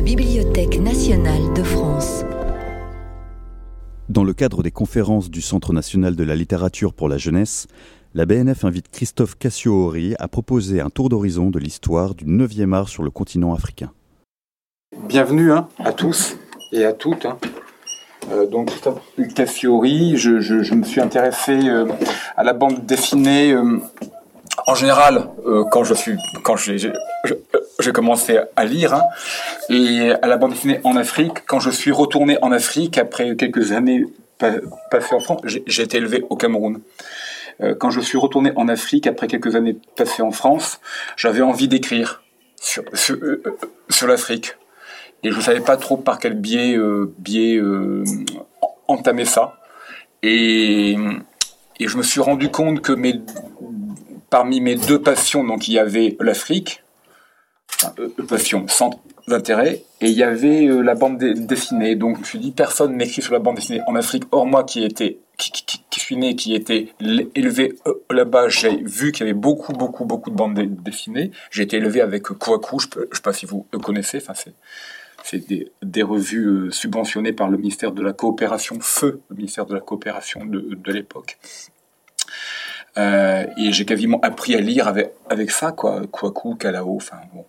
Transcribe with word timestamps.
la 0.00 0.06
Bibliothèque 0.06 0.80
nationale 0.80 1.52
de 1.54 1.62
France. 1.62 2.24
Dans 4.08 4.24
le 4.24 4.32
cadre 4.32 4.62
des 4.62 4.70
conférences 4.70 5.28
du 5.28 5.42
Centre 5.42 5.74
national 5.74 6.16
de 6.16 6.24
la 6.24 6.36
littérature 6.36 6.94
pour 6.94 7.06
la 7.06 7.18
jeunesse, 7.18 7.66
la 8.14 8.24
BNF 8.24 8.64
invite 8.64 8.88
Christophe 8.90 9.36
cassio 9.36 9.92
à 10.18 10.28
proposer 10.28 10.80
un 10.80 10.88
tour 10.88 11.10
d'horizon 11.10 11.50
de 11.50 11.58
l'histoire 11.58 12.14
du 12.14 12.24
9e 12.24 12.72
art 12.72 12.88
sur 12.88 13.02
le 13.02 13.10
continent 13.10 13.52
africain. 13.52 13.92
Bienvenue 15.06 15.52
hein, 15.52 15.68
à 15.78 15.92
tous 15.92 16.38
et 16.72 16.86
à 16.86 16.94
toutes. 16.94 17.26
Hein. 17.26 17.36
Euh, 18.32 18.46
donc 18.46 18.68
Christophe 18.68 19.02
Cassiori, 19.34 20.16
je, 20.16 20.74
me 20.74 20.82
suis 20.82 21.02
intéressé 21.02 21.52
euh, 21.68 21.84
à 22.38 22.42
la 22.42 22.54
bande 22.54 22.86
dessinée 22.86 23.52
euh, 23.52 23.78
en 24.66 24.74
général 24.74 25.28
quand 25.70 25.84
je 25.84 25.94
suis 25.94 26.16
quand 26.42 26.56
j'ai 26.56 27.92
commencé 27.92 28.38
à 28.56 28.64
lire 28.64 28.94
hein, 28.94 29.02
et 29.68 30.12
à 30.22 30.26
la 30.26 30.36
bande 30.36 30.52
dessinée 30.52 30.80
en 30.84 30.96
Afrique 30.96 31.44
quand 31.46 31.60
je 31.60 31.70
suis 31.70 31.92
retourné 31.92 32.38
en 32.42 32.52
Afrique 32.52 32.98
après 32.98 33.36
quelques 33.36 33.72
années 33.72 34.04
passées 34.38 35.14
en 35.14 35.20
France. 35.20 35.42
J'ai 35.44 35.82
été 35.82 35.98
élevé 35.98 36.24
au 36.30 36.36
Cameroun. 36.36 36.80
Quand 37.78 37.90
je 37.90 38.00
suis 38.00 38.16
retourné 38.16 38.52
en 38.56 38.68
Afrique 38.68 39.06
après 39.06 39.26
quelques 39.26 39.54
années 39.54 39.76
passées 39.96 40.22
en 40.22 40.30
France, 40.30 40.80
j'avais 41.16 41.42
envie 41.42 41.68
d'écrire 41.68 42.22
sur, 42.60 42.84
sur 42.94 44.06
l'Afrique 44.06 44.56
et 45.22 45.30
je 45.30 45.36
ne 45.36 45.42
savais 45.42 45.60
pas 45.60 45.76
trop 45.76 45.96
par 45.96 46.18
quel 46.18 46.34
biais, 46.34 46.76
euh, 46.76 47.12
biais 47.18 47.56
euh, 47.56 48.04
entamer 48.88 49.24
ça. 49.24 49.58
Et, 50.22 50.96
et, 51.78 51.88
je 51.88 51.96
me 51.96 52.02
suis 52.02 52.20
rendu 52.20 52.50
compte 52.50 52.80
que 52.80 52.92
mes, 52.92 53.20
parmi 54.30 54.60
mes 54.60 54.76
deux 54.76 55.00
passions, 55.00 55.44
donc 55.44 55.68
il 55.68 55.74
y 55.74 55.78
avait 55.78 56.16
l'Afrique, 56.20 56.82
enfin, 57.74 57.92
euh, 57.98 58.08
passion, 58.26 58.66
centre 58.68 58.98
d'intérêt, 59.28 59.82
et 60.00 60.08
il 60.08 60.16
y 60.16 60.22
avait 60.22 60.66
euh, 60.66 60.80
la 60.82 60.94
bande 60.94 61.18
dessinée. 61.18 61.96
Donc 61.96 62.16
je 62.16 62.20
me 62.20 62.24
suis 62.24 62.38
dit, 62.38 62.52
personne 62.52 62.96
n'écrit 62.96 63.22
sur 63.22 63.32
la 63.32 63.40
bande 63.40 63.56
dessinée 63.56 63.80
en 63.86 63.94
Afrique, 63.94 64.24
hors 64.30 64.46
moi 64.46 64.64
qui 64.64 64.84
était 64.84 65.18
qui, 65.36 66.00
suis 66.00 66.16
né, 66.18 66.36
qui 66.36 66.54
était 66.54 66.88
élevé 67.34 67.74
là-bas, 68.10 68.48
j'ai 68.48 68.76
vu 68.76 69.10
qu'il 69.10 69.26
y 69.26 69.30
avait 69.30 69.38
beaucoup, 69.38 69.72
beaucoup, 69.72 70.04
beaucoup 70.04 70.30
de 70.30 70.36
bandes 70.36 70.58
dessinées. 70.82 71.30
J'ai 71.50 71.62
été 71.62 71.78
élevé 71.78 72.02
avec 72.02 72.24
Kouakou, 72.24 72.78
je 72.78 72.86
ne 73.00 73.04
sais 73.10 73.22
pas 73.22 73.32
si 73.32 73.46
vous 73.46 73.66
connaissez, 73.82 74.18
enfin 74.18 74.34
c'est 74.34 74.52
des, 75.82 76.02
revues 76.02 76.46
euh, 76.46 76.70
subventionnées 76.70 77.32
par 77.32 77.48
le 77.48 77.56
ministère 77.56 77.92
de 77.92 78.02
la 78.02 78.12
coopération, 78.12 78.78
feu, 78.80 79.20
le 79.30 79.36
ministère 79.36 79.66
de 79.66 79.74
la 79.74 79.80
coopération 79.80 80.44
de, 80.44 80.92
l'époque. 80.92 81.38
Euh, 82.98 83.46
et 83.56 83.72
j'ai 83.72 83.84
quasiment 83.84 84.20
appris 84.20 84.54
à 84.54 84.60
lire 84.60 84.88
avec, 84.88 85.12
avec 85.28 85.50
ça, 85.50 85.72
quoi, 85.72 86.02
Kwaku, 86.10 86.56
Kalao, 86.56 86.96
enfin 86.96 87.18
bon. 87.32 87.44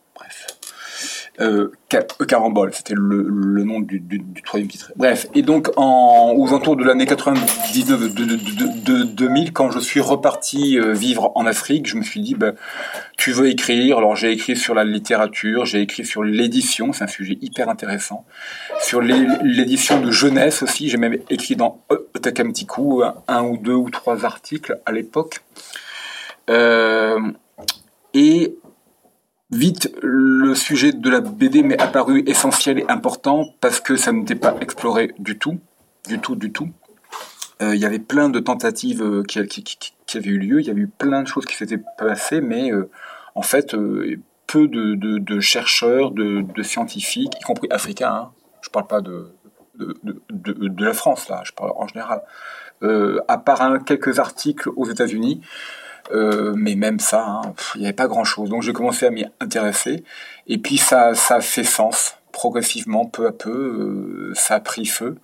Euh, 1.40 1.72
Carambole, 2.28 2.74
c'était 2.74 2.94
le, 2.96 3.24
nom 3.64 3.80
du, 3.80 4.04
troisième 4.44 4.70
titre. 4.70 4.92
Bref, 4.96 5.28
et 5.34 5.42
donc 5.42 5.70
aux 5.78 6.48
alentours 6.48 6.76
de 6.76 6.84
l'année 6.84 7.06
99 7.06 8.14
de, 8.14 8.26
de, 8.84 9.04
2000, 9.04 9.54
quand 9.54 9.72
je 9.72 9.80
suis 9.80 10.02
reparti 10.02 10.78
euh, 10.78 10.94
vivre 10.94 11.32
en 11.36 11.46
Afrique, 11.46 11.88
je 11.88 11.96
me 11.96 12.04
suis 12.04 12.22
dit, 12.22 12.36
ben, 12.36 12.54
tu 13.18 13.32
veux 13.32 13.50
écrire 13.50 13.98
Alors 13.98 14.16
j'ai 14.16 14.32
écrit 14.32 14.58
sur 14.58 14.74
la 14.74 14.84
littérature, 14.84 15.66
j'ai 15.66 15.82
écrit 15.82 16.06
sur 16.06 16.24
l'édition, 16.24 16.92
c'est 16.92 17.06
un 17.06 17.08
sujet 17.08 17.38
hyper 17.42 17.70
intéressant. 17.70 18.26
Sur 18.82 19.02
l'édition 19.02 20.02
de 20.02 20.12
jeunesse 20.12 20.64
aussi, 20.64 20.90
j'ai 20.90 20.98
même 20.98 21.18
écrit 21.30 21.56
dans 21.56 21.82
Otakamtiku 21.90 23.04
un, 23.04 23.16
un 23.28 23.44
ou 23.44 23.58
deux 23.58 23.74
ou 23.74 23.90
trois 23.90 24.26
articles 24.26 24.78
à 24.86 24.92
l'époque. 24.92 25.42
Euh, 26.50 27.20
et 28.14 28.56
Vite, 29.52 29.94
le 30.02 30.56
sujet 30.56 30.94
de 30.94 31.10
la 31.10 31.20
BD 31.20 31.62
m'est 31.62 31.82
apparu 31.82 32.24
essentiel 32.26 32.80
et 32.80 32.86
important 32.88 33.54
parce 33.60 33.82
que 33.82 33.98
ça 33.98 34.14
n'était 34.14 34.36
pas 34.36 34.56
exploré 34.62 35.14
du 35.20 35.38
tout, 35.38 35.60
du 36.08 36.20
tout, 36.20 36.36
du 36.36 36.54
tout. 36.54 36.70
Euh, 37.62 37.75
il 37.75 37.81
y 37.81 37.86
avait 37.86 38.00
plein 38.00 38.30
de 38.30 38.40
tentatives 38.40 39.03
euh, 39.03 39.24
qui, 39.24 39.40
avaient 39.40 40.30
eu 40.30 40.40
lieu, 40.40 40.62
il 40.62 40.68
y 40.68 40.70
avait 40.70 40.81
eu 40.81 40.88
plein 40.88 41.22
de 41.22 41.28
choses 41.28 41.46
qui 41.46 41.58
s'étaient 41.58 41.84
passées, 41.98 42.40
mais 42.40 42.72
euh, 42.72 42.90
en 43.36 43.42
fait, 43.42 43.75
peu 44.48 44.68
de, 44.70 45.40
chercheurs, 45.42 46.12
de, 46.12 46.64
scientifiques, 46.64 47.34
y 47.40 47.44
compris 47.44 47.68
africains, 47.72 48.14
hein, 48.14 48.31
je 48.62 48.70
ne 48.70 48.72
parle 48.72 48.88
pas 48.88 49.02
de, 49.02 49.34
de, 49.75 50.84
la 50.84 50.94
France, 50.94 51.28
là, 51.28 51.42
je 51.44 51.52
parle 51.52 51.74
en 51.75 51.88
général, 51.88 52.22
à 53.28 53.38
part 53.38 53.84
quelques 53.84 54.20
articles 54.20 54.70
aux 54.75 54.86
États-Unis, 54.86 55.42
euh, 56.14 56.54
mais 56.56 56.76
même 56.76 57.00
ça, 57.00 57.26
hein, 57.26 57.54
il 57.76 57.82
n'y 57.82 57.86
avait 57.88 57.94
pas 57.94 58.08
grand-chose. 58.08 58.50
Donc 58.50 58.62
j'ai 58.64 58.74
commencé 58.74 59.06
à 59.06 59.12
m'y 59.12 59.26
intéresser. 59.40 60.04
Et 60.48 60.58
puis 60.58 60.78
ça, 60.78 61.16
ça 61.16 61.42
fait 61.42 61.64
sens. 61.64 62.16
Progressivement, 62.32 63.06
peu 63.06 63.28
à 63.28 63.34
peu, 63.34 63.50
euh, 63.52 64.34
ça 64.36 64.56
a 64.56 64.60
pris 64.62 64.86
feu. 64.86 65.18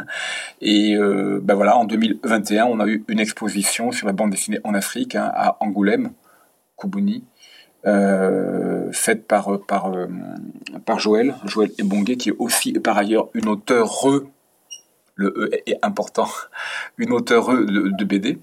et 0.60 0.96
euh, 0.96 1.38
ben 1.42 1.54
voilà, 1.54 1.76
en 1.76 1.84
2021, 1.84 2.64
on 2.66 2.80
a 2.80 2.86
eu 2.86 3.04
une 3.08 3.20
exposition 3.20 3.92
sur 3.92 4.06
la 4.06 4.14
bande 4.14 4.30
dessinée 4.30 4.58
en 4.64 4.74
Afrique, 4.74 5.14
hein, 5.16 5.30
à 5.34 5.56
Angoulême, 5.60 6.12
Koubouni, 6.76 7.24
faite 8.92 9.28
par, 9.28 9.60
par, 9.66 9.92
par 10.84 10.98
Joël, 10.98 11.34
Joël 11.44 11.70
Ebongué, 11.78 12.16
qui 12.16 12.30
est 12.30 12.36
aussi 12.38 12.72
par 12.72 12.98
ailleurs 12.98 13.28
une 13.34 13.48
auteure, 13.48 14.08
le 15.14 15.28
E 15.28 15.50
est 15.66 15.78
important, 15.82 16.28
une 16.98 17.12
auteure 17.12 17.50
de 17.52 18.04
BD 18.04 18.38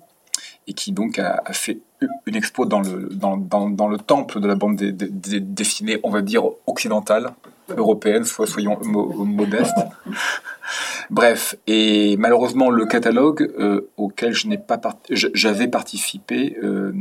et 0.68 0.74
qui 0.74 0.92
donc 0.92 1.20
a, 1.20 1.42
fait 1.52 1.80
une 2.26 2.36
expo 2.36 2.66
dans 2.66 2.82
le, 2.82 3.98
temple 3.98 4.40
de 4.40 4.48
la 4.48 4.56
bande 4.56 4.76
dessinée, 4.76 6.00
on 6.04 6.10
va 6.10 6.22
dire, 6.22 6.44
occidentale, 6.68 7.32
européenne, 7.70 8.26
soit 8.26 8.48
soyons 8.48 8.78
modestes. 8.84 9.78
Bref, 11.10 11.56
et 11.68 12.18
malheureusement, 12.18 12.70
le 12.70 12.86
catalogue 12.86 13.52
euh, 13.60 13.90
auquel 13.98 14.34
je 14.34 14.48
j'avais 15.10 15.68
participé 15.68 16.58
euh, 16.64 16.92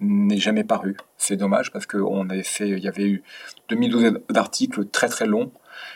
n'est 0.00 0.38
jamais 0.38 0.64
paru. 0.64 0.96
C'est 1.16 1.36
dommage 1.36 1.72
parce 1.72 1.86
qu'on 1.86 2.28
y 2.28 2.88
avait 2.88 3.08
eu 3.08 3.22
2012 3.68 4.20
d'articles 4.30 4.86
très 4.86 5.08
très 5.08 5.26
longs 5.26 5.50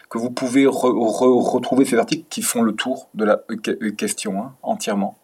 que 0.09 0.19
vous 0.19 0.31
pouvez 0.31 0.67
retrouver 0.67 1.85
ces 1.85 1.97
articles 1.97 2.27
qui 2.29 2.43
font 2.43 2.63
le 2.63 2.73
tour 2.73 3.09
de 3.15 3.25
la 3.25 3.41
question 3.97 4.43
hein, 4.43 4.55
entièrement. 4.63 5.17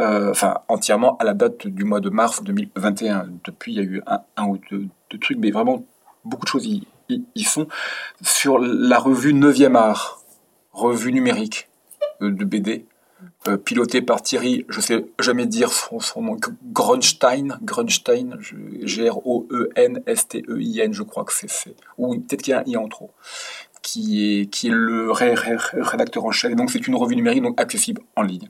Euh, 0.00 0.30
enfin 0.30 0.60
entièrement 0.68 1.16
à 1.18 1.24
la 1.24 1.34
date 1.34 1.66
du 1.66 1.84
mois 1.84 2.00
de 2.00 2.08
mars 2.08 2.42
2021. 2.42 3.28
Depuis, 3.44 3.72
il 3.72 3.76
y 3.76 3.80
a 3.80 3.82
eu 3.82 4.00
un, 4.36 4.46
ou 4.46 4.58
deux, 4.70 4.88
trucs, 5.20 5.36
mais 5.38 5.50
vraiment 5.50 5.84
beaucoup 6.24 6.46
de 6.46 6.50
choses 6.50 6.64
y, 6.66 6.86
sont. 7.44 7.66
Sur 8.22 8.58
la 8.58 8.98
revue 8.98 9.34
9e 9.34 9.76
art, 9.76 10.22
revue 10.72 11.12
numérique 11.12 11.68
euh, 12.22 12.30
de 12.30 12.46
BD, 12.46 12.86
euh, 13.46 13.58
pilotée 13.58 14.00
par 14.00 14.22
Thierry, 14.22 14.64
je 14.70 14.80
sais 14.80 15.04
jamais 15.18 15.44
dire 15.44 15.70
son, 15.70 16.00
nom, 16.22 16.38
Grunstein, 16.72 17.58
Grunstein, 17.62 18.38
G-R-O-E-N-S-T-E-I-N, 18.82 20.94
je 20.94 21.02
crois 21.02 21.24
que 21.24 21.34
c'est, 21.34 21.74
ou 21.98 22.18
peut-être 22.20 22.40
qu'il 22.42 22.52
y 22.52 22.54
a 22.54 22.60
un 22.60 22.64
I 22.66 22.78
en 22.78 22.88
trop, 22.88 23.10
qui 23.82 24.40
est, 24.40 24.46
qui 24.46 24.68
est 24.68 24.72
le 24.72 25.10
rédacteur 25.10 26.24
en 26.24 26.30
chef. 26.30 26.52
Et 26.52 26.54
donc 26.54 26.70
c'est 26.70 26.86
une 26.86 26.94
revue 26.94 27.16
numérique 27.16 27.42
donc 27.42 27.60
accessible 27.60 28.00
en 28.16 28.22
ligne 28.22 28.48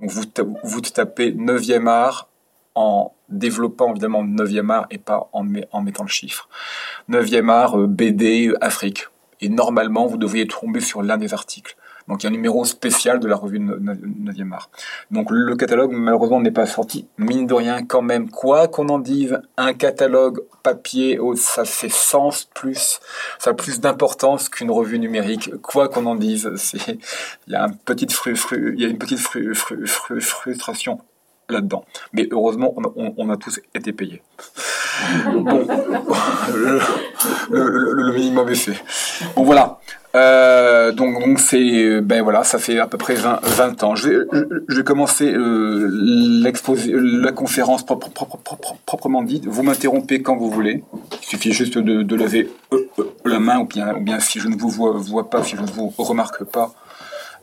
vous, 0.00 0.22
vous 0.62 0.80
tapez 0.80 1.32
9e 1.32 1.86
art 1.88 2.28
en 2.74 3.12
développant 3.28 3.90
évidemment 3.90 4.24
9e 4.24 4.70
art 4.70 4.86
et 4.90 4.98
pas 4.98 5.28
en, 5.32 5.42
mettant 5.42 6.02
le 6.02 6.08
chiffre. 6.08 6.48
9e 7.10 7.50
art, 7.50 7.78
euh, 7.78 7.86
BD, 7.86 8.52
Afrique. 8.60 9.08
Et 9.40 9.48
normalement, 9.48 10.06
vous 10.06 10.16
devriez 10.16 10.46
tomber 10.46 10.80
sur 10.80 11.02
l'un 11.02 11.16
des 11.16 11.34
articles. 11.34 11.76
Donc 12.08 12.22
il 12.22 12.24
y 12.24 12.26
a 12.26 12.30
un 12.30 12.32
numéro 12.32 12.64
spécial 12.64 13.20
de 13.20 13.28
la 13.28 13.36
revue 13.36 13.58
9e 13.58 14.52
art. 14.52 14.70
Donc 15.10 15.28
le 15.30 15.54
catalogue 15.56 15.92
malheureusement 15.92 16.40
n'est 16.40 16.50
pas 16.50 16.66
sorti. 16.66 17.06
Mine 17.18 17.46
de 17.46 17.54
rien 17.54 17.84
quand 17.84 18.02
même, 18.02 18.30
quoi 18.30 18.66
qu'on 18.68 18.88
en 18.88 18.98
dise, 18.98 19.40
un 19.56 19.74
catalogue 19.74 20.40
papier, 20.62 21.18
ça 21.36 21.64
fait 21.64 21.90
sens 21.90 22.48
plus, 22.54 23.00
ça 23.38 23.50
a 23.50 23.54
plus 23.54 23.80
d'importance 23.80 24.48
qu'une 24.48 24.70
revue 24.70 24.98
numérique. 24.98 25.50
Quoi 25.62 25.88
qu'on 25.88 26.06
en 26.06 26.16
dise, 26.16 26.50
c'est 26.56 26.98
il 27.46 27.52
y 27.52 27.56
a 27.56 27.66
une 27.66 27.76
petite 27.76 28.12
fru, 28.12 28.36
il 28.76 28.82
y 28.82 28.86
a 28.86 28.88
une 28.88 28.98
petite 28.98 29.20
frustration 29.20 31.00
là-dedans. 31.48 31.84
Mais 32.12 32.28
heureusement, 32.30 32.74
on 32.76 33.30
a, 33.30 33.36
tous 33.36 33.60
été 33.74 33.92
payés. 33.92 34.22
bon, 35.32 35.66
le, 37.50 38.12
minimum 38.12 38.48
est 38.48 38.54
fait. 38.54 38.84
Bon 39.36 39.44
voilà. 39.44 39.78
Euh, 40.14 40.90
donc 40.92 41.38
c'est 41.38 42.00
ben 42.00 42.22
voilà, 42.22 42.42
ça 42.42 42.58
fait 42.58 42.78
à 42.78 42.86
peu 42.86 42.96
près 42.96 43.14
20, 43.14 43.40
20 43.42 43.84
ans. 43.84 43.94
Je 43.94 44.08
vais, 44.68 44.82
commencer 44.82 45.30
euh, 45.30 45.88
la 46.42 47.32
conférence 47.32 47.84
proprement 47.84 49.22
dite. 49.22 49.46
Vous 49.46 49.62
m'interrompez 49.62 50.22
quand 50.22 50.36
vous 50.36 50.50
voulez. 50.50 50.82
Il 51.22 51.26
suffit 51.26 51.52
juste 51.52 51.76
de, 51.76 52.02
de 52.02 52.16
lever 52.16 52.50
euh, 52.72 52.88
la 53.26 53.38
main 53.38 53.58
ou 53.60 53.66
bien, 53.66 53.94
ou 53.94 54.00
bien 54.00 54.18
si 54.18 54.40
je 54.40 54.48
ne 54.48 54.56
vous 54.56 54.70
vois, 54.70 54.92
vois 54.92 55.28
pas, 55.28 55.42
si 55.44 55.56
je 55.56 55.62
ne 55.62 55.66
vous 55.66 55.92
remarque 55.98 56.44
pas, 56.44 56.72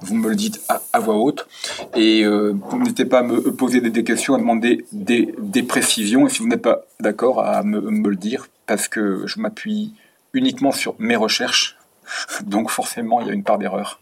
vous 0.01 0.15
me 0.15 0.29
le 0.29 0.35
dites 0.35 0.61
à, 0.67 0.99
voix 0.99 1.15
haute. 1.15 1.47
Et 1.95 2.23
euh, 2.23 2.53
n'hésitez 2.73 3.05
pas 3.05 3.19
à 3.19 3.23
me 3.23 3.51
poser 3.53 3.81
des, 3.81 4.03
questions, 4.03 4.35
à 4.35 4.37
demander 4.37 4.85
des, 4.91 5.63
précisions. 5.63 6.27
Et 6.27 6.29
si 6.29 6.39
vous 6.39 6.47
n'êtes 6.47 6.61
pas 6.61 6.85
d'accord, 6.99 7.43
à 7.43 7.63
me, 7.63 7.81
me, 7.81 8.09
le 8.09 8.15
dire, 8.15 8.47
parce 8.65 8.87
que 8.87 9.25
je 9.25 9.39
m'appuie 9.39 9.93
uniquement 10.33 10.71
sur 10.71 10.95
mes 10.99 11.15
recherches 11.15 11.77
Donc 12.45 12.69
forcément, 12.69 13.21
il 13.21 13.27
y 13.27 13.29
a 13.29 13.33
une 13.33 13.43
part 13.43 13.57
d'erreur, 13.57 13.99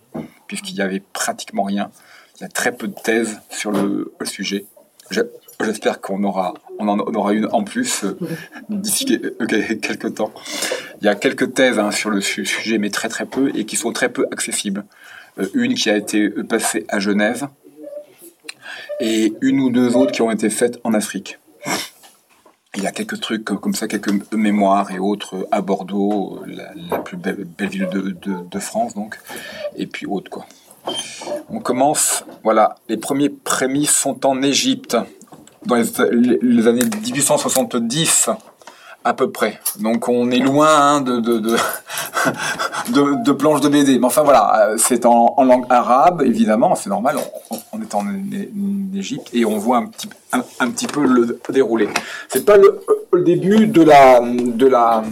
puisqu'il 0.48 0.76
n'y 0.76 0.82
avait 0.82 1.02
pratiquement 1.14 1.64
rien. 1.64 1.90
Il 2.38 2.42
y 2.42 2.46
a 2.46 2.50
très 2.50 2.72
peu 2.72 2.88
de 2.88 2.96
thèses 2.96 3.40
sur 3.50 3.72
le, 3.72 4.12
sujet. 4.24 4.66
J'espère 5.62 6.02
qu'on 6.02 6.24
aura, 6.24 6.56
on 6.80 6.88
en 6.88 7.00
aura 7.00 7.34
une 7.34 7.48
en 7.52 7.64
plus 7.64 8.04
euh, 8.04 8.18
d'ici 8.70 9.22
euh, 9.24 9.76
quelques 9.76 10.16
temps. 10.16 10.34
Il 11.00 11.06
y 11.06 11.08
a 11.08 11.16
quelques 11.16 11.54
thèses 11.54 11.78
hein, 11.80 11.92
sur 11.92 12.10
le 12.10 12.22
sujet, 12.22 12.80
mais 12.80 12.90
très 12.90 13.08
très 13.08 13.26
peu, 13.26 13.52
et 13.56 13.66
qui 13.66 13.76
sont 13.76 13.94
très 13.94 14.10
peu 14.10 14.26
accessibles. 14.32 14.84
Euh, 15.40 15.48
une 15.54 15.74
qui 15.74 15.90
a 15.90 15.98
été 15.98 16.30
passée 16.30 16.86
à 16.90 17.00
Genève, 17.00 17.48
et 19.00 19.34
une 19.42 19.60
ou 19.60 19.70
deux 19.70 19.96
autres 19.96 20.12
qui 20.12 20.22
ont 20.22 20.32
été 20.32 20.50
faites 20.50 20.80
en 20.84 20.94
Afrique. 20.94 21.40
Il 22.76 22.84
y 22.84 22.88
a 22.88 22.92
quelques 22.92 23.20
trucs 23.20 23.44
comme 23.44 23.76
ça, 23.76 23.88
quelques 23.88 24.34
mémoires 24.34 24.92
et 24.92 25.00
autres 25.00 25.48
à 25.52 25.62
Bordeaux, 25.62 26.42
la, 26.48 27.00
plus 27.00 27.18
belle, 27.18 27.48
ville 27.60 27.88
de, 27.88 28.60
France, 28.60 28.96
donc, 28.96 29.20
et 29.76 29.86
puis 29.86 30.06
autres, 30.08 30.32
quoi. 30.32 30.46
On 31.50 31.60
commence, 31.60 32.26
voilà, 32.44 32.76
les 32.90 32.98
premiers 32.98 33.30
prémices 33.30 33.96
sont 33.96 34.26
en 34.26 34.42
Égypte, 34.42 34.98
dans 35.66 35.76
les, 35.76 35.86
les 36.42 36.68
années 36.68 36.84
1870 36.84 38.30
à 39.04 39.14
peu 39.14 39.30
près. 39.30 39.60
Donc 39.80 40.08
on 40.08 40.32
est 40.32 40.40
loin 40.40 40.70
hein, 40.70 41.02
de, 41.02 41.20
de, 41.20 41.40
de, 41.40 43.32
planches 43.34 43.62
de 43.62 43.70
BD. 43.70 44.00
Mais 44.00 44.06
enfin 44.06 44.24
voilà, 44.24 44.70
euh, 44.70 44.76
c'est 44.78 45.06
en, 45.06 45.36
langue 45.44 45.66
arabe, 45.70 46.24
évidemment, 46.26 46.76
c'est 46.76 46.90
normal, 46.90 47.18
on, 47.72 47.82
est 47.82 47.96
en, 47.96 48.06
Égypte 48.96 49.30
et 49.34 49.46
on 49.46 49.58
voit 49.58 49.78
un 49.78 49.88
petit, 49.88 50.10
un, 50.32 50.70
petit 50.70 50.88
peu 50.88 51.06
le 51.06 51.40
déroulé. 51.50 51.90
C'est 52.30 52.46
pas 52.46 52.58
le, 52.58 52.80
début 53.24 53.68
de 53.68 53.82
la, 53.82 54.22
de 54.22 54.68
la, 54.68 55.04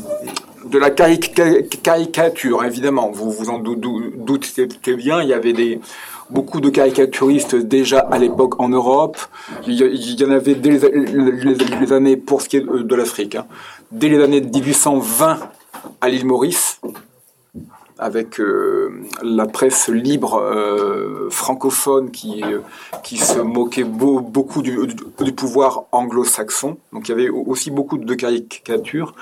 de 0.66 0.78
la 0.78 0.90
caricature, 0.90 2.64
évidemment. 2.64 3.12
Vous 3.12 3.32
vous 3.32 3.50
en 3.50 3.60
doutez 3.60 4.68
bien, 4.96 5.22
il 5.22 5.30
y 5.30 5.34
avait 5.34 5.54
des 5.54 5.80
beaucoup 6.32 6.62
de 6.62 6.70
caricaturistes 6.70 7.56
déjà 7.56 8.00
à 8.00 8.18
l'époque 8.18 8.60
en 8.60 8.70
Europe. 8.70 9.18
Il 9.68 9.74
y, 9.74 10.24
en 10.24 10.32
avait 10.32 10.56
dès 10.56 10.72
les, 10.72 11.94
années, 11.94 12.18
pour 12.18 12.42
ce 12.42 12.50
qui 12.50 12.58
est 12.58 12.66
de 12.66 12.96
l'Afrique, 12.96 13.36
hein. 13.36 13.46
Dès 13.92 14.10
les 14.10 14.22
années 14.22 14.42
1820 14.42 15.40
à 16.02 16.10
l'île 16.10 16.26
Maurice, 16.26 16.80
avec 18.02 18.40
euh, 18.40 19.04
la 19.22 19.46
presse 19.46 19.88
libre 19.88 20.42
euh, 20.42 21.30
francophone 21.30 22.10
qui, 22.10 22.44
euh, 22.44 22.60
qui 23.04 23.18
se 23.18 23.40
moquait 23.40 23.84
beaucoup 23.84 24.64
du, 24.64 24.76
pouvoir 25.36 25.84
anglo-saxon. 25.92 26.78
Donc 26.94 27.08
il 27.08 27.12
y 27.12 27.14
avait 27.14 27.30
aussi 27.30 27.70
beaucoup 27.70 28.00
de 28.00 28.14
caricatures. 28.16 29.14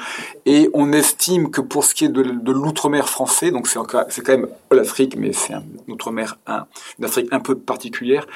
Et 0.46 0.70
on 0.74 0.94
estime 0.94 1.52
que 1.52 1.60
pour 1.60 1.84
ce 1.84 1.94
qui 1.94 2.06
est 2.06 2.10
de, 2.10 2.22
l'outre-mer 2.22 3.10
français, 3.10 3.52
donc 3.52 3.68
c'est 3.68 3.80
quand 4.24 4.28
même 4.30 4.48
l'Afrique, 4.72 5.18
mais 5.18 5.34
c'est 5.34 5.54
un 5.54 5.64
outre-mer, 5.90 6.40
un, 6.48 6.66
une 7.00 7.06
Afrique 7.06 7.28
un 7.32 7.42
peu 7.42 7.56
particulière, 7.56 8.28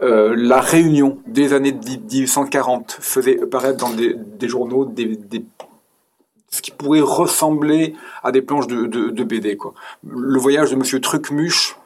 la 0.00 0.60
Réunion 0.60 1.18
des 1.28 1.52
années 1.52 1.72
1840 1.72 2.98
faisait 3.00 3.40
apparaître 3.40 3.78
dans 3.78 3.90
des, 3.90 4.48
journaux 4.48 4.84
des 4.84 5.16
ce 6.52 6.60
qui 6.60 6.70
pourrait 6.70 7.00
ressembler 7.00 7.96
à 8.22 8.30
des 8.30 8.42
planches 8.42 8.68
de, 8.68 9.24
BD. 9.24 9.56
Quoi. 9.56 9.74
Le 10.06 10.38
voyage 10.38 10.70
de 10.70 10.76
Monsieur 10.76 11.00
Trucmuche 11.00 11.76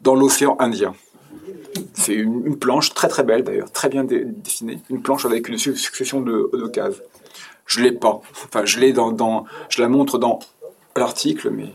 dans 0.00 0.16
l'océan 0.16 0.56
Indien. 0.58 0.94
C'est 1.94 2.14
une, 2.14 2.58
planche 2.58 2.92
très 2.94 3.08
très 3.08 3.22
belle 3.22 3.44
d'ailleurs, 3.44 3.70
très 3.70 3.88
bien 3.88 4.04
dessinée, 4.04 4.80
une 4.90 5.02
planche 5.02 5.24
avec 5.24 5.48
une 5.48 5.58
succession 5.58 6.20
de, 6.20 6.50
de 6.52 6.66
cases. 6.66 7.00
Je 7.66 7.80
l'ai 7.80 7.92
pas, 7.92 8.20
enfin 8.44 8.64
je 8.64 8.80
l'ai 8.80 8.92
dans, 8.92 9.44
je 9.68 9.80
la 9.80 9.88
montre 9.88 10.18
dans 10.18 10.40
l'article, 10.96 11.50
mais 11.50 11.70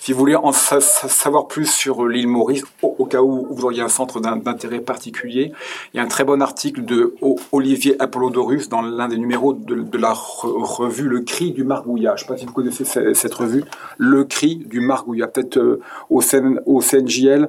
si 0.00 0.12
vous 0.12 0.18
voulez 0.18 0.34
en 0.34 0.52
savoir 0.52 1.46
plus 1.46 1.70
sur 1.70 2.06
l'île 2.06 2.28
Maurice, 2.28 2.64
au, 2.82 3.04
cas 3.06 3.20
où 3.20 3.46
vous 3.50 3.64
auriez 3.64 3.82
un 3.82 3.88
centre 3.88 4.20
d'intérêt 4.20 4.80
particulier, 4.80 5.52
il 5.92 5.98
y 5.98 6.00
a 6.00 6.02
un 6.02 6.08
très 6.08 6.24
bon 6.24 6.40
article 6.40 6.84
de 6.84 7.14
Olivier 7.52 8.00
Apollodorus 8.00 8.68
dans 8.68 8.82
l'un 8.82 9.08
des 9.08 9.18
numéros 9.18 9.52
de, 9.52 9.98
la 9.98 10.12
revue 10.14 11.08
Le 11.08 11.20
Cri 11.20 11.52
du 11.52 11.64
Margouillat. 11.64 12.16
Je 12.16 12.24
ne 12.24 12.26
sais 12.26 12.32
pas 12.34 12.38
si 12.38 12.46
vous 12.46 12.52
connaissez 12.52 12.84
cette, 12.84 13.34
revue, 13.34 13.64
Le 13.98 14.24
Cri 14.24 14.56
du 14.56 14.80
Margouillat, 14.80 15.28
peut-être 15.28 15.58
euh, 15.58 15.80
au, 16.10 16.22
au 16.66 16.80
CNJL 16.80 17.48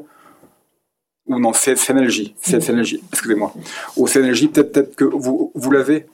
ou 1.25 1.39
non, 1.39 1.53
CNLJ, 1.53 2.35
CNLJ, 2.41 2.99
excusez-moi. 3.11 3.53
Au 3.95 4.07
CNLJ, 4.07 4.49
peut-être 4.49 4.73
peut 4.73 4.83
que 4.97 5.05
vous 5.05 5.71
l'avez, 5.71 6.07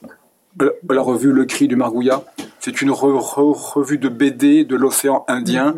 la 0.58 1.02
revue 1.02 1.32
Le 1.32 1.44
Cri 1.44 1.68
du 1.68 1.76
Margouillat. 1.76 2.24
C'est 2.58 2.82
une 2.82 2.90
revue 2.90 3.98
de 3.98 4.08
BD 4.08 4.64
de 4.64 4.76
l'océan 4.76 5.24
Indien 5.28 5.72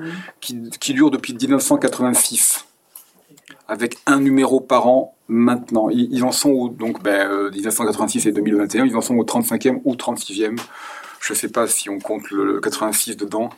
mhm. 0.50 0.70
qui, 0.70 0.94
dure 0.94 1.10
depuis 1.10 1.34
1986, 1.34 2.64
avec 3.68 3.96
un 4.06 4.20
numéro 4.20 4.60
par 4.60 4.88
an 4.88 5.14
maintenant. 5.28 5.88
Ils, 5.90 6.24
en 6.24 6.32
sont 6.32 6.50
au, 6.50 6.68
donc 6.68 7.02
ben, 7.02 7.50
1986 7.50 8.26
euh, 8.26 8.30
et 8.30 8.32
2021, 8.32 8.86
ils 8.86 8.96
en 8.96 9.00
sont 9.00 9.16
au 9.16 9.24
35e 9.24 9.80
ou 9.84 9.94
36e. 9.94 10.58
Je 11.20 11.32
ne 11.34 11.38
sais 11.38 11.48
pas 11.48 11.68
si 11.68 11.88
on 11.88 12.00
compte 12.00 12.28
le 12.32 12.58
86 12.58 13.16
dedans. 13.16 13.50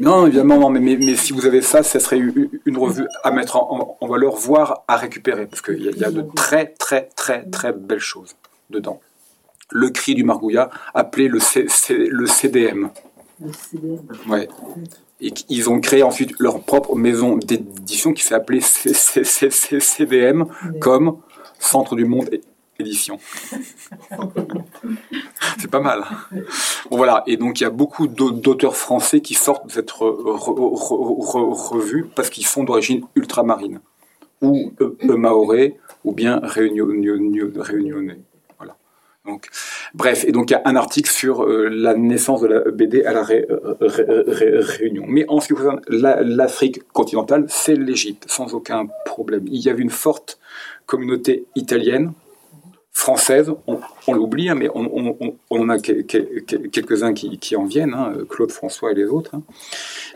Non, 0.00 0.26
évidemment, 0.26 0.58
non, 0.58 0.70
mais, 0.70 0.80
mais, 0.80 1.14
si 1.14 1.32
vous 1.32 1.46
avez 1.46 1.62
ça, 1.62 1.84
ça 1.84 2.00
serait 2.00 2.18
une 2.18 2.76
revue 2.76 3.06
à 3.22 3.30
mettre 3.30 3.54
en, 3.54 3.96
valeur, 4.08 4.34
voire 4.34 4.82
à 4.88 4.96
récupérer, 4.96 5.46
parce 5.46 5.62
qu'il 5.62 5.80
y, 5.80 5.84
y, 5.84 6.04
a 6.04 6.10
de 6.10 6.22
très, 6.34 6.66
très, 6.66 7.10
très, 7.14 7.44
très 7.44 7.72
belles 7.72 8.00
choses 8.00 8.34
dedans 8.70 9.00
le 9.70 9.90
cri 9.90 10.14
du 10.14 10.24
margouillat, 10.24 10.70
appelé 10.94 11.28
le, 11.28 11.38
le 11.38 12.26
CDM. 12.26 12.88
Le 13.40 13.52
CDM. 13.52 13.98
Ouais. 14.28 14.48
Et 15.20 15.32
ils 15.48 15.70
ont 15.70 15.80
créé 15.80 16.02
ensuite 16.02 16.34
leur 16.38 16.62
propre 16.62 16.94
maison 16.94 17.36
d'édition 17.36 18.12
qui 18.12 18.22
s'est 18.22 18.34
appelée 18.34 18.60
CDM, 18.60 20.44
comme 20.80 21.18
Centre 21.58 21.96
du 21.96 22.04
Monde 22.04 22.28
Édition. 22.78 23.18
C'est 25.58 25.70
pas 25.70 25.80
mal. 25.80 26.04
Bon, 26.90 26.98
voilà, 26.98 27.22
et 27.26 27.38
donc 27.38 27.60
il 27.60 27.62
y 27.62 27.66
a 27.66 27.70
beaucoup 27.70 28.06
d'auteurs 28.06 28.76
français 28.76 29.22
qui 29.22 29.32
sortent 29.32 29.68
de 29.68 29.72
cette 29.72 29.90
revue 29.90 32.04
parce 32.14 32.28
qu'ils 32.28 32.46
sont 32.46 32.64
d'origine 32.64 33.06
ultramarine, 33.14 33.80
ou 34.42 34.74
euh, 34.82 35.16
maoré, 35.16 35.78
ou 36.04 36.12
bien 36.12 36.38
réunionnais. 36.42 38.20
Bref, 39.94 40.24
et 40.26 40.32
donc 40.32 40.50
il 40.50 40.54
y 40.54 40.56
a 40.56 40.62
un 40.64 40.76
article 40.76 41.10
sur 41.10 41.42
euh, 41.42 41.68
la 41.68 41.94
naissance 41.94 42.40
de 42.40 42.46
la 42.48 42.70
BD 42.70 43.04
à 43.04 43.12
la 43.12 43.22
Réunion. 43.22 45.04
Mais 45.06 45.24
en 45.28 45.40
ce 45.40 45.48
qui 45.48 45.54
concerne 45.54 45.80
l'Afrique 45.88 46.86
continentale, 46.92 47.46
c'est 47.48 47.74
l'Égypte, 47.74 48.24
sans 48.28 48.54
aucun 48.54 48.86
problème. 49.04 49.44
Il 49.46 49.60
y 49.60 49.68
avait 49.68 49.82
une 49.82 49.90
forte 49.90 50.38
communauté 50.86 51.46
italienne, 51.54 52.12
française, 52.96 53.52
on, 53.66 54.14
l'oublie, 54.14 54.48
hein, 54.48 54.54
mais 54.54 54.70
on, 54.74 55.36
en 55.50 55.68
a 55.68 55.78
quelques-uns 55.78 57.12
qui, 57.12 57.56
en 57.56 57.64
viennent, 57.64 57.92
hein, 57.92 58.14
Claude 58.28 58.50
François 58.50 58.92
et 58.92 58.94
les 58.94 59.04
autres, 59.04 59.34
hein. 59.34 59.42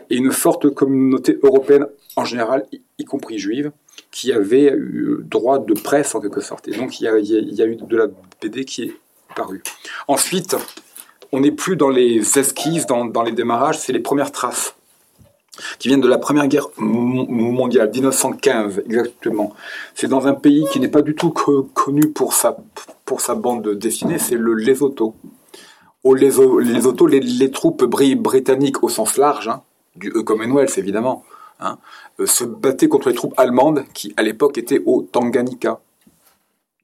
et 0.09 0.15
une 0.15 0.31
forte 0.31 0.73
communauté 0.73 1.37
européenne 1.43 1.85
en 2.15 2.25
général, 2.25 2.65
y, 2.97 3.05
compris 3.05 3.37
juive, 3.37 3.71
qui 4.09 4.33
avait 4.33 4.73
eu 4.75 5.19
droit 5.23 5.59
de 5.59 5.73
presse 5.73 6.15
en 6.15 6.21
quelque 6.21 6.41
sorte. 6.41 6.67
Et 6.67 6.71
donc 6.71 6.99
il 6.99 7.03
y 7.03 7.07
a, 7.07 7.17
il 7.19 7.53
y 7.53 7.61
a 7.61 7.65
eu 7.65 7.75
de 7.75 7.97
la 7.97 8.07
BD 8.41 8.65
qui 8.65 8.83
est 8.83 8.93
Ensuite, 10.07 10.55
on 11.31 11.39
n'est 11.39 11.51
plus 11.51 11.75
dans 11.75 11.89
les 11.89 12.37
esquisses, 12.37 12.85
dans, 12.85 13.23
les 13.23 13.31
démarrages, 13.31 13.79
c'est 13.79 13.93
les 13.93 13.99
premières 13.99 14.31
traces 14.31 14.75
qui 15.79 15.89
viennent 15.89 16.01
de 16.01 16.07
la 16.07 16.17
Première 16.17 16.47
Guerre 16.47 16.67
mondiale, 16.77 17.91
1915 17.93 18.83
exactement. 18.85 19.53
C'est 19.93 20.07
dans 20.07 20.25
un 20.25 20.33
pays 20.33 20.65
qui 20.71 20.79
n'est 20.79 20.87
pas 20.87 21.01
du 21.01 21.13
tout 21.13 21.29
connu 21.29 22.07
pour 22.07 22.33
sa, 22.33 22.55
bande 23.35 23.69
dessinée, 23.75 24.17
c'est 24.17 24.37
le 24.37 24.53
Lesotho. 24.53 25.13
Au 26.03 26.15
Lesotho, 26.15 27.05
les, 27.07 27.51
troupes 27.51 27.83
britanniques 27.83 28.81
au 28.83 28.89
sens 28.89 29.17
large, 29.17 29.49
hein, 29.49 29.61
du 29.95 30.11
Commonwealth 30.11 30.77
évidemment, 30.77 31.23
hein, 31.59 31.77
euh, 32.19 32.25
se 32.25 32.43
battaient 32.43 32.87
contre 32.87 33.09
les 33.09 33.15
troupes 33.15 33.33
allemandes 33.37 33.83
qui 33.93 34.13
à 34.17 34.23
l'époque 34.23 34.57
étaient 34.57 34.81
au 34.85 35.03
Tanganyika. 35.03 35.79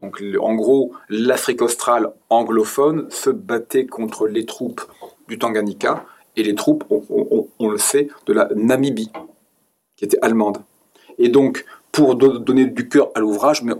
Donc, 0.01 0.23
en 0.39 0.53
gros, 0.53 0.93
l'Afrique 1.09 1.61
australe 1.61 2.11
anglophone 2.29 3.09
se 3.09 3.29
battait 3.29 3.87
contre 3.87 4.27
les 4.27 4.45
troupes 4.45 4.81
du 5.27 5.39
Tanganyika 5.39 6.05
et 6.35 6.43
les 6.43 6.53
troupes, 6.53 6.83
on, 6.89 7.69
le 7.69 7.77
sait, 7.79 8.07
de 8.27 8.33
la 8.33 8.47
Namibie, 8.55 9.11
qui 9.95 10.05
était 10.05 10.19
allemande. 10.21 10.59
Et 11.17 11.29
donc, 11.29 11.65
pour 11.91 12.15
donner 12.15 12.67
du 12.67 12.87
cœur 12.87 13.09
à 13.15 13.19
l'ouvrage, 13.19 13.63
mais 13.63 13.73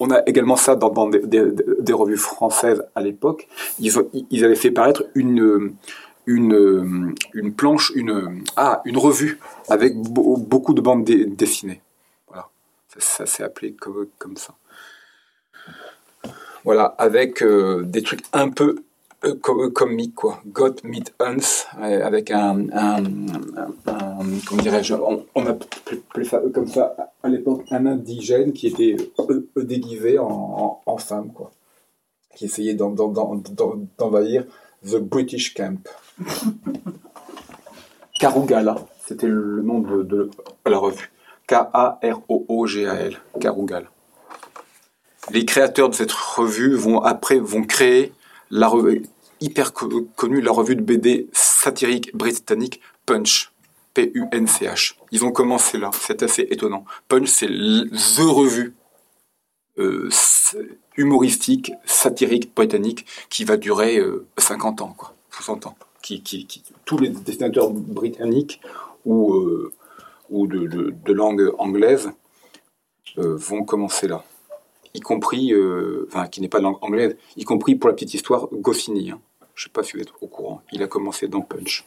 on, 0.00 0.10
a 0.10 0.22
également 0.26 0.56
ça 0.56 0.74
dans, 0.74 1.10
des, 1.10 1.92
revues 1.92 2.16
françaises 2.16 2.82
à 2.94 3.02
l'époque, 3.02 3.46
ils, 3.78 4.44
avaient 4.44 4.54
fait 4.54 4.70
paraître 4.70 5.04
une 5.14 5.76
planche, 7.54 7.92
une, 7.94 8.42
ah, 8.56 8.80
une 8.86 8.96
revue 8.96 9.38
avec 9.68 9.94
beaucoup 9.98 10.72
de 10.72 10.80
bandes 10.80 11.04
dessinées. 11.04 11.82
Voilà, 12.26 12.48
ça, 12.96 13.26
s'est 13.26 13.44
appelé 13.44 13.76
comme 14.18 14.38
ça. 14.38 14.54
Voilà, 16.64 16.94
avec 16.98 17.42
euh, 17.42 17.82
des 17.84 18.02
trucs 18.02 18.22
un 18.32 18.48
peu 18.48 18.76
euh, 19.24 19.34
euh, 19.48 19.70
comique, 19.70 20.14
quoi. 20.14 20.40
Got 20.46 20.76
Meet 20.84 21.12
Hans, 21.18 21.66
avec 21.80 22.30
un, 22.30 22.66
comment 24.46 24.62
dirais-je, 24.62 24.94
on, 24.94 25.26
on 25.34 25.46
appelait 25.46 26.24
ça 26.24 26.40
comme 26.54 26.68
ça 26.68 26.94
à 27.22 27.28
l'époque, 27.28 27.64
un 27.70 27.86
indigène 27.86 28.52
qui 28.52 28.68
était 28.68 28.96
déguisé 29.56 30.18
en, 30.18 30.96
femme, 30.98 31.32
quoi. 31.32 31.50
Qui 32.36 32.44
essayait 32.44 32.74
d'envahir 32.74 34.44
The 34.88 34.98
British 34.98 35.54
Camp. 35.54 35.88
Karugala, 38.20 38.76
c'était 39.04 39.26
le 39.26 39.62
nom 39.62 39.80
de, 39.80 40.30
la 40.64 40.78
revue. 40.78 41.10
K-A-R-O-O-G-A-L, 41.48 43.18
Karugal. 43.40 43.88
Les 45.30 45.44
créateurs 45.44 45.88
de 45.88 45.94
cette 45.94 46.12
revue 46.12 46.74
vont 46.74 47.00
après 47.00 47.38
vont 47.38 47.62
créer 47.62 48.12
la 48.50 48.68
revue 48.68 49.02
hyper 49.40 49.72
connue, 49.72 50.40
la 50.40 50.52
revue 50.52 50.76
de 50.76 50.82
BD 50.82 51.28
satirique 51.32 52.14
britannique 52.16 52.80
Punch, 53.06 53.52
P-U-N-C-H. 53.94 54.94
Ils 55.10 55.24
ont 55.24 55.32
commencé 55.32 55.78
là, 55.78 55.90
c'est 56.00 56.22
assez 56.22 56.46
étonnant. 56.50 56.84
Punch, 57.08 57.28
c'est 57.28 57.48
the 57.48 58.20
revue 58.20 58.74
euh, 59.78 60.10
humoristique, 60.96 61.72
satirique 61.86 62.54
britannique 62.54 63.06
qui 63.30 63.44
va 63.44 63.56
durer 63.56 64.00
50 64.36 64.80
euh, 64.80 64.84
ans, 64.84 64.94
quoi, 64.96 65.14
60 65.30 65.66
ans. 65.66 65.76
Tous 66.84 66.98
les 66.98 67.08
dessinateurs 67.08 67.70
britanniques 67.70 68.60
ou 69.04 69.34
euh, 69.34 69.72
ou 70.30 70.46
de, 70.46 71.12
langue 71.12 71.52
anglaise 71.58 72.10
vont 73.16 73.64
commencer 73.64 74.08
là. 74.08 74.24
Y 74.94 75.00
compris, 75.00 75.52
euh, 75.52 76.06
enfin, 76.08 76.26
qui 76.26 76.40
n'est 76.40 76.48
pas 76.48 76.58
de 76.58 76.64
langue 76.64 76.78
anglaise, 76.82 77.16
y 77.36 77.44
compris 77.44 77.74
pour 77.74 77.88
la 77.88 77.94
petite 77.94 78.14
histoire, 78.14 78.48
Goscinny. 78.52 79.10
Hein. 79.10 79.20
Je 79.54 79.62
ne 79.62 79.68
sais 79.68 79.72
pas 79.72 79.82
si 79.82 79.94
vous 79.94 80.02
êtes 80.02 80.12
au 80.20 80.26
courant. 80.26 80.62
Il 80.72 80.82
a 80.82 80.86
commencé 80.86 81.28
dans 81.28 81.40
Punch. 81.40 81.84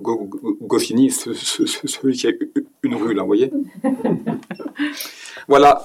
Goscinny, 0.00 1.10
celui 1.10 2.16
qui 2.16 2.26
a 2.26 2.32
une 2.82 2.94
rue, 2.96 3.14
là, 3.14 3.22
vous 3.22 3.28
voyez 3.28 3.52
Voilà, 5.48 5.84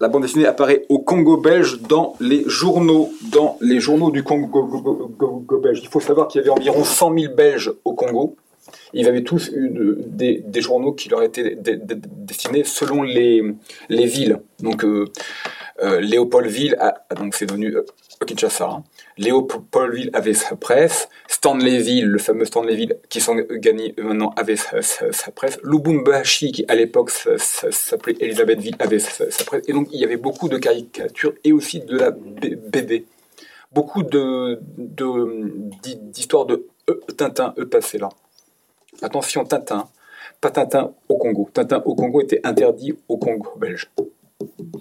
la 0.00 0.08
bande 0.08 0.22
dessinée 0.22 0.46
apparaît 0.46 0.84
au 0.88 1.00
Congo 1.00 1.38
belge 1.38 1.80
dans 1.80 2.14
les 2.20 2.44
journaux, 2.46 3.10
dans 3.32 3.56
les 3.60 3.80
journaux 3.80 4.10
du 4.10 4.22
Congo 4.22 5.58
belge. 5.62 5.80
Il 5.82 5.88
faut 5.88 6.00
savoir 6.00 6.28
qu'il 6.28 6.40
y 6.40 6.42
avait 6.42 6.50
environ 6.50 6.84
100 6.84 7.18
000 7.18 7.34
Belges 7.34 7.72
au 7.84 7.94
Congo. 7.94 8.36
Ils 8.92 9.08
avaient 9.08 9.22
tous 9.22 9.50
eu 9.54 9.70
des, 10.06 10.60
journaux 10.60 10.92
qui 10.92 11.08
leur 11.08 11.22
étaient 11.22 11.56
destinés 11.56 12.64
selon 12.64 13.02
les, 13.02 13.42
les 13.88 14.06
villes. 14.06 14.40
Donc, 14.60 14.84
euh, 14.84 15.06
euh, 15.80 16.00
Léopoldville, 16.00 16.76
donc 17.16 17.34
c'est 17.36 17.46
devenu 17.46 17.76
euh, 17.76 17.84
Kinshasa. 18.26 18.64
Hein. 18.64 18.82
Léopoldville 19.16 20.10
avait 20.12 20.34
sa 20.34 20.56
presse. 20.56 21.08
Stanleyville, 21.28 22.06
le 22.06 22.18
fameux 22.18 22.44
Stanleyville, 22.44 22.96
qui 23.08 23.20
sont 23.20 23.36
gagnés 23.36 23.94
maintenant, 23.96 24.32
avait 24.36 24.56
sa, 24.56 24.80
presse. 25.34 25.60
Lubumbashi, 25.62 26.50
qui 26.50 26.64
à 26.66 26.74
l'époque 26.74 27.10
s'appelait 27.10 28.16
Elisabethville, 28.18 28.74
avait 28.80 28.98
sa, 28.98 29.26
presse. 29.44 29.62
Et 29.68 29.72
donc, 29.72 29.88
il 29.92 30.00
y 30.00 30.04
avait 30.04 30.16
beaucoup 30.16 30.48
de 30.48 30.58
caricatures 30.58 31.34
et 31.44 31.52
aussi 31.52 31.78
de 31.80 31.96
la 31.96 32.10
BD. 32.10 33.06
Beaucoup 33.70 34.02
d'histoires 36.12 36.46
de, 36.46 36.66
Tintin 37.16 37.54
e 37.58 37.64
passé 37.64 37.98
là. 37.98 38.08
Attention, 39.02 39.44
Tintin, 39.44 39.88
pas 40.40 40.50
Tintin 40.50 40.92
au 41.08 41.16
Congo. 41.16 41.48
Tintin 41.52 41.82
au 41.84 41.94
Congo 41.94 42.20
était 42.20 42.40
interdit 42.44 42.96
au 43.08 43.16
Congo 43.16 43.52
belge. 43.56 43.90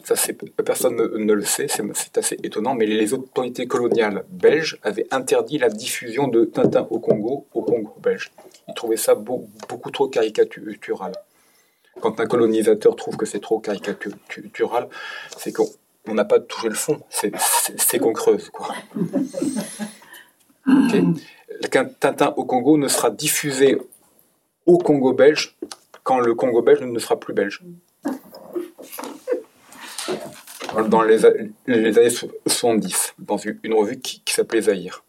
Ça, 0.04 0.16
personne 0.64 0.96
ne, 0.96 1.34
le 1.34 1.44
sait, 1.44 1.68
c'est 1.68 2.18
assez 2.18 2.38
étonnant, 2.44 2.76
mais 2.76 2.86
les 2.86 3.14
autorités 3.14 3.68
coloniales 3.68 4.24
belges 4.30 4.80
avaient 4.84 5.08
interdit 5.12 5.58
la 5.58 5.70
diffusion 5.70 6.28
de 6.28 6.46
Tintin 6.46 6.88
au 6.92 7.00
Congo, 7.00 7.48
au 7.54 7.64
Congo 7.64 7.96
belge. 8.02 8.32
Ils 8.68 8.76
trouvaient 8.76 8.98
ça 8.98 9.16
beaucoup 9.16 9.92
trop 9.92 10.08
caricatural. 10.08 11.14
Quand 12.00 12.20
un 12.20 12.28
colonisateur 12.28 12.96
trouve 12.96 13.18
que 13.18 13.26
c'est 13.26 13.40
trop 13.40 13.60
caricatural, 13.60 14.88
c'est 15.38 15.52
qu'on 15.52 16.14
n'a 16.14 16.26
pas 16.26 16.40
touché 16.40 16.70
le 16.70 16.76
fond, 16.76 17.00
c'est 17.10 18.00
qu'on 18.00 18.14
creuse. 18.14 18.50
Quoi. 18.50 18.68
Tintin 22.00 22.34
au 22.38 22.46
Congo 22.46 22.78
ne 22.78 22.88
sera 22.88 23.10
diffusé 23.10 23.80
au 24.68 24.78
Congo 24.78 25.14
belge 25.14 25.58
quand 26.04 26.20
le 26.20 26.36
Congo 26.36 26.62
belge 26.62 26.82
ne 26.82 27.00
sera 27.00 27.20
plus 27.20 27.34
belge. 27.34 27.64
Dans 30.90 31.02
les, 31.02 31.26
années 31.26 32.10
70, 32.46 33.16
dans 33.18 33.38
une 33.38 33.74
revue 33.74 34.00
qui, 34.00 34.22
s'appelait 34.28 34.62
Zahir. 34.62 35.04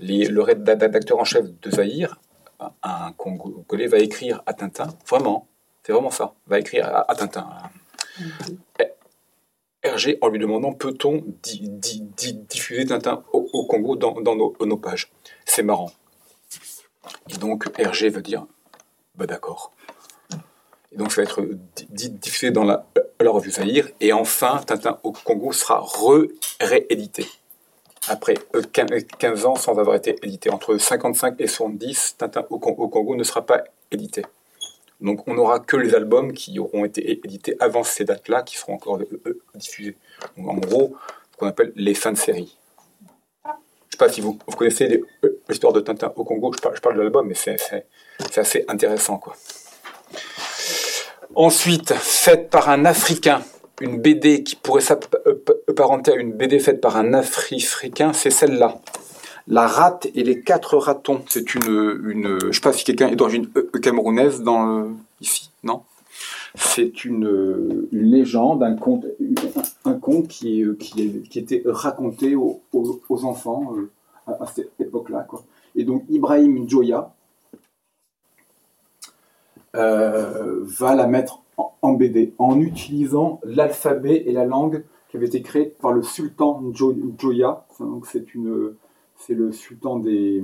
le 0.00 0.40
rédacteur 0.40 1.18
en 1.18 1.24
chef 1.24 1.44
de 1.62 1.70
Zahir, 1.70 2.18
un 2.82 3.12
Congolais, 3.12 3.86
va 3.86 3.98
écrire 3.98 4.42
à 4.46 4.54
Tintin, 4.54 4.88
vraiment, 5.08 5.46
c'est 5.82 5.92
vraiment 5.92 6.10
ça, 6.10 6.34
va 6.48 6.58
écrire 6.58 6.86
à, 7.08 7.14
Tintin. 7.14 7.48
Hergé 9.82 10.18
en 10.20 10.28
lui 10.28 10.40
demandant 10.40 10.72
peut-on 10.72 11.24
diffuser 12.48 12.86
Tintin 12.86 13.22
au, 13.32 13.66
Congo 13.66 13.96
dans, 13.96 14.34
nos 14.34 14.76
pages? 14.76 15.12
C'est 15.44 15.62
marrant. 15.62 15.92
Et 17.30 17.36
donc 17.38 17.68
Hergé 17.78 18.08
va 18.08 18.20
dire 18.20 18.46
bah 19.14 19.26
d'accord. 19.26 19.72
Et 20.92 20.96
donc 20.96 21.12
ça 21.12 21.22
va 21.22 21.28
être 21.28 21.46
diffusé 21.90 22.50
dans 22.50 22.64
la, 22.64 22.86
revue 23.20 23.50
Zahir. 23.50 23.88
Et 24.00 24.12
enfin, 24.12 24.60
Tintin 24.64 24.98
au 25.02 25.12
Congo 25.12 25.52
sera 25.52 25.84
réédité. 26.60 27.26
Après 28.08 28.34
15 28.72 29.44
ans 29.44 29.56
sans 29.56 29.78
avoir 29.78 29.96
été 29.96 30.16
édité. 30.22 30.50
Entre 30.50 30.78
55 30.78 31.34
et 31.40 31.46
70, 31.46 32.16
Tintin 32.18 32.46
au, 32.48 32.58
Congo 32.58 33.16
ne 33.16 33.24
sera 33.24 33.44
pas 33.44 33.64
édité. 33.90 34.24
Donc 35.00 35.28
on 35.28 35.34
n'aura 35.34 35.60
que 35.60 35.76
les 35.76 35.94
albums 35.94 36.32
qui 36.32 36.58
auront 36.58 36.84
été 36.84 37.20
édités 37.24 37.56
avant 37.60 37.84
ces 37.84 38.04
dates-là 38.04 38.42
qui 38.42 38.56
seront 38.56 38.74
encore 38.74 38.98
euh, 38.98 39.20
euh, 39.26 39.40
diffusés. 39.54 39.96
Donc 40.36 40.48
en 40.48 40.56
gros, 40.56 40.96
ce 41.32 41.36
qu'on 41.36 41.46
appelle 41.46 41.72
les 41.76 41.94
fins 41.94 42.12
de 42.12 42.18
série 42.18 42.57
sais 43.98 44.06
pas 44.06 44.12
si 44.12 44.20
vous, 44.20 44.38
connaissez 44.56 45.02
euh, 45.24 45.40
l'histoire 45.48 45.72
de 45.72 45.80
Tintin 45.80 46.12
au 46.16 46.24
Congo, 46.24 46.52
je 46.52 46.80
parle, 46.80 46.96
de 46.96 47.02
l'album, 47.02 47.26
mais 47.26 47.34
c'est 47.34 47.58
assez 48.38 48.64
intéressant. 48.68 49.20
Ensuite, 51.34 51.92
faite 51.94 52.50
par 52.50 52.68
un 52.68 52.84
Africain, 52.84 53.42
une 53.80 54.00
BD 54.00 54.42
qui 54.42 54.56
pourrait 54.56 54.82
s'apparenter 54.82 56.12
à 56.12 56.14
une 56.16 56.32
BD 56.32 56.58
faite 56.58 56.80
par 56.80 56.96
un 56.96 57.12
Africain, 57.12 58.12
c'est 58.12 58.30
celle-là. 58.30 58.78
La 59.46 59.66
rate 59.66 60.06
et 60.14 60.24
les 60.24 60.42
quatre 60.42 60.76
ratons. 60.76 61.22
C'est 61.28 61.54
une, 61.54 62.00
une, 62.04 62.38
je 62.50 62.52
sais 62.52 62.60
pas 62.60 62.72
si 62.72 62.84
quelqu'un 62.84 63.08
est 63.08 63.16
d'origine 63.16 63.48
euh, 63.56 63.70
camerounaise 63.80 64.42
dans 64.42 64.88
ici, 65.20 65.50
non? 65.62 65.82
C'est 66.60 67.04
une, 67.04 67.86
légende, 67.92 68.64
un 68.64 68.74
conte, 68.74 69.06
un 69.84 69.94
conte 69.94 70.26
qui, 70.26 70.60
était 71.36 71.62
raconté 71.64 72.34
aux, 72.34 72.60
enfants 73.08 73.74
euh, 73.76 73.90
à, 74.26 74.46
cette 74.46 74.72
époque-là. 74.80 75.26
Et 75.76 75.84
donc 75.84 76.04
Ibrahim 76.08 76.68
Joya 76.68 77.14
euh, 79.76 80.60
va 80.64 80.96
la 80.96 81.06
mettre 81.06 81.42
en, 81.80 81.92
BD 81.92 82.34
en 82.38 82.60
utilisant 82.60 83.40
l'alphabet 83.44 84.24
et 84.26 84.32
la 84.32 84.44
langue 84.44 84.84
qui 85.10 85.16
avait 85.16 85.26
été 85.26 85.42
créée 85.42 85.76
par 85.80 85.92
le 85.92 86.02
sultan 86.02 86.62
Joya. 86.74 87.66
Donc 87.78 88.06
c'est 88.06 88.26
c'est 89.16 89.34
le 89.34 89.52
sultan 89.52 90.00
des, 90.00 90.42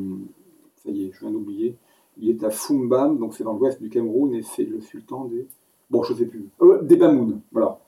ça 0.84 0.90
y 0.90 1.06
est, 1.06 1.12
je 1.12 1.20
viens 1.20 1.30
d'oublier. 1.30 1.76
Il 2.18 2.30
est 2.30 2.44
à 2.44 2.50
Fumbam, 2.50 3.18
donc 3.18 3.34
c'est 3.34 3.42
dans 3.42 3.54
l'ouest 3.54 3.82
du 3.82 3.88
Cameroun, 3.88 4.32
et 4.34 4.42
c'est 4.42 4.64
le 4.64 4.80
sultan 4.80 5.24
des, 5.24 5.46
bon, 5.90 6.02
je 6.02 6.14
sais 6.14 6.26
plus, 6.26 6.48
euh, 6.62 6.82
des 6.82 6.96
Bamoun, 6.96 7.40
voilà 7.52 7.78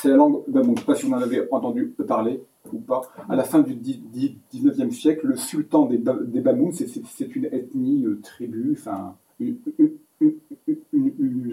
c'est 0.00 0.08
la 0.08 0.16
langue 0.16 0.42
ben 0.48 0.62
Je 0.64 0.70
ne 0.70 0.76
sais 0.76 0.84
pas 0.84 0.94
si 0.94 1.06
on 1.06 1.12
en 1.12 1.20
avait 1.20 1.48
entendu 1.50 1.94
parler 2.06 2.42
ou 2.72 2.78
pas. 2.78 3.02
À 3.28 3.36
la 3.36 3.44
fin 3.44 3.60
du 3.60 3.74
19e 3.74 4.90
siècle, 4.90 5.26
le 5.26 5.36
sultan 5.36 5.86
des, 5.86 5.98
des 5.98 6.40
Bamoun, 6.40 6.72
c'est 6.72 7.36
une 7.36 7.46
ethnie, 7.46 8.04
euh, 8.04 8.20
tribu, 8.22 8.76
enfin, 8.78 9.16
une, 9.38 9.58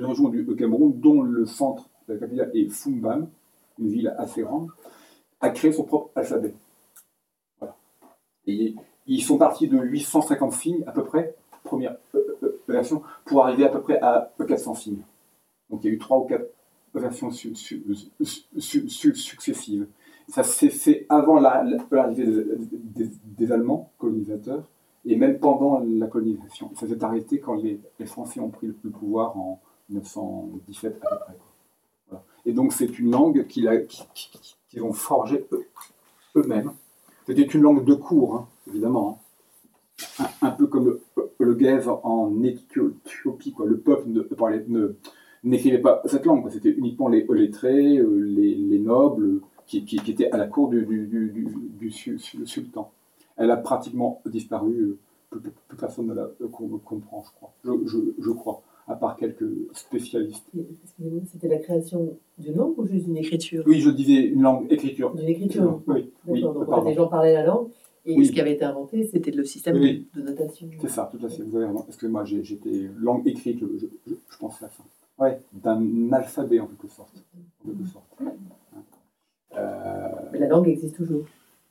région 0.01 0.29
du 0.29 0.45
Cameroun 0.55 0.93
dont 0.99 1.21
le 1.21 1.45
centre, 1.45 1.89
la 2.07 2.17
capitale 2.17 2.51
est 2.53 2.69
Fumbam, 2.69 3.27
une 3.79 3.89
ville 3.89 4.13
assez 4.17 4.41
grande, 4.41 4.69
a 5.39 5.49
créé 5.49 5.71
son 5.71 5.83
propre 5.83 6.09
alphabet. 6.15 6.53
Voilà. 7.59 7.75
Et 8.45 8.75
ils 9.05 9.21
sont 9.21 9.37
partis 9.37 9.67
de 9.67 9.77
850 9.77 10.53
signes 10.53 10.83
à 10.87 10.91
peu 10.91 11.03
près, 11.03 11.35
première 11.63 11.95
euh, 12.15 12.59
version, 12.67 13.01
pour 13.25 13.43
arriver 13.45 13.65
à 13.65 13.69
peu 13.69 13.81
près 13.81 13.99
à 14.01 14.31
400 14.45 14.75
signes. 14.75 15.01
Donc 15.69 15.83
il 15.83 15.87
y 15.87 15.91
a 15.91 15.93
eu 15.93 15.97
trois 15.97 16.19
ou 16.19 16.25
quatre 16.25 16.45
versions 16.93 17.31
successives. 17.31 17.87
Ça 20.29 20.43
s'est 20.43 20.69
fait 20.69 21.05
avant 21.09 21.39
l'arrivée 21.39 22.45
des, 23.37 23.51
Allemands 23.51 23.91
colonisateurs 23.97 24.63
et 25.05 25.15
même 25.15 25.39
pendant 25.39 25.79
la 25.79 26.07
colonisation. 26.07 26.71
Ça 26.75 26.87
s'est 26.87 27.03
arrêté 27.03 27.39
quand 27.39 27.55
les, 27.55 27.79
Français 28.05 28.39
ont 28.39 28.49
pris 28.49 28.67
le, 28.67 28.89
pouvoir 28.89 29.37
en 29.37 29.59
1917 29.89 30.99
à 31.05 31.09
peu 31.09 31.15
près. 31.19 31.33
Et 32.45 32.53
donc 32.53 32.73
c'est 32.73 32.99
une 32.99 33.11
langue 33.11 33.45
qu'ils 33.47 33.69
ont 34.81 34.93
forgée 34.93 35.45
eux-mêmes 36.35 36.71
C'était 37.25 37.43
une 37.43 37.61
langue 37.61 37.85
de 37.85 37.93
cours, 37.93 38.35
hein, 38.35 38.47
évidemment. 38.67 39.19
hein. 39.19 39.23
Un, 40.41 40.51
peu 40.51 40.67
comme 40.67 40.85
le, 40.85 41.01
le 41.39 41.99
en 42.03 42.43
Éthiopie. 42.43 43.51
Quoi. 43.51 43.65
Le 43.65 43.79
peuple 43.79 44.09
ne, 44.09 44.21
ne- 44.67 44.95
n'écrivait 45.49 45.79
pas 45.79 46.01
cette 46.05 46.25
langue. 46.25 46.49
C'était 46.49 46.69
uniquement 46.71 47.07
les 47.07 47.25
lettrés, 47.29 47.97
euh, 47.97 48.19
les, 48.19 48.55
les 48.55 48.79
nobles 48.79 49.41
qui, 49.65 49.83
qui- 49.85 49.97
qui 49.97 50.11
étaient 50.11 50.31
à 50.31 50.37
la 50.37 50.47
cour 50.47 50.69
du, 50.69 50.85
du, 50.85 51.07
du- 51.07 51.29
du- 51.29 51.55
du 51.79 51.91
su- 51.91 52.19
su- 52.19 52.45
sultan. 52.45 52.91
Elle 53.37 53.51
a 53.51 53.57
pratiquement 53.57 54.21
disparu. 54.25 54.97
Plus, 55.29 55.41
plus- 55.41 55.51
plus 55.67 55.77
personne 55.77 56.07
ne 56.07 56.13
la 56.13 56.29
com- 56.51 56.79
comprend, 56.85 57.23
je 57.25 57.31
crois. 57.35 57.51
Je, 57.65 57.71
je- 57.87 58.23
je 58.23 58.31
crois, 58.31 58.61
à 58.87 58.95
part 58.95 59.17
quelques 59.17 59.43
spécialistes. 59.73 60.45
Excusez-moi, 60.83 61.21
c'était 61.29 61.49
la 61.49 61.57
création 61.57 62.17
d'une 62.37 62.55
langue 62.55 62.79
ou 62.79 62.85
juste 62.85 63.05
d'une 63.05 63.17
écriture? 63.17 63.63
Oui, 63.67 63.81
je 63.81 63.89
disais 63.89 64.21
une 64.21 64.41
langue 64.41 64.71
écriture. 64.71 65.13
D'une 65.13 65.27
écriture. 65.27 65.81
Oui, 65.87 66.11
oui, 66.27 66.39
D'accord, 66.41 66.53
donc 66.53 66.63
en 66.63 66.65
fait, 66.65 66.71
pardon. 66.71 66.89
les 66.89 66.95
gens 66.95 67.07
parlaient 67.07 67.33
la 67.33 67.45
langue 67.45 67.67
et 68.05 68.15
Oui. 68.17 68.25
ce 68.25 68.31
qui 68.31 68.39
avait 68.39 68.53
été 68.53 68.63
inventé, 68.63 69.03
c'était 69.05 69.31
le 69.31 69.43
système 69.43 69.75
Oui. 69.75 70.07
de 70.15 70.21
notation. 70.21 70.69
C'est 70.79 70.87
ça, 70.89 71.09
tout 71.11 71.23
à 71.25 71.27
fait. 71.27 71.43
Vous 71.43 71.57
avez 71.57 71.65
raison. 71.65 71.83
Excusez-moi, 71.89 72.23
j'étais 72.23 72.89
langue 72.97 73.27
écrite, 73.27 73.59
je, 73.59 73.85
je, 74.07 74.13
pense 74.39 74.55
à 74.63 74.69
ça. 74.69 74.83
Ouais, 75.19 75.39
d'un 75.51 76.11
alphabet 76.13 76.59
en 76.59 76.67
quelque 76.67 76.87
sorte. 76.87 77.23
En 77.65 77.69
quelque 77.69 77.85
sorte. 77.87 78.05
Euh, 79.55 80.09
Mais 80.31 80.39
la 80.39 80.47
langue 80.47 80.67
existe 80.67 80.95
toujours. 80.95 81.25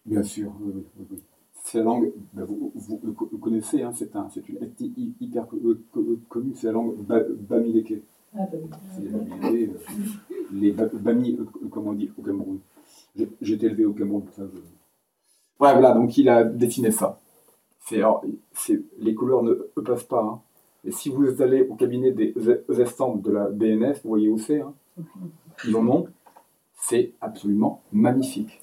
bien 0.05 0.23
sûr, 0.23 0.53
oui, 0.61 0.73
oui, 0.75 0.85
oui, 0.99 1.07
oui. 1.13 1.23
C'est 1.63 1.79
la 1.79 1.85
langue, 1.85 2.13
ben, 2.33 2.45
vous, 2.45 2.73
vous- 2.75 3.39
connaissez, 3.39 3.83
hein, 3.83 3.93
c'est 3.95 4.15
un, 4.17 4.29
une 4.49 4.57
ethnie 4.63 4.93
hy- 4.97 5.15
hyper 5.21 5.47
co- 5.49 5.59
co- 5.93 6.19
connue, 6.29 6.53
c'est 6.55 6.69
la 6.69 6.73
langue 6.75 6.97
ba- 6.97 7.25
bamileke. 7.29 8.03
Ah, 8.39 8.47
bah 8.51 8.59
les 9.51 9.69
euh, 9.69 9.73
les 10.53 10.73
Ba- 10.73 10.87
Bami, 10.93 11.39
euh, 11.41 11.69
comme 11.69 11.89
on 11.89 11.93
dit 11.93 12.11
au 12.19 12.23
Cameroun. 12.23 12.59
J'ai 13.41 13.55
été 13.55 13.67
élevé 13.67 13.85
au 13.85 13.93
Cameroun, 13.95 14.23
pour 14.25 14.35
ça 14.35 14.43
je... 14.47 14.57
Ouais, 14.59 15.73
voilà, 15.73 15.93
donc 15.93 16.17
il 16.19 16.29
a 16.29 16.45
dessiné 16.45 16.91
ça. 16.91 17.19
C'est- 18.53 18.83
les 18.99 19.15
couleurs 19.15 19.43
ne 19.43 19.55
peuvent 19.55 20.07
pas. 20.07 20.23
hein. 20.23 20.41
Et 20.87 20.93
si 20.93 21.11
vous 21.11 21.43
allez 21.43 21.63
au 21.63 21.75
cabinet 21.75 22.13
des 22.13 22.33
estampes 22.81 23.21
de 23.23 23.33
la 23.33 23.49
BNF, 23.49 24.03
vous 24.05 24.09
voyez 24.09 24.29
où 24.29 24.39
c'est. 24.39 24.61
Hein. 24.61 24.73
Ils 25.67 25.77
en 25.77 25.87
ont. 25.89 26.07
C'est 26.75 27.13
absolument 27.21 27.83
magnifique. 27.93 28.63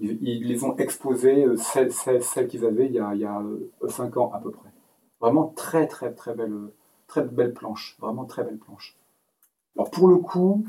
Ils, 0.00 0.46
les 0.46 0.64
ont 0.64 0.76
exposées, 0.76 1.44
euh, 1.44 1.56
celles, 1.56 2.46
qu'ils 2.46 2.64
avaient 2.64 2.86
il 2.86 2.92
y, 2.92 2.98
a, 3.00 3.14
il 3.14 3.20
y 3.20 3.24
a 3.24 3.42
5 3.88 4.16
ans 4.18 4.30
à 4.32 4.38
peu 4.38 4.50
près. 4.50 4.68
Vraiment 5.20 5.52
très 5.56 5.88
très 5.88 6.12
très 6.12 6.34
belle, 6.34 6.54
très 7.06 7.22
belle 7.22 7.54
planche. 7.54 7.96
Vraiment 8.00 8.26
très 8.26 8.44
belle 8.44 8.58
planche. 8.58 8.96
Alors 9.76 9.90
pour 9.90 10.08
le 10.08 10.16
coup, 10.16 10.64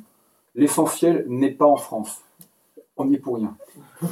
l'essentiel 0.56 1.26
n'est 1.28 1.52
pas 1.52 1.68
en 1.68 1.76
France. 1.76 2.24
On 2.96 3.06
n'y 3.06 3.16
est 3.16 3.20
pour 3.20 3.36
rien. 3.36 3.56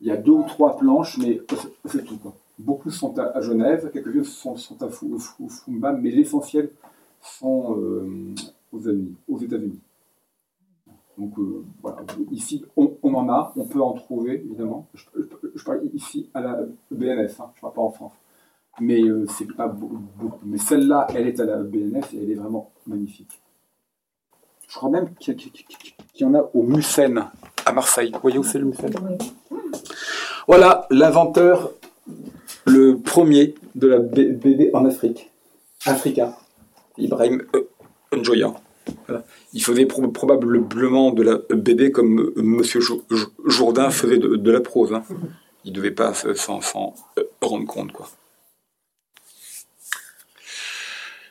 Il 0.00 0.06
y 0.06 0.10
a 0.10 0.16
deux 0.16 0.32
ou 0.32 0.44
trois 0.44 0.76
planches, 0.76 1.18
mais 1.18 1.40
c'est 1.86 2.04
tout. 2.04 2.18
quoi. 2.18 2.34
Beaucoup 2.60 2.90
sont 2.90 3.18
à, 3.18 3.24
à 3.36 3.40
Genève, 3.40 3.90
quelques-unes 3.92 4.24
sont, 4.24 4.56
sont 4.56 4.80
à 4.82 4.88
Fumba, 4.88 5.92
mais 5.92 6.10
l'essentiel 6.10 6.70
sont 7.20 7.76
euh, 7.78 8.34
aux 9.28 9.38
États-Unis. 9.38 9.80
Donc 11.18 11.38
euh, 11.38 11.64
voilà, 11.82 11.98
ici 12.30 12.64
on, 12.76 12.96
on 13.02 13.12
en 13.14 13.28
a, 13.28 13.52
on 13.56 13.64
peut 13.66 13.80
en 13.82 13.92
trouver 13.92 14.34
évidemment. 14.44 14.86
Je, 14.94 15.04
je- 15.16 15.48
je 15.54 15.64
parle 15.64 15.82
ici 15.92 16.30
à 16.34 16.40
la 16.40 16.60
BNF, 16.90 17.40
hein, 17.40 17.50
je 17.54 17.58
ne 17.58 17.60
parle 17.62 17.74
pas 17.74 17.82
en 17.82 17.90
France. 17.90 18.12
Mais 18.80 19.02
euh, 19.02 19.26
c'est 19.26 19.52
pas 19.54 19.66
beau- 19.68 19.98
beaucoup. 20.18 20.38
Mais 20.46 20.56
celle-là, 20.58 21.06
elle 21.14 21.26
est 21.26 21.38
à 21.40 21.44
la 21.44 21.58
BNF 21.58 22.14
et 22.14 22.22
elle 22.22 22.30
est 22.30 22.34
vraiment 22.36 22.70
magnifique. 22.86 23.40
Je 24.68 24.76
crois 24.76 24.88
même 24.90 25.12
qu'il 25.16 25.36
y 26.20 26.24
en 26.24 26.34
a 26.34 26.48
au 26.54 26.62
Mucène, 26.62 27.26
à 27.66 27.72
Marseille. 27.72 28.12
Vous 28.14 28.20
voyez 28.20 28.38
où 28.38 28.44
c'est 28.44 28.58
le 28.60 28.66
Mucène 28.66 28.94
Voilà 30.46 30.86
l'inventeur, 30.90 31.72
le 32.66 32.98
premier 32.98 33.54
de 33.74 33.88
la 33.88 33.98
BD 33.98 34.70
en 34.72 34.84
Afrique. 34.84 35.30
Africain. 35.86 36.34
Ibrahim 36.98 37.42
euh, 37.56 37.62
Njoya. 38.16 38.54
Il 39.52 39.62
faisait 39.62 39.86
pro- 39.86 40.08
probablement 40.08 41.12
de 41.12 41.22
la 41.22 41.38
BD 41.50 41.90
comme 41.92 42.20
euh, 42.36 42.42
Monsieur 42.42 42.80
Jo- 42.80 43.04
Jo- 43.10 43.32
Jourdain 43.46 43.90
faisait 43.90 44.18
de, 44.18 44.50
la 44.50 44.60
prose. 44.60 44.92
hein. 44.92 45.04
Il 45.64 45.72
ne 45.72 45.76
devait 45.76 45.90
pas 45.90 46.12
se- 46.14 46.34
s'en 46.34 46.60
euh, 47.18 47.22
rendre 47.40 47.66
compte. 47.66 47.92
Quoi. 47.92 48.08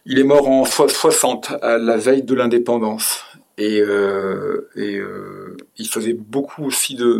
Il 0.06 0.18
est 0.20 0.24
mort 0.24 0.48
en 0.50 0.66
so- 0.66 0.88
60, 0.88 1.52
à 1.62 1.78
la 1.78 1.98
veille 1.98 2.24
de 2.24 2.34
l'indépendance. 2.34 3.24
Et, 3.58 3.82
euh, 3.82 4.70
euh, 4.78 5.58
il 5.78 5.88
faisait 5.88 6.14
beaucoup 6.14 6.64
aussi 6.66 6.96
de 6.96 7.20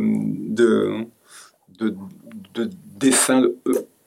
dessins, 2.98 3.44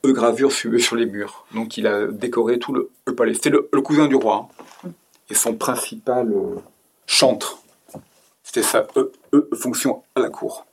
de, 0.05 0.13
gravures 0.13 0.53
sur, 0.53 0.79
sur 0.81 0.97
les 0.97 1.07
murs. 1.07 1.45
Donc 1.55 1.77
il 1.77 1.87
a 1.87 2.07
décoré 2.07 2.59
tout 2.59 2.73
le, 2.73 2.91
palais. 3.15 3.35
C'était 3.35 3.51
le, 3.51 3.63
cousin 3.83 4.07
du 4.07 4.17
roi. 4.17 4.49
hein. 4.85 4.91
Et 5.31 5.35
son 5.35 5.55
principal 5.55 6.31
euh, 6.33 6.57
chantre. 7.07 7.63
C'était 8.43 8.63
sa 8.63 8.87
euh, 8.97 9.13
euh, 9.35 9.49
fonction 9.55 10.03
à 10.15 10.21
la 10.21 10.29
cour. 10.29 10.67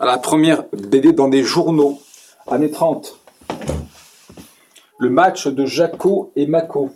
La 0.00 0.18
première 0.18 0.64
BD 0.72 1.12
dans 1.12 1.28
des 1.28 1.42
journaux, 1.42 2.00
années 2.46 2.70
30. 2.70 3.18
Le 4.98 5.10
match 5.10 5.48
de 5.48 5.66
Jaco 5.66 6.32
et 6.36 6.46
Mako. 6.46 6.92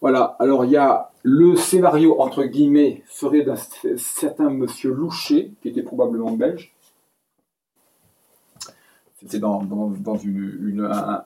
Voilà, 0.00 0.36
alors 0.40 0.64
il 0.64 0.72
y 0.72 0.76
a 0.76 1.12
le 1.22 1.54
scénario, 1.54 2.20
entre 2.20 2.42
guillemets, 2.44 3.04
serait 3.08 3.42
d'un 3.42 3.56
certain 3.96 4.50
monsieur 4.50 4.90
Loucher, 4.92 5.52
qui 5.62 5.68
était 5.68 5.82
probablement 5.82 6.32
belge. 6.32 6.71
C'était 9.22 9.38
dans, 9.38 9.62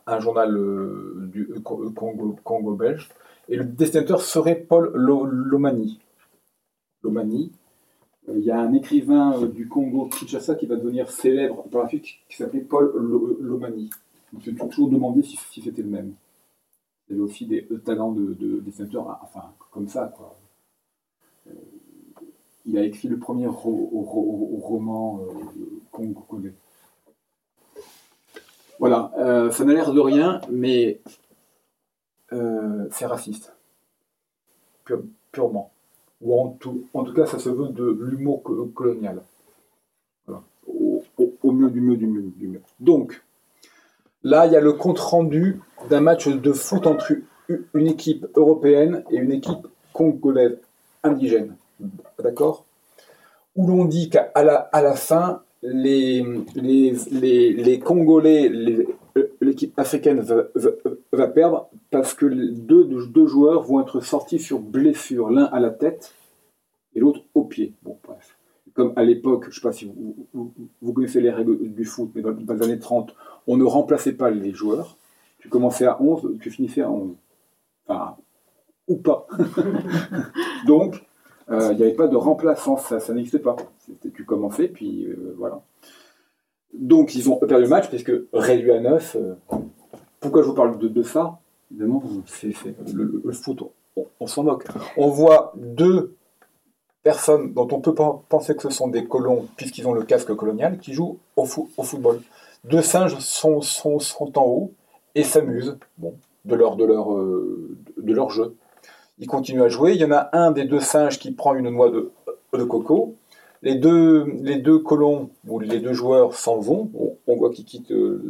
un, 0.07 0.21
journal 0.21 0.57
euh, 0.57 1.29
du 1.33 1.49
Co- 1.65 1.91
Congo, 1.91 2.37
Congo 2.45 2.75
belge. 2.75 3.09
Et 3.49 3.57
le 3.57 3.65
dessinateur 3.65 4.21
serait 4.21 4.57
Paul 4.57 4.91
Lo- 4.95 5.25
Lomani. 5.27 5.99
Lomani. 7.03 7.53
Euh, 8.29 8.35
Il 8.39 8.45
y 8.45 8.51
a 8.51 8.61
un 8.61 8.73
écrivain 8.75 9.41
euh, 9.43 9.49
du 9.49 9.69
Congo, 9.69 10.09
Kinshasa, 10.09 10.55
qui 10.57 10.67
va 10.67 10.77
devenir 10.77 11.11
célèbre 11.11 11.65
par 11.71 11.85
la 11.85 11.89
qui 11.89 12.19
s'appelait 12.31 12.61
Paul 12.61 12.93
Lo- 12.97 13.39
Lomani. 13.41 13.91
Je 14.33 14.37
me 14.51 14.57
suis 14.57 14.69
toujours 14.69 14.89
demandé 14.91 15.23
si, 15.23 15.39
c'était 15.63 15.83
le 15.83 15.89
même. 15.89 16.13
Il 17.09 17.13
y 17.13 17.15
avait 17.15 17.23
aussi 17.25 17.47
des 17.47 17.67
euh, 17.71 17.79
talents 17.79 18.13
de, 18.13 18.35
de 18.35 18.61
dessinateurs, 18.61 19.09
hein, 19.09 19.19
enfin, 19.23 19.53
comme 19.71 19.89
ça, 19.89 20.13
quoi. 20.17 20.37
Euh, 21.49 21.53
il 22.67 22.77
a 22.77 22.83
écrit 22.85 23.09
le 23.09 23.19
premier 23.19 23.47
ro- 23.47 23.89
ro- 23.93 24.03
ro- 24.03 24.61
roman 24.63 25.21
euh, 25.23 25.81
congolais. 25.93 26.53
Voilà, 28.79 29.11
euh, 29.19 29.51
ça 29.51 29.65
n'a 29.65 29.73
l'air 29.73 29.93
de 29.93 30.01
rien, 30.01 30.41
mais 30.51 31.01
euh, 32.33 32.87
c'est 32.91 33.07
raciste. 33.07 33.55
Pure- 34.85 35.05
purement. 35.33 35.71
Ou 36.21 36.39
en 36.39 36.49
tout, 36.49 36.85
en 36.95 37.05
tout 37.05 37.13
cas, 37.13 37.27
ça 37.27 37.39
se 37.39 37.49
veut 37.49 37.69
de 37.69 37.99
l'humour 38.03 38.43
co- 38.43 38.67
colonial. 38.75 39.23
Au, 40.69 41.53
mieux 41.53 41.71
du 41.71 41.81
mieux 41.81 41.97
du 41.97 42.07
mieux 42.07 42.23
du 42.37 42.49
mieux. 42.49 42.61
Donc, 42.81 43.23
là, 44.23 44.47
il 44.47 44.53
y 44.53 44.57
a 44.57 44.61
le 44.61 44.73
compte-rendu 44.73 45.61
d'un 45.89 46.01
match 46.01 46.29
de 46.29 46.53
foot 46.53 46.87
entre 46.87 47.13
une 47.73 47.87
équipe 47.87 48.27
européenne 48.35 49.05
et 49.11 49.17
une 49.17 49.33
équipe 49.33 49.67
congolaise 49.93 50.59
indigène. 51.03 51.57
D'accord? 52.19 52.65
Où 53.55 53.67
l'on 53.69 53.85
dit 53.85 54.11
qu'à 54.11 54.31
la 54.35 54.95
fin, 54.97 55.43
les, 55.63 56.25
les, 56.55 56.95
les, 57.11 57.53
les 57.53 57.79
Congolais, 57.79 58.51
l'équipe 59.41 59.79
africaine 59.79 60.21
va, 60.21 61.29
perdre 61.29 61.69
parce 61.91 62.15
que 62.15 62.27
deux, 62.27 62.85
deux 62.85 63.27
joueurs 63.27 63.63
vont 63.63 63.81
être 63.81 64.01
sortis 64.01 64.39
sur 64.39 64.61
blessure, 64.61 65.31
l'un 65.31 65.45
à 65.45 65.61
la 65.61 65.71
tête 65.71 66.15
et 66.95 67.01
l'autre 67.01 67.21
au 67.35 67.45
pied. 67.45 67.75
Bon, 67.83 67.99
bref. 68.05 68.37
Comme 68.75 68.93
à 68.97 69.05
l'époque, 69.05 69.45
je 69.45 69.49
ne 69.49 69.55
sais 69.55 69.61
pas 69.63 69.73
si 69.73 69.87
vous, 69.87 70.27
vous, 70.35 70.53
vous 70.83 70.93
connaissez 70.93 71.21
les 71.21 71.31
règles 71.31 71.73
du 71.73 71.85
foot, 71.85 72.11
mais 72.15 72.21
dans, 72.21 72.33
dans 72.33 72.55
les 72.55 72.63
années 72.63 72.79
30, 72.79 73.15
on 73.47 73.57
ne 73.57 73.65
remplaçait 73.65 74.13
pas 74.13 74.31
les 74.31 74.53
joueurs. 74.53 74.97
Tu 75.39 75.49
commençais 75.49 75.87
à 75.87 76.01
11, 76.03 76.39
tu 76.41 76.51
finissais 76.51 76.83
à 76.83 76.91
11. 76.91 77.15
Enfin, 77.89 78.17
ou 78.89 78.97
pas. 78.97 79.27
Donc, 80.67 81.06
euh, 81.51 81.69
il 81.73 81.77
n'y 81.77 81.83
avait 81.85 81.93
pas 81.95 82.09
de 82.09 82.17
remplaçant, 82.17 82.77
ça, 82.77 82.99
ça 83.01 83.13
n'existait 83.15 83.39
pas. 83.39 83.57
C'était- 83.79 84.11
Tu 84.11 84.25
commençais, 84.25 84.69
puis 84.69 85.07
euh, 85.07 85.35
voilà. 85.39 85.61
Donc, 86.75 87.15
ils 87.15 87.31
ont 87.31 87.37
perdu 87.37 87.63
le 87.65 87.69
match, 87.69 87.89
puisque 87.89 88.13
réduit 88.33 88.73
à 88.73 88.81
9. 88.81 89.17
euh, 89.17 89.35
pourquoi 90.21 90.43
je 90.43 90.49
vous 90.49 90.55
parle 90.55 90.79
de, 90.79 90.89
de 90.89 91.03
ça? 91.03 91.39
Évidemment, 91.71 92.03
c'est 92.27 92.53
le, 92.95 93.23
le 93.25 93.33
foot, 93.33 93.63
on, 94.21 94.27
s'en 94.27 94.43
moque. 94.45 94.67
On 94.97 95.09
voit 95.09 95.53
deux 95.57 96.15
personnes 97.03 97.53
dont 97.55 97.69
on 97.73 97.81
peut 97.81 97.95
pen- 97.95 98.19
penser 98.29 98.55
que 98.55 98.63
ce 98.63 98.71
sont 98.71 98.89
des 98.89 99.07
colons, 99.07 99.47
puisqu'ils 99.57 99.87
ont 99.89 99.93
le 99.95 100.03
casque 100.03 100.35
colonial, 100.35 100.79
qui 100.79 100.93
jouent 100.93 101.19
au, 101.37 101.45
fo- 101.45 101.69
au 101.77 101.83
football. 101.83 102.21
Deux 102.65 102.83
singes 102.83 103.19
sont, 103.21 103.61
sont, 103.63 103.99
en 104.39 104.45
haut 104.45 104.73
et 105.15 105.23
s'amusent 105.23 105.79
euh, 107.17 107.77
de 107.97 108.13
leur 108.13 108.31
jeu. 108.31 108.55
Ils 109.19 109.27
continuent 109.27 109.63
à 109.63 109.69
jouer. 109.69 109.95
Il 109.95 110.01
y 110.01 110.05
en 110.05 110.13
a 110.13 110.29
un 110.33 110.51
des 110.51 110.65
deux 110.65 110.81
singes 110.81 111.19
qui 111.19 111.33
prend 111.33 111.55
une 111.55 111.71
noix 111.71 111.91
de, 111.91 112.13
coco. 112.65 113.17
les 113.63 113.75
deux, 113.75 114.79
colons 114.85 115.31
ou 115.47 115.59
les 115.59 115.81
deux 115.81 115.93
joueurs 115.93 116.35
s'en 116.35 116.59
vont. 116.59 116.91
On, 117.27 117.37
voit 117.37 117.51
qu'ils 117.51 117.65
quittent 117.65 117.93
euh, 117.93 118.21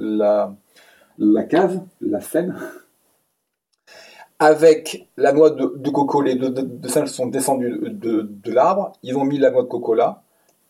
la, 1.19 1.45
cave, 1.45 1.81
la 2.01 2.21
scène. 2.21 2.57
Avec 4.39 5.09
la 5.17 5.33
noix 5.33 5.51
de, 5.51 5.91
coco, 5.91 6.21
les 6.21 6.35
deux 6.35 6.51
de, 6.51 6.63
de 6.63 6.89
singes 6.89 7.09
sont 7.09 7.27
descendus 7.27 7.79
de, 7.91 8.53
l'arbre. 8.53 8.93
Ils 9.03 9.17
ont 9.17 9.25
mis 9.25 9.39
la 9.39 9.51
noix 9.51 9.63
de 9.63 9.69
coco 9.69 9.95
là. 9.95 10.23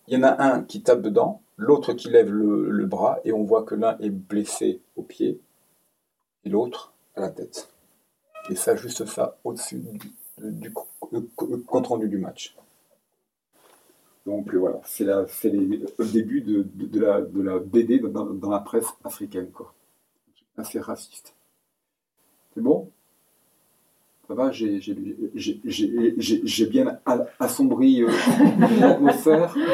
Il 0.08 0.14
y 0.14 0.16
en 0.18 0.22
a 0.22 0.42
un 0.42 0.62
qui 0.62 0.82
tape 0.82 1.02
dedans, 1.02 1.42
l'autre 1.56 1.92
qui 1.92 2.08
lève 2.08 2.30
le 2.30 2.86
bras, 2.86 3.18
et 3.24 3.32
on 3.32 3.42
voit 3.42 3.64
que 3.64 3.74
l'un 3.74 3.98
est 3.98 4.10
blessé 4.10 4.80
au 4.94 5.02
pied 5.02 5.40
et 6.46 6.48
l'autre 6.48 6.92
à 7.16 7.20
la 7.20 7.30
tête. 7.30 7.68
Et 8.50 8.54
ça, 8.56 8.76
juste 8.76 9.04
ça, 9.06 9.36
au-dessus 9.44 9.76
du, 9.76 9.98
du 10.38 10.72
co- 10.72 10.86
co- 11.34 11.58
compte 11.66 11.86
rendu 11.88 12.08
du 12.08 12.18
match. 12.18 12.54
Donc 14.24 14.52
euh, 14.54 14.58
voilà, 14.58 14.80
c'est 14.84 15.04
le 15.04 16.04
début 16.12 16.40
de, 16.40 17.00
la, 17.00 17.58
BD 17.58 17.98
dans, 18.00 18.50
la 18.50 18.58
presse 18.60 18.86
africaine, 19.04 19.50
quoi. 19.50 19.72
Assez 20.58 20.80
raciste. 20.80 21.34
C'est 22.54 22.60
bon? 22.62 22.90
Ça 24.26 24.34
va 24.34 24.50
J'ai 24.50 24.80
bien 26.68 26.98
assombri 27.38 28.02
euh, 28.02 28.10
l'atmosphère. 28.80 29.54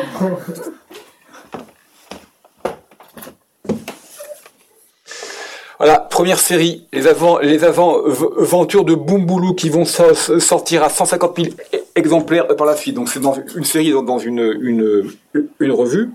Voilà, 5.79 6.09
première 6.23 6.39
série, 6.39 6.85
les 6.93 7.09
avant, 7.09 7.41
les 7.41 7.59
v- 8.07 8.27
aventures 8.39 8.85
de 8.85 8.95
Boumboulou 8.95 9.55
qui 9.55 9.69
vont 9.71 9.85
so- 9.85 10.15
sortir 10.39 10.85
à 10.85 10.89
150 10.89 11.37
000 11.37 11.49
e- 11.75 11.79
exemplaires 11.97 12.47
par 12.55 12.65
la 12.65 12.77
suite. 12.77 12.95
Donc 12.95 13.09
c'est 13.09 13.19
dans 13.19 13.35
une 13.57 13.65
série 13.65 13.91
dans, 13.91 14.19
une, 14.19 14.39
une, 14.61 15.11
une 15.59 15.73
revue, 15.73 16.11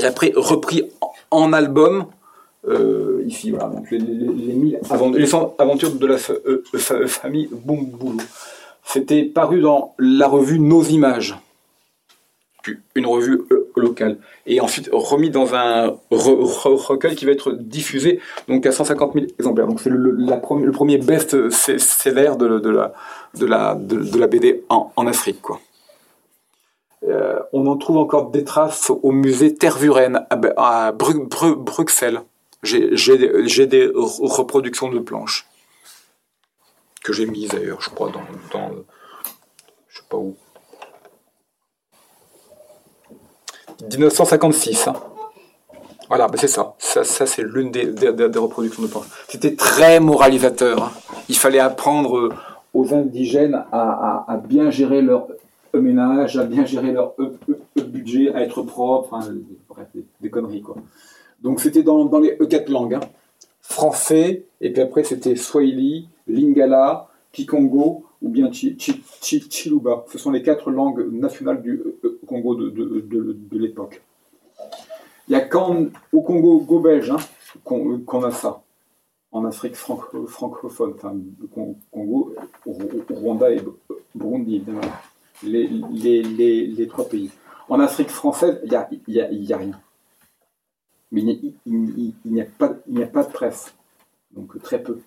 et 0.00 0.04
après 0.04 0.32
repris 0.34 0.90
en, 1.30 1.52
album. 1.52 2.06
euh, 2.68 3.22
ici, 3.24 3.52
voilà, 3.52 3.66
donc 3.66 3.88
les, 3.92 3.98
mille 4.00 4.80
avant- 4.90 5.10
les 5.12 5.26
100 5.26 5.54
aventures 5.60 5.92
de 5.92 6.06
la 6.08 6.16
euh, 6.16 6.64
fa- 6.74 7.06
famille 7.06 7.48
Boumboulou. 7.52 8.16
C'était 8.84 9.22
paru 9.22 9.60
dans 9.60 9.94
la 10.00 10.26
revue 10.26 10.58
Nos 10.58 10.82
Images, 10.82 11.36
une 12.94 13.06
revue 13.06 13.42
euh, 13.50 13.70
locale, 13.76 14.18
et 14.46 14.60
ensuite 14.60 14.88
remis 14.92 15.30
dans 15.30 15.54
un 15.54 15.88
re- 15.88 15.96
re- 16.10 16.86
recueil 16.86 17.14
qui 17.16 17.24
va 17.24 17.32
être 17.32 17.52
diffusé 17.52 18.20
donc 18.48 18.66
à 18.66 18.72
150 18.72 19.14
000 19.14 19.26
exemplaires. 19.38 19.66
Donc 19.66 19.80
c'est 19.80 19.90
le, 19.90 20.70
premier 20.72 20.98
de, 22.36 22.58
de, 22.58 22.70
la, 22.70 22.92
de, 23.34 23.46
la, 23.46 24.26
BD 24.26 24.62
en, 24.68 24.92
Afrique. 25.06 25.40
Quoi. 25.42 25.60
Euh, 27.08 27.40
on 27.52 27.66
en 27.66 27.76
trouve 27.76 27.96
encore 27.96 28.30
des 28.30 28.44
traces 28.44 28.90
au 28.90 29.10
musée 29.10 29.54
Tervuren 29.54 30.24
à, 30.30 30.40
à 30.56 30.92
Bru- 30.92 31.26
Bru- 31.26 31.56
Bruxelles. 31.56 32.22
J'ai 32.62 33.16
des, 33.16 33.90
reproductions 33.94 34.88
de 34.88 35.00
planches 35.00 35.48
que 37.02 37.12
j'ai 37.12 37.26
mises 37.26 37.48
d'ailleurs, 37.48 37.80
je 37.80 37.90
crois, 37.90 38.10
dans, 38.10 38.22
dans 38.52 38.70
je 39.88 39.98
sais 39.98 40.04
pas 40.08 40.16
où. 40.16 40.36
1956. 43.80 44.88
hein. 44.88 44.94
Voilà, 46.08 46.28
ben 46.28 46.36
c'est 46.38 46.48
ça. 46.48 46.74
Ça, 46.78 47.04
c'est 47.04 47.42
l'une 47.42 47.70
des, 47.70 47.86
des- 47.86 48.38
reproductions 48.38 48.82
de 48.82 48.88
planches. 48.88 49.06
C'était 49.28 49.54
très 49.54 49.98
moralisateur. 50.00 50.82
hein. 50.82 50.90
Il 51.28 51.36
fallait 51.36 51.58
apprendre 51.58 52.18
euh, 52.18 52.28
aux 52.74 52.92
indigènes 52.92 53.54
à, 53.72 54.24
à- 54.28 54.36
bien 54.36 54.70
gérer 54.70 55.00
leur 55.00 55.28
ménage, 55.74 56.36
à 56.36 56.44
bien 56.44 56.66
gérer 56.66 56.92
leur 56.92 57.14
euh, 57.18 57.38
euh, 57.48 57.82
budget, 57.82 58.32
à 58.34 58.42
être 58.42 58.62
propre, 58.62 59.18
bref, 59.70 59.86
des, 60.20 60.28
conneries 60.30 60.60
quoi. 60.60 60.76
Donc 61.42 61.60
c'était 61.60 61.82
dans, 61.82 62.04
dans 62.04 62.18
les 62.20 62.36
quatre 62.48 62.68
langues. 62.68 62.94
hein. 62.94 63.00
Français, 63.62 64.44
et 64.60 64.70
puis 64.72 64.82
après 64.82 65.04
c'était 65.04 65.34
Swahili, 65.36 66.08
Lingala, 66.28 67.08
Kikongo 67.32 68.04
ou 68.22 68.28
bien 68.28 68.50
Chi- 68.52 68.76
Chi- 68.78 69.02
Chi- 69.20 69.48
Chiluba. 69.50 70.04
Ce 70.10 70.18
sont 70.18 70.30
les 70.30 70.42
quatre 70.42 70.70
langues 70.70 71.12
nationales 71.12 71.60
du 71.62 71.72
euh, 71.72 71.98
euh, 72.04 72.20
Congo 72.26 72.54
de, 72.54 73.58
l'époque. 73.58 74.00
Il 75.28 75.32
n'y 75.32 75.36
a 75.36 75.40
qu'au 75.40 75.90
Congo 76.12 76.60
go 76.60 76.80
belge 76.80 77.10
hein, 77.10 77.18
qu'on 77.64 78.00
qu'on 78.00 78.24
a 78.24 78.30
ça. 78.30 78.62
En 79.32 79.44
Afrique 79.46 79.76
franco- 79.76 80.26
francophone, 80.26 80.92
enfin, 80.94 81.16
Congo, 81.90 82.34
Rw- 82.66 83.04
Rwanda 83.10 83.50
et 83.50 83.60
Burundi. 84.14 84.62
Les, 85.42 85.66
les, 85.66 86.22
les, 86.22 86.86
trois 86.86 87.08
pays. 87.08 87.30
En 87.68 87.80
Afrique 87.80 88.10
française, 88.10 88.60
il 88.64 88.68
n'y 88.70 88.76
a, 88.76 88.88
y 89.08 89.52
a, 89.52 89.56
a 89.56 89.58
rien. 89.58 89.80
Mais 91.10 91.22
il 91.22 92.14
n'y 92.24 92.40
a, 92.40 92.44
a 92.44 93.06
pas 93.06 93.22
de 93.24 93.32
presse. 93.32 93.74
Donc 94.32 94.60
très 94.62 94.82
peu. 94.82 95.00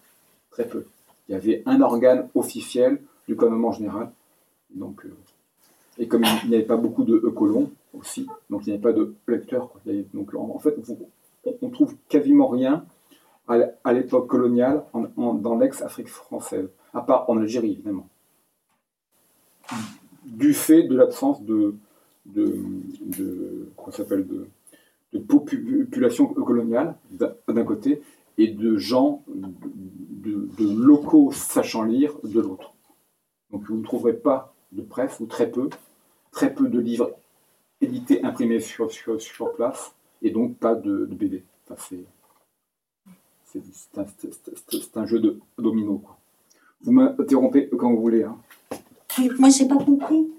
Très 0.51 0.67
peu. 0.67 0.85
Il 1.27 1.33
y 1.33 1.35
avait 1.35 1.63
un 1.65 1.81
organe 1.81 2.29
officiel 2.35 3.01
du 3.27 3.35
gouvernement 3.35 3.71
général. 3.71 4.11
Donc, 4.73 5.05
euh, 5.05 5.15
et 5.97 6.07
comme 6.07 6.23
il 6.43 6.49
n'y 6.49 6.55
avait 6.55 6.65
pas 6.65 6.77
beaucoup 6.77 7.03
de 7.03 7.15
euh, 7.15 7.31
colons 7.31 7.71
aussi, 7.93 8.27
donc 8.49 8.65
il 8.65 8.69
n'y 8.69 8.73
avait 8.73 8.83
pas 8.83 8.93
de 8.93 9.15
lecteurs. 9.27 9.69
donc 10.13 10.33
en, 10.35 10.59
fait, 10.59 10.75
on, 11.61 11.69
trouve 11.69 11.95
quasiment 12.09 12.47
rien 12.47 12.85
à, 13.47 13.93
l'époque 13.93 14.27
coloniale 14.27 14.83
dans 15.15 15.57
l'ex-Afrique 15.57 16.09
française, 16.09 16.67
à 16.93 17.01
part 17.01 17.29
en 17.29 17.37
Algérie 17.37 17.71
évidemment, 17.71 18.09
du 20.25 20.53
fait 20.53 20.83
de 20.83 20.95
l'absence 20.95 21.41
de, 21.43 21.75
de, 22.25 22.59
de 25.13 25.19
population 25.19 26.27
coloniale 26.27 26.95
d'un 27.11 27.63
côté 27.63 28.01
et 28.37 28.47
de 28.47 28.77
gens, 28.77 29.23
de, 29.27 30.49
locaux 30.59 31.31
sachant 31.31 31.83
lire 31.83 32.13
de 32.23 32.39
l'autre. 32.39 32.73
Donc 33.51 33.63
vous 33.63 33.77
ne 33.77 33.83
trouverez 33.83 34.13
pas 34.13 34.53
de 34.71 34.81
presse, 34.81 35.19
ou 35.19 35.25
très 35.25 35.49
peu, 35.49 35.69
très 36.31 36.53
peu 36.53 36.67
de 36.67 36.79
livres 36.79 37.15
édités, 37.81 38.23
imprimés 38.23 38.59
sur, 38.59 38.89
place, 39.55 39.93
et 40.21 40.31
donc 40.31 40.57
pas 40.57 40.75
de, 40.75 41.05
de 41.05 41.15
BD. 41.15 41.43
C'est, 43.45 44.97
un, 44.97 45.05
jeu 45.05 45.19
de 45.19 45.39
domino. 45.57 46.01
Vous 46.81 46.91
m'interrompez 46.91 47.69
quand 47.69 47.91
vous 47.91 48.01
voulez. 48.01 48.23
Hein. 48.23 48.37
Moi, 49.39 49.49
j'ai 49.49 49.67
pas 49.67 49.77
compris. 49.77 50.29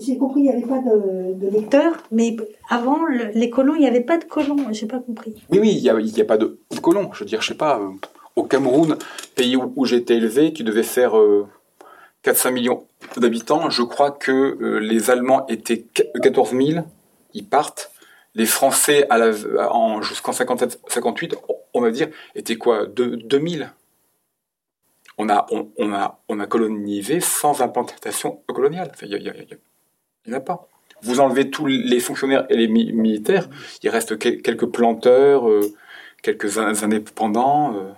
J'ai 0.00 0.16
compris, 0.18 0.40
il 0.40 0.44
n'y 0.44 0.50
avait 0.50 0.62
pas 0.66 0.78
de, 0.80 1.34
de 1.34 1.48
lecteur, 1.50 1.94
mais 2.10 2.36
avant, 2.68 3.04
le- 3.04 3.30
les 3.34 3.50
colons, 3.50 3.74
il 3.74 3.80
n'y 3.80 3.86
avait 3.86 4.00
pas 4.00 4.18
de 4.18 4.24
colons. 4.24 4.56
J'ai 4.72 4.86
pas 4.86 4.98
compris. 5.00 5.34
Oui, 5.50 5.58
oui, 5.60 5.72
il 5.76 5.82
n'y 5.82 6.20
a, 6.20 6.24
pas 6.24 6.36
de 6.38 6.58
colons. 6.82 7.10
Je 7.12 7.20
veux 7.20 7.24
dire, 7.26 7.40
je 7.42 7.48
sais 7.48 7.54
pas, 7.54 7.78
euh, 7.80 7.88
au 8.36 8.44
Cameroun, 8.44 8.96
pays 9.36 9.56
où, 9.56 9.72
où 9.76 9.84
j'ai 9.86 9.96
été 9.96 10.14
élevé, 10.14 10.52
qui 10.52 10.64
devait 10.64 10.82
faire 10.82 11.16
euh, 11.18 11.46
4-5 12.24 12.50
millions 12.52 12.84
d'habitants, 13.16 13.70
je 13.70 13.82
crois 13.82 14.10
que 14.10 14.32
euh, 14.32 14.78
les 14.80 15.10
Allemands 15.10 15.46
étaient 15.48 15.82
qu- 15.82 16.04
14 16.22 16.50
000, 16.50 16.84
ils 17.34 17.46
partent. 17.46 17.90
Les 18.36 18.46
Français, 18.46 19.06
jusqu'en 20.02 20.32
57-58, 20.32 21.34
on 21.74 21.80
va 21.80 21.90
dire, 21.92 22.08
étaient 22.34 22.56
quoi 22.56 22.86
2, 22.86 23.16
2000 23.18 23.70
on 25.18 25.28
a, 25.28 25.46
on, 25.50 25.92
a, 25.92 26.20
on 26.28 26.40
a 26.40 26.46
colonisé 26.46 27.20
sans 27.20 27.60
implantation 27.62 28.42
coloniale. 28.48 28.92
Il 29.02 29.08
n'y 30.26 30.34
en 30.34 30.36
a 30.38 30.40
pas. 30.40 30.68
Vous 31.02 31.20
enlevez 31.20 31.50
tous 31.50 31.66
les 31.66 32.00
fonctionnaires 32.00 32.46
et 32.48 32.56
les 32.56 32.66
mi- 32.68 32.92
militaires, 32.92 33.48
il 33.82 33.90
reste 33.90 34.18
quel- 34.18 34.40
quelques 34.42 34.66
planteurs, 34.66 35.48
euh, 35.48 35.60
quelques 36.22 36.58
in- 36.58 36.74
indépendants. 36.82 37.76
euh. 37.76 37.92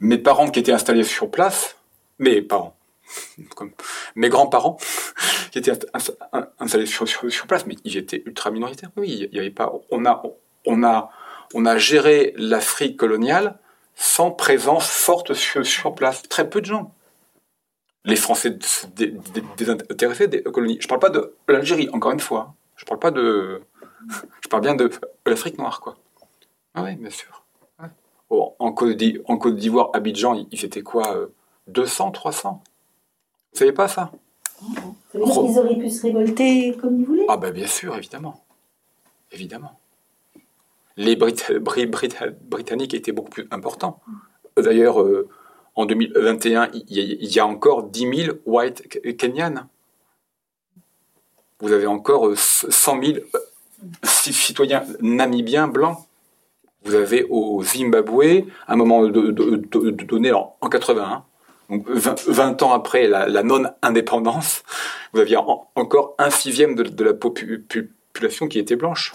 Mes 0.00 0.18
parents 0.18 0.48
qui 0.50 0.60
étaient 0.60 0.72
installés 0.72 1.04
sur 1.04 1.30
place, 1.30 1.76
mes 2.18 2.40
parents, 2.42 2.74
comme 3.54 3.70
mes 4.14 4.28
grands-parents 4.30 4.78
qui 5.52 5.58
étaient 5.58 5.72
insta- 5.72 5.90
insta- 5.94 6.16
in- 6.32 6.48
installés 6.58 6.86
sur 6.86 7.06
place, 7.46 7.66
mais 7.66 7.76
ils 7.84 7.96
étaient 7.98 8.22
ultra 8.26 8.50
minoritaires. 8.50 8.90
Oui, 8.96 9.28
il 9.30 9.36
y 9.36 9.38
avait 9.38 9.50
pas. 9.50 9.72
On 9.90 10.04
a, 10.06 10.22
on 10.66 10.82
a, 10.84 11.10
on 11.54 11.66
a 11.66 11.76
géré 11.78 12.32
l'Afrique 12.36 12.96
coloniale 12.96 13.58
sans 13.96 14.30
présence 14.30 14.88
forte 14.88 15.34
sur, 15.34 15.66
sur 15.66 15.94
place. 15.94 16.22
Très 16.22 16.48
peu 16.48 16.60
de 16.60 16.66
gens. 16.66 16.94
Les 18.04 18.14
Français 18.14 18.56
désintéressés 19.56 20.28
des 20.28 20.42
colonies. 20.44 20.78
Je 20.80 20.86
parle 20.86 21.00
pas 21.00 21.10
de 21.10 21.34
l'Algérie, 21.48 21.88
encore 21.92 22.12
une 22.12 22.20
fois. 22.20 22.54
Je 22.76 22.84
parle 22.84 23.00
pas 23.00 23.10
de. 23.10 23.62
Je 24.44 24.48
parle 24.48 24.62
bien 24.62 24.76
de 24.76 24.88
l'Afrique 25.24 25.58
noire, 25.58 25.80
quoi. 25.80 25.96
Ah 26.74 26.84
oui, 26.84 26.94
bien 26.94 27.10
sûr. 27.10 27.44
Ouais. 27.80 27.88
Oh, 28.30 28.54
en 28.60 28.72
Côte 28.72 28.96
d'Ivoire, 28.96 29.90
Abidjan, 29.92 30.34
ils 30.34 30.46
ils 30.52 30.64
étaient 30.64 30.82
quoi 30.82 31.16
euh, 31.16 31.26
200, 31.66 32.12
300 32.12 32.62
Vous 33.52 33.58
savez 33.58 33.72
pas 33.72 33.88
ça? 33.88 34.12
Qu'ils 35.10 35.58
auraient 35.58 35.78
pu 35.78 35.90
se 35.90 36.02
révolter 36.02 36.76
comme 36.76 37.00
ils 37.00 37.06
voulaient? 37.06 37.26
Ah 37.28 37.38
ben 37.38 37.50
bien 37.50 37.66
sûr, 37.66 37.96
évidemment. 37.96 38.44
Évidemment. 39.32 39.80
Les 40.96 41.16
Brit- 41.16 41.58
Bri- 41.60 41.86
Brit- 41.86 42.16
Britanniques 42.42 42.94
étaient 42.94 43.12
beaucoup 43.12 43.30
plus 43.30 43.46
importants. 43.50 44.00
D'ailleurs, 44.56 45.02
euh, 45.02 45.28
en 45.74 45.84
2021, 45.84 46.70
il 46.72 46.84
y, 47.34 47.38
a- 47.38 47.46
encore 47.46 47.82
10 47.84 48.24
000 48.24 48.36
white 48.46 48.88
Kenyans. 49.18 49.66
vous 51.60 51.72
avez 51.72 51.86
encore 51.86 52.28
euh, 52.28 52.34
100 52.36 53.02
000 53.02 53.18
euh, 53.34 53.38
ci- 54.04 54.32
citoyens 54.32 54.84
namibiens 55.00 55.68
blancs. 55.68 55.98
Vous 56.84 56.94
avez 56.94 57.24
au 57.28 57.62
Zimbabwe, 57.62 58.44
à 58.66 58.72
un 58.74 58.76
moment 58.76 59.06
donné 59.06 60.32
en, 60.32 60.54
en 60.60 60.68
81, 60.68 61.24
donc 61.68 61.88
20, 61.88 62.20
20 62.28 62.62
ans 62.62 62.72
après 62.72 63.08
la, 63.08 63.26
non-indépendance, 63.42 64.62
vous 65.12 65.20
aviez 65.20 65.36
en- 65.36 65.68
encore 65.74 66.14
un 66.18 66.30
sixième 66.30 66.74
de, 66.76 66.84
la 67.04 67.12
popu- 67.12 67.58
pu- 67.58 67.92
population 68.12 68.46
qui 68.48 68.58
était 68.60 68.76
blanche. 68.76 69.14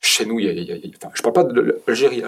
Chez 0.00 0.24
nous, 0.26 0.38
il 0.38 0.46
y 0.46 0.48
a, 0.48 0.52
il 0.52 0.58
y 0.64 0.72
a- 0.72 0.76
il 0.76 0.86
y 0.86 0.92
a- 0.94 0.96
enfin, 1.02 1.10
je 1.14 1.22
parle 1.22 1.34
pas 1.34 1.44
de 1.44 1.80
l'Algérie, 1.86 2.22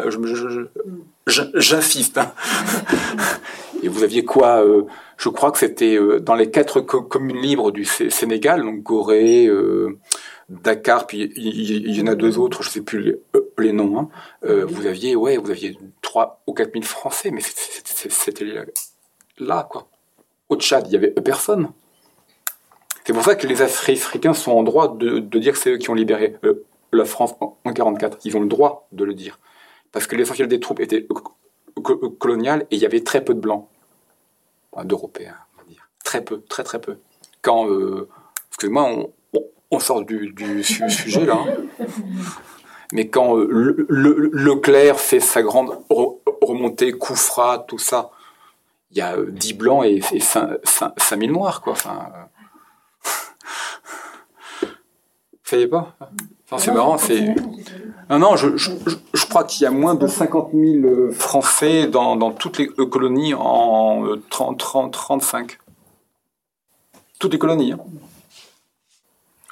j'insiste. 1.26 2.18
hein. 2.18 2.33
Et 3.83 3.88
vous 3.88 4.02
aviez 4.02 4.24
quoi 4.24 4.62
euh, 4.64 4.83
Je 5.16 5.28
crois 5.28 5.50
que 5.52 5.59
c'était 5.59 5.96
euh, 5.96 6.20
dans 6.20 6.35
les 6.35 6.50
quatre 6.50 6.80
co- 6.80 7.02
communes 7.02 7.40
libres 7.40 7.70
du 7.72 7.85
Sé- 7.85 8.11
Sénégal, 8.11 8.62
donc 8.62 8.83
Gorée, 8.83 9.46
euh, 9.46 9.96
Dakar, 10.48 11.06
puis 11.06 11.33
il 11.37 11.96
y, 11.96 12.02
en 12.02 12.09
a 12.09 12.14
deux 12.14 12.38
autres, 12.38 12.62
je 12.62 12.70
sais 12.70 12.80
plus 12.83 13.00
les, 13.02 13.16
les 13.59 13.72
noms. 13.72 13.98
hein. 14.00 14.09
Vous 14.42 14.87
aviez, 14.87 15.14
ouais, 15.14 15.37
vous 15.37 15.50
aviez 15.50 15.78
3 16.02 16.42
ou 16.46 16.52
4 16.52 16.72
000 16.72 16.85
Français, 16.85 17.30
mais 17.30 17.40
c'était- 17.40 18.44
là, 18.44 18.64
là, 19.38 19.68
quoi. 19.70 19.87
Au 20.48 20.56
Tchad, 20.56 20.87
il 20.88 20.92
y 20.92 20.96
avait 20.96 21.12
personne. 21.12 21.68
C'est 23.04 23.12
pour 23.12 23.22
ça 23.24 23.37
que 23.37 23.46
les 23.46 23.62
Africains 23.62 24.35
sont 24.35 24.50
en 24.52 24.62
droit 24.64 24.94
de, 24.96 25.20
de 25.20 25.38
dire 25.38 25.52
que 25.52 25.59
c'est 25.59 25.70
eux 25.70 25.78
qui 25.78 25.88
ont 25.90 25.94
libéré 25.94 26.37
la 26.92 27.05
France 27.05 27.35
en, 27.40 27.57
en 27.64 27.72
44. 27.72 28.18
Ils 28.24 28.37
ont 28.37 28.40
le 28.40 28.48
droit 28.48 28.88
de 28.92 29.05
le 29.05 29.14
dire. 29.14 29.38
Parce 29.92 30.07
que 30.07 30.16
l'essentiel 30.16 30.48
des 30.48 30.61
troupes 30.61 30.81
était 30.81 31.05
co- 31.07 31.35
co- 31.83 32.11
colonial 32.11 32.66
et 32.70 32.76
il 32.76 32.81
y 32.81 32.87
avait 32.87 33.03
très 33.03 33.24
peu 33.24 33.35
de 33.35 33.40
blancs. 33.40 33.66
Enfin, 34.72 34.85
d'Européens, 34.85 35.37
on 35.57 35.62
va 35.62 35.68
dire. 35.68 35.88
Très 36.05 36.22
peu, 36.22 36.40
très 36.42 36.62
très 36.62 36.81
peu. 36.81 36.98
Quand, 37.42 37.68
euh, 37.68 38.09
excusez-moi, 38.48 38.85
on, 38.85 39.12
on- 39.35 39.44
on 39.72 39.79
sort 39.81 40.05
du, 40.05 40.33
du 40.33 40.62
su- 40.62 40.88
sujet 40.90 41.24
là. 41.26 41.38
hein. 41.38 41.85
Mais 42.92 43.09
quand 43.09 43.37
euh, 43.37 43.46
le, 43.50 43.87
le- 43.88 44.31
Leclerc 44.33 44.98
fait 44.98 45.20
sa 45.20 45.42
grande 45.42 45.70
re- 45.90 46.18
remontée, 46.42 46.92
Koufra, 46.92 47.61
tout 47.68 47.79
ça, 47.79 48.11
il 48.90 48.98
y 48.98 49.00
a 49.00 49.16
euh, 49.16 49.26
10 49.31 49.55
blancs 49.55 49.85
et, 49.85 50.00
et 50.12 50.20
5, 50.20 50.59
5000 50.96 51.31
noirs, 51.31 51.61
quoi. 51.62 51.74
Enfin, 51.74 52.09
pas 55.68 55.96
Enfin, 56.46 56.58
C'est 56.58 56.72
marrant, 56.72 56.98
c'est... 56.98 57.34
Non, 58.08 58.18
non, 58.18 58.36
je, 58.36 58.56
je, 58.56 58.72
je- 58.86 58.96
je 59.14 59.26
crois 59.26 59.44
qu'il 59.44 59.62
y 59.62 59.66
a 59.66 59.70
moins 59.70 59.94
de 59.94 60.06
50 60.08 60.50
000 60.52 60.84
euh, 60.84 61.12
Français 61.12 61.86
dans, 61.86 62.16
dans 62.16 62.32
toutes 62.32 62.58
les 62.58 62.68
euh, 62.78 62.86
colonies 62.86 63.34
en 63.34 64.04
euh, 64.04 64.20
30, 64.30 64.58
30, 64.58 64.92
35. 64.92 65.58
Toutes 67.20 67.32
les 67.32 67.38
colonies. 67.38 67.72
hein. 67.72 67.78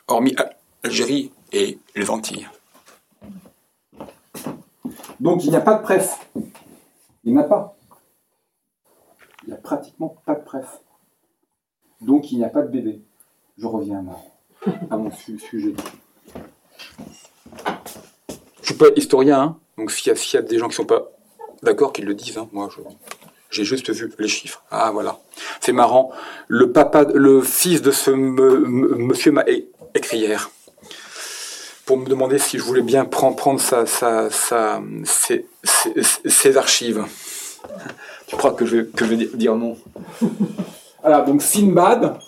Hormis 0.09 0.35
Al- 0.37 0.57
Algérie 0.83 1.31
et 1.53 1.79
les 1.95 2.11
Antilles. 2.11 2.49
Donc 5.21 5.45
il 5.45 5.51
n'y 5.51 5.57
a 5.57 5.61
pas 5.61 5.75
de 5.75 5.83
presse. 5.83 6.17
Il 7.25 7.33
n'y 7.33 7.39
en 7.39 7.43
a 7.43 7.45
pas. 7.45 7.77
Il 9.45 9.49
n'y 9.51 9.55
a 9.55 9.59
pratiquement 9.59 10.17
pas 10.27 10.35
de 10.35 10.45
presse. 10.45 10.81
Donc 12.01 12.33
il 12.33 12.39
n'y 12.39 12.45
a 12.45 12.49
pas 12.49 12.63
de 12.63 12.69
bébé. 12.69 13.03
Je 13.57 13.67
reviens 13.67 14.05
à, 14.09 14.17
à 14.91 14.97
mon 14.97 15.11
su- 15.11 15.39
sujet. 15.39 15.75
Je 18.63 18.67
suis 18.67 18.75
pas 18.75 18.87
historien, 18.97 19.41
hein. 19.41 19.57
donc 19.77 19.91
s'il 19.91 20.13
y, 20.13 20.17
y 20.35 20.37
a 20.37 20.43
des 20.43 20.59
gens 20.59 20.69
qui 20.69 20.75
sont 20.77 20.85
pas 20.85 21.09
d'accord, 21.63 21.93
qu'ils 21.93 22.05
le 22.05 22.15
disent. 22.15 22.39
hein. 22.39 22.49
Moi, 22.53 22.69
je- 22.75 22.83
j'ai 23.51 23.65
juste 23.65 23.91
vu 23.91 24.13
les 24.19 24.29
chiffres. 24.29 24.63
Ah 24.71 24.91
voilà, 24.93 25.19
c'est 25.61 25.73
marrant. 25.73 26.11
Le 26.49 26.71
papa, 26.73 27.05
le 27.15 27.41
fils 27.41 27.81
de 27.83 27.91
ce 27.91 28.11
me- 28.11 28.59
me- 28.61 28.95
monsieur 28.97 29.33
m'a 29.33 29.45
écrit 29.95 30.19
hier 30.19 30.51
pour 31.87 31.97
me 31.97 32.05
demander 32.07 32.39
si 32.39 32.59
je 32.59 32.63
voulais 32.63 32.83
bien 32.83 33.07
prendre, 33.07 33.37
prendre 33.37 33.61
sa, 33.61 33.87
sa, 33.87 34.29
sa- 34.31 34.83
ses, 35.05 35.47
ses- 35.65 35.95
ses 36.29 36.57
archives. 36.59 37.03
Tu 38.27 38.37
crois 38.37 38.53
que 38.53 38.67
je 38.67 38.77
vais, 38.77 38.87
que 38.87 39.05
je 39.07 39.11
vais 39.11 39.17
di- 39.17 39.31
dire 39.35 39.55
non? 39.57 39.79
Voilà, 41.01 41.23
donc 41.23 41.41
Sinbad, 41.43 42.19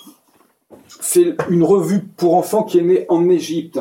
c'est 1.01 1.35
une 1.49 1.63
revue 1.63 2.01
pour 2.17 2.35
enfants 2.37 2.63
qui 2.65 2.79
est 2.79 2.83
née 2.83 3.07
en 3.09 3.29
Égypte. 3.29 3.81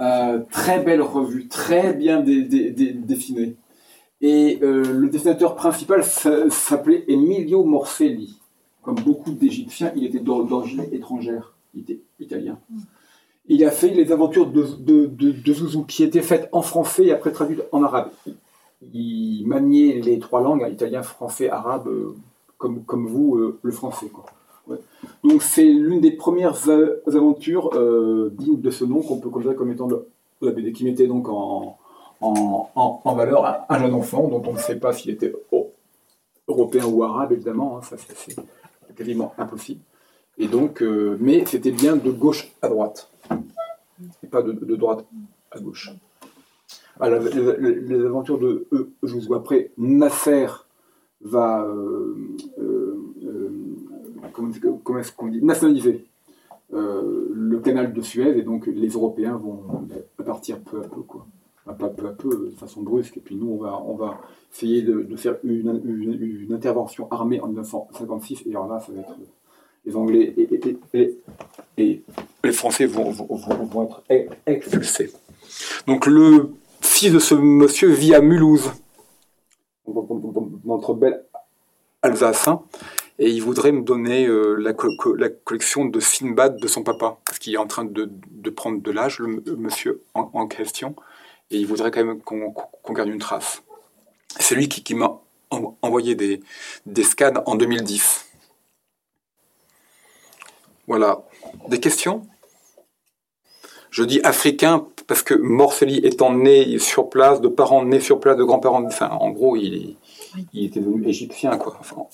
Euh, 0.00 0.40
très 0.50 0.80
belle 0.80 1.02
revue, 1.02 1.48
très 1.48 1.92
bien 1.92 2.20
dé-. 2.20 3.56
Et 4.20 4.58
euh, 4.62 4.84
le 4.92 5.08
dessinateur 5.08 5.54
principal 5.56 6.04
s'a- 6.04 6.48
s'appelait 6.50 7.04
Emilio 7.08 7.64
Morselli. 7.64 8.38
Comme 8.82 8.96
beaucoup 8.96 9.32
d'Égyptiens, 9.32 9.92
il 9.96 10.04
était 10.04 10.18
d'or- 10.20 10.44
d'origine 10.44 10.84
étrangère. 10.92 11.54
Il 11.74 11.82
était 11.82 12.00
italien. 12.20 12.58
Il 13.48 13.64
a 13.64 13.70
fait 13.70 13.88
les 13.90 14.12
aventures 14.12 14.46
de, 14.46 14.64
Zouzou, 15.52 15.84
qui 15.84 16.02
étaient 16.04 16.22
faites 16.22 16.48
en 16.52 16.62
français 16.62 17.06
et 17.06 17.12
après 17.12 17.32
traduites 17.32 17.62
en 17.72 17.82
arabe. 17.82 18.10
Il 18.92 19.44
maniait 19.46 20.00
les 20.00 20.18
trois 20.18 20.40
langues, 20.42 20.62
hein, 20.64 20.68
italien, 20.68 21.02
français, 21.02 21.48
arabe, 21.48 21.86
euh, 21.88 22.14
comme, 22.58 22.82
comme 22.84 23.06
vous, 23.06 23.54
le 23.62 23.70
français. 23.72 24.10
Donc 25.24 25.42
c'est 25.42 25.64
l'une 25.64 26.00
des 26.00 26.12
premières 26.12 26.68
aventures 27.06 27.70
euh, 27.74 28.32
dignes 28.38 28.60
de 28.60 28.70
ce 28.70 28.84
nom 28.84 29.02
qu'on 29.02 29.18
peut 29.18 29.30
considérer 29.30 29.56
comme 29.56 29.72
étant 29.72 29.88
la 30.40 30.50
BD, 30.52 30.72
qui 30.72 30.84
mettait 30.84 31.06
donc 31.06 31.28
en, 31.28 31.78
valeur 33.04 33.46
un, 33.46 33.58
un 33.68 33.78
jeune 33.78 33.94
enfant 33.94 34.28
dont 34.28 34.42
on 34.46 34.52
ne 34.52 34.58
sait 34.58 34.78
pas 34.78 34.92
s'il 34.92 35.10
était 35.10 35.32
européen 36.48 36.84
ou 36.86 37.02
arabe, 37.02 37.32
évidemment, 37.32 37.78
hein, 37.78 37.82
ça 37.82 37.96
c'est 37.96 38.36
quasiment 38.94 39.34
impossible. 39.38 39.80
Et 40.38 40.48
donc, 40.48 40.82
euh, 40.82 41.16
mais 41.20 41.44
c'était 41.46 41.70
bien 41.70 41.96
de 41.96 42.10
gauche 42.10 42.52
à 42.62 42.68
droite, 42.68 43.10
et 44.22 44.26
pas 44.26 44.42
de, 44.42 44.52
droite 44.76 45.04
à 45.50 45.60
gauche. 45.60 45.90
Ah, 47.00 47.08
les, 47.10 48.04
aventures 48.04 48.38
de 48.38 48.66
eux, 48.72 48.92
je 49.02 49.14
vous 49.14 49.20
vois 49.22 49.38
après, 49.38 49.72
Nasser 49.78 50.46
va, 51.20 51.62
euh, 51.62 52.16
euh, 52.58 52.96
euh, 53.24 53.50
comment, 54.32 54.50
comment 54.82 54.98
est-ce 54.98 55.12
qu'on 55.12 55.28
dit, 55.28 55.42
nationaliser 55.42 56.06
euh, 56.74 57.28
le 57.34 57.58
canal 57.60 57.92
de 57.92 58.00
Suez, 58.00 58.38
et 58.38 58.42
donc 58.42 58.66
les 58.66 58.88
Européens 58.88 59.36
vont 59.36 59.86
partir 60.24 60.58
peu 60.60 60.78
à 60.78 60.88
peu, 60.88 61.02
quoi. 61.02 61.26
Pas 61.64 61.88
peu 61.88 62.08
à 62.08 62.12
peu, 62.12 62.50
de 62.50 62.56
façon 62.56 62.82
brusque, 62.82 63.18
et 63.18 63.20
puis 63.20 63.36
nous, 63.36 63.48
on 63.48 63.56
va, 63.62 63.80
on 63.86 63.94
va 63.94 64.20
essayer 64.52 64.82
de, 64.82 65.16
faire 65.16 65.36
une, 65.44 66.48
intervention 66.50 67.06
armée 67.10 67.40
en 67.40 67.46
1956, 67.46 68.42
et 68.46 68.50
alors 68.50 68.68
là, 68.68 68.80
ça 68.80 68.90
va 68.92 69.00
être 69.00 69.16
les 69.84 69.96
Anglais 69.96 70.34
et, 71.76 72.02
les 72.44 72.52
Français 72.52 72.86
vont, 72.86 73.12
être 74.08 74.36
expulsés. 74.46 75.12
Donc 75.86 76.06
le 76.06 76.52
fils 76.80 77.12
de 77.12 77.18
ce 77.18 77.34
monsieur 77.34 77.90
vit 77.90 78.14
à 78.14 78.20
Mulhouse, 78.20 78.72
notre 80.64 80.94
belle 80.94 81.24
Alsace, 82.02 82.48
et 83.24 83.30
il 83.30 83.40
voudrait 83.40 83.70
me 83.70 83.82
donner 83.82 84.26
euh, 84.26 84.56
la, 84.56 84.72
co- 84.72 84.88
co- 84.98 85.14
la 85.14 85.28
collection 85.28 85.84
de 85.84 86.00
Sinbad 86.00 86.56
de 86.60 86.66
son 86.66 86.82
papa, 86.82 87.18
parce 87.24 87.38
qu'il 87.38 87.54
est 87.54 87.58
en 87.58 87.68
train 87.68 87.84
de, 87.84 88.10
de 88.30 88.50
prendre 88.50 88.82
de 88.82 88.90
l'âge, 88.90 89.20
le, 89.20 89.40
le 89.46 89.56
monsieur 89.56 90.02
en, 90.14 90.28
en 90.32 90.48
question, 90.48 90.96
et 91.52 91.56
il 91.58 91.66
voudrait 91.66 91.92
quand 91.92 92.04
même 92.04 92.20
qu'on 92.20 92.52
garde 92.92 93.08
une 93.08 93.20
trace. 93.20 93.62
C'est 94.40 94.56
lui 94.56 94.68
qui, 94.68 94.82
qui 94.82 94.94
m'a 94.96 95.20
en- 95.50 95.76
envoyé 95.82 96.16
des, 96.16 96.40
des 96.86 97.04
scans 97.04 97.42
en 97.46 97.54
2010. 97.54 98.26
Voilà. 100.88 101.22
Des 101.68 101.78
questions? 101.78 102.22
Je 103.90 104.02
dis 104.02 104.20
africain 104.24 104.86
parce 105.06 105.22
que 105.22 105.34
Morcelli 105.34 105.98
étant 105.98 106.32
né 106.34 106.78
sur 106.80 107.08
place, 107.08 107.40
de 107.40 107.48
parents 107.48 107.84
nés 107.84 108.00
sur 108.00 108.18
place, 108.18 108.36
de 108.36 108.42
grands-parents, 108.44 108.84
enfin, 108.84 109.10
en 109.10 109.30
gros, 109.30 109.54
il, 109.56 109.96
était 110.54 110.80
devenu 110.80 111.06
égyptien, 111.06 111.56
quoi. 111.58 111.76
Enfin, 111.78 112.06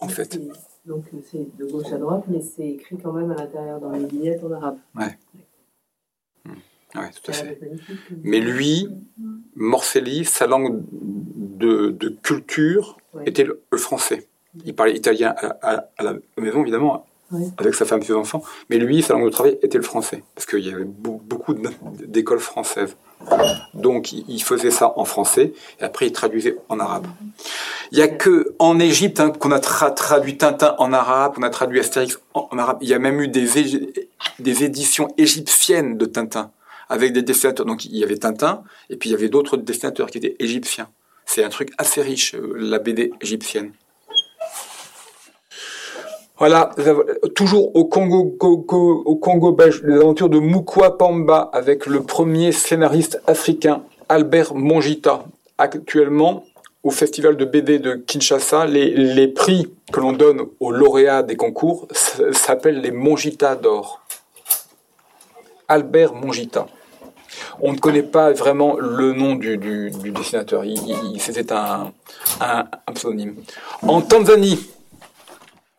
en 0.00 0.08
fait. 0.08 0.38
Donc 0.86 1.04
euh, 1.14 1.18
c'est 1.30 1.56
de 1.58 1.66
gauche 1.66 1.92
à 1.92 1.98
droite, 1.98 2.24
mais 2.28 2.40
c'est 2.40 2.66
écrit 2.68 2.96
quand 2.98 3.12
même 3.12 3.30
à 3.30 3.34
l'intérieur 3.36 3.80
dans 3.80 3.90
les 3.90 4.06
vignettes 4.06 4.42
en 4.44 4.52
arabe. 4.52 4.78
Ouais, 6.96 7.10
tout 7.22 7.30
à 7.30 7.32
fait. 7.32 7.60
Mais 8.24 8.40
lui, 8.40 8.88
Morcelli, 9.54 10.24
sa 10.24 10.46
langue 10.48 10.82
de, 10.92 11.90
de 11.90 12.08
culture 12.08 12.96
Ouais. 13.12 13.24
était 13.26 13.42
le, 13.42 13.60
le 13.72 13.78
français. 13.78 14.28
Il 14.64 14.72
parlait 14.74 14.94
italien 14.96 15.34
à, 15.36 15.56
à- 15.62 15.88
à 15.98 16.02
la 16.04 16.14
maison, 16.38 16.62
évidemment, 16.62 17.06
Avec 17.58 17.74
sa 17.74 17.84
femme 17.84 18.00
et 18.00 18.04
ses 18.04 18.12
enfants. 18.14 18.42
Mais 18.68 18.78
lui, 18.78 19.02
sa 19.02 19.14
langue 19.14 19.24
de 19.26 19.30
travail 19.30 19.58
était 19.62 19.78
le 19.78 19.84
français, 19.84 20.22
parce 20.34 20.46
qu'il 20.46 20.66
y 20.66 20.72
avait 20.72 20.84
beau- 20.84 21.20
beaucoup 21.24 21.54
d'écoles 22.06 22.40
françaises. 22.40 22.96
Donc, 23.74 24.12
il 24.12 24.42
faisait 24.42 24.70
ça 24.70 24.94
en 24.96 25.04
français, 25.04 25.52
et 25.80 25.84
après, 25.84 26.06
il 26.06 26.12
traduisait 26.12 26.56
en 26.68 26.80
arabe. 26.80 27.06
Il 27.92 27.98
n'y 27.98 28.02
a 28.02 28.08
que 28.08 28.54
en 28.58 28.78
Égypte 28.80 29.20
hein, 29.20 29.30
qu'on 29.30 29.52
a 29.52 29.58
tra- 29.58 29.94
traduit 29.94 30.38
Tintin 30.38 30.74
en 30.78 30.92
arabe, 30.92 31.34
qu'on 31.34 31.42
a 31.42 31.50
traduit 31.50 31.80
Astérix 31.80 32.18
en, 32.34 32.48
arabe. 32.58 32.78
Il 32.80 32.88
y 32.88 32.94
a 32.94 32.98
même 32.98 33.20
eu 33.20 33.28
des, 33.28 33.46
des 34.38 34.64
éditions 34.64 35.08
égyptiennes 35.18 35.98
de 35.98 36.06
Tintin, 36.06 36.50
avec 36.88 37.12
des 37.12 37.22
dessinateurs. 37.22 37.66
Donc, 37.66 37.84
il 37.84 37.96
y 37.96 38.02
avait 38.04 38.16
Tintin, 38.16 38.62
et 38.88 38.96
puis 38.96 39.10
il 39.10 39.12
y 39.12 39.14
avait 39.14 39.28
d'autres 39.28 39.56
dessinateurs 39.56 40.10
qui 40.10 40.18
étaient 40.18 40.36
égyptiens. 40.38 40.88
C'est 41.26 41.44
un 41.44 41.48
truc 41.50 41.70
assez 41.78 42.00
riche, 42.02 42.34
euh, 42.34 42.54
la 42.56 42.78
BD 42.80 43.12
égyptienne. 43.20 43.72
Voilà, 46.40 46.70
toujours 47.34 47.76
au 47.76 47.84
Congo, 47.84 48.34
au 48.40 49.16
Congo 49.16 49.52
belge, 49.52 49.82
les 49.84 49.96
aventures 49.96 50.30
de 50.30 50.38
Mukwa 50.38 50.96
Pamba 50.96 51.50
avec 51.52 51.84
le 51.84 52.02
premier 52.02 52.50
scénariste 52.52 53.20
africain, 53.26 53.82
Albert 54.08 54.54
Mongita. 54.54 55.24
Actuellement, 55.58 56.44
au 56.82 56.90
festival 56.90 57.36
de 57.36 57.44
BD 57.44 57.78
de 57.78 57.92
Kinshasa, 57.92 58.64
les, 58.64 59.28
prix 59.28 59.70
que 59.92 60.00
l'on 60.00 60.14
donne 60.14 60.40
aux 60.60 60.72
lauréats 60.72 61.22
des 61.22 61.36
concours 61.36 61.86
s'appellent 62.32 62.80
les 62.80 62.90
Mongita 62.90 63.54
d'or. 63.54 64.00
Albert 65.68 66.14
Mongita. 66.14 66.68
On 67.60 67.74
ne 67.74 67.78
connaît 67.78 68.02
pas 68.02 68.32
vraiment 68.32 68.78
le 68.78 69.12
nom 69.12 69.34
du, 69.34 69.58
dessinateur. 69.58 70.64
C'était 71.18 71.52
un, 71.52 71.92
un, 72.40 72.64
un 72.86 72.92
pseudonyme. 72.94 73.34
En 73.82 74.00
Tanzanie, 74.00 74.58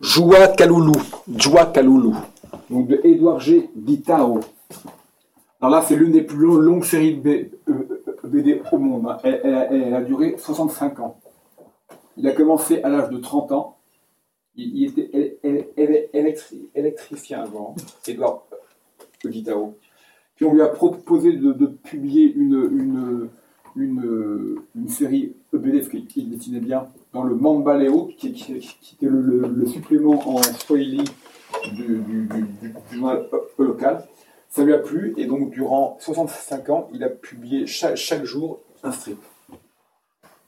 Joua 0.01 0.47
Kaloulou, 0.47 0.93
Joua 1.35 1.67
Kaloulou, 1.67 2.15
donc 2.71 2.87
de 2.87 2.99
Edouard 3.03 3.39
G. 3.39 3.69
Guitao. 3.77 4.39
Alors 5.61 5.75
là, 5.75 5.85
c'est 5.87 5.95
l'une 5.95 6.11
des 6.11 6.23
plus 6.23 6.37
longues 6.59 6.83
séries 6.83 7.17
de 7.17 7.51
BD 8.23 8.53
euh, 8.53 8.63
au 8.71 8.79
monde. 8.79 9.05
Hein. 9.07 9.17
Elle, 9.23 9.93
a 9.93 10.01
duré 10.01 10.35
65 10.39 10.99
ans. 11.01 11.19
Il 12.17 12.27
a 12.27 12.31
commencé 12.31 12.81
à 12.81 12.89
l'âge 12.89 13.09
de 13.11 13.19
30 13.19 13.51
ans. 13.51 13.77
Il, 14.55 14.85
était 14.85 15.69
électricien 16.73 17.43
avant, 17.43 17.75
Edouard 18.07 18.47
Guitao. 19.23 19.77
Puis 20.35 20.45
on 20.45 20.53
lui 20.53 20.63
a 20.63 20.67
proposé 20.67 21.33
de, 21.33 21.67
publier 21.67 22.33
une, 22.33 22.55
une, 22.71 23.29
une, 23.75 24.57
série 24.87 25.33
EBD 25.53 26.07
qu'il 26.07 26.29
dessinait 26.29 26.59
bien 26.59 26.87
dans 27.13 27.23
le 27.23 27.35
Mambaleo, 27.35 28.09
qui, 28.17 28.33
qui, 28.33 28.95
était 28.95 29.07
le, 29.07 29.65
supplément 29.65 30.27
en 30.27 30.41
Swahili 30.41 31.03
du, 31.73 32.27
journal 32.91 33.27
local. 33.57 34.03
Ça 34.49 34.63
lui 34.63 34.73
a 34.73 34.79
plu 34.79 35.13
et 35.17 35.25
donc 35.25 35.51
durant 35.51 35.97
65 35.99 36.69
ans, 36.69 36.89
il 36.93 37.03
a 37.03 37.09
publié 37.09 37.65
chaque, 37.65 38.25
jour 38.25 38.59
un 38.83 38.91
strip 38.91 39.19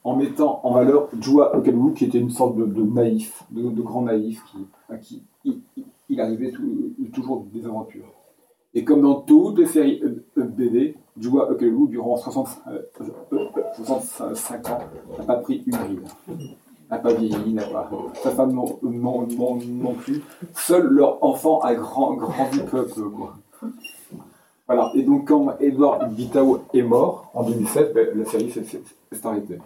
en 0.02 0.16
mettant 0.16 0.60
en 0.64 0.74
valeur 0.74 1.08
Jua 1.18 1.56
Okalu, 1.56 1.94
qui 1.94 2.04
était 2.04 2.18
une 2.18 2.30
sorte 2.30 2.56
de, 2.56 2.82
naïf, 2.82 3.42
de, 3.50 3.80
grand 3.80 4.02
naïf, 4.02 4.42
qui, 4.44 4.58
à 4.90 4.98
qui 4.98 5.22
il, 6.10 6.20
arrivait 6.20 6.52
toujours 7.14 7.46
des 7.52 7.64
aventures. 7.64 8.12
Et 8.74 8.84
comme 8.84 9.02
dans 9.02 9.20
toutes 9.20 9.58
les 9.58 9.66
séries 9.66 10.02
BD, 10.36 10.96
Jua 11.18 11.50
Okelou, 11.50 11.86
durant 11.86 12.16
65 12.16 14.68
ans, 14.68 14.80
n'a 15.16 15.24
pas 15.24 15.36
pris 15.36 15.62
une 15.66 15.76
ride. 15.76 16.08
N'a 16.90 16.98
pas 16.98 17.12
vieilli, 17.12 17.54
n'a 17.54 17.64
pas. 17.64 17.88
Sa 18.22 18.32
femme 18.32 18.52
non, 18.52 18.66
plus. 19.94 20.22
Seul 20.54 20.88
leur 20.88 21.24
enfant 21.24 21.60
a 21.60 21.74
grand, 21.74 22.14
grandi 22.14 22.58
peu 22.70 22.80
à 22.80 22.84
peu. 22.84 23.10
Voilà. 24.66 24.90
Et 24.94 25.02
donc, 25.02 25.28
quand 25.28 25.58
Edouard 25.60 26.08
Guitao 26.10 26.64
est 26.72 26.82
mort, 26.82 27.30
en 27.34 27.44
2007, 27.44 27.94
ben, 27.94 28.18
la 28.18 28.24
série 28.24 28.50
s'est 28.50 28.66
arrêtée. 29.22 29.58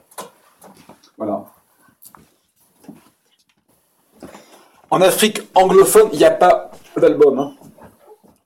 Voilà. 1.16 1.46
En 4.90 5.00
Afrique 5.00 5.40
anglophone, 5.54 6.10
il 6.12 6.18
n'y 6.18 6.24
a 6.24 6.30
pas 6.30 6.70
d'album. 6.96 7.38
Hein. 7.38 7.54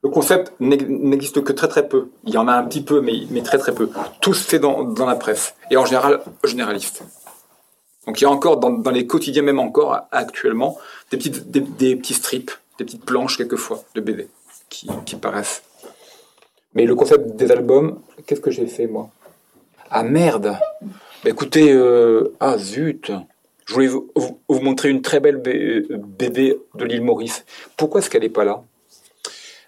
Le 0.03 0.09
concept 0.09 0.51
n'existe 0.59 1.41
que 1.43 1.53
très 1.53 1.69
très 1.69 1.87
peu. 1.87 2.09
Il 2.25 2.33
y 2.33 2.37
en 2.37 2.49
a 2.49 2.53
un 2.53 2.65
petit 2.65 2.83
peu, 2.83 2.99
mais, 2.99 3.41
très 3.41 3.57
très 3.57 3.73
peu. 3.73 3.89
Tout 4.19 4.33
se 4.33 4.45
fait 4.45 4.59
dans, 4.59 4.93
la 5.05 5.15
presse. 5.15 5.55
Et 5.71 5.77
en 5.77 5.85
général, 5.85 6.21
généraliste. 6.43 7.03
Donc 8.05 8.19
il 8.19 8.25
y 8.25 8.27
a 8.27 8.29
encore, 8.29 8.57
dans, 8.57 8.91
les 8.91 9.07
quotidiens 9.07 9.43
même 9.43 9.59
encore, 9.59 9.97
actuellement, 10.11 10.77
des, 11.09 11.15
petites, 11.17 11.49
des, 11.51 11.95
petits 11.95 12.15
strips, 12.15 12.51
des 12.77 12.83
petites 12.83 13.05
planches 13.05 13.37
quelquefois 13.37 13.81
de 13.95 14.01
BD 14.01 14.27
qui, 14.69 15.15
paraissent. 15.15 15.63
Mais 16.73 16.85
le 16.85 16.95
concept 16.95 17.37
des 17.37 17.49
albums, 17.51 18.01
qu'est-ce 18.25 18.41
que 18.41 18.51
j'ai 18.51 18.67
fait 18.67 18.87
moi? 18.87 19.09
Ah 19.89 20.03
merde 20.03 20.57
bah, 21.23 21.29
Écoutez, 21.29 21.71
euh, 21.71 22.35
ah 22.41 22.57
zut 22.57 23.13
Je 23.65 23.73
voulais 23.73 23.87
vous, 23.87 24.09
vous, 24.15 24.59
montrer 24.59 24.89
une 24.89 25.01
très 25.01 25.21
belle 25.21 25.37
BD 25.37 26.59
de 26.75 26.83
l'île 26.83 27.03
Maurice. 27.03 27.45
Pourquoi 27.77 28.01
est-ce 28.01 28.09
qu'elle 28.09 28.23
n'est 28.23 28.29
pas 28.29 28.43
là? 28.43 28.63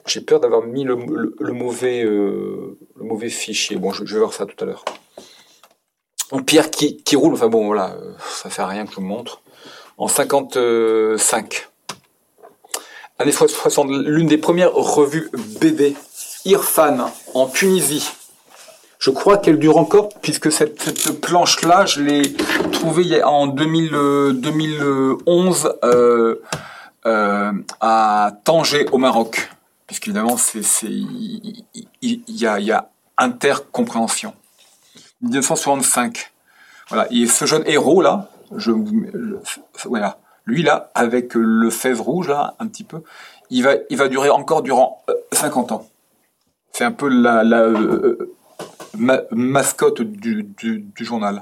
J'ai 0.06 0.22
peur 0.22 0.40
d'avoir 0.40 0.62
mis 0.62 0.84
le, 0.84 0.96
mauvais, 0.96 2.04
euh, 2.04 2.78
le 2.96 3.04
mauvais 3.04 3.30
fichier. 3.30 3.78
Bon, 3.78 3.92
je, 3.92 4.04
vais 4.04 4.20
voir 4.20 4.34
ça 4.34 4.46
tout 4.46 4.56
à 4.64 4.66
l'heure. 4.66 4.86
En 6.32 6.42
pierre 6.42 6.70
qui, 6.70 6.98
qui 6.98 7.16
roule, 7.16 7.34
enfin 7.34 7.48
bon, 7.48 7.66
voilà, 7.66 7.94
euh, 7.94 8.14
ça 8.20 8.50
fait 8.50 8.64
rien 8.64 8.86
que 8.86 8.92
je 8.92 8.98
vous 8.98 9.02
montre. 9.02 9.42
En 9.98 10.08
55. 10.08 11.70
Année 13.18 13.32
60, 13.32 13.90
l'une 13.90 14.28
des 14.28 14.38
premières 14.38 14.74
revues 14.74 15.30
BD, 15.60 15.96
Irfan, 16.44 17.12
en 17.34 17.48
Tunisie. 17.48 18.12
Je 19.00 19.10
crois 19.10 19.38
qu'elle 19.38 19.58
dure 19.58 19.78
encore, 19.78 20.10
puisque 20.22 20.52
cette, 20.52 21.22
planche-là, 21.22 21.86
je 21.86 22.02
l'ai 22.02 22.34
trouvée 22.72 23.24
en 23.24 23.48
2000, 23.48 23.90
2011 24.34 25.74
euh, 25.84 26.42
à 27.80 28.32
Tanger, 28.44 28.88
au 28.92 28.98
Maroc 28.98 29.50
puisqu'évidemment, 29.88 30.38
il 30.84 31.66
y, 32.02 32.46
a, 32.46 32.60
y 32.60 32.72
a 32.72 32.90
intercompréhension. 33.18 34.34
1965. 35.22 36.32
Voilà. 36.90 37.08
Et 37.12 37.28
ce 37.28 37.46
jeune 37.46 37.64
héros 37.66 38.02
là, 38.02 38.30
je, 38.56 38.72
voilà, 39.86 40.20
lui 40.46 40.64
là, 40.64 40.92
avec 40.94 41.34
le 41.34 41.70
fève 41.70 42.02
rouge 42.02 42.30
là, 42.30 42.56
un 42.60 42.68
petit 42.68 42.84
peu, 42.84 43.02
il 43.50 43.64
va, 43.64 43.76
il 43.90 43.98
va 43.98 44.08
durer 44.08 44.30
encore 44.30 44.62
durant 44.62 45.04
50 45.32 45.72
euh, 45.72 45.76
ans. 45.76 45.88
C'est 46.72 46.84
un 46.84 46.92
peu 46.92 47.08
la, 47.08 47.44
euh, 47.44 48.36
mascotte 49.32 50.02
du, 50.02 50.54
journal. 50.98 51.42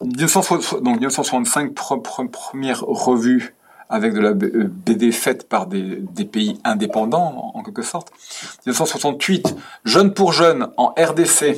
1965, 0.00 0.80
1965, 0.80 1.74
première 1.74 2.80
revue 2.82 3.54
avec 3.88 4.14
de 4.14 4.20
la 4.20 4.32
BD 4.32 5.08
euh, 5.08 5.12
faite 5.12 5.48
par 5.48 5.66
des, 5.66 6.02
pays 6.30 6.58
indépendants, 6.64 7.52
en, 7.54 7.62
quelque 7.62 7.82
sorte. 7.82 8.10
1968, 8.66 9.54
Jeune 9.84 10.12
pour 10.12 10.32
Jeune, 10.32 10.68
en 10.76 10.94
RDC. 10.98 11.56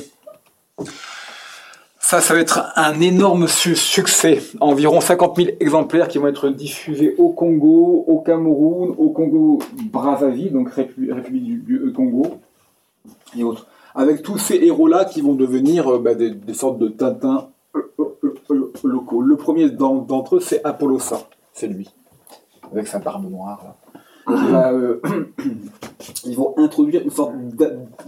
Ça, 1.99 2.21
ça 2.21 2.33
va 2.33 2.39
être 2.39 2.71
un 2.75 2.99
énorme 3.01 3.47
succès. 3.47 4.41
Environ 4.61 4.99
50 4.99 5.35
000 5.35 5.49
exemplaires 5.59 6.07
qui 6.07 6.17
vont 6.17 6.27
être 6.27 6.49
diffusés 6.49 7.13
au 7.17 7.29
Congo, 7.29 8.03
au 8.07 8.19
Cameroun, 8.19 8.95
au 8.97 9.09
Congo-Brazzaville, 9.09 10.51
donc 10.51 10.71
République 10.71 11.63
du, 11.63 11.93
Congo, 11.93 12.39
et 13.37 13.43
autres. 13.43 13.67
Avec 13.93 14.23
tous 14.23 14.37
ces 14.37 14.55
héros-là 14.55 15.05
qui 15.05 15.21
vont 15.21 15.33
devenir 15.33 15.87
euh, 15.87 15.99
bah, 15.99 16.15
des, 16.15 16.53
sortes 16.53 16.79
de 16.79 16.87
Tintins 16.87 17.49
euh, 17.75 17.81
locaux. 18.83 19.21
Le 19.21 19.35
premier 19.35 19.69
d'entre 19.69 20.37
eux, 20.37 20.39
c'est 20.39 20.63
Apollosa. 20.63 21.27
C'est 21.53 21.67
lui 21.67 21.89
avec 22.71 22.87
sa 22.87 22.99
barbe 22.99 23.29
noire. 23.29 23.75
Euh, 24.29 24.99
ils 26.25 26.35
vont 26.35 26.53
introduire 26.57 27.01
une 27.01 27.09
sorte 27.09 27.33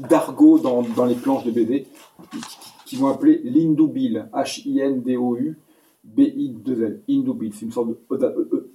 d'argot 0.10 0.60
dans, 0.60 0.84
dans, 0.84 1.06
les 1.06 1.16
planches 1.16 1.46
de 1.46 1.52
BD 1.52 1.88
qu'ils 2.86 3.00
vont 3.00 3.08
appeler 3.08 3.42
l'Indoubil, 3.44 4.28
H-I-N-D-O-U, 4.34 5.58
B-I-2-L, 6.04 7.02
Indoubil. 7.10 7.54
C'est 7.54 7.66
une 7.66 7.72
sorte 7.72 7.90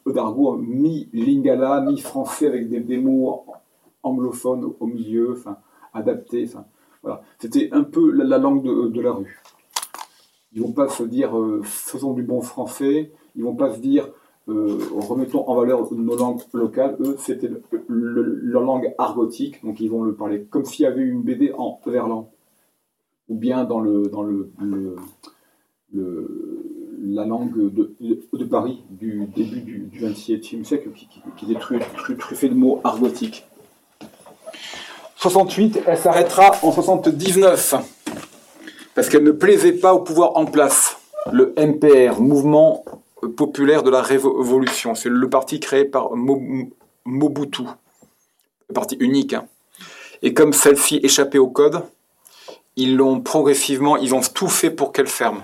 d'argot 0.07 0.57
mi-lingala, 0.57 1.83
mi-français 1.83 2.47
avec 2.47 2.69
des, 2.69 2.81
des, 2.81 2.97
mots 2.97 3.45
anglophones 4.03 4.73
au 4.81 4.87
milieu, 4.87 5.33
enfin, 5.33 5.59
adaptés. 5.93 6.49
voilà. 7.03 7.23
C'était 7.39 7.69
un 7.73 7.83
peu 7.83 8.11
la, 8.11 8.39
langue 8.39 8.63
de, 8.63 8.89
de, 8.89 9.01
la 9.01 9.13
rue. 9.13 9.43
Ils 10.53 10.63
vont 10.63 10.73
pas 10.73 10.89
se 10.89 11.03
dire 11.03 11.39
euh, 11.39 11.61
faisons 11.63 12.15
du 12.15 12.23
bon 12.23 12.41
français, 12.41 13.13
ils 13.35 13.45
vont 13.45 13.57
pas 13.57 13.75
se 13.75 13.81
dire 13.81 14.09
euh, 14.49 14.79
remettons 14.95 15.49
en 15.49 15.57
valeur 15.57 15.93
nos 15.93 16.17
langues 16.17 16.41
locales, 16.53 16.97
eux, 17.01 17.17
c'était 17.19 17.51
leur 17.89 18.63
langue 18.63 18.95
argotique, 18.97 19.65
donc 19.65 19.81
ils 19.81 19.91
vont 19.91 20.03
le 20.03 20.15
parler 20.15 20.45
comme 20.49 20.65
s'il 20.65 20.85
y 20.85 20.87
avait 20.87 21.03
une 21.03 21.23
BD 21.23 21.53
en 21.57 21.81
verlan, 21.85 22.31
ou 23.29 23.35
bien 23.37 23.65
dans 23.65 23.81
le 23.81 24.03
dans 24.03 24.23
le, 24.23 24.49
la 25.93 27.25
langue 27.25 27.73
de, 27.73 27.97
de, 28.01 28.45
Paris 28.45 28.85
du 28.91 29.27
début 29.35 29.61
du 29.61 30.01
XXe 30.01 30.67
siècle, 30.67 30.91
qui, 30.95 31.09
qui, 31.37 31.53
est 31.53 32.17
truffée 32.17 32.49
de 32.49 32.55
mots 32.55 32.81
argotiques. 32.85 33.47
68, 35.17 35.83
elle 35.87 35.99
s'arrêtera 35.99 36.53
en 36.63 36.71
79, 36.71 37.75
parce 38.95 39.09
qu'elle 39.09 39.25
ne 39.25 39.33
plaisait 39.33 39.73
pas 39.73 39.93
au 39.95 40.01
pouvoir 40.01 40.37
en 40.37 40.45
place. 40.45 40.99
Le 41.33 41.53
MPR, 41.57 42.21
Mouvement 42.21 42.85
populaire 43.27 43.83
de 43.83 43.91
la 43.91 44.03
Révolution. 44.03 44.95
C'est 44.95 45.09
le 45.09 45.29
parti 45.29 45.61
créé 45.61 45.85
par 45.85 46.11
Mobutu, 47.05 47.63
le 48.69 48.75
parti 48.75 48.97
unique. 48.97 49.35
Hein. 49.35 49.47
Et 50.23 50.35
comme 50.35 50.53
celle-ci 50.53 51.01
échappait 51.03 51.39
au 51.39 51.49
code, 51.49 51.83
ils 52.77 52.97
l'ont 52.97 53.21
progressivement, 53.21 53.97
ils 53.97 54.15
ont 54.15 54.21
tout 54.21 54.49
fait 54.49 54.71
pour 54.71 54.93
qu'elle 54.93 55.07
ferme, 55.07 55.43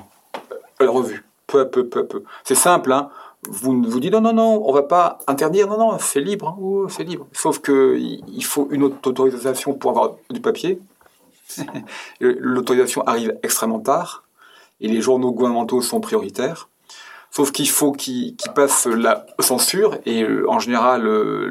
la 0.81 0.91
revue, 0.91 1.25
peu 1.47 1.61
à 1.61 1.65
peu, 1.65 1.87
peu 1.87 2.01
à 2.01 2.05
peu. 2.05 2.25
C'est 2.45 2.55
simple, 2.55 2.93
hein 2.93 3.11
vous 3.49 3.83
vous 3.83 4.01
dites 4.01 4.13
non, 4.13 4.21
non, 4.21 4.33
non, 4.33 4.63
on 4.65 4.73
va 4.73 4.83
pas 4.83 5.19
interdire, 5.27 5.67
non, 5.67 5.79
non, 5.79 5.99
c'est 5.99 6.21
libre, 6.21 6.49
hein, 6.49 6.57
oh, 6.61 6.87
c'est 6.89 7.03
libre. 7.03 7.27
Sauf 7.33 7.59
que 7.59 7.99
il 7.99 8.45
faut 8.45 8.69
une 8.71 8.85
autre 8.85 9.09
autorisation 9.09 9.75
pour 9.75 9.91
avoir 9.91 10.15
du 10.31 10.41
papier. 10.41 10.79
L'autorisation 12.21 13.03
arrive 13.03 13.37
extrêmement 13.43 13.81
tard 13.81 14.25
et 14.81 14.89
les 14.89 15.01
journaux 15.01 15.33
gouvernementaux 15.33 15.83
sont 15.83 16.01
prioritaires. 16.01 16.69
Sauf 17.35 17.51
qu'il 17.51 17.69
faut 17.69 17.93
qu'ils 17.93 18.37
qu'ils 18.37 18.53
passent 18.53 18.87
la 18.87 19.25
censure 19.41 19.97
et 20.05 20.23
euh, 20.23 20.45
en 20.51 20.59
général 20.59 21.07
euh, 21.07 21.49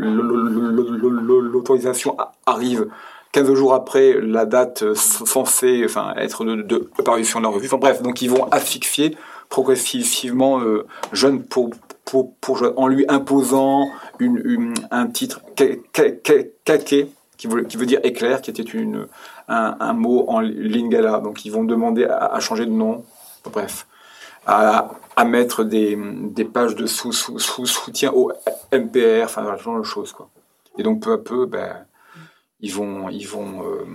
l'autorisation 1.20 2.16
arrive 2.46 2.88
15 3.32 3.54
jours 3.54 3.74
après 3.74 4.20
la 4.22 4.46
date 4.46 4.84
euh, 4.84 4.94
censée 4.96 5.82
enfin, 5.86 6.14
être 6.18 6.44
de, 6.46 6.56
de 6.62 6.78
parution 7.04 7.40
de 7.40 7.46
la 7.46 7.50
revue. 7.52 7.68
Enfin 7.68 7.78
bref, 7.78 8.02
donc 8.02 8.22
ils 8.22 8.30
vont 8.30 8.46
asphyxier 8.52 9.18
progressivement 9.50 10.60
euh, 10.62 10.86
jeune 11.14 11.42
pour, 11.44 11.70
pour, 12.06 12.34
pour 12.36 12.58
jeune, 12.58 12.74
en 12.78 12.88
lui 12.88 13.06
imposant 13.10 13.90
un 14.92 15.08
titre 15.08 15.42
ka- 15.56 15.66
ka- 15.94 16.12
ka- 16.12 16.44
kaké 16.66 17.10
qui 17.38 17.48
veut, 17.48 17.64
qui 17.64 17.78
veut 17.78 17.86
dire 17.86 18.00
éclair, 18.04 18.42
qui 18.42 18.52
était 18.52 18.64
un, 19.48 19.76
un 19.80 19.94
mot 19.94 20.26
en 20.28 20.42
lingala. 20.42 21.20
Donc 21.20 21.44
ils 21.46 21.52
vont 21.52 21.64
demander 21.64 22.06
à, 22.06 22.26
à 22.26 22.40
changer 22.40 22.66
de 22.66 22.72
nom. 22.72 23.04
Bref, 23.52 23.88
à, 24.46 24.92
à 25.16 25.26
mettre 25.26 25.64
des, 25.64 25.98
des 26.32 26.46
pages 26.46 26.76
de 26.76 26.86
sous, 26.86 27.12
sous, 27.12 27.40
soutien 27.40 28.12
au 28.14 28.32
MPR, 28.72 29.26
enfin 29.26 29.56
ce 29.58 29.64
genre 29.64 29.80
de 29.80 29.84
choses. 29.84 30.12
Quoi. 30.12 30.30
Et 30.78 30.84
donc 30.84 31.04
peu 31.04 31.14
à 31.14 31.18
peu, 31.18 31.46
ben, 31.46 31.86
ils 32.60 32.74
vont, 32.74 33.10
ils 33.10 33.28
vont 33.28 33.64
euh, 33.64 33.86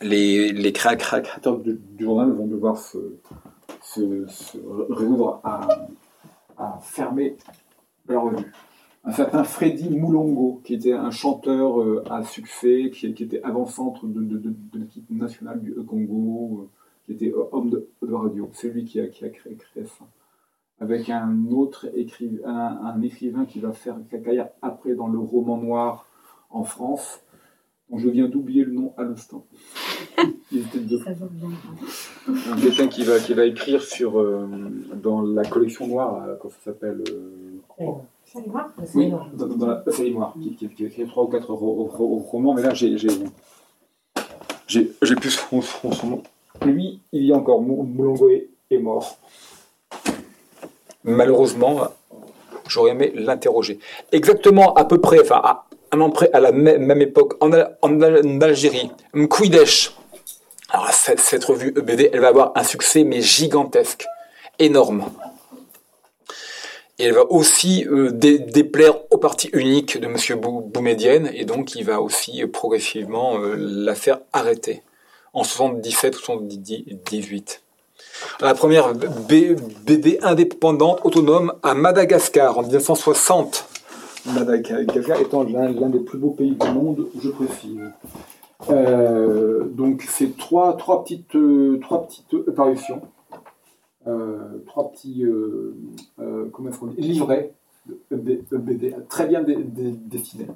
les, 0.00 0.52
les 0.52 0.72
créa- 0.72 0.96
créa- 0.96 1.20
créateurs 1.20 1.58
du, 1.58 1.78
journal 1.98 2.30
vont 2.32 2.46
devoir 2.46 2.78
se, 2.78 2.98
se, 3.82 4.26
se 4.26 4.58
résoudre 4.90 5.40
à, 5.44 5.68
fermer 6.82 7.36
la 8.08 8.20
revue. 8.20 8.52
Un 9.02 9.12
certain 9.12 9.44
Freddy 9.44 9.90
Moulongo, 9.90 10.62
qui 10.64 10.74
était 10.74 10.92
un 10.92 11.10
chanteur 11.10 11.80
euh, 11.80 12.04
à 12.08 12.22
succès, 12.22 12.90
qui, 12.94 13.06
était 13.06 13.42
avant-centre 13.42 14.06
de 14.06 14.54
l'équipe 14.74 15.10
nationale 15.10 15.60
du 15.60 15.74
Congo, 15.84 16.62
euh, 16.62 16.83
qui 17.06 17.12
était 17.12 17.30
euh, 17.32 17.44
homme 17.52 17.70
de, 17.70 17.88
de 18.02 18.12
radio. 18.14 18.48
C'est 18.52 18.68
lui 18.70 18.84
qui 18.84 19.00
a, 19.00 19.06
qui 19.08 19.24
a 19.24 19.28
créé, 19.28 19.54
créé 19.54 19.84
ça. 19.86 20.04
Avec 20.80 21.08
un 21.08 21.46
autre 21.52 21.86
écrivain, 21.94 22.48
un, 22.48 22.86
un 22.86 23.02
écrivain 23.02 23.44
qui 23.44 23.60
va 23.60 23.72
faire 23.72 23.96
carrière 24.10 24.48
après 24.62 24.94
dans 24.94 25.08
le 25.08 25.18
roman 25.18 25.56
noir 25.56 26.06
en 26.50 26.64
France, 26.64 27.20
dont 27.90 27.98
je 27.98 28.08
viens 28.08 28.28
d'oublier 28.28 28.64
le 28.64 28.72
nom 28.72 28.92
à 28.96 29.04
l'instant. 29.04 29.44
Il 30.52 30.58
était 30.58 30.78
de 30.80 30.96
un 32.26 32.56
quelqu'un 32.60 32.88
qui 32.88 33.02
va, 33.04 33.18
qui 33.18 33.34
va 33.34 33.44
écrire 33.44 33.82
sur, 33.82 34.18
euh, 34.20 34.46
dans 35.02 35.22
la 35.22 35.44
collection 35.44 35.86
noire, 35.86 36.26
là, 36.26 36.34
comment 36.40 36.52
ça 36.52 36.72
s'appelle 36.72 37.02
euh, 37.08 37.58
Ça 38.24 38.40
y 38.40 38.48
va 38.48 38.68
Oui, 38.94 39.10
dans, 39.34 39.46
dans 39.46 39.66
la 39.66 39.76
qui, 40.32 40.54
qui, 40.56 40.68
qui 40.68 40.84
a 40.84 40.86
écrit 40.88 41.06
trois 41.06 41.24
ou 41.24 41.28
quatre 41.28 41.52
ro- 41.52 41.84
ro- 41.84 42.18
romans, 42.18 42.54
mais 42.54 42.62
là 42.62 42.72
j'ai 42.74 42.96
j'ai 42.98 43.08
j'ai 44.66 44.92
j'ai 45.02 45.14
plus 45.16 45.30
son, 45.30 45.60
son, 45.60 45.92
son 45.92 46.06
nom. 46.08 46.22
Lui, 46.64 47.00
il 47.12 47.24
y 47.26 47.32
a 47.32 47.36
encore, 47.36 47.60
Mou- 47.60 47.82
Moulongo 47.84 48.30
est, 48.30 48.78
mort. 48.78 49.16
Malheureusement, 51.04 51.88
j'aurais 52.68 52.92
aimé 52.92 53.12
l'interroger. 53.14 53.78
Exactement 54.12 54.74
à 54.74 54.84
peu 54.84 55.00
près, 55.00 55.20
enfin 55.20 55.40
à 55.44 55.66
un 55.92 56.00
an 56.00 56.10
près, 56.10 56.30
à 56.32 56.40
la 56.40 56.50
même, 56.50 57.00
époque, 57.02 57.34
en, 57.40 57.52
Al- 57.52 57.76
en 57.82 58.00
Al- 58.00 58.26
en 58.26 58.40
Algérie, 58.40 58.90
Mkouidesh. 59.12 59.92
Alors 60.70 60.88
cette, 60.92 61.44
revue 61.44 61.68
EBD, 61.76 62.10
elle 62.12 62.20
va 62.20 62.28
avoir 62.28 62.52
un 62.56 62.64
succès 62.64 63.04
mais 63.04 63.20
gigantesque, 63.20 64.06
énorme. 64.58 65.04
Et 66.98 67.04
elle 67.04 67.12
va 67.14 67.24
aussi 67.30 67.86
euh, 67.88 68.10
dé- 68.10 68.38
déplaire 68.38 68.94
au 69.12 69.18
parti 69.18 69.50
unique 69.52 70.00
de 70.00 70.06
M. 70.06 70.16
Bou 70.40 70.60
Boumedienne, 70.62 71.30
et 71.34 71.44
donc 71.44 71.74
il 71.76 71.84
va 71.84 72.00
aussi 72.00 72.44
progressivement 72.46 73.38
euh, 73.38 73.54
la 73.56 73.94
faire 73.94 74.20
arrêter 74.32 74.82
en 75.34 75.44
77 75.44 76.16
ou 76.16 76.20
78. 76.20 77.62
La 78.40 78.54
première 78.54 78.94
BD 78.94 80.18
indépendante 80.22 81.00
autonome 81.04 81.52
à 81.62 81.74
Madagascar 81.74 82.56
en 82.58 82.62
1960. 82.62 83.68
Madagascar 84.26 85.20
étant 85.20 85.42
l'un 85.42 85.88
des 85.90 86.00
plus 86.00 86.18
beaux 86.18 86.30
pays 86.30 86.52
du 86.52 86.70
monde, 86.70 87.08
je 87.22 87.28
précise. 87.30 87.80
Euh, 88.70 89.64
donc 89.64 90.06
c'est 90.08 90.36
trois, 90.38 90.76
petites, 91.02 91.34
euh, 91.36 91.78
trois 91.82 92.06
petites 92.06 92.50
parutions. 92.54 93.02
Euh, 94.06 94.62
trois 94.66 94.90
petits 94.92 95.24
euh, 95.24 95.74
euh, 96.20 96.46
comment 96.52 96.70
dit, 96.70 97.00
livrets 97.00 97.52
de 97.86 97.98
EB- 98.12 98.44
EBD, 98.52 99.08
très 99.08 99.26
bien 99.26 99.42
dessinés, 99.42 100.46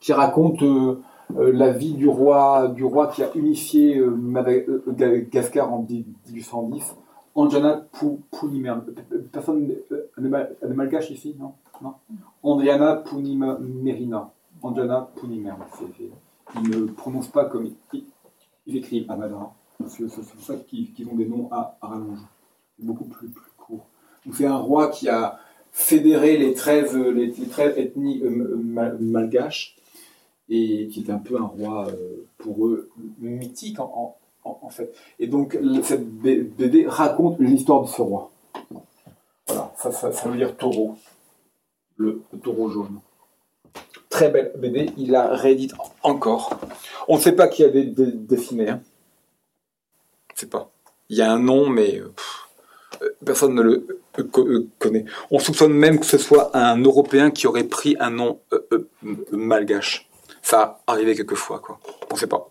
qui 0.00 0.12
racontent 0.12 0.64
euh, 0.64 0.68
euh, 0.92 0.94
la 1.38 1.70
vie 1.72 1.94
du 1.94 2.08
roi, 2.08 2.68
du 2.68 2.84
roi 2.84 3.08
qui 3.08 3.22
a 3.22 3.30
unifié 3.34 3.98
euh, 3.98 4.10
Madagascar 4.10 5.72
en 5.72 5.86
1810, 5.88 6.96
Anjana 7.34 7.86
Pou- 7.92 8.20
Pounimer. 8.30 8.74
Personne 9.32 9.72
euh, 9.92 10.08
n'est 10.18 10.74
malgache 10.74 11.10
ici, 11.10 11.34
non, 11.38 11.52
non? 11.80 11.94
Andriana 12.42 12.96
Pounimerina. 12.96 14.30
Anjana 14.62 15.08
Pounimer. 15.16 15.54
Ils 16.62 16.68
ne 16.70 16.86
prononcent 16.86 17.28
pas 17.32 17.46
comme 17.46 17.68
ils, 17.92 18.76
écrivent 18.76 19.10
à 19.10 19.16
Madara. 19.16 19.54
C'est 19.88 20.08
c'est 20.08 20.20
pour 20.34 20.44
ça 20.44 20.54
qu'ils 20.56 21.08
ont 21.10 21.16
des 21.16 21.26
noms 21.26 21.48
à, 21.50 21.76
à. 21.82 21.98
C'est 22.78 22.84
beaucoup 22.86 23.04
plus, 23.04 23.28
plus 23.28 23.50
court. 23.56 23.86
Donc 24.24 24.34
c'est 24.36 24.46
un 24.46 24.56
roi 24.56 24.88
qui 24.88 25.08
a 25.08 25.38
fédéré 25.72 26.36
les 26.36 26.52
13, 26.54 26.94
euh, 26.96 27.10
les, 27.12 27.26
les 27.28 27.46
13 27.48 27.78
ethnies 27.78 28.20
euh, 28.22 28.56
mal- 28.62 28.98
malgaches 29.00 29.76
et 30.48 30.88
qui 30.88 31.00
est 31.00 31.10
un 31.10 31.18
peu 31.18 31.36
un 31.36 31.46
roi 31.46 31.88
euh, 31.88 32.26
pour 32.38 32.66
eux 32.66 32.90
mythique 33.18 33.78
en, 33.80 34.16
fait. 34.70 34.92
Et 35.18 35.26
donc 35.26 35.58
cette 35.82 36.08
BD 36.08 36.86
raconte 36.86 37.38
l'histoire 37.38 37.82
de 37.82 37.88
ce 37.88 38.02
roi. 38.02 38.30
Voilà, 39.46 39.72
ça, 39.76 40.08
veut 40.28 40.36
dire 40.36 40.56
taureau, 40.56 40.96
le, 41.96 42.22
taureau 42.42 42.68
jaune. 42.68 43.00
Très 44.08 44.30
belle 44.30 44.52
BD, 44.56 44.90
il 44.96 45.10
la 45.10 45.34
réédite 45.34 45.74
encore. 46.02 46.58
On 47.08 47.16
ne 47.16 47.20
sait 47.20 47.32
pas 47.32 47.48
qui 47.48 47.64
a 47.64 47.68
dessiné. 47.68 48.68
Hein. 48.68 48.80
Je 50.34 50.40
sais 50.40 50.46
pas. 50.46 50.70
Il 51.08 51.16
y 51.16 51.22
a 51.22 51.32
un 51.32 51.38
nom, 51.38 51.68
mais 51.68 51.98
euh, 51.98 52.12
personne 53.24 53.54
ne 53.54 53.62
le 53.62 54.02
euh, 54.18 54.22
co- 54.24 54.48
connaît. 54.78 55.04
On 55.30 55.38
soupçonne 55.38 55.72
même 55.72 55.98
que 55.98 56.06
ce 56.06 56.18
soit 56.18 56.56
un 56.56 56.78
Européen 56.78 57.30
qui 57.30 57.46
aurait 57.46 57.64
pris 57.64 57.96
un 58.00 58.10
nom 58.10 58.40
malgache. 59.30 60.08
Ça 60.42 60.80
a 60.86 60.92
arrivé 60.92 61.14
quelquefois, 61.14 61.60
quoi. 61.60 61.78
On 62.10 62.16
sait 62.16 62.26
pas. 62.26 62.48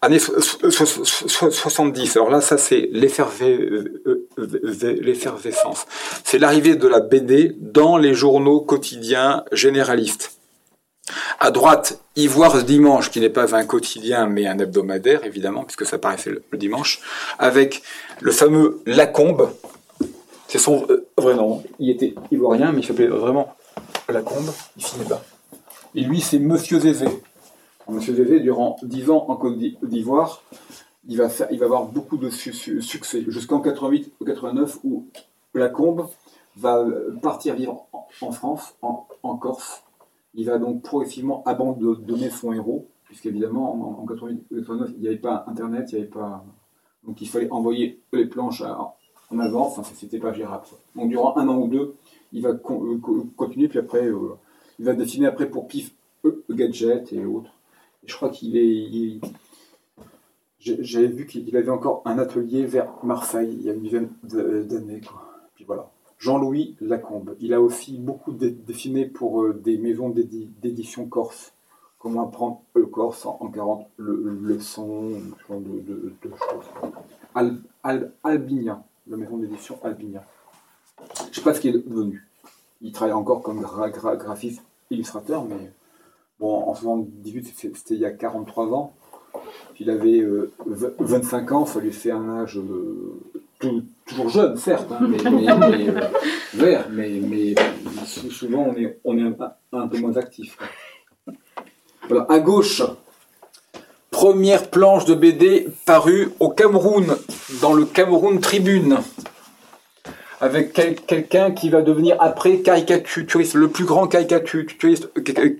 Année 0.00 0.18
so- 0.18 0.40
so- 0.40 0.70
so- 0.70 1.04
so- 1.04 1.50
70, 1.50 2.16
alors 2.16 2.30
là, 2.30 2.40
ça 2.40 2.58
c'est 2.58 2.88
l'effervescence. 2.90 5.86
C'est 6.24 6.38
l'arrivée 6.38 6.74
de 6.74 6.88
la 6.88 7.00
BD 7.00 7.54
dans 7.60 7.98
les 7.98 8.14
journaux 8.14 8.60
quotidiens 8.60 9.44
généralistes. 9.52 10.32
À 11.40 11.50
droite, 11.50 11.98
Ivoire 12.14 12.62
dimanche, 12.62 13.10
qui 13.10 13.20
n'est 13.20 13.30
pas 13.30 13.56
un 13.56 13.64
quotidien 13.64 14.26
mais 14.26 14.46
un 14.46 14.58
hebdomadaire, 14.58 15.24
évidemment, 15.24 15.64
puisque 15.64 15.86
ça 15.86 15.98
paraissait 15.98 16.30
le, 16.30 16.42
le 16.50 16.58
dimanche, 16.58 17.00
avec 17.38 17.82
le 18.20 18.32
fameux 18.32 18.80
Lacombe. 18.86 19.50
C'est 20.48 20.58
son 20.58 20.86
euh, 20.90 21.06
vrai 21.16 21.34
nom. 21.34 21.62
Il 21.78 21.90
était 21.90 22.14
ivoirien, 22.30 22.72
mais 22.72 22.80
il 22.80 22.86
s'appelait 22.86 23.06
vraiment 23.06 23.54
Lacombe. 24.08 24.50
Il 24.76 24.84
finit 24.84 25.08
là. 25.08 25.20
Et 25.94 26.02
lui, 26.02 26.20
c'est 26.20 26.38
Monsieur 26.38 26.78
Zézé. 26.80 27.06
Monsieur 27.88 28.14
Zézé, 28.14 28.40
durant 28.40 28.76
10 28.82 29.10
ans 29.10 29.24
en 29.28 29.36
Côte 29.36 29.58
d'I- 29.58 29.76
d'Ivoire, 29.82 30.42
il 31.08 31.16
va, 31.18 31.28
faire, 31.28 31.48
il 31.50 31.58
va 31.58 31.66
avoir 31.66 31.86
beaucoup 31.86 32.16
de 32.16 32.30
su- 32.30 32.52
su- 32.52 32.80
succès, 32.80 33.24
jusqu'en 33.28 33.60
88 33.60 34.12
ou 34.20 34.24
89, 34.24 34.78
où 34.84 35.06
Lacombe 35.54 36.08
va 36.56 36.78
euh, 36.78 37.16
partir 37.20 37.54
vivre 37.56 37.86
en, 38.22 38.30
France, 38.32 38.74
en, 38.82 39.36
Corse. 39.36 39.82
Il 40.34 40.46
va 40.46 40.58
donc 40.58 40.82
progressivement 40.82 41.42
abandonner 41.44 42.30
son 42.30 42.52
héros, 42.52 42.86
puisqu'évidemment, 43.04 43.98
en, 43.98 44.02
en 44.02 44.06
88 44.06 44.44
ou 44.50 44.54
89, 44.56 44.90
il 44.96 45.00
n'y 45.02 45.08
avait 45.08 45.16
pas 45.16 45.44
Internet, 45.48 45.90
il 45.90 45.96
n'y 45.96 46.00
avait 46.02 46.10
pas. 46.10 46.44
Donc 47.04 47.20
il 47.20 47.28
fallait 47.28 47.50
envoyer 47.50 48.00
les 48.12 48.26
planches 48.26 48.62
en 48.62 49.38
avance, 49.40 49.76
enfin, 49.78 49.92
c'était 49.98 50.20
pas 50.20 50.32
gérable. 50.32 50.64
Donc 50.94 51.08
durant 51.08 51.36
un 51.36 51.48
an 51.48 51.56
ou 51.56 51.66
deux, 51.66 51.96
il 52.32 52.42
va 52.42 52.50
euh, 52.50 52.56
co- 52.58 53.26
continuer, 53.36 53.68
puis 53.68 53.78
après, 53.78 54.06
euh, 54.06 54.34
il 54.78 54.84
va 54.84 54.94
dessiner 54.94 55.26
après 55.26 55.48
pour 55.48 55.66
Pif 55.68 55.94
euh, 56.24 56.44
Gadget 56.50 57.12
et 57.12 57.24
autres. 57.24 57.50
Je 58.06 58.14
crois 58.14 58.30
qu'il 58.30 58.56
est. 58.56 59.20
J'avais 60.58 61.08
vu 61.08 61.26
qu'il 61.26 61.56
avait 61.56 61.70
encore 61.70 62.02
un 62.04 62.18
atelier 62.18 62.64
vers 62.66 63.04
Marseille 63.04 63.52
il 63.52 63.62
y 63.66 63.70
a 63.70 63.72
une 63.74 63.82
dizaine 63.82 64.10
d'années. 64.22 65.00
Puis 65.56 65.64
voilà. 65.64 65.90
Jean-Louis 66.18 66.76
Lacombe. 66.80 67.34
Il 67.40 67.52
a 67.52 67.60
aussi 67.60 67.98
beaucoup 67.98 68.30
dessiné 68.32 69.06
pour 69.06 69.42
euh, 69.42 69.54
des 69.54 69.76
maisons 69.76 70.08
d'édi- 70.08 70.48
d'édition 70.62 71.06
corse. 71.06 71.52
Comment 71.98 72.28
apprendre 72.28 72.62
le 72.74 72.86
corse 72.86 73.26
en, 73.26 73.38
en 73.40 73.48
40 73.50 73.86
le, 73.96 74.38
leçons, 74.40 75.10
genre 75.48 75.60
de, 75.60 75.80
de- 75.80 76.12
choses. 76.30 76.66
Al, 77.34 78.12
la 79.08 79.16
maison 79.16 79.36
d'édition 79.38 79.78
Albinia. 79.82 80.24
Je 81.30 81.36
sais 81.36 81.42
pas 81.42 81.54
ce 81.54 81.60
qu'il 81.60 81.74
est 81.74 81.88
devenu. 81.88 82.26
Il 82.80 82.92
travaille 82.92 83.14
encore 83.14 83.42
comme 83.42 83.60
graphiste 83.60 84.62
illustrateur, 84.90 85.44
mais 85.44 85.70
bon, 86.40 86.68
en 86.68 86.74
78, 86.74 87.52
c'était 87.56 87.94
il 87.94 88.00
y 88.00 88.04
a 88.04 88.10
43 88.10 88.72
ans. 88.72 88.94
Il 89.80 89.90
avait 89.90 90.22
25 90.66 91.50
euh, 91.50 91.54
ans, 91.54 91.66
ça 91.66 91.80
lui 91.80 91.92
fait 91.92 92.10
un 92.10 92.42
âge 92.42 92.58
euh, 92.58 93.82
toujours 94.06 94.28
jeune, 94.28 94.56
certes, 94.56 94.90
hein, 94.92 94.98
mais, 95.08 95.18
mais, 95.30 95.48
euh, 95.48 96.00
vert, 96.54 96.86
mais, 96.90 97.54
souvent 98.30 98.66
on 98.70 98.76
est, 98.76 98.98
on 99.04 99.18
est 99.18 99.32
un, 99.72 99.88
peu 99.88 99.98
moins 99.98 100.16
actif. 100.16 100.56
Voilà, 102.08 102.26
à 102.28 102.38
gauche, 102.40 102.82
première 104.10 104.70
planche 104.70 105.04
de 105.04 105.14
BD 105.14 105.68
parue 105.86 106.30
au 106.38 106.50
Cameroun, 106.50 107.16
dans 107.60 107.72
le 107.72 107.84
Cameroun 107.84 108.40
Tribune, 108.40 108.98
avec 110.42 110.72
quelqu'un 110.72 111.52
qui 111.52 111.70
va 111.70 111.82
devenir 111.82 112.16
après 112.18 112.58
caricaturiste, 112.58 113.54
le 113.54 113.68
plus 113.68 113.84
grand 113.84 114.08
caricaturiste 114.08 115.08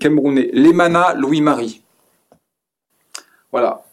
camerounais, 0.01 0.51
Lemana 0.53 1.15
Louis-Marie. 1.15 1.83
Voilà. 3.53 3.85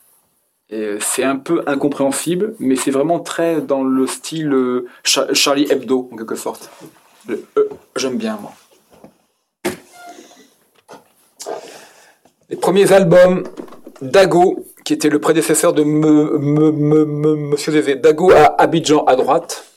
C'est 1.00 1.24
un 1.24 1.36
peu 1.36 1.62
incompréhensible, 1.68 2.56
mais 2.60 2.76
c'est 2.76 2.90
vraiment 2.90 3.20
très 3.20 3.62
dans 3.62 3.84
le 3.84 4.08
style 4.08 4.52
euh, 4.52 4.88
Charlie 5.04 5.72
Hebdo, 5.72 6.10
en 6.12 6.16
quelque 6.18 6.36
sorte. 6.36 6.72
Euh, 7.30 7.70
j'aime 7.96 8.18
bien, 8.18 8.40
moi. 8.42 8.54
Les 12.50 12.56
premiers 12.56 12.92
albums 12.94 13.44
Dago, 14.02 14.66
qui 14.84 14.94
était 14.94 15.10
le 15.10 15.20
prédécesseur 15.20 15.74
de 15.74 15.84
Monsieur 15.84 17.74
Zézé. 17.74 17.94
Dago 17.96 18.32
à 18.32 18.60
Abidjan 18.60 19.04
à 19.06 19.16
droite. 19.16 19.69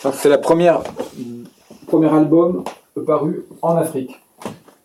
C'est 0.00 0.30
la 0.30 0.38
première 0.38 0.82
premier 1.86 2.08
album 2.08 2.64
paru 3.06 3.44
en 3.60 3.76
Afrique. 3.76 4.18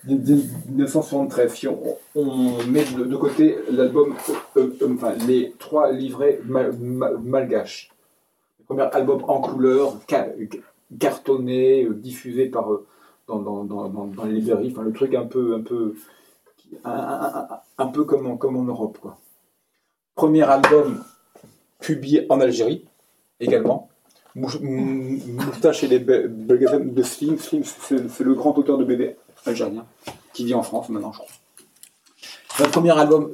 1973. 0.06 1.54
Si 1.54 1.68
on, 1.70 2.58
met 2.68 2.84
de, 2.84 3.16
côté 3.16 3.58
l'album, 3.72 4.14
euh, 4.58 4.76
euh, 4.82 4.94
enfin, 4.94 5.14
les 5.26 5.54
trois 5.58 5.92
livrets 5.94 6.42
malgaches. 6.46 7.92
Le 8.60 8.66
premier 8.66 8.90
album 8.92 9.24
en 9.30 9.40
couleur, 9.40 9.96
cartonné, 11.00 11.86
euh, 11.86 11.94
diffusé 11.94 12.48
par, 12.48 12.68
dans, 13.28 13.40
dans, 13.40 13.64
dans, 13.64 13.88
dans, 13.88 14.26
les 14.26 14.34
librairies, 14.34 14.74
enfin, 14.74 14.84
le 14.84 14.92
truc 14.92 15.16
un 15.16 15.26
peu, 15.26 15.56
un 15.56 15.62
peu, 15.62 15.96
un, 16.84 17.88
peu 17.88 18.04
comme, 18.04 18.28
en, 18.28 18.36
comme 18.36 18.58
en 18.58 18.64
Europe. 18.64 18.98
Quoi. 19.02 19.18
Premier 20.14 20.44
album 20.44 21.04
publié 21.80 22.26
en 22.30 22.42
Algérie, 22.42 22.86
également. 23.40 23.90
Moustache 24.36 25.84
et 25.84 25.88
les 25.88 26.00
Belgazem 26.00 26.94
de 26.94 27.04
Slim. 27.04 27.38
Slim, 27.38 27.64
c'est 27.64 28.24
le 28.24 28.34
grand 28.34 28.58
auteur 28.58 28.78
de 28.78 28.84
BD 28.84 29.16
algérien, 29.46 29.86
qui 30.34 30.46
vit 30.46 30.54
en 30.54 30.64
France 30.64 30.90
maintenant, 30.90 31.14
je 31.14 31.20
crois. 31.20 31.32
Un 32.66 32.70
premier 32.70 32.98
album 32.98 33.34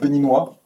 béninois, 0.00 0.58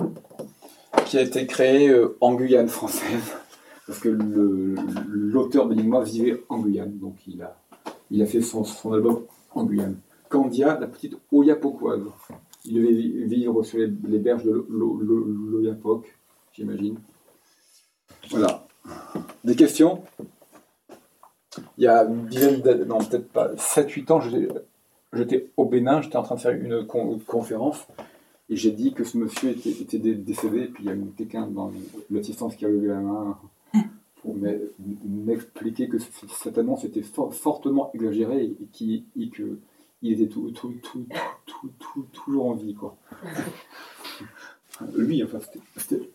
qui 1.07 1.18
a 1.18 1.23
été 1.23 1.47
créé 1.47 1.89
euh, 1.89 2.16
en 2.20 2.35
Guyane 2.35 2.68
française, 2.68 3.35
parce 3.87 3.99
que 3.99 4.09
l'auteur 4.09 5.66
béninois 5.66 6.03
vivait 6.03 6.43
en 6.49 6.59
Guyane, 6.61 6.99
donc 6.99 7.16
il 7.27 7.43
a, 7.43 8.27
fait 8.27 8.41
son, 8.41 8.64
album 8.93 9.25
en 9.55 9.64
Guyane. 9.64 9.97
Candia, 10.29 10.79
la 10.81 10.87
petite 10.87 11.16
Oyapokoise. 11.31 12.05
Il 12.64 12.75
devait 12.75 13.27
vivre 13.27 13.62
sur 13.62 13.79
les, 13.79 14.18
berges 14.18 14.45
de 14.45 14.64
l'Oyapok, 14.70 16.07
j'imagine. 16.55 16.99
Voilà. 18.31 18.66
Des 19.45 19.57
questions? 19.57 20.03
Il 21.76 21.85
y 21.85 21.87
a 21.87 22.05
une 22.05 22.26
dizaine 22.26 22.61
d'années, 22.61 22.85
non 22.85 22.99
peut-être 22.99 23.28
pas, 23.28 23.53
7-8 23.55 24.12
ans, 24.12 24.20
j'étais 25.12 25.51
au 25.57 25.66
Bénin, 25.66 26.01
j'étais 26.01 26.16
en 26.16 26.22
train 26.22 26.37
de 26.37 26.41
faire 26.41 26.53
une 26.53 26.87
conférence, 27.26 27.87
et 28.49 28.57
j'ai 28.57 28.70
dit 28.70 28.95
que 28.95 29.05
ce 29.05 29.18
monsieur 29.18 29.51
était, 29.51 29.99
décédé, 29.99 30.61
et 30.61 30.66
puis 30.66 30.85
il 30.85 30.91
y 30.91 30.93
a 30.93 30.97
quelqu'un 31.16 31.47
dans 31.47 31.70
l'assistance 32.11 32.57
qui 32.57 32.64
a 32.64 32.68
levé 32.68 32.89
la 32.89 33.01
main 33.01 33.39
pour 34.22 34.37
m'expliquer 35.05 35.89
que 35.89 35.99
cette 35.99 36.57
annonce 36.57 36.85
était 36.85 37.03
fortement 37.03 37.91
exagérée 37.93 38.45
et, 38.45 38.66
qu'il 38.72 39.05
était 40.03 40.28
tout, 40.28 40.43
toujours 42.12 42.47
en 42.47 42.55
vie. 42.55 42.74
Quoi. 42.74 42.97
Lui, 44.97 45.24
enfin, 45.24 45.39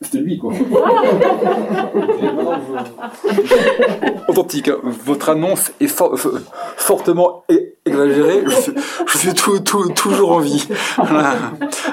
c'était 0.02 0.20
lui, 0.20 0.38
quoi. 0.38 0.54
Authentique, 4.28 4.70
hein. 4.70 4.78
votre 5.06 5.30
annonce 5.30 5.72
est 5.80 5.88
fortement 5.88 7.46
exagérée. 7.86 8.44
Je 8.46 9.20
suis, 9.20 9.34
toujours 9.34 10.32
en 10.32 10.40
vie. 10.40 10.68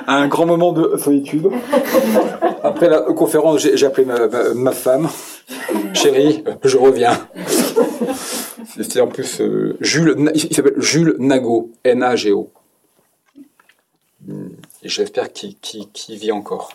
Un 0.06 0.28
grand 0.28 0.46
moment 0.46 0.72
de 0.72 0.96
solitude. 0.96 1.48
Après 2.62 2.88
la 2.88 3.00
conférence, 3.00 3.60
j'ai 3.60 3.86
appelé 3.86 4.06
ma, 4.54 4.72
femme. 4.72 5.08
Chérie, 5.92 6.44
je 6.64 6.76
reviens. 6.76 7.18
C'était 8.76 9.00
en 9.00 9.06
plus 9.06 9.40
euh, 9.40 9.76
Jules, 9.80 10.30
il 10.34 10.54
s'appelle 10.54 10.74
Jules 10.78 11.14
Nago, 11.18 11.70
N-A-G-O. 11.84 12.50
Et 14.84 14.88
j'espère 14.90 15.32
qu'il 15.32 15.56
vit 16.08 16.30
encore. 16.30 16.68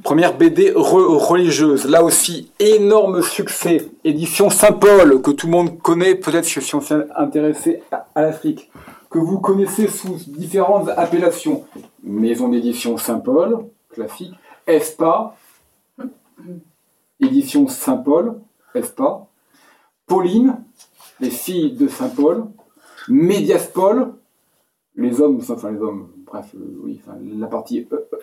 Première 0.05 0.37
BD 0.37 0.71
religieuse, 0.77 1.89
là 1.89 2.05
aussi 2.05 2.53
énorme 2.61 3.23
succès, 3.23 3.89
édition 4.05 4.51
Saint-Paul, 4.51 5.23
que 5.23 5.31
tout 5.31 5.47
le 5.47 5.53
monde 5.53 5.79
connaît, 5.79 6.15
peut-être 6.15 6.45
si 6.45 6.75
on 6.75 6.81
s'est 6.83 7.07
intéressé 7.17 7.83
à, 7.91 8.21
l'Afrique, 8.21 8.71
que 9.09 9.19
vous 9.19 9.41
connaissez 9.41 9.89
sous 9.89 10.17
différentes 10.27 10.91
appellations. 10.91 11.65
Maison 12.05 12.51
d'édition 12.51 12.99
Saint-Paul, 12.99 13.65
classique, 13.89 14.35
ESPA, 14.67 15.35
édition 17.19 17.67
Saint-Paul, 17.67 18.41
ESPA, 18.75 19.27
Pauline, 20.07 20.59
les 21.19 21.31
filles 21.31 21.73
de 21.73 21.89
Saint-Paul, 21.89 22.45
Médiaspol, 23.09 24.13
les 24.97 25.21
hommes, 25.21 25.41
enfin 25.49 25.71
les 25.73 25.81
hommes, 25.81 26.11
bref, 26.27 26.55
euh, 26.55 26.81
oui, 26.83 27.01
la 27.39 27.47
partie 27.47 27.87
euh, 27.93 28.09
euh, 28.13 28.23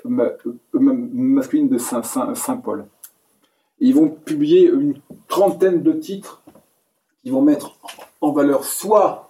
masculine 0.74 1.70
de 1.70 1.78
Saint-Paul. 1.78 2.86
Ils 3.80 3.96
vont 3.96 4.10
publier 4.10 4.68
une 4.68 4.96
trentaine 5.28 5.82
de 5.82 5.94
titres 5.94 6.44
qui 7.22 7.32
vont 7.32 7.42
mettre 7.42 7.78
en 8.22 8.32
valeur 8.32 8.64
soit 8.64 9.30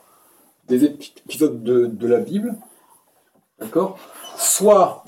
des 0.68 0.86
épisodes 0.86 1.64
de, 1.64 2.08
la 2.08 2.20
Bible, 2.20 2.56
d'accord, 3.60 3.98
soit 4.38 5.04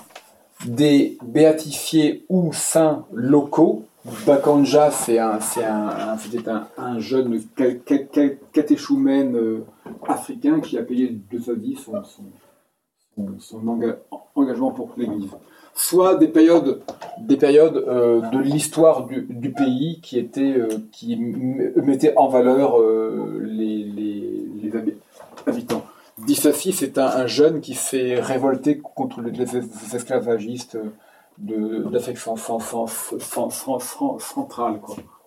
des 0.65 1.17
béatifiés 1.23 2.25
ou 2.29 2.53
saints 2.53 3.05
locaux. 3.13 3.85
Bakanja, 4.25 4.91
c'est 4.91 5.17
un, 5.17 5.39
c'était 5.39 6.51
un, 6.77 6.99
jeune 6.99 7.41
catéchoumène 8.53 9.63
africain 10.07 10.59
qui 10.59 10.77
a 10.77 10.83
payé 10.83 11.17
de 11.31 11.39
sa 11.39 11.53
vie 11.53 11.75
son, 11.75 12.03
engagement 14.35 14.71
pour 14.71 14.93
l'Église. 14.97 15.29
Soit 15.77 16.15
des 16.15 16.29
périodes, 16.29 16.81
des 17.19 17.35
périodes 17.35 17.75
euh, 17.75 18.21
de 18.29 18.39
l'histoire 18.39 19.05
du, 19.05 19.51
pays 19.51 19.99
qui, 20.01 20.17
étaient, 20.17 20.55
euh, 20.57 20.69
qui 20.93 21.17
mettaient 21.17 22.15
en 22.15 22.29
valeur 22.29 22.79
euh, 22.79 23.41
les, 23.43 24.71
habitants. 25.45 25.83
Dissassi, 26.17 26.71
c'est 26.71 26.97
un, 26.97 27.27
jeune 27.27 27.59
qui 27.59 27.75
s'est 27.75 28.19
révolté 28.21 28.77
contre 28.77 29.21
les, 29.21 29.95
esclavagistes 29.95 30.77
d'Afrique 31.37 32.17
centrale. 34.19 34.79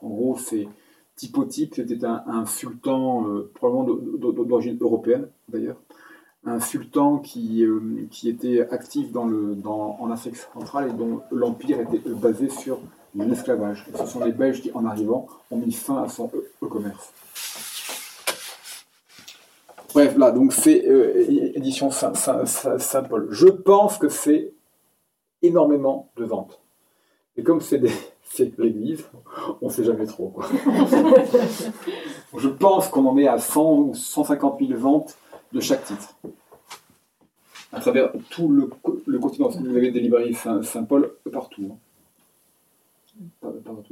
En 0.03 0.09
gros, 0.09 0.39
c'est 0.39 0.66
typotype, 1.14 1.74
c'était 1.74 2.07
un, 2.07 2.47
sultan, 2.47 3.26
probablement 3.55 3.99
d'origine 4.45 4.78
européenne 4.80 5.28
d'ailleurs, 5.49 5.76
un 6.49 6.61
sultan 6.61 7.18
qui, 7.18 7.64
euh, 7.64 8.07
qui 8.11 8.28
était 8.28 8.66
actif 8.70 9.12
dans 9.12 9.24
le, 9.24 9.55
dans, 9.55 9.96
en 10.01 10.11
Afrique 10.11 10.36
centrale 10.36 10.90
et 10.90 10.92
dont 10.92 11.20
l'empire 11.30 11.80
était 11.80 12.01
basé 12.09 12.49
sur 12.49 12.80
l'esclavage. 13.14 13.86
Ce 13.96 14.07
sont 14.07 14.24
les 14.24 14.32
Belges 14.32 14.61
qui, 14.61 14.70
en 14.72 14.84
arrivant, 14.84 15.26
ont 15.51 15.57
mis 15.57 15.72
fin 15.72 16.03
à 16.03 16.09
son 16.09 16.30
commerce. 16.61 17.12
Bref, 19.94 20.16
là, 20.18 20.30
donc 20.30 20.53
c'est 20.53 20.86
euh, 20.86 21.24
édition 21.55 21.90
Saint-Paul. 21.90 23.28
Je 23.30 23.49
pense 23.49 23.99
que 23.99 24.09
c'est 24.09 24.53
énormément 25.42 26.11
de 26.16 26.24
ventes. 26.24 26.61
Et 27.36 27.42
comme 27.42 27.61
c'est 27.61 27.80
l'église, 28.59 29.05
on 29.62 29.66
ne 29.66 29.72
sait 29.72 29.84
jamais 29.84 30.07
trop. 30.07 30.34
Je 32.36 32.49
pense 32.49 32.88
qu'on 32.88 33.07
en 33.07 33.16
est 33.16 33.26
à 33.26 33.38
100 33.38 33.78
ou 33.78 33.94
150 33.94 34.59
000 34.61 34.78
ventes 34.78 35.16
de 35.53 35.61
chaque 35.61 35.84
titre. 35.84 36.16
À 37.72 37.80
travers 37.80 38.11
tout 38.30 38.49
le, 38.49 39.18
continent. 39.18 39.49
Vous 39.49 39.76
avez 39.76 39.90
des 39.90 40.01
librairies 40.01 40.34
Saint-Paul 40.34 41.12
partout. 41.30 41.76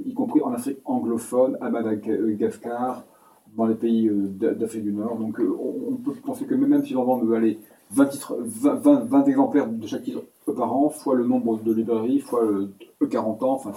Y 0.05 0.15
compris 0.15 0.41
en 0.41 0.53
Afrique 0.53 0.79
anglophone, 0.85 1.59
à 1.61 1.69
Madagascar, 1.69 3.05
dans 3.57 3.67
les 3.67 3.75
pays 3.75 4.11
d'Afrique 4.11 4.85
du 4.85 4.93
Nord. 4.93 5.17
Donc 5.17 5.41
on, 5.41 5.97
peut 5.97 6.13
penser 6.25 6.47
que 6.47 6.55
même 6.55 6.85
si 6.85 6.97
on 6.97 7.17
veut 7.17 7.37
aller 7.37 7.59
20, 7.91 8.07
titres, 8.07 8.37
20, 8.41 9.25
exemplaires 9.25 9.69
de 9.69 9.87
chaque 9.87 10.05
titre 10.05 10.23
par 10.57 10.75
an, 10.75 10.89
fois 10.89 11.15
le 11.15 11.27
nombre 11.27 11.61
de 11.61 11.73
librairies, 11.73 12.21
fois 12.21 12.43
40 13.11 13.43
ans, 13.43 13.53
enfin, 13.53 13.73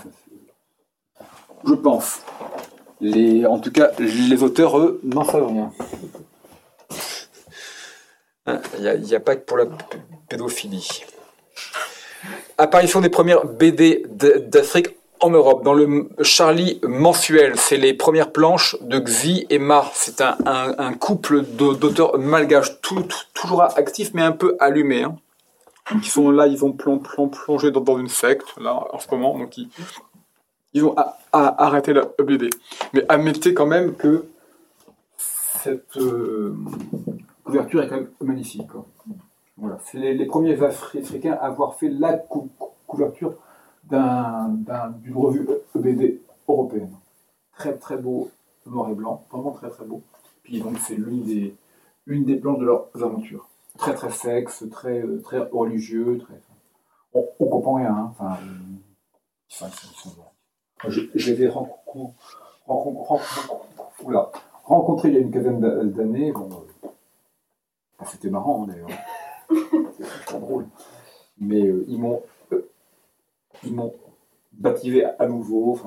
je 1.66 1.74
pense. 1.74 2.22
Les, 3.02 3.46
en 3.46 3.60
tout 3.60 3.72
cas, 3.72 3.92
les 4.00 4.44
auteurs, 4.44 4.78
eux, 4.78 5.00
n'en 5.04 5.24
savent 5.24 5.48
rien. 5.48 5.72
Il 8.78 9.02
n'y 9.02 9.16
a, 9.16 9.20
pas 9.20 9.36
que 9.36 9.42
pour 9.42 9.58
la 9.58 9.66
pédophilie. 10.28 11.04
Apparition 12.58 13.02
des 13.02 13.10
premières 13.10 13.46
BD 13.46 14.06
d'Afrique 14.10 14.96
en 15.22 15.30
Europe, 15.30 15.64
dans 15.64 15.74
le 15.74 16.10
Charlie 16.22 16.80
mensuel. 16.84 17.58
C'est 17.58 17.78
les 17.78 17.94
premières 17.94 18.32
planches 18.32 18.78
de 18.82 19.00
Xi 19.00 19.46
et 19.50 19.60
Mar. 19.60 19.92
C'est 19.94 20.22
un, 20.22 20.94
couple 20.94 21.42
d'auteurs 21.42 22.18
malgaches, 22.18 22.80
toujours 22.82 23.64
actifs, 23.64 24.12
mais 24.14 24.22
un 24.22 24.32
peu 24.32 24.56
allumés. 24.60 25.04
Hein. 25.04 25.16
Qui 26.02 26.10
sont 26.10 26.30
là, 26.30 26.48
ils 26.48 26.64
ont 26.64 26.72
plongé 26.72 27.72
dans, 27.72 27.98
une 27.98 28.10
secte, 28.10 28.48
là, 28.62 28.80
en 28.92 29.00
ce 29.00 29.08
moment. 29.10 29.40
Ils, 29.58 29.70
ils 30.74 30.86
ont 30.86 30.96
arrêté 31.32 31.94
la 31.94 32.04
BD. 32.24 32.50
Mais 32.94 33.04
admettez 33.10 33.54
quand 33.54 33.66
même 33.66 33.96
que 33.96 34.26
cette 35.18 35.98
euh, 35.98 36.56
couverture 37.50 37.82
est 37.84 37.88
quand 37.88 37.96
même 37.96 38.12
magnifique. 38.22 38.70
Voilà. 39.58 39.78
C'est 39.86 39.98
les, 39.98 40.26
premiers 40.26 40.62
Africains 40.62 41.34
à 41.34 41.48
avoir 41.48 41.76
fait 41.76 41.90
la 41.90 42.18
couverture 42.88 43.34
d'une 43.84 45.16
revue 45.16 45.48
BD 45.76 46.22
européenne. 46.48 46.94
Très 47.58 47.76
très 47.78 47.98
beau, 47.98 48.30
noir 48.66 48.90
et 48.90 48.94
blanc, 48.94 49.26
vraiment 49.32 49.52
très 49.52 49.70
très 49.70 49.86
beau. 49.86 50.02
Puis 50.44 50.62
donc 50.62 50.78
c'est 50.78 50.96
l'une 50.96 51.24
des, 51.24 51.56
une 52.06 52.24
des 52.24 52.38
planches 52.38 52.60
de 52.60 52.66
leurs 52.66 52.90
aventures. 52.96 53.50
Très 53.78 53.94
très 53.94 54.12
sexe, 54.12 54.66
très, 54.72 55.04
très 55.24 55.40
religieux, 55.40 56.20
très... 56.20 56.42
On, 57.14 57.28
on 57.40 57.46
comprend 57.48 57.74
rien, 57.76 57.92
hein. 57.92 58.12
enfin, 58.12 58.38
euh, 58.44 59.68
je, 60.88 61.02
je 61.16 61.34
les 61.34 61.44
ai 61.44 61.50
rencontrés 64.64 65.10
il 65.10 65.16
y 65.16 65.18
a 65.18 65.22
une 65.22 65.32
quinzaine 65.32 65.60
d'années. 65.92 66.32
C'était 68.06 68.30
marrant 68.30 68.64
hein, 68.64 68.68
d'ailleurs. 68.68 68.90
C'était 69.98 70.10
très 70.26 70.40
drôle. 70.40 70.68
Mais 71.40 71.62
euh, 71.62 71.86
ils 71.88 72.00
m'ont 72.00 72.22
euh, 72.52 72.70
ils 73.64 73.74
m'ont 73.74 73.94
baptisé 74.54 75.06
à 75.06 75.26
nouveau. 75.26 75.80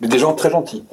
Mais 0.00 0.08
des 0.08 0.18
gens 0.18 0.34
très 0.34 0.50
gentils. 0.50 0.84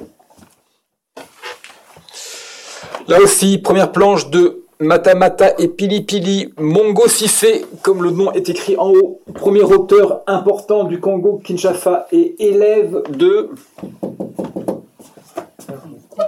Là 3.08 3.22
aussi, 3.22 3.58
première 3.58 3.92
planche 3.92 4.30
de 4.30 4.64
Mata 4.80 5.16
Mata 5.16 5.60
et 5.60 5.70
Pili 5.70 6.02
Pili 6.02 6.54
Mongo 6.60 7.08
Sissé, 7.08 7.66
comme 7.82 8.04
le 8.04 8.12
nom 8.12 8.32
est 8.34 8.50
écrit 8.50 8.76
en 8.78 8.92
haut, 8.92 9.22
premier 9.34 9.64
auteur 9.64 10.22
important 10.28 10.84
du 10.84 11.00
Congo 11.00 11.42
Kinshasa 11.44 12.08
et 12.12 12.36
élève 12.48 13.02
de 13.10 13.50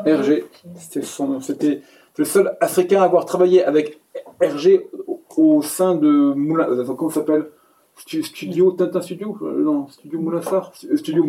Hergé. 0.09 0.45
C'était 0.75 1.81
le 2.17 2.25
seul 2.25 2.57
Africain 2.59 3.01
à 3.01 3.05
avoir 3.05 3.25
travaillé 3.25 3.63
avec 3.63 3.99
Hergé 4.41 4.89
au 5.37 5.61
sein 5.61 5.95
de 5.95 6.33
Moulin, 6.33 6.67
euh, 6.69 6.83
comment 6.95 7.09
s'appelle? 7.09 7.49
Studio 7.95 8.71
Tintin 8.71 9.01
Studio? 9.01 9.37
Euh, 9.41 9.63
Non, 9.63 9.87
Studio 9.87 10.19
Moulassar 10.19 10.73
Studio 10.73 11.23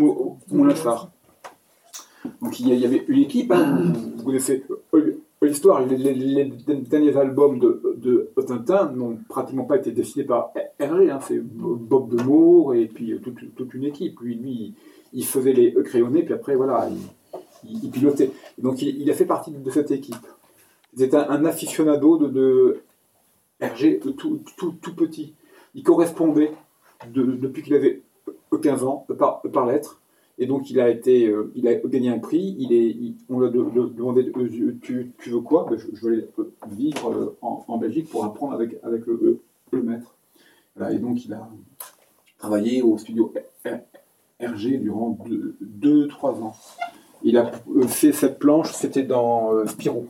Moulassar. 0.51 1.11
Donc 2.43 2.59
il 2.61 2.75
y 2.75 2.85
avait 2.85 3.05
une 3.09 3.23
équipe, 3.23 3.53
hein, 3.53 3.93
vous 4.17 4.25
connaissez 4.25 4.65
l'histoire, 5.43 5.85
les, 5.87 6.53
derniers 6.91 7.17
albums 7.17 7.59
de, 7.59 7.97
de 7.97 8.31
Tintin 8.47 8.93
n'ont 8.95 9.19
pratiquement 9.29 9.65
pas 9.65 9.77
été 9.77 9.91
dessinés 9.91 10.25
par 10.25 10.53
Hergé, 10.79 11.11
hein, 11.11 11.21
c'est 11.27 11.41
Bob 11.41 12.15
de 12.15 12.23
Moore 12.23 12.75
et 12.75 12.87
puis 12.87 13.19
toute, 13.23 13.55
toute, 13.55 13.75
une 13.75 13.85
équipe. 13.85 14.21
Lui, 14.21 14.35
lui, 14.35 14.75
il 15.13 15.25
faisait 15.25 15.53
les 15.53 15.73
crayonnés, 15.83 16.23
puis 16.23 16.35
après, 16.35 16.57
voilà, 16.57 16.89
il, 16.91 16.99
pilotait. 17.91 18.31
Donc 18.59 18.83
il, 18.83 19.11
a 19.11 19.15
fait 19.15 19.27
partie 19.27 19.51
de 19.51 19.71
cette 19.71 19.91
équipe. 19.91 20.17
C'était 20.97 21.17
un, 21.17 21.29
un, 21.31 21.45
aficionado 21.45 22.19
de, 22.19 22.29
de 22.29 22.83
Hergé 23.61 23.99
tout, 23.99 24.13
tout, 24.13 24.43
tout, 24.57 24.95
petit. 24.95 25.35
Il 25.75 25.83
correspondait 25.83 26.53
depuis 27.07 27.63
qu'il 27.63 27.75
avait 27.75 28.03
15 28.63 28.85
ans 28.85 29.07
par, 29.19 29.43
par 29.43 29.67
lettre 29.67 30.01
et 30.41 30.47
donc 30.47 30.71
il 30.71 30.81
a 30.81 30.89
été, 30.89 31.27
euh, 31.29 31.53
il 31.55 31.69
a 31.69 31.75
gagné 31.75 32.09
un 32.09 32.19
prix. 32.19 32.57
Il 32.59 32.73
est, 32.73 32.97
on 33.29 33.41
lui 33.41 33.49
a 33.49 33.51
demandé, 33.51 34.33
euh, 34.35 34.79
tu, 34.81 35.13
tu, 35.19 35.31
veux 35.31 35.41
quoi? 35.41 35.67
Ben, 35.69 35.79
je, 35.79 35.87
veux 36.01 36.13
aller 36.13 36.29
euh, 36.39 36.55
vivre 36.71 37.37
en, 37.43 37.77
Belgique 37.77 38.09
pour 38.09 38.25
apprendre 38.25 38.55
avec, 38.55 38.79
avec 38.83 39.05
le, 39.07 39.41
le 39.71 39.83
maître. 39.83 40.17
et 40.91 40.97
donc 40.97 41.25
il 41.27 41.35
a 41.35 41.47
travaillé 42.39 42.81
au 42.81 42.97
studio 42.97 43.35
RG 44.41 44.81
durant 44.81 45.19
2-3 45.63 46.43
ans. 46.43 46.57
Il 47.23 47.37
a 47.37 47.51
fait 47.89 48.13
cette 48.13 48.39
planche, 48.39 48.73
c'était 48.73 49.03
dans 49.03 49.67
Spirou, 49.67 50.09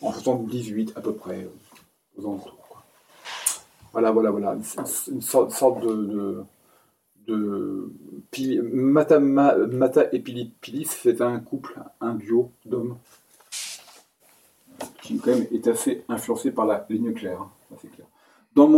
en 0.00 0.12
78 0.12 0.92
à 0.96 1.00
peu 1.00 1.12
près, 1.12 1.46
aux 2.16 2.22
alentours. 2.22 2.82
Voilà, 3.92 4.10
voilà, 4.10 4.30
voilà, 4.30 4.56
une, 5.08 5.20
sorte, 5.20 5.84
de 5.84 6.44
de 7.26 7.92
Mata, 8.72 10.08
et 10.12 10.18
Pili 10.18 10.52
Pili, 10.60 10.84
c'est 10.84 11.20
un 11.20 11.38
couple, 11.38 11.78
un 12.00 12.14
duo 12.14 12.50
d'hommes 12.64 12.96
qui 15.02 15.18
quand 15.18 15.30
même 15.30 15.46
est 15.52 15.66
assez 15.68 16.02
influencé 16.08 16.50
par 16.50 16.66
la 16.66 16.86
ligne 16.88 17.12
claire. 17.12 17.40
Hein. 17.40 17.50
Dans, 18.54 18.68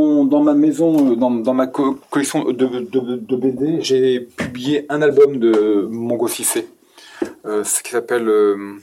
ma 0.42 0.54
maison, 0.54 1.12
euh, 1.12 1.16
dans, 1.16 1.54
ma 1.54 1.66
collection 1.66 2.44
de, 2.44 3.36
BD, 3.36 3.82
j'ai 3.82 4.20
publié 4.20 4.86
un 4.88 5.02
album 5.02 5.38
de 5.38 5.88
Mongo 5.90 6.28
Sissé, 6.28 6.60
euh, 6.60 6.73
ce 7.44 7.82
qui 7.82 7.92
s'appelle 7.92 8.28
euh, 8.28 8.78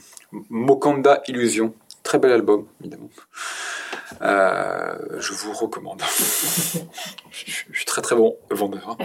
Mokanda 0.50 1.22
Illusion. 1.28 1.74
Très 2.02 2.18
bel 2.18 2.32
album, 2.32 2.66
évidemment. 2.80 3.10
Euh, 4.22 4.94
je 5.18 5.32
vous 5.32 5.52
recommande. 5.52 6.02
je, 7.30 7.50
suis 7.72 7.84
très 7.86 8.02
très 8.02 8.16
bon 8.16 8.36
vendeur. 8.50 8.96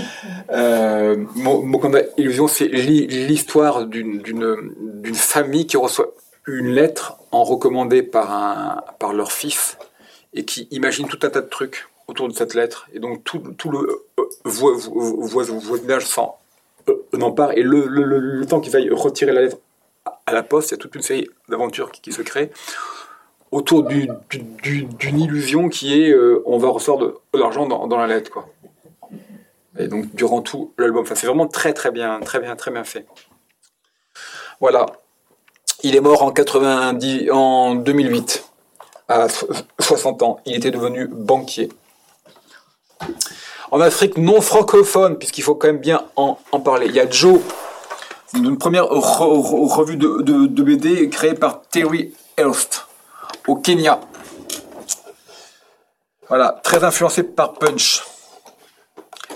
euh, 0.50 1.16
Mokanda 1.34 2.00
Illusion, 2.16 2.48
c'est 2.48 2.68
l'histoire 2.68 3.86
d'une 3.86 5.14
famille 5.14 5.66
qui 5.66 5.76
reçoit 5.76 6.12
une 6.46 6.68
lettre 6.68 7.18
en 7.32 7.44
recommandée 7.44 8.02
par, 8.02 8.32
un, 8.32 8.84
par 8.98 9.12
leur 9.12 9.32
fils 9.32 9.76
et 10.32 10.44
qui 10.44 10.68
imagine 10.70 11.08
tout 11.08 11.18
un 11.22 11.30
tas 11.30 11.40
de 11.40 11.48
trucs 11.48 11.88
autour 12.06 12.28
de 12.28 12.34
cette 12.34 12.54
lettre. 12.54 12.88
Et 12.92 13.00
donc 13.00 13.24
tout, 13.24 13.38
tout 13.58 13.70
le 13.70 14.06
voisinage 14.44 16.06
s'en 16.06 16.38
empare. 17.20 17.52
Et 17.52 17.62
le, 17.62 17.86
le, 17.86 18.04
le, 18.04 18.46
temps 18.46 18.60
qu'il 18.60 18.72
faille 18.72 18.90
retirer 18.90 19.32
la 19.32 19.42
lettre 19.42 19.58
à 20.26 20.32
la 20.32 20.42
poste, 20.42 20.70
il 20.70 20.72
y 20.72 20.74
a 20.74 20.78
toute 20.78 20.94
une 20.94 21.02
série 21.02 21.28
d'aventures 21.48 21.90
qui, 21.90 22.12
se 22.12 22.22
créent 22.22 22.50
autour 23.52 23.84
d'une 23.84 25.20
illusion 25.20 25.68
qui 25.68 26.00
est 26.00 26.10
euh, 26.10 26.42
on 26.46 26.58
va 26.58 26.68
recevoir 26.68 26.98
de, 26.98 27.14
l'argent 27.34 27.66
dans, 27.66 27.96
la 27.96 28.06
lettre 28.06 28.30
quoi. 28.30 28.48
Et 29.78 29.88
donc 29.88 30.14
durant 30.14 30.42
tout 30.42 30.72
l'album, 30.78 31.04
c'est 31.06 31.26
vraiment 31.26 31.46
très 31.46 31.72
très 31.72 31.90
bien, 31.90 32.20
très 32.20 32.40
bien, 32.40 32.56
très 32.56 32.70
bien 32.70 32.84
fait. 32.84 33.06
Voilà. 34.60 34.86
Il 35.82 35.94
est 35.94 36.00
mort 36.00 36.22
en 36.22 36.32
90, 36.32 37.30
en 37.30 37.74
2008, 37.74 38.44
à 39.08 39.26
60 39.78 40.22
ans. 40.22 40.40
Il 40.46 40.56
était 40.56 40.70
devenu 40.70 41.06
banquier. 41.06 41.68
En 43.70 43.80
Afrique 43.80 44.16
non 44.16 44.40
francophone, 44.40 45.18
puisqu'il 45.18 45.42
faut 45.42 45.54
quand 45.54 45.66
même 45.68 45.78
bien 45.78 46.04
en, 46.16 46.36
parler. 46.60 46.86
Il 46.86 46.94
y 46.94 47.00
a 47.00 47.10
Joe, 47.10 47.40
une 48.34 48.58
première 48.58 48.86
revue 48.88 49.96
de, 49.96 50.62
BD 50.62 51.08
créée 51.10 51.34
par 51.34 51.62
Terry 51.62 52.14
Elst 52.36 52.86
au 53.46 53.56
Kenya. 53.56 54.00
Voilà, 56.28 56.60
très 56.62 56.82
influencée 56.82 57.22
par 57.22 57.54
Punch. 57.54 58.02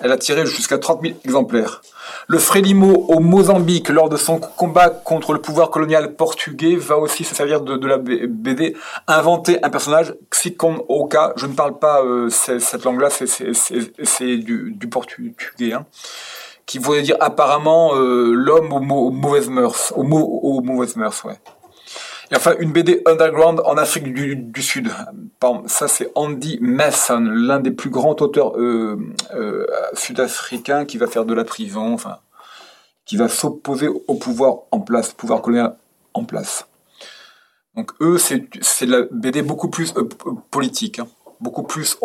Elle 0.02 0.12
a 0.12 0.16
tiré 0.16 0.46
jusqu'à 0.46 0.78
30 0.78 1.02
000 1.02 1.14
exemplaires. 1.24 1.82
Le 2.26 2.38
Frélimo 2.38 3.06
au 3.08 3.20
Mozambique, 3.20 3.88
lors 3.88 4.08
de 4.08 4.16
son 4.16 4.38
combat 4.38 4.88
contre 4.88 5.32
le 5.32 5.40
pouvoir 5.40 5.70
colonial 5.70 6.14
portugais, 6.14 6.76
va 6.76 6.96
aussi 6.96 7.24
se 7.24 7.34
servir 7.34 7.60
de, 7.60 7.86
la 7.86 7.98
BD, 7.98 8.76
inventer 9.06 9.62
un 9.64 9.70
personnage, 9.70 10.14
Xikon 10.30 10.84
Oka. 10.88 11.32
Je 11.36 11.46
ne 11.46 11.52
parle 11.52 11.78
pas 11.78 12.02
euh, 12.02 12.28
cette 12.30 12.84
langue-là, 12.84 13.08
c'est 13.10 14.36
du, 14.36 14.88
portugais, 14.90 15.72
hein, 15.72 15.86
qui 16.66 16.78
voulait 16.78 17.02
dire 17.02 17.16
apparemment 17.20 17.94
euh, 17.94 18.32
l'homme 18.32 18.72
aux, 18.72 19.10
mauvaises 19.10 19.48
mœurs, 19.48 19.92
mauvaises 19.96 20.96
mœurs, 20.96 21.24
ouais. 21.24 21.38
Et 22.32 22.36
enfin, 22.36 22.54
une 22.60 22.72
BD 22.72 23.02
underground 23.06 23.60
en 23.64 23.76
Afrique 23.76 24.12
du, 24.12 24.62
Sud. 24.62 24.88
Ça, 25.66 25.88
c'est 25.88 26.12
Andy 26.14 26.58
Mason, 26.60 27.20
l'un 27.20 27.58
des 27.58 27.72
plus 27.72 27.90
grands 27.90 28.14
auteurs 28.20 28.56
euh, 28.56 28.96
euh, 29.34 29.66
sud-africains 29.94 30.84
qui 30.84 30.96
va 30.96 31.08
faire 31.08 31.24
de 31.24 31.34
la 31.34 31.44
prison, 31.44 31.92
enfin, 31.92 32.18
qui 33.04 33.16
va 33.16 33.28
s'opposer 33.28 33.88
au 33.88 34.14
pouvoir 34.14 34.60
en 34.70 34.80
place, 34.80 35.12
pouvoir 35.12 35.42
colonial 35.42 35.76
en 36.14 36.24
place. 36.24 36.68
Donc 37.74 37.92
eux, 38.00 38.16
c'est 38.18 38.38
de 38.38 38.90
la 38.90 39.02
BD 39.10 39.42
beaucoup 39.42 39.68
plus 39.68 39.92
euh, 39.96 40.08
politique, 40.52 41.00
hein. 41.00 41.08
beaucoup 41.40 41.64
plus 41.64 41.98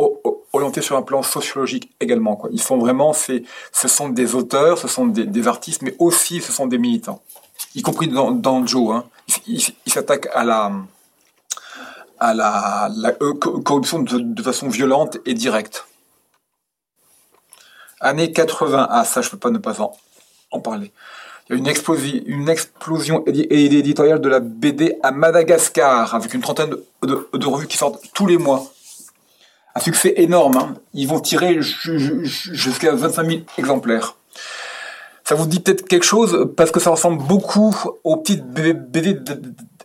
orienté 0.53 0.81
sur 0.81 0.97
un 0.97 1.03
plan 1.03 1.21
sociologique 1.21 1.91
également. 1.99 2.41
Ils 2.51 2.61
font 2.61 2.79
vraiment, 2.79 3.13
ce 3.13 3.87
sont 3.87 4.09
des 4.09 4.33
auteurs, 4.33 4.79
ce 4.79 4.87
sont 4.87 5.05
des, 5.05 5.47
artistes, 5.47 5.83
mais 5.83 5.95
aussi 5.99 6.41
ce 6.41 6.51
sont 6.51 6.65
des 6.65 6.79
militants, 6.79 7.21
y 7.75 7.83
compris 7.83 8.07
dans, 8.07 8.31
dans 8.31 8.65
Joe. 8.65 8.95
Hein. 8.95 9.03
Ils 9.47 9.61
s'attaquent 9.87 10.29
à 10.33 10.43
la, 10.43 10.71
euh, 13.21 13.33
corruption 13.33 13.99
de, 13.99 14.41
façon 14.41 14.69
violente 14.69 15.17
et 15.25 15.33
directe. 15.33 15.85
Année 17.99 18.31
80, 18.31 18.87
ah 18.89 19.05
ça 19.05 19.21
je 19.21 19.29
peux 19.29 19.37
pas 19.37 19.49
ne 19.49 19.57
pas 19.57 19.75
en, 20.51 20.59
parler. 20.59 20.91
Il 21.47 21.53
y 21.53 21.55
a 21.55 21.59
une 21.59 21.67
explosion, 21.67 22.21
une 22.25 22.49
explosion 22.49 23.23
éditoriale 23.25 24.19
de 24.19 24.29
la 24.29 24.39
BD 24.39 24.97
à 25.03 25.11
Madagascar, 25.11 26.13
avec 26.15 26.33
une 26.33 26.41
trentaine 26.41 26.75
de, 27.03 27.29
de 27.33 27.47
revues 27.47 27.67
qui 27.67 27.77
sortent 27.77 28.01
tous 28.13 28.25
les 28.25 28.37
mois 28.37 28.71
un 29.75 29.79
succès 29.81 30.13
énorme. 30.17 30.57
Hein. 30.57 30.75
Ils 30.93 31.07
vont 31.07 31.19
tirer 31.19 31.57
jusqu'à 31.59 32.95
25 32.95 33.27
000 33.27 33.41
exemplaires. 33.57 34.15
Ça 35.27 35.33
vous 35.33 35.47
dit 35.47 35.59
peut-être 35.59 35.87
quelque 35.87 36.05
chose 36.05 36.51
parce 36.55 36.69
que 36.69 36.79
ça 36.79 36.91
ressemble 36.91 37.23
beaucoup 37.23 37.75
aux 38.03 38.17
petites 38.17 38.45
BD 38.45 39.19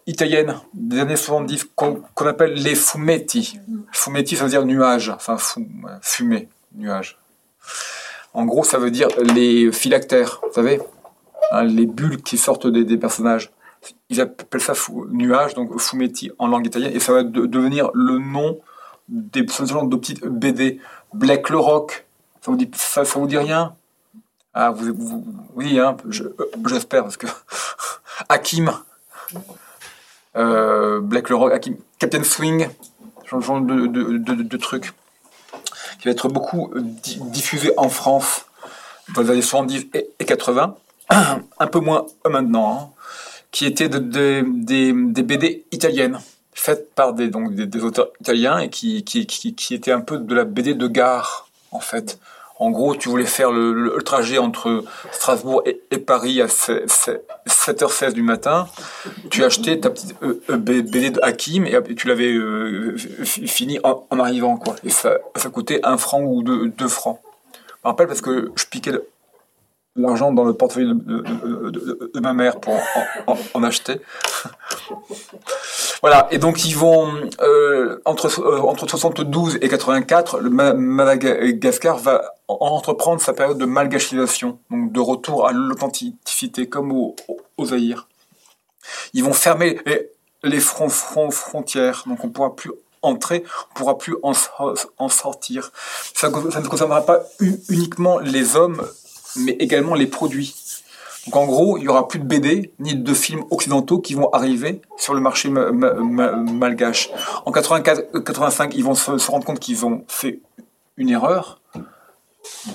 italiennes 0.07 0.57
des 0.75 1.01
années 1.01 1.17
70 1.17 1.69
qu'on 1.75 2.27
appelle 2.27 2.53
les 2.55 2.75
fumetti. 2.75 3.59
Fumetti, 3.91 4.37
ça 4.37 4.45
veut 4.45 4.51
dire 4.51 4.67
nuage, 4.67 5.09
enfin 5.09 5.39
fumée, 6.03 6.49
nuage. 6.75 7.19
En 8.35 8.45
gros, 8.45 8.65
ça 8.65 8.79
veut 8.79 8.91
dire 8.91 9.09
les 9.35 9.73
phylactères, 9.73 10.41
vous 10.47 10.53
savez, 10.53 10.81
hein, 11.53 11.65
les 11.65 11.87
bulles 11.87 12.23
qui 12.23 12.37
sortent 12.37 12.67
des, 12.67 12.97
personnages. 12.99 13.51
Ils 14.11 14.21
appellent 14.21 14.61
ça 14.61 14.75
nuage, 15.11 15.55
donc 15.55 15.81
fumetti 15.81 16.31
en 16.39 16.49
langue 16.49 16.67
italienne, 16.67 16.93
et 16.95 17.01
ça 17.01 17.13
va 17.13 17.23
devenir 17.23 17.91
le 17.95 18.19
nom 18.19 18.59
des 19.09 19.43
de 19.43 19.97
petites 19.97 20.25
BD. 20.25 20.81
Black 21.15 21.49
le 21.49 21.59
Rock, 21.59 22.07
ça 22.43 22.51
vous 22.51 22.57
dit, 22.57 22.71
ça, 22.75 23.03
vous 23.03 23.27
dit 23.27 23.39
rien? 23.39 23.75
Ah, 24.53 24.75
oui, 25.55 25.79
hein, 25.79 25.97
j'espère, 26.67 27.05
parce 27.05 27.17
que 27.17 27.27
Hakim, 28.29 28.73
euh, 30.37 31.01
Black 31.01 31.29
le 31.29 31.37
Hakim, 31.53 31.77
Captain 31.99 32.25
Swing, 32.25 32.69
ce 33.31 33.41
genre 33.41 33.61
de, 33.61 33.87
de, 33.87 34.57
trucs, 34.57 34.93
qui 36.01 36.07
va 36.07 36.11
être 36.11 36.29
beaucoup 36.29 36.73
diffusé 36.77 37.73
en 37.77 37.89
France 37.89 38.47
dans 39.15 39.23
les 39.23 39.31
années 39.31 39.43
70 39.43 39.87
et 39.95 40.25
80, 40.25 40.77
un 41.11 41.67
peu 41.69 41.79
moins 41.79 42.07
maintenant, 42.29 42.93
hein, 42.97 43.03
qui 43.53 43.67
étaient 43.67 43.89
des, 43.89 44.43
BD 44.43 45.65
italiennes 45.71 46.19
faite 46.53 46.93
par 46.95 47.13
des, 47.13 47.29
donc, 47.29 47.55
des, 47.55 47.85
auteurs 47.85 48.09
italiens 48.21 48.59
et 48.59 48.69
qui, 48.69 49.05
qui, 49.05 49.27
qui, 49.27 49.75
était 49.75 49.93
un 49.93 50.01
peu 50.01 50.19
de 50.19 50.35
la 50.35 50.45
BD 50.45 50.75
de 50.75 50.89
gare, 50.89 51.49
en 51.71 51.81
fait. 51.81 52.19
En 52.61 52.71
gros, 52.71 52.95
tu 52.95 53.09
voulais 53.09 53.25
faire 53.25 53.51
le, 53.51 53.97
trajet 54.05 54.37
entre 54.37 54.85
Strasbourg 55.13 55.63
et, 55.65 55.99
Paris 55.99 56.43
à 56.43 56.47
7h16 56.47 58.13
du 58.13 58.23
matin. 58.23 58.69
Tu 59.31 59.45
achetais 59.45 59.81
ta 59.81 59.89
petite 59.89 60.15
euh, 60.23 60.43
euh, 60.51 60.59
BD 60.59 61.11
de 61.11 61.21
Hakim 61.23 61.65
et 61.65 61.81
tu 61.95 62.07
l'avais 62.07 62.33
euh, 62.33 62.97
fini 63.25 63.79
en, 63.83 64.19
arrivant, 64.19 64.59
quoi. 64.59 64.77
Et 64.85 64.91
ça, 64.91 65.17
ça 65.37 65.49
coûtait 65.49 65.81
un 65.85 65.97
franc 65.97 66.21
ou 66.21 66.43
deux, 66.43 66.69
deux 66.69 66.89
francs. 66.89 67.19
Je 67.55 67.59
me 67.85 67.89
rappelle 67.89 68.09
parce 68.09 68.21
que 68.21 68.53
je 68.55 68.67
piquais 68.67 68.93
l'argent 69.97 70.33
dans 70.33 70.45
le 70.45 70.55
portefeuille 70.55 70.93
de, 70.95 72.21
ma 72.21 72.33
mère 72.33 72.61
pour 72.61 72.75
en, 73.55 73.63
acheter. 73.63 74.01
voilà, 76.01 76.29
et 76.31 76.39
donc 76.39 76.65
ils 76.65 76.77
vont, 76.77 77.13
euh, 77.41 78.01
entre, 78.05 78.41
euh, 78.41 78.61
entre 78.61 78.89
72 78.89 79.59
et 79.61 79.69
84, 79.69 80.39
le 80.39 80.51
Madagascar 80.51 81.99
va 81.99 82.35
entreprendre 82.49 83.21
sa 83.21 83.33
période 83.33 83.59
de 83.59 83.65
malgachisation, 83.65 84.59
donc 84.71 84.93
de 84.93 85.01
retour 85.01 85.47
à 85.47 85.53
l'authenticité, 85.53 86.69
comme 86.69 86.93
aux 86.93 87.17
au 87.57 87.67
Zaïre. 87.67 88.09
Ils 89.13 89.25
vont 89.25 89.33
fermer 89.33 89.81
les, 90.43 90.61
frontières, 90.61 92.05
donc 92.07 92.25
on 92.25 92.29
ne 92.29 92.33
pourra 92.33 92.57
plus 92.57 92.73
entrer, 93.03 93.45
on 93.47 93.75
ne 93.75 93.79
pourra 93.79 93.99
plus 93.99 94.17
en, 94.23 95.09
sortir. 95.09 95.71
Ça, 96.15 96.29
ne 96.29 96.69
concernera 96.69 97.03
pas 97.03 97.23
uniquement 97.69 98.19
les 98.19 98.57
hommes 98.57 98.83
mais 99.37 99.53
également 99.53 99.95
les 99.95 100.07
produits. 100.07 100.55
Donc 101.27 101.37
en 101.37 101.47
gros, 101.47 101.79
il 101.79 101.85
y 101.85 101.89
aura 101.89 102.09
plus 102.09 102.19
de 102.19 102.25
BD 102.25 102.73
ni 102.79 102.95
de 102.95 103.15
films 103.15 103.45
occidentaux 103.51 103.99
qui 103.99 104.15
vont 104.15 104.31
arriver 104.33 104.81
sur 104.97 105.15
le 105.15 105.21
marché 105.21 105.51
malgache. 105.51 107.11
En 107.45 107.53
84, 107.53 108.23
85, 108.25 108.75
ils 108.75 108.85
vont 108.85 108.95
se, 108.95 109.31
rendre 109.31 109.45
compte 109.45 109.61
qu'ils 109.61 109.85
ont 109.85 110.05
fait 110.09 110.41
une 110.97 111.11
erreur 111.11 111.61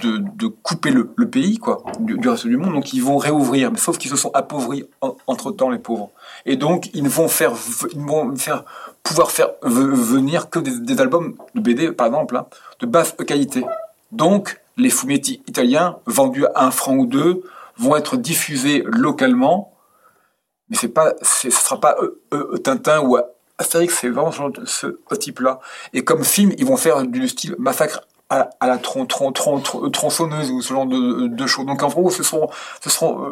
de, 0.01 0.47
couper 0.47 0.91
le, 0.91 1.05
pays 1.27 1.57
quoi 1.57 1.83
du, 1.99 2.29
reste 2.29 2.45
du 2.45 2.57
monde. 2.57 2.73
Donc 2.73 2.93
ils 2.93 3.03
vont 3.03 3.17
réouvrir, 3.17 3.71
mais 3.71 3.77
sauf 3.77 3.97
qu'ils 3.97 4.11
se 4.11 4.17
sont 4.17 4.31
appauvris 4.33 4.85
entre 5.25 5.51
temps 5.51 5.71
les 5.71 5.79
pauvres. 5.79 6.11
Et 6.45 6.55
donc 6.55 6.89
ils 6.93 7.09
vont 7.09 7.27
faire, 7.27 7.53
ils 7.93 7.99
vont 7.99 8.35
faire 8.35 8.63
pouvoir 9.01 9.31
faire 9.31 9.49
venir 9.63 10.49
que 10.49 10.59
des, 10.59 11.01
albums 11.01 11.35
de 11.55 11.61
BD 11.61 11.91
par 11.91 12.07
exemple 12.07 12.37
hein, 12.37 12.45
de 12.79 12.85
basse 12.85 13.15
qualité. 13.25 13.65
Donc 14.11 14.61
les 14.77 14.89
fumetti 14.89 15.41
italiens, 15.47 15.97
vendus 16.05 16.45
à 16.55 16.65
un 16.65 16.71
franc 16.71 16.95
ou 16.95 17.05
deux, 17.05 17.43
vont 17.77 17.95
être 17.95 18.17
diffusés 18.17 18.83
localement, 18.85 19.73
mais 20.69 20.77
c'est 20.77 20.89
pas, 20.89 21.13
ce 21.21 21.49
sera 21.49 21.79
pas 21.79 21.95
euh, 22.01 22.21
euh, 22.33 22.57
Tintin 22.57 23.01
ou 23.01 23.17
Astérix, 23.57 23.97
c'est 23.99 24.09
vraiment 24.09 24.31
ce, 24.65 24.87
type-là. 25.15 25.59
Et 25.93 26.03
comme 26.03 26.23
film, 26.23 26.51
ils 26.57 26.65
vont 26.65 26.77
faire 26.77 27.03
du 27.03 27.27
style 27.27 27.55
massacre 27.57 28.01
à, 28.29 28.49
la 28.61 28.77
tron, 28.77 29.05
tronçonneuse 29.05 30.51
ou 30.51 30.61
ce 30.61 30.73
genre 30.73 30.87
de, 30.87 31.47
choses. 31.47 31.65
Donc 31.65 31.83
en 31.83 31.87
gros, 31.87 32.09
ce 32.09 32.23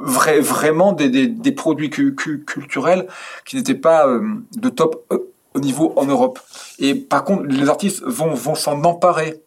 vrai, 0.04 0.40
vraiment 0.40 0.94
des, 0.94 1.52
produits 1.52 1.90
culturels 1.90 3.08
qui 3.46 3.56
n'étaient 3.56 3.74
pas 3.74 4.08
euh, 4.08 4.22
de 4.56 4.70
top 4.70 5.12
au 5.54 5.60
niveau 5.60 5.94
en 5.96 6.06
Europe. 6.06 6.40
Et 6.80 6.96
par 6.96 7.24
contre, 7.24 7.44
les 7.44 7.70
artistes 7.70 8.04
vont 8.04 8.56
s'en 8.56 8.84
emparer 8.84 9.42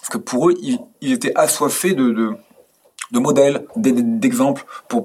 parce 0.00 0.10
que 0.10 0.18
pour 0.18 0.48
eux, 0.48 0.54
ils, 0.60 1.12
étaient 1.12 1.32
assoiffés 1.36 1.94
de, 1.94 2.36
modèles, 3.12 3.66
d'exemples 3.76 4.64
pour, 4.88 5.04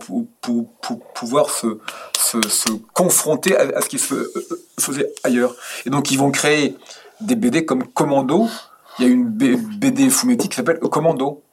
pouvoir 1.13 1.49
se, 1.49 1.79
confronter 2.93 3.57
à, 3.57 3.81
ce 3.81 3.89
qui 3.89 3.99
se 3.99 4.31
faisait 4.79 5.11
ailleurs. 5.23 5.55
Et 5.85 5.89
donc, 5.89 6.11
ils 6.11 6.17
vont 6.17 6.31
créer 6.31 6.77
des 7.21 7.35
BD 7.35 7.65
comme 7.65 7.85
Commando. 7.87 8.47
Il 8.99 9.05
y 9.05 9.09
a 9.09 9.11
une 9.11 9.27
BD 9.27 10.09
Fumetti 10.09 10.47
qui 10.47 10.55
s'appelle 10.55 10.79
Commando. 10.79 11.43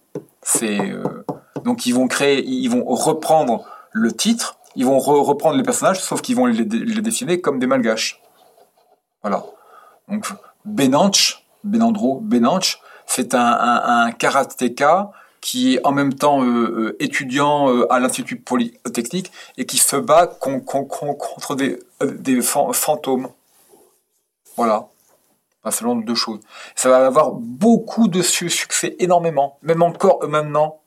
Euh, 0.62 1.02
donc 1.64 1.86
ils 1.86 1.94
vont 1.94 2.08
créer, 2.08 2.44
ils 2.44 2.68
vont 2.68 2.84
reprendre 2.84 3.64
le 3.92 4.12
titre, 4.12 4.56
ils 4.74 4.84
vont 4.84 4.98
reprendre 4.98 5.56
les 5.56 5.62
personnages, 5.62 6.00
sauf 6.00 6.20
qu'ils 6.20 6.36
vont 6.36 6.46
les, 6.46 6.64
les, 6.64 7.02
dessiner 7.02 7.40
comme 7.40 7.58
des 7.58 7.66
malgaches. 7.66 8.20
Voilà. 9.22 9.44
Donc 10.08 10.26
Benanch, 10.64 11.44
Benandro, 11.62 12.20
Benanch, 12.20 12.80
c'est 13.06 13.34
un, 13.34 13.40
un, 13.40 14.06
un, 14.06 14.12
karatéka 14.12 15.12
qui 15.42 15.74
est 15.74 15.84
en 15.84 15.92
même 15.92 16.14
temps 16.14 16.42
euh, 16.42 16.46
euh, 16.46 16.96
étudiant 17.00 17.68
euh, 17.68 17.92
à 17.92 17.98
l'Institut 17.98 18.36
Polytechnique 18.36 19.30
et 19.58 19.66
qui 19.66 19.76
se 19.76 19.96
bat 19.96 20.26
contre 20.26 21.56
des, 21.56 22.40
fantômes. 22.42 23.28
Voilà. 24.56 24.86
c'est 25.70 25.84
l'un 25.84 25.96
de 25.96 26.04
deux 26.04 26.14
choses. 26.14 26.40
Ça 26.76 26.88
va 26.88 27.04
avoir 27.04 27.32
beaucoup 27.32 28.06
de 28.08 28.22
succès, 28.22 28.96
énormément. 29.00 29.58
Même 29.62 29.82
encore 29.82 30.26
maintenant, 30.28 30.78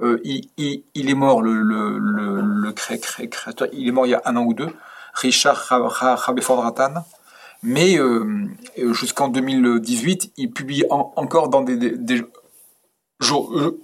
il, 0.00 0.48
il, 0.56 1.10
est 1.10 1.14
mort, 1.14 1.42
le, 1.42 2.72
créateur, 2.72 3.68
il 3.72 3.88
est 3.88 3.92
mort 3.92 4.06
il 4.06 4.10
y 4.10 4.14
a 4.14 4.22
un 4.24 4.36
an 4.36 4.44
ou 4.44 4.54
deux, 4.54 4.70
Richard 5.14 5.58
Rabefordratan. 5.58 7.04
Mais 7.62 7.98
euh, 7.98 8.46
jusqu'en 8.92 9.28
2018, 9.28 10.32
il 10.36 10.50
publie 10.50 10.84
encore 10.90 11.48
dans 11.48 11.62
des, 11.62 12.22
journaux 13.20 13.80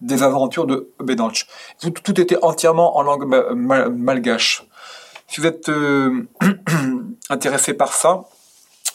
des 0.00 0.22
aventures 0.22 0.66
de 0.66 0.90
Benanch. 1.00 1.46
Tout, 1.80 2.20
était 2.20 2.38
entièrement 2.42 2.98
en 2.98 3.02
langue 3.02 3.24
malgache. 3.54 4.66
Si 5.26 5.40
vous 5.40 5.46
êtes 5.46 5.68
euh, 5.68 6.26
intéressé 7.30 7.74
par 7.74 7.92
ça, 7.92 8.24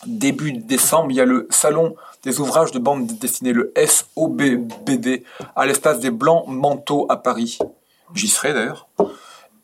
début 0.06 0.54
décembre, 0.54 1.12
il 1.12 1.18
y 1.18 1.22
a 1.22 1.26
le 1.26 1.48
salon 1.50 1.96
des 2.24 2.40
ouvrages 2.40 2.72
de 2.72 2.80
bande 2.80 3.06
dessinée, 3.06 3.54
le 3.54 3.74
SOBBD, 3.76 5.24
à 5.56 5.66
l'espace 5.66 6.00
des 6.00 6.12
Blancs 6.12 6.46
Manteaux 6.48 7.06
à 7.10 7.18
Paris. 7.18 7.60
J'y 8.14 8.28
serai 8.28 8.54
d'ailleurs. 8.54 8.88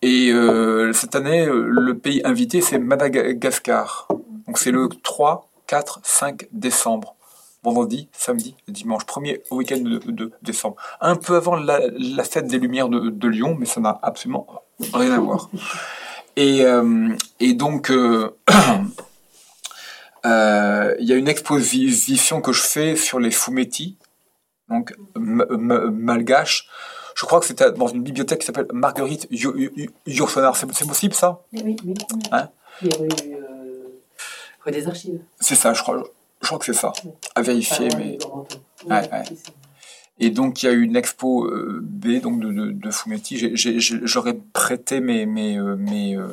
Et 0.01 0.31
euh, 0.31 0.93
cette 0.93 1.15
année, 1.15 1.45
euh, 1.45 1.65
le 1.67 1.97
pays 1.97 2.21
invité, 2.23 2.61
c'est 2.61 2.79
Madagascar. 2.79 4.07
Donc 4.47 4.57
c'est 4.57 4.71
le 4.71 4.87
3, 4.87 5.49
4, 5.67 5.99
5 6.03 6.47
décembre. 6.51 7.15
Vendredi, 7.61 8.07
samedi, 8.13 8.55
dimanche, 8.69 9.05
premier 9.05 9.43
week-end 9.51 9.81
de, 9.81 10.31
décembre. 10.41 10.77
Un 11.01 11.17
peu 11.17 11.35
avant 11.35 11.57
la, 11.57 11.81
fête 12.23 12.47
des 12.47 12.57
Lumières 12.57 12.87
de, 12.87 13.27
Lyon, 13.27 13.57
mais 13.59 13.65
ça 13.65 13.81
n'a 13.81 13.99
absolument 14.01 14.47
rien 14.93 15.11
à 15.11 15.19
voir. 15.19 15.49
Et, 16.37 16.63
euh, 16.63 17.13
et 17.41 17.53
donc, 17.53 17.91
euh, 17.91 18.29
euh, 20.25 20.95
il 21.01 21.05
y 21.05 21.11
a 21.11 21.17
une 21.17 21.27
exposition 21.27 22.39
que 22.39 22.53
je 22.53 22.61
fais 22.61 22.95
sur 22.95 23.19
les 23.19 23.29
fumetti, 23.29 23.97
donc 24.69 24.95
malgaches. 25.17 26.69
Je 27.20 27.26
crois 27.26 27.41
que 27.41 27.45
c'était 27.45 27.70
dans 27.74 27.88
une 27.88 28.01
bibliothèque 28.01 28.39
qui 28.39 28.45
s'appelle 28.45 28.67
Marguerite 28.72 29.28
Yo- 29.30 29.53
Yo- 29.57 29.72
Yourcenar. 30.07 30.55
C'est 30.55 30.88
possible 30.88 31.13
ça? 31.13 31.41
Oui, 31.51 31.76
oui. 31.84 31.93
Hein? 32.32 32.47
Qui 32.80 32.88
est 32.88 32.95
rue, 32.97 33.07
euh, 34.65 34.72
des 34.72 34.88
Archives. 34.88 35.20
C'est 35.39 35.55
ça, 35.55 35.74
je 35.74 35.82
crois. 35.82 36.01
Je 36.41 36.47
crois 36.47 36.59
que 36.59 36.65
c'est 36.65 36.74
ça. 36.74 36.93
À 37.36 37.41
vérifier, 37.41 37.89
mais. 37.97 38.17
Ouais, 38.24 38.45
Oui, 38.86 38.89
ouais. 39.11 39.24
Et 40.22 40.30
donc 40.30 40.63
il 40.63 40.67
y 40.67 40.70
a 40.70 40.72
eu 40.72 40.82
une 40.84 40.95
expo 40.95 41.45
euh, 41.45 41.80
B 41.82 42.22
donc 42.22 42.39
de, 42.39 42.51
de, 42.53 42.72
de 42.72 42.91
fumetti. 42.91 43.53
J'aurais 43.55 44.38
prêté 44.53 45.01
mes 45.01 45.26
mes 45.26 45.57
euh, 45.57 45.76
mes, 45.76 46.15
euh, 46.15 46.28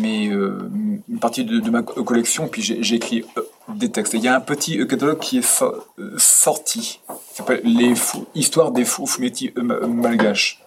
mes, 0.00 0.26
une 0.26 1.18
partie 1.20 1.44
de, 1.44 1.58
de 1.58 1.70
ma 1.70 1.82
co- 1.82 2.04
collection, 2.04 2.46
puis 2.48 2.62
j'ai 2.62 2.94
écrit 2.94 3.24
des 3.68 3.90
textes. 3.90 4.14
Et 4.14 4.18
Il 4.18 4.24
y 4.24 4.28
a 4.28 4.34
un 4.36 4.40
petit 4.40 4.78
euh, 4.80 4.86
catalogue 4.86 5.18
qui 5.18 5.38
est 5.38 5.42
so- 5.42 5.84
sorti, 6.18 7.00
qui 7.30 7.36
s'appelle 7.36 7.60
les 7.64 7.94
fou- 7.94 8.26
histoires 8.34 8.70
des 8.72 8.84
fous 8.84 9.06
fumetti 9.06 9.52
euh, 9.56 9.62
ma- 9.62 9.80
malgaches. 9.86 10.62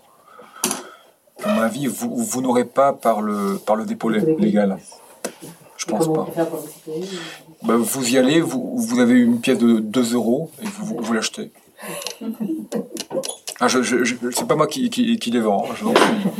À 1.43 1.53
mon 1.53 1.61
avis, 1.61 1.87
vous, 1.87 2.15
vous 2.15 2.41
n'aurez 2.41 2.65
pas 2.65 2.93
par 2.93 3.21
le 3.21 3.57
par 3.65 3.75
le 3.75 3.85
dépôt 3.85 4.09
lé- 4.09 4.35
légal. 4.39 4.77
Je 5.77 5.85
pense 5.85 6.11
pas. 6.11 6.27
Bah, 7.63 7.75
vous 7.77 8.09
y 8.09 8.17
allez, 8.17 8.41
vous, 8.41 8.75
vous 8.77 8.99
avez 8.99 9.19
une 9.19 9.39
pièce 9.41 9.57
de 9.59 9.79
2 9.79 10.13
euros 10.15 10.49
et 10.63 10.65
vous, 10.79 11.13
l'achetez. 11.13 11.51
Ah, 13.59 13.67
je, 13.67 13.81
je, 13.83 14.03
je- 14.03 14.15
c'est 14.31 14.47
pas 14.47 14.55
moi 14.55 14.67
qui, 14.67 14.89
qui, 14.89 15.17
qui 15.17 15.31
les 15.31 15.39
vend, 15.39 15.65
hein. 15.69 15.73
je, 15.77 15.85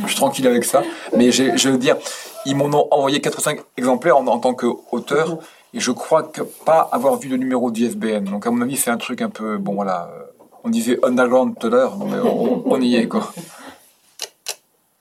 je 0.02 0.06
suis 0.08 0.16
tranquille 0.16 0.46
avec 0.46 0.64
ça. 0.64 0.82
Mais 1.16 1.30
je 1.32 1.68
veux 1.68 1.78
dire, 1.78 1.96
ils 2.44 2.56
m'en 2.56 2.66
ont 2.66 2.88
envoyé 2.90 3.20
4 3.20 3.38
ou 3.38 3.40
5 3.40 3.60
exemplaires 3.76 4.16
en, 4.18 4.26
en 4.26 4.38
tant 4.38 4.54
qu'auteur 4.54 5.38
et 5.76 5.80
je 5.80 5.90
crois 5.92 6.22
que 6.22 6.40
pas 6.40 6.88
avoir 6.90 7.16
vu 7.18 7.28
le 7.28 7.36
numéro 7.36 7.70
d'ISBN. 7.70 8.24
Donc 8.24 8.46
à 8.46 8.50
mon 8.50 8.62
avis, 8.62 8.76
c'est 8.76 8.90
un 8.90 8.96
truc 8.96 9.20
un 9.20 9.28
peu, 9.28 9.58
bon 9.58 9.74
voilà, 9.74 10.10
euh, 10.10 10.22
on 10.64 10.70
disait 10.70 10.98
underground 11.04 11.54
tout 11.60 11.66
à 11.66 11.70
l'heure, 11.70 11.98
mais 11.98 12.18
on, 12.64 12.80
y 12.80 12.96
est 12.96 13.06
quoi. 13.06 13.30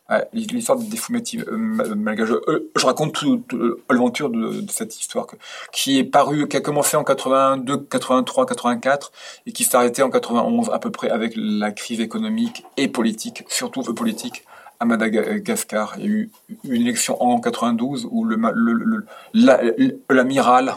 Ouais, 0.09 0.27
l'histoire 0.33 0.77
des 0.77 0.97
fumetti 0.97 1.39
euh, 1.39 1.55
ma- 1.55 1.85
malgaches. 1.95 2.29
Euh, 2.47 2.69
je 2.75 2.85
raconte 2.85 3.13
tout, 3.13 3.37
tout, 3.47 3.55
euh, 3.55 3.81
l'aventure 3.89 4.29
de, 4.29 4.63
cette 4.69 4.99
histoire 4.99 5.27
qui 5.71 5.97
est 5.97 6.03
parue, 6.03 6.47
qui 6.49 6.57
a 6.57 6.61
commencé 6.61 6.97
en 6.97 7.05
82, 7.05 7.77
83, 7.77 8.45
84 8.45 9.11
et 9.47 9.53
qui 9.53 9.63
s'est 9.63 9.77
arrêtée 9.77 10.03
en 10.03 10.09
91 10.09 10.71
à 10.71 10.79
peu 10.79 10.91
près 10.91 11.09
avec 11.09 11.33
la 11.37 11.71
crise 11.71 12.01
économique 12.01 12.65
et 12.75 12.89
politique, 12.89 13.45
surtout 13.47 13.81
euh, 13.89 13.93
politique 13.93 14.43
à 14.79 14.85
Madagascar. 14.85 15.95
Il 15.97 16.03
y 16.03 16.07
a 16.07 16.09
eu 16.09 16.29
une 16.63 16.81
élection 16.81 17.21
en 17.21 17.39
92 17.39 18.07
où 18.11 18.23
le, 18.25 18.35
le- 18.35 18.73
le- 18.73 19.05
la- 19.33 19.61
l'amiral, 20.09 20.75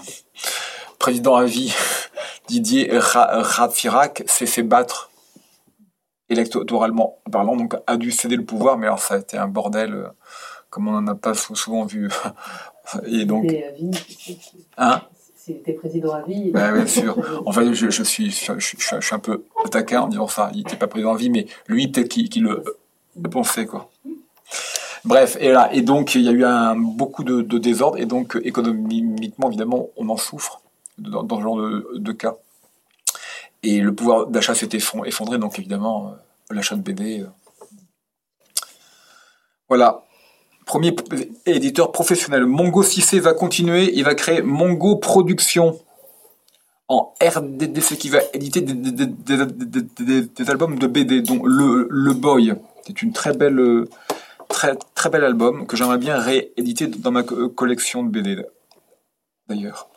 président 0.98 1.36
à 1.36 1.44
vie, 1.44 1.74
Didier 2.48 2.88
Ra- 2.92 3.42
Ratsirac, 3.42 4.22
s'est 4.26 4.46
fait 4.46 4.62
battre 4.62 5.10
électoralement 6.28 7.18
parlant, 7.30 7.56
donc 7.56 7.74
a 7.86 7.96
dû 7.96 8.10
céder 8.10 8.36
le 8.36 8.44
pouvoir, 8.44 8.76
mais 8.78 8.86
alors 8.86 8.98
ça 8.98 9.14
a 9.14 9.18
été 9.18 9.36
un 9.38 9.48
bordel 9.48 9.94
euh, 9.94 10.04
comme 10.70 10.88
on 10.88 10.92
n'en 11.00 11.06
a 11.12 11.14
pas 11.14 11.34
sou- 11.34 11.54
souvent 11.56 11.84
vu. 11.86 12.08
Et 13.06 13.24
donc, 13.26 13.44
à 14.76 14.94
hein? 14.94 15.02
Président 15.78 16.12
à 16.12 16.22
vie. 16.22 16.50
Bah, 16.50 16.72
bien 16.72 16.86
sûr. 16.86 17.16
En 17.46 17.52
fait, 17.52 17.72
je, 17.72 17.88
je 17.90 18.02
suis, 18.02 18.30
je, 18.30 18.52
je- 18.58 18.76
je- 18.78 18.96
je 19.00 19.06
suis 19.06 19.14
un 19.14 19.18
peu 19.18 19.44
taquin 19.70 20.02
en 20.02 20.08
disant 20.08 20.28
ça. 20.28 20.50
Il 20.52 20.58
n'était 20.58 20.76
pas 20.76 20.86
président 20.88 21.12
en 21.12 21.14
vie, 21.14 21.30
mais 21.30 21.46
lui, 21.68 21.88
peut-être 21.88 22.08
qu'il 22.08 22.28
qu'il 22.28 22.42
le, 22.44 22.62
le 23.22 23.30
pensait, 23.30 23.66
quoi. 23.66 23.90
Bref, 25.04 25.36
et 25.40 25.50
là, 25.50 25.70
et 25.72 25.82
donc 25.82 26.14
il 26.14 26.22
y 26.22 26.28
a 26.28 26.32
eu 26.32 26.44
beaucoup 26.76 27.24
de, 27.24 27.40
de 27.40 27.58
désordre, 27.58 27.98
et 27.98 28.06
donc 28.06 28.36
euh, 28.36 28.46
économiquement, 28.46 29.48
évidemment, 29.48 29.88
on 29.96 30.08
en 30.08 30.16
souffre 30.16 30.60
dans, 30.98 31.26
ce 31.28 31.42
genre 31.42 31.56
de, 31.56 31.92
de 31.96 32.12
cas. 32.12 32.36
Et 33.62 33.80
le 33.80 33.94
pouvoir 33.94 34.26
d'achat 34.26 34.54
s'est 34.54 34.66
effon- 34.66 35.04
effondré, 35.04 35.38
donc 35.38 35.58
évidemment, 35.58 36.08
euh, 36.08 36.54
l'achat 36.54 36.76
de 36.76 36.82
BD. 36.82 37.20
euh. 37.20 37.26
Voilà. 39.68 40.02
Premier 40.66 40.94
éditeur 41.46 41.92
professionnel. 41.92 42.44
Mongo 42.44 42.82
6C 42.82 43.20
va 43.20 43.32
continuer, 43.32 43.90
il 43.94 44.04
va 44.04 44.14
créer 44.14 44.42
Mongo 44.42 44.96
Productions 44.96 45.80
en 46.88 47.14
RDDC 47.22 47.96
qui 47.96 48.10
va 48.10 48.18
éditer 48.34 48.60
des, 48.60 50.50
albums 50.50 50.78
de 50.78 50.86
BD, 50.86 51.22
dont 51.22 51.42
le 51.44 52.12
Boy. 52.12 52.54
C'est 52.88 53.02
une 53.02 53.12
très 53.12 53.34
belle, 53.34 53.58
euh, 53.60 53.86
très, 54.48 54.74
très 54.94 55.10
bel 55.10 55.22
album 55.22 55.66
que 55.66 55.76
j'aimerais 55.76 55.98
bien 55.98 56.18
rééditer 56.18 56.86
dans 56.86 57.10
ma 57.10 57.22
co- 57.22 57.50
collection 57.50 58.02
de 58.02 58.08
BD 58.08 58.42
d'ailleurs. 59.46 59.88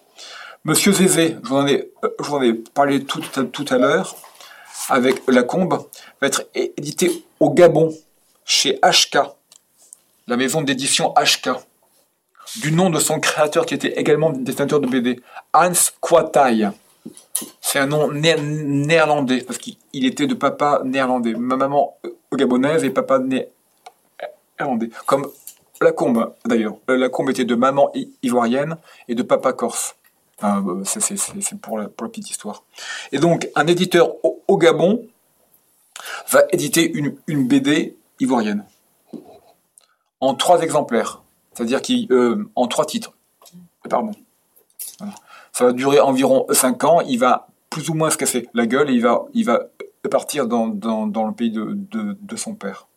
Monsieur 0.65 0.91
Zézé, 0.91 1.37
je 1.41 1.47
vous 1.47 1.55
en 1.55 1.65
ai, 1.67 1.89
euh, 2.03 2.63
parlé 2.73 3.03
tout, 3.05 3.21
tout 3.51 3.65
à 3.69 3.77
l'heure, 3.77 4.13
avec 4.89 5.21
La 5.29 5.43
Combe, 5.43 5.85
va 6.19 6.27
être 6.27 6.43
édité 6.53 7.23
au 7.39 7.51
Gabon, 7.51 7.95
chez 8.43 8.77
HK, 8.83 9.19
la 10.27 10.35
maison 10.35 10.61
d'édition 10.61 11.13
HK, 11.15 11.49
du 12.57 12.73
nom 12.73 12.89
de 12.89 12.99
son 12.99 13.21
créateur 13.21 13.65
qui 13.65 13.73
était 13.73 13.93
également 13.99 14.31
dessinateur 14.31 14.81
de 14.81 14.87
BD, 14.87 15.21
Hans 15.53 15.71
Kwataï. 16.01 16.69
C'est 17.61 17.79
un 17.79 17.87
nom 17.87 18.11
né- 18.11 18.39
néerlandais, 18.41 19.41
parce 19.41 19.57
qu'il 19.57 19.77
il 19.93 20.05
était 20.05 20.27
de 20.27 20.33
papa 20.33 20.81
néerlandais. 20.85 21.33
Ma 21.33 21.55
maman 21.55 21.97
euh, 22.05 22.09
gabonaise 22.33 22.83
et 22.83 22.89
papa 22.89 23.19
né- 23.19 23.47
néerlandais. 24.59 24.89
Comme 25.05 25.27
la 25.81 25.91
combe, 25.91 26.33
d'ailleurs. 26.45 26.75
Euh, 26.89 26.97
La 26.97 27.09
combe 27.09 27.29
était 27.31 27.45
de 27.45 27.55
maman 27.55 27.91
ivoirienne 28.21 28.77
et 29.07 29.15
de 29.15 29.23
papa 29.23 29.53
corse. 29.53 29.95
Euh, 30.43 30.83
c'est- 30.85 31.55
pour 31.61 31.77
la, 31.77 31.87
petite 31.87 32.29
histoire. 32.29 32.63
Et 33.11 33.19
donc, 33.19 33.47
un 33.55 33.67
éditeur 33.67 34.13
au, 34.23 34.57
Gabon 34.57 35.07
va 36.29 36.43
éditer 36.51 36.91
une, 36.91 37.47
BD 37.47 37.95
ivoirienne. 38.19 38.65
En 40.19 40.35
trois 40.35 40.61
exemplaires. 40.61 41.21
C'est-à-dire 41.53 41.81
qu'en 41.81 42.67
trois 42.67 42.85
titres. 42.85 43.13
Pardon. 43.89 44.11
Ça 45.51 45.65
va 45.65 45.73
durer 45.73 45.99
environ 45.99 46.45
5 46.51 46.83
ans. 46.83 47.01
Il 47.01 47.19
va 47.19 47.47
plus 47.69 47.89
ou 47.89 47.93
moins 47.93 48.09
se 48.09 48.17
casser 48.17 48.47
la 48.53 48.65
gueule 48.65 48.89
et 48.89 48.93
il 48.93 49.01
va, 49.01 49.25
il 49.33 49.45
va 49.45 49.61
partir 50.09 50.47
dans, 50.47 50.67
dans, 50.67 51.05
le 51.25 51.33
pays 51.33 51.51
de, 51.51 51.77
de, 51.91 52.35
son 52.35 52.55
père. 52.55 52.87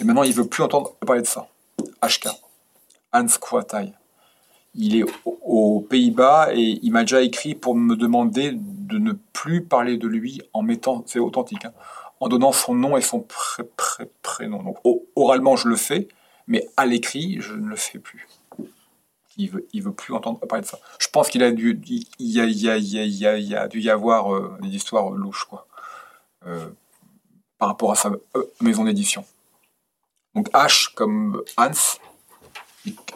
Et 0.00 0.04
maintenant, 0.04 0.22
il 0.22 0.34
veut 0.34 0.46
plus 0.46 0.62
entendre 0.62 0.94
parler 1.06 1.22
de 1.22 1.26
ça. 1.26 1.48
HK. 2.02 2.28
Hans 3.12 3.26
Kwataï. 3.40 3.94
Il 4.74 4.96
est 4.96 5.04
au- 5.24 5.38
aux 5.42 5.80
Pays-Bas 5.80 6.48
et 6.52 6.78
il 6.82 6.92
m'a 6.92 7.02
déjà 7.02 7.22
écrit 7.22 7.54
pour 7.54 7.74
me 7.74 7.96
demander 7.96 8.52
de 8.54 8.98
ne 8.98 9.12
plus 9.32 9.62
parler 9.64 9.96
de 9.96 10.06
lui 10.06 10.42
en 10.52 10.62
mettant, 10.62 11.02
c'est 11.06 11.18
authentique, 11.18 11.64
hein, 11.64 11.72
en 12.20 12.28
donnant 12.28 12.52
son 12.52 12.74
nom 12.74 12.96
et 12.96 13.00
son 13.00 13.20
pré- 13.20 13.64
pré- 13.76 14.10
prénom. 14.22 14.62
Donc, 14.62 14.76
oralement, 15.14 15.56
je 15.56 15.68
le 15.68 15.76
fais, 15.76 16.08
mais 16.46 16.66
à 16.76 16.84
l'écrit, 16.84 17.38
je 17.40 17.54
ne 17.54 17.66
le 17.68 17.76
fais 17.76 17.98
plus. 17.98 18.26
Il 19.38 19.50
veut, 19.50 19.66
il 19.72 19.82
veut 19.82 19.92
plus 19.92 20.14
entendre 20.14 20.38
parler 20.40 20.62
de 20.62 20.68
ça. 20.68 20.78
Je 20.98 21.08
pense 21.08 21.28
qu'il 21.28 21.42
a 21.42 21.50
dû, 21.50 21.80
il 21.86 22.06
y 22.18 22.40
a, 22.40 22.44
il 22.44 22.58
y 22.58 22.70
a, 22.70 22.76
il 22.76 22.88
y 22.88 22.98
a, 23.26 23.36
il 23.36 23.46
y 23.46 23.54
a, 23.54 23.68
dû 23.68 23.80
y 23.80 23.90
avoir 23.90 24.34
euh, 24.34 24.56
des 24.62 24.74
histoires 24.74 25.10
louches, 25.10 25.44
quoi, 25.44 25.66
euh, 26.46 26.68
par 27.58 27.68
rapport 27.68 27.92
à 27.92 27.96
sa 27.96 28.10
euh, 28.36 28.44
maison 28.60 28.84
d'édition. 28.84 29.24
Donc 30.34 30.50
H 30.50 30.94
comme 30.94 31.42
Hans 31.56 31.70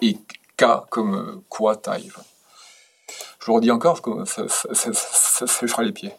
et, 0.01 0.18
K 0.57 0.64
comme 0.91 1.14
euh, 1.14 1.45
Kouatai. 1.49 2.07
Enfin, 2.07 2.23
Je 3.41 3.47
le 3.47 3.53
redis 3.53 3.71
encore 3.71 3.99
ça, 4.27 4.49
ça, 4.49 4.93
ça 4.93 5.47
fera 5.47 5.83
les 5.83 5.93
pieds. 5.93 6.12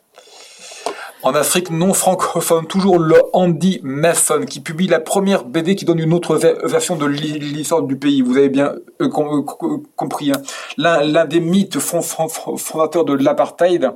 En 1.24 1.36
Afrique 1.36 1.70
non 1.70 1.94
francophone, 1.94 2.66
toujours 2.66 2.98
le 2.98 3.16
Andy 3.34 3.80
Mason 3.84 4.44
qui 4.46 4.60
publie 4.60 4.88
la 4.88 5.00
première 5.00 5.44
BD 5.46 5.76
qui 5.76 5.86
donne 5.86 6.00
une 6.00 6.14
autre 6.14 6.36
ver- 6.36 6.58
version 6.68 6.96
de 6.96 7.06
l'hi- 7.06 7.38
l'histoire 7.38 7.84
du 7.84 7.96
pays. 7.96 8.22
Vous 8.24 8.38
avez 8.38 8.50
bien 8.50 8.74
euh, 9.02 9.06
euh, 9.06 9.10
co- 9.10 9.84
compris. 9.96 10.32
hein. 10.32 10.42
L'un 10.78 11.26
des 11.26 11.40
mythes 11.40 11.78
fond- 11.80 12.02
fond- 12.02 12.28
fond- 12.28 12.58
fondateurs 12.58 13.06
de 13.06 13.14
l'apartheid, 13.14 13.92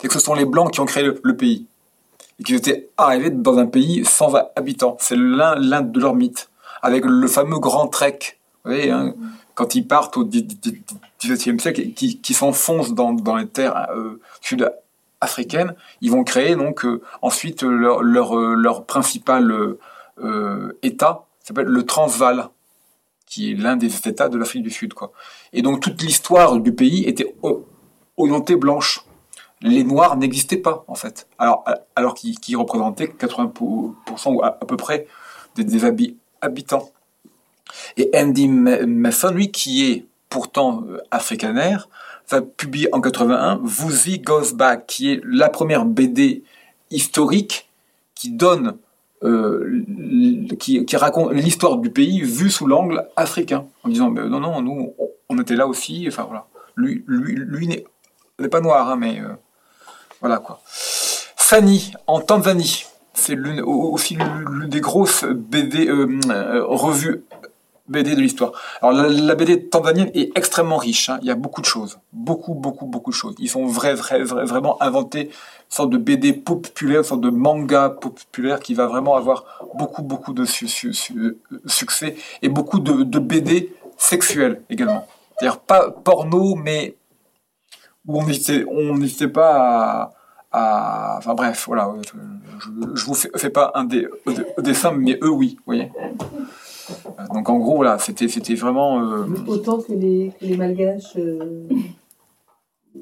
c'est 0.00 0.08
que 0.08 0.14
ce 0.14 0.18
sont 0.20 0.32
les 0.34 0.46
Blancs 0.46 0.72
qui 0.72 0.80
ont 0.80 0.86
créé 0.86 1.04
le, 1.22 1.36
pays. 1.36 1.66
Et 2.40 2.42
qu'ils 2.42 2.56
étaient 2.56 2.88
arrivés 2.96 3.30
dans 3.30 3.58
un 3.58 3.66
pays 3.66 4.04
sans 4.06 4.34
habitants. 4.56 4.96
C'est 5.00 5.16
l'un 5.16 5.56
de 5.82 6.00
leurs 6.00 6.14
mythes. 6.14 6.48
Avec 6.80 7.04
le 7.04 7.26
fameux 7.28 7.58
grand 7.58 7.86
trek. 7.88 8.18
Vous 8.64 8.70
voyez, 8.70 8.90
hein, 8.90 9.14
quand 9.54 9.74
ils 9.74 9.86
partent 9.86 10.16
au 10.16 10.24
XVIIe 10.24 11.60
siècle 11.60 11.90
qui, 11.94 12.18
qui 12.20 12.34
s'enfoncent 12.34 12.94
dans, 12.94 13.12
dans 13.12 13.36
les 13.36 13.46
terres 13.46 13.88
euh, 13.94 14.20
sud-africaines, 15.24 15.74
ils 16.00 16.10
vont 16.10 16.24
créer 16.24 16.56
donc 16.56 16.84
euh, 16.84 17.00
ensuite 17.22 17.62
leur, 17.62 18.02
leur, 18.02 18.38
euh, 18.38 18.54
leur 18.54 18.84
principal 18.84 19.52
euh, 20.22 20.78
État 20.82 21.24
s'appelle 21.40 21.66
le 21.66 21.84
Transvaal, 21.84 22.48
qui 23.26 23.52
est 23.52 23.54
l'un 23.54 23.76
des 23.76 23.94
États 24.08 24.28
de 24.28 24.38
l'Afrique 24.38 24.62
du 24.62 24.70
Sud. 24.70 24.94
Quoi. 24.94 25.12
Et 25.52 25.62
donc 25.62 25.80
toute 25.80 26.00
l'histoire 26.02 26.58
du 26.58 26.72
pays 26.72 27.04
était 27.04 27.34
orientée 28.16 28.56
blanche. 28.56 29.04
Les 29.60 29.84
Noirs 29.84 30.16
n'existaient 30.16 30.58
pas, 30.58 30.84
en 30.88 30.94
fait, 30.94 31.26
alors, 31.38 31.64
alors 31.96 32.14
qu'ils 32.14 32.56
représentaient 32.56 33.06
80% 33.06 33.94
ou 34.26 34.42
à, 34.42 34.50
peu 34.52 34.76
près 34.76 35.06
des, 35.56 35.84
habitants. 36.42 36.90
Et 37.96 38.10
Andy 38.14 38.48
Mason, 38.48 39.30
lui, 39.30 39.50
qui 39.50 39.90
est 39.90 40.06
pourtant 40.28 40.84
africanaire, 41.10 41.88
va 42.28 42.42
publier 42.42 42.88
en 42.92 43.00
81 43.00 43.60
Woozy 43.80 44.18
Goes 44.18 44.54
Back, 44.54 44.86
qui 44.86 45.12
est 45.12 45.20
la 45.24 45.48
première 45.48 45.84
BD 45.84 46.42
historique 46.90 47.68
qui 48.14 48.30
donne, 48.30 48.76
euh, 49.22 49.84
qui, 50.58 50.84
raconte 50.96 51.32
l'histoire 51.32 51.78
du 51.78 51.90
pays 51.90 52.22
vue 52.22 52.50
sous 52.50 52.66
l'angle 52.66 53.06
africain, 53.16 53.66
en 53.82 53.88
disant 53.88 54.10
mais 54.10 54.28
non 54.28 54.40
non 54.40 54.62
nous 54.62 54.94
on 55.28 55.38
était 55.38 55.56
là 55.56 55.66
aussi, 55.66 56.04
enfin 56.08 56.24
voilà, 56.24 56.46
lui 56.76 57.04
lui 57.06 57.34
lui 57.34 57.68
n'est 58.38 58.48
pas 58.48 58.60
noir 58.60 58.90
hein, 58.90 58.96
mais 58.96 59.20
euh, 59.20 59.34
voilà 60.20 60.38
quoi. 60.38 60.60
Sani 60.66 61.92
en 62.06 62.20
Tanzanie, 62.20 62.84
c'est 63.12 63.38
aussi 63.64 64.16
l'une 64.16 64.68
des 64.68 64.80
grosses 64.80 65.24
BD 65.24 65.90
revues 65.90 67.24
BD 67.86 68.14
de 68.14 68.20
l'histoire. 68.20 68.52
Alors 68.80 68.92
la, 68.94 69.34
BD 69.34 69.68
tanzanienne 69.68 70.10
est 70.14 70.36
extrêmement 70.36 70.78
riche. 70.78 71.10
Hein. 71.10 71.18
Il 71.20 71.28
y 71.28 71.30
a 71.30 71.34
beaucoup 71.34 71.60
de 71.60 71.66
choses, 71.66 71.98
beaucoup, 72.12 72.54
beaucoup, 72.54 72.86
beaucoup 72.86 73.10
de 73.10 73.16
choses. 73.16 73.34
Ils 73.38 73.50
sont 73.50 73.66
vrai, 73.66 73.94
vrai, 73.94 74.22
vraiment 74.22 74.82
inventé 74.82 75.24
une 75.24 75.30
sorte 75.68 75.90
de 75.90 75.98
BD 75.98 76.32
populaire, 76.32 77.00
une 77.00 77.04
sorte 77.04 77.20
de 77.20 77.30
manga 77.30 77.90
populaire 77.90 78.60
qui 78.60 78.74
va 78.74 78.86
vraiment 78.86 79.16
avoir 79.16 79.44
beaucoup, 79.74 80.02
beaucoup 80.02 80.32
de 80.32 80.44
succès 80.46 82.16
et 82.40 82.48
beaucoup 82.48 82.80
de, 82.80 83.18
BD 83.18 83.74
sexuelles 83.98 84.62
également. 84.70 85.06
C'est-à-dire 85.38 85.58
pas 85.58 85.90
porno, 85.90 86.54
mais 86.54 86.96
où 88.06 88.18
on 88.18 88.96
n'hésitait 88.96 89.28
pas 89.28 90.12
à, 90.52 91.16
Enfin 91.18 91.34
bref, 91.34 91.64
voilà. 91.66 91.92
Je, 92.04 92.68
je 92.94 93.04
vous 93.04 93.14
fais, 93.14 93.50
pas 93.50 93.72
un 93.74 93.84
des, 93.84 94.06
dessin, 94.58 94.92
mais 94.92 95.18
eux 95.22 95.30
oui, 95.30 95.56
vous 95.58 95.64
voyez. 95.66 95.90
Donc 97.32 97.48
en 97.48 97.58
gros, 97.58 97.82
là, 97.82 97.98
c'était, 97.98 98.28
c'était 98.28 98.54
vraiment. 98.54 99.00
Euh, 99.00 99.26
Autant 99.46 99.80
que 99.80 99.92
les, 99.92 100.32
les 100.40 100.56
malgaches. 100.56 101.16
Euh, 101.16 101.68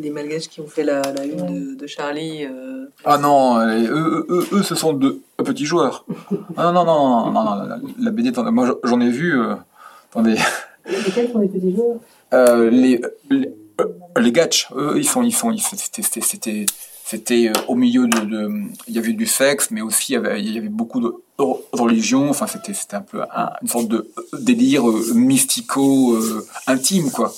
les 0.00 0.10
malgaches 0.10 0.48
qui 0.48 0.60
ont 0.60 0.66
fait 0.66 0.84
la, 0.84 1.00
la 1.00 1.24
une 1.24 1.76
de, 1.76 1.86
Charlie. 1.86 2.44
Euh, 2.44 2.86
ah 3.04 3.18
non, 3.18 3.58
eux, 3.60 4.26
eux, 4.28 4.46
eux, 4.52 4.62
ce 4.62 4.74
sont 4.74 4.92
de 4.92 5.20
petits 5.38 5.66
joueurs. 5.66 6.04
Ah 6.56 6.72
non, 6.72 6.72
non, 6.72 6.84
non, 6.84 7.30
non, 7.32 7.44
non, 7.44 7.78
la, 7.98 8.10
BD, 8.10 8.32
moi 8.50 8.78
j'en 8.84 9.00
ai 9.00 9.10
vu. 9.10 9.38
attendez. 10.10 10.36
Lesquels 10.86 11.30
sont 11.32 11.38
les 11.40 11.48
petits 11.48 11.74
joueurs 11.74 11.98
les, 12.70 13.00
les, 13.30 13.54
les 14.18 14.32
gatch, 14.32 14.68
eux, 14.76 14.94
ils 14.96 15.08
sont. 15.08 15.22
Ils 15.22 15.32
sont 15.32 15.54
c'était, 15.56 16.02
c'était, 16.02 16.66
c'était 17.06 17.52
au 17.68 17.74
milieu 17.74 18.08
de, 18.08 18.50
Il 18.88 18.94
y 18.94 18.98
avait 18.98 19.12
du 19.12 19.26
sexe, 19.26 19.70
mais 19.70 19.82
aussi 19.82 20.12
il 20.12 20.14
y 20.14 20.16
avait, 20.16 20.40
il 20.40 20.54
y 20.54 20.58
avait 20.58 20.70
beaucoup 20.70 21.00
de 21.00 21.12
religion. 21.72 22.30
Enfin, 22.30 22.46
c'était 22.46 22.72
c'était 22.72 22.96
un 22.96 23.02
peu 23.02 23.20
une 23.60 23.68
sorte 23.68 23.88
de 23.88 24.10
délire 24.40 24.88
euh, 24.88 25.12
mystico 25.12 26.14
euh, 26.14 26.46
intime, 26.66 27.10
quoi. 27.10 27.30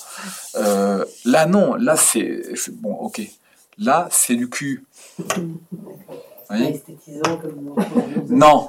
Euh, 0.54 1.04
là, 1.24 1.46
non. 1.46 1.74
Là, 1.74 1.96
c'est 1.96 2.44
bon. 2.74 2.94
Ok. 2.94 3.22
Là, 3.76 4.06
c'est 4.12 4.36
du 4.36 4.48
cul. 4.48 4.86
non. 8.28 8.68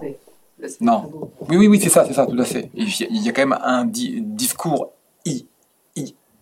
Non. 0.82 1.30
Oui, 1.48 1.58
oui, 1.58 1.68
oui, 1.68 1.80
c'est 1.80 1.90
ça, 1.90 2.06
c'est 2.08 2.14
ça, 2.14 2.26
tout 2.26 2.40
à 2.40 2.44
fait. 2.44 2.72
Il 2.74 3.24
y 3.24 3.30
a 3.30 3.34
quand 3.34 3.46
même 3.46 3.60
un 3.64 3.86
discours 3.86 4.94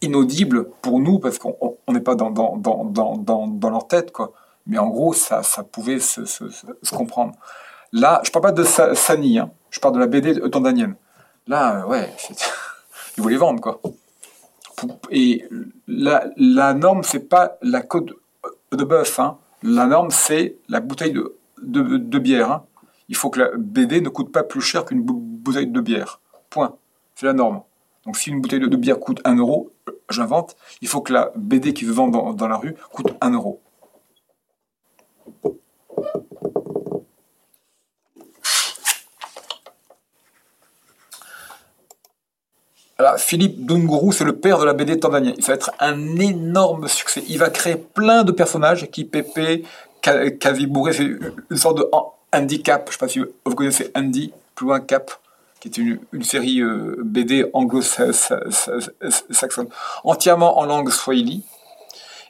inaudible 0.01 0.69
pour 0.81 1.01
nous 1.01 1.19
parce 1.19 1.39
qu'on 1.39 1.75
n'est 1.89 1.99
pas 1.99 2.15
dans, 2.15 2.31
dans, 2.31 2.55
dans, 2.55 2.85
dans, 3.17 3.47
dans 3.47 3.69
leur 3.69 3.87
tête, 3.87 4.13
quoi. 4.13 4.31
Mais 4.67 4.77
en 4.77 4.87
gros, 4.87 5.13
ça, 5.13 5.41
pouvait 5.71 5.99
se, 5.99 6.21
comprendre. 6.93 7.35
Là, 7.91 8.21
je 8.23 8.31
parle 8.31 8.43
pas 8.43 8.51
de 8.51 8.63
Sani, 8.63 9.39
hein. 9.39 9.51
je 9.69 9.79
parle 9.79 9.95
de 9.95 9.99
la 9.99 10.07
BD 10.07 10.39
tandanienne. 10.49 10.95
Là, 11.47 11.81
euh, 11.81 11.85
ouais, 11.85 12.11
ils 13.17 13.23
voulaient 13.23 13.37
vendre, 13.37 13.61
quoi. 13.61 13.79
Et 15.11 15.47
la, 15.87 16.25
la 16.35 16.73
norme, 16.73 17.03
c'est 17.03 17.29
pas 17.29 17.57
la 17.61 17.81
côte 17.81 18.11
de 18.71 18.83
bœuf. 18.83 19.19
Hein. 19.19 19.37
La 19.63 19.85
norme, 19.85 20.11
c'est 20.11 20.57
la 20.67 20.79
bouteille 20.79 21.13
de, 21.61 22.19
bière. 22.19 22.51
Hein. 22.51 22.65
Il 23.07 23.15
faut 23.15 23.29
que 23.29 23.39
la 23.39 23.49
BD 23.55 24.01
ne 24.01 24.09
coûte 24.09 24.31
pas 24.31 24.43
plus 24.43 24.61
cher 24.61 24.85
qu'une 24.85 25.01
bouteille 25.01 25.67
de 25.67 25.81
bière. 25.81 26.19
Point. 26.49 26.75
C'est 27.15 27.25
la 27.25 27.33
norme. 27.33 27.61
Donc 28.05 28.17
si 28.17 28.29
une 28.29 28.41
bouteille 28.41 28.59
de, 28.59 28.77
bière 28.77 28.99
coûte 28.99 29.21
1 29.23 29.37
euro, 29.37 29.71
j'invente, 30.09 30.55
il 30.81 30.87
faut 30.87 31.01
que 31.01 31.13
la 31.13 31.31
BD 31.35 31.73
qui 31.73 31.85
vend 31.85 32.07
dans, 32.07 32.33
dans 32.33 32.47
la 32.47 32.57
rue 32.57 32.75
coûte 32.91 33.15
1 33.21 33.31
euro. 33.31 33.61
Philippe 43.17 43.65
Dunguru, 43.65 44.13
c'est 44.13 44.23
le 44.23 44.35
père 44.35 44.59
de 44.59 44.65
la 44.65 44.73
BD 44.73 44.99
tanzanienne. 44.99 45.35
Il 45.37 45.43
va 45.43 45.53
être 45.53 45.71
un 45.79 46.17
énorme 46.17 46.87
succès. 46.87 47.23
Il 47.27 47.37
va 47.37 47.49
créer 47.49 47.75
plein 47.75 48.23
de 48.23 48.31
personnages, 48.31 48.89
qui 48.91 49.05
Pepe, 49.05 49.65
Kazibure, 50.01 50.93
c'est 50.93 51.03
une 51.03 51.57
sorte 51.57 51.77
de 51.77 51.87
handicap. 52.33 52.83
Je 52.85 52.89
ne 52.89 52.93
sais 52.93 52.99
pas 52.99 53.07
si 53.07 53.19
vous 53.19 53.55
connaissez 53.55 53.91
Andy, 53.95 54.33
plus 54.53 54.67
loin 54.67 54.79
Cap, 54.79 55.11
qui 55.59 55.67
est 55.67 55.77
une, 55.77 55.99
série 56.23 56.61
euh, 56.61 56.95
BD 57.03 57.45
anglo-saxonne, 57.53 59.67
entièrement 60.03 60.59
en 60.59 60.65
langue 60.65 60.91
swahili. 60.91 61.43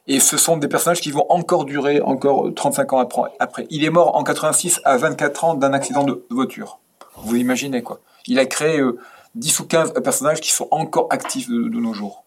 Et 0.08 0.20
ce 0.20 0.38
sont 0.38 0.58
des 0.58 0.68
personnages 0.68 1.02
qui 1.02 1.12
vont 1.12 1.26
encore 1.30 1.66
durer 1.66 2.00
encore 2.00 2.54
35 2.54 2.94
ans 2.94 3.10
après. 3.40 3.66
Il 3.72 3.84
est 3.84 3.90
mort 3.90 4.16
en 4.16 4.24
86 4.24 4.80
à 4.84 4.98
24 4.98 5.44
ans 5.44 5.56
d'un 5.56 5.74
accident 5.74 6.04
de 6.04 6.24
voiture. 6.30 6.78
Vous 7.18 7.38
imaginez 7.38 7.82
quoi 7.82 8.00
Il 8.28 8.38
a 8.38 8.46
créé 8.46 8.80
euh, 8.80 9.00
10 9.36 9.60
ou 9.60 9.66
15 9.66 9.94
personnages 10.04 10.42
qui 10.42 10.52
sont 10.52 10.68
encore 10.72 11.08
actifs 11.10 11.50
de, 11.50 11.56
nos 11.56 11.94
jours 11.94 12.26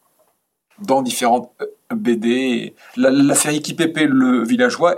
dans 0.81 1.03
différentes 1.03 1.51
euh, 1.61 1.67
BD. 1.95 2.75
La, 2.97 3.35
série 3.35 3.63
Qui 3.63 3.75
Pépé 3.75 4.07
le 4.07 4.45
villageois, 4.45 4.95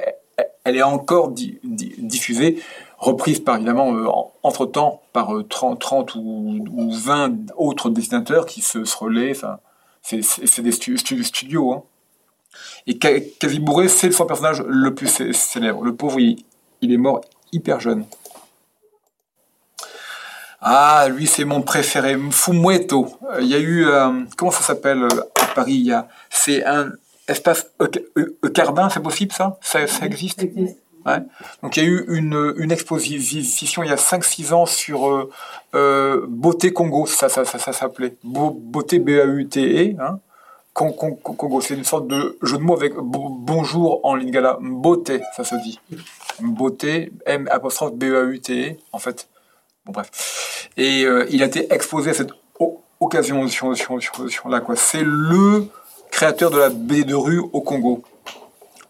elle, 0.65 0.77
est 0.77 0.83
encore 0.83 1.33
diffusée, 1.33 2.63
reprise 2.99 3.41
par 3.41 3.57
évidemment 3.57 3.95
euh, 3.95 4.07
entre 4.43 4.67
temps 4.67 5.03
par 5.13 5.33
30, 5.49 5.75
euh, 5.75 5.79
30 5.79 6.15
ou, 6.17 6.91
20 6.93 7.53
autres 7.57 7.91
dessinateurs 7.91 8.47
qui 8.47 8.61
se, 8.61 8.79
relaient. 8.97 9.31
Enfin, 9.31 9.59
c'est 10.03 10.63
des 10.63 10.73
studios. 10.73 11.73
Hein. 11.73 11.83
Et 12.87 12.99
Bourré, 13.61 13.89
c'est 13.89 14.11
son 14.11 14.27
personnage 14.27 14.63
le 14.67 14.95
plus 14.95 15.33
célèbre. 15.33 15.83
Le 15.83 15.95
pauvre, 15.95 16.19
il 16.19 16.45
est 16.83 16.97
mort 16.97 17.21
hyper 17.53 17.81
jeune. 17.81 18.05
Ah, 20.61 21.09
lui, 21.11 21.27
c'est 21.27 21.45
mon 21.45 21.63
préféré. 21.63 22.19
Fumueto. 22.31 23.09
Il 23.41 23.47
y 23.47 23.55
a 23.55 23.59
eu, 23.59 23.87
euh, 23.87 24.25
comment 24.37 24.51
ça 24.51 24.63
s'appelle 24.63 25.05
euh, 25.05 25.21
à 25.41 25.47
Paris? 25.55 25.75
Il 25.75 25.87
y 25.87 25.93
a, 25.93 26.09
c'est 26.29 26.65
un 26.65 26.93
espace 27.29 27.67
Cardin, 28.55 28.91
c'est 28.91 29.03
possible 29.03 29.33
ça, 29.33 29.59
ça, 29.63 30.05
existe? 30.05 30.45
Ouais. 31.07 31.19
Donc 31.63 31.77
il 31.77 31.83
y 31.83 31.87
a 31.87 31.89
eu 31.89 32.05
une, 32.09 32.55
une 32.59 32.73
exposition 32.73 33.83
il 33.83 33.89
y 33.89 33.93
a 33.93 33.97
5-6 33.97 34.53
ans 34.53 34.67
sur 34.67 35.09
euh, 35.09 35.31
euh, 35.75 36.27
Beauté 36.29 36.75
Congo, 36.75 37.07
ça, 37.07 37.31
ça, 37.31 37.47
ça, 37.47 37.59
ça 37.59 37.73
s'appelait. 37.73 38.17
Beauté 38.23 38.99
B-A-U-T-E. 38.99 39.97
Hein. 39.99 40.19
Congo, 40.75 41.61
c'est 41.61 41.75
une 41.75 41.85
sorte 41.85 42.07
de 42.07 42.39
jeu 42.43 42.57
de 42.59 42.63
mots 42.63 42.77
avec 42.77 42.95
bonjour 42.95 44.01
en 44.05 44.15
lingala. 44.15 44.59
Beauté, 44.61 45.21
ça 45.37 45.45
se 45.45 45.57
dit. 45.57 45.81
Beauté, 46.41 47.13
M 47.27 47.49
apostrophe 47.51 47.95
B-A-U-T-E, 47.95 48.77
en 48.93 48.99
fait 48.99 49.29
bref. 49.87 50.69
Et 50.77 51.05
euh, 51.05 51.27
il 51.31 51.43
a 51.43 51.47
été 51.47 51.73
exposé 51.73 52.11
à 52.11 52.15
cette 52.15 52.31
occasion 53.01 53.45
là, 54.47 54.61
quoi? 54.61 54.77
C'est 54.77 55.03
le 55.03 55.67
créateur 56.11 56.51
de 56.51 56.59
la 56.59 56.69
BD 56.69 57.05
de 57.05 57.15
rue 57.15 57.39
au 57.39 57.61
Congo. 57.61 58.03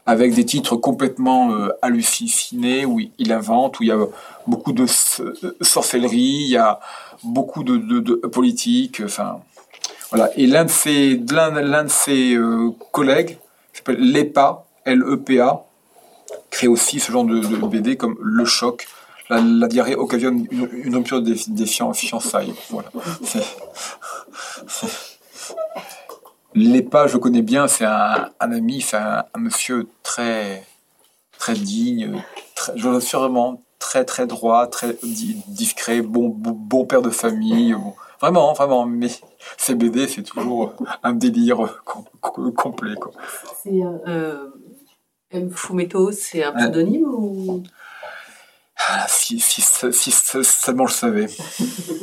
Avec 0.07 0.35
des 0.35 0.45
titres 0.45 0.77
complètement 0.77 1.53
euh, 1.53 1.69
hallucinés, 1.83 2.85
où 2.85 3.01
il 3.19 3.33
invente, 3.33 3.79
où 3.79 3.85
il 3.85 3.91
y 3.91 3.93
a 3.93 3.99
beaucoup 4.47 4.73
de 4.73 4.87
sorcellerie, 5.61 6.19
il 6.19 6.49
y 6.49 6.57
a 6.57 6.81
beaucoup 7.23 7.63
de, 7.63 8.15
politique, 8.27 9.03
enfin. 9.05 9.41
Voilà. 10.11 10.31
Et 10.37 10.47
l'un 10.47 10.65
de 10.65 10.71
ses, 10.71 12.35
euh, 12.35 12.71
collègues, 12.91 13.39
qui 13.73 13.79
s'appelle 13.79 14.01
LEPA, 14.01 14.65
L-E-P-A, 14.85 15.65
crée 16.51 16.67
aussi 16.67 16.99
ce 16.99 17.13
genre 17.13 17.25
de 17.25 17.41
BD 17.69 17.97
comme 17.97 18.17
Le 18.21 18.45
Choc, 18.45 18.89
la, 19.31 19.69
diarrhée 19.69 19.95
occasionne 19.95 20.47
une, 20.51 20.95
rupture 20.97 21.23
des, 21.23 21.37
fiançailles. 21.67 22.55
Voilà. 22.71 22.91
Lépa, 26.55 27.07
je 27.07 27.17
connais 27.17 27.43
bien, 27.43 27.69
c'est 27.69 27.85
un, 27.85 28.31
ami, 28.41 28.81
c'est 28.81 28.97
un, 28.97 29.25
monsieur 29.39 29.89
très, 30.03 30.67
très 31.39 31.55
digne, 31.55 32.23
très, 32.57 32.77
je 32.77 32.99
sûrement 33.01 33.63
très 33.79 34.05
très 34.05 34.27
droit, 34.27 34.67
très 34.67 34.97
di- 35.03 35.43
discret, 35.47 36.03
bon, 36.03 36.29
bon, 36.29 36.85
père 36.85 37.03
de 37.03 37.11
famille. 37.11 37.77
Vraiment, 38.21 38.53
vraiment, 38.53 38.85
mais 38.85 39.09
ces 39.57 39.75
BD, 39.75 40.07
c'est 40.09 40.23
toujours 40.23 40.75
un 41.03 41.13
délire 41.13 41.81
com- 41.85 42.05
com- 42.21 42.53
complet. 42.53 42.95
C'est 43.63 43.83
euh, 43.83 43.99
euh, 44.09 44.47
M. 45.31 45.51
Fumeto, 45.51 46.13
c'est 46.13 46.43
un 46.45 46.53
pseudonyme 46.53 47.07
Ah, 48.89 49.07
si, 49.09 49.39
si, 49.39 49.61
si, 49.61 49.93
si 49.93 50.11
seulement 50.43 50.87
je 50.87 50.95
savais. 50.95 51.27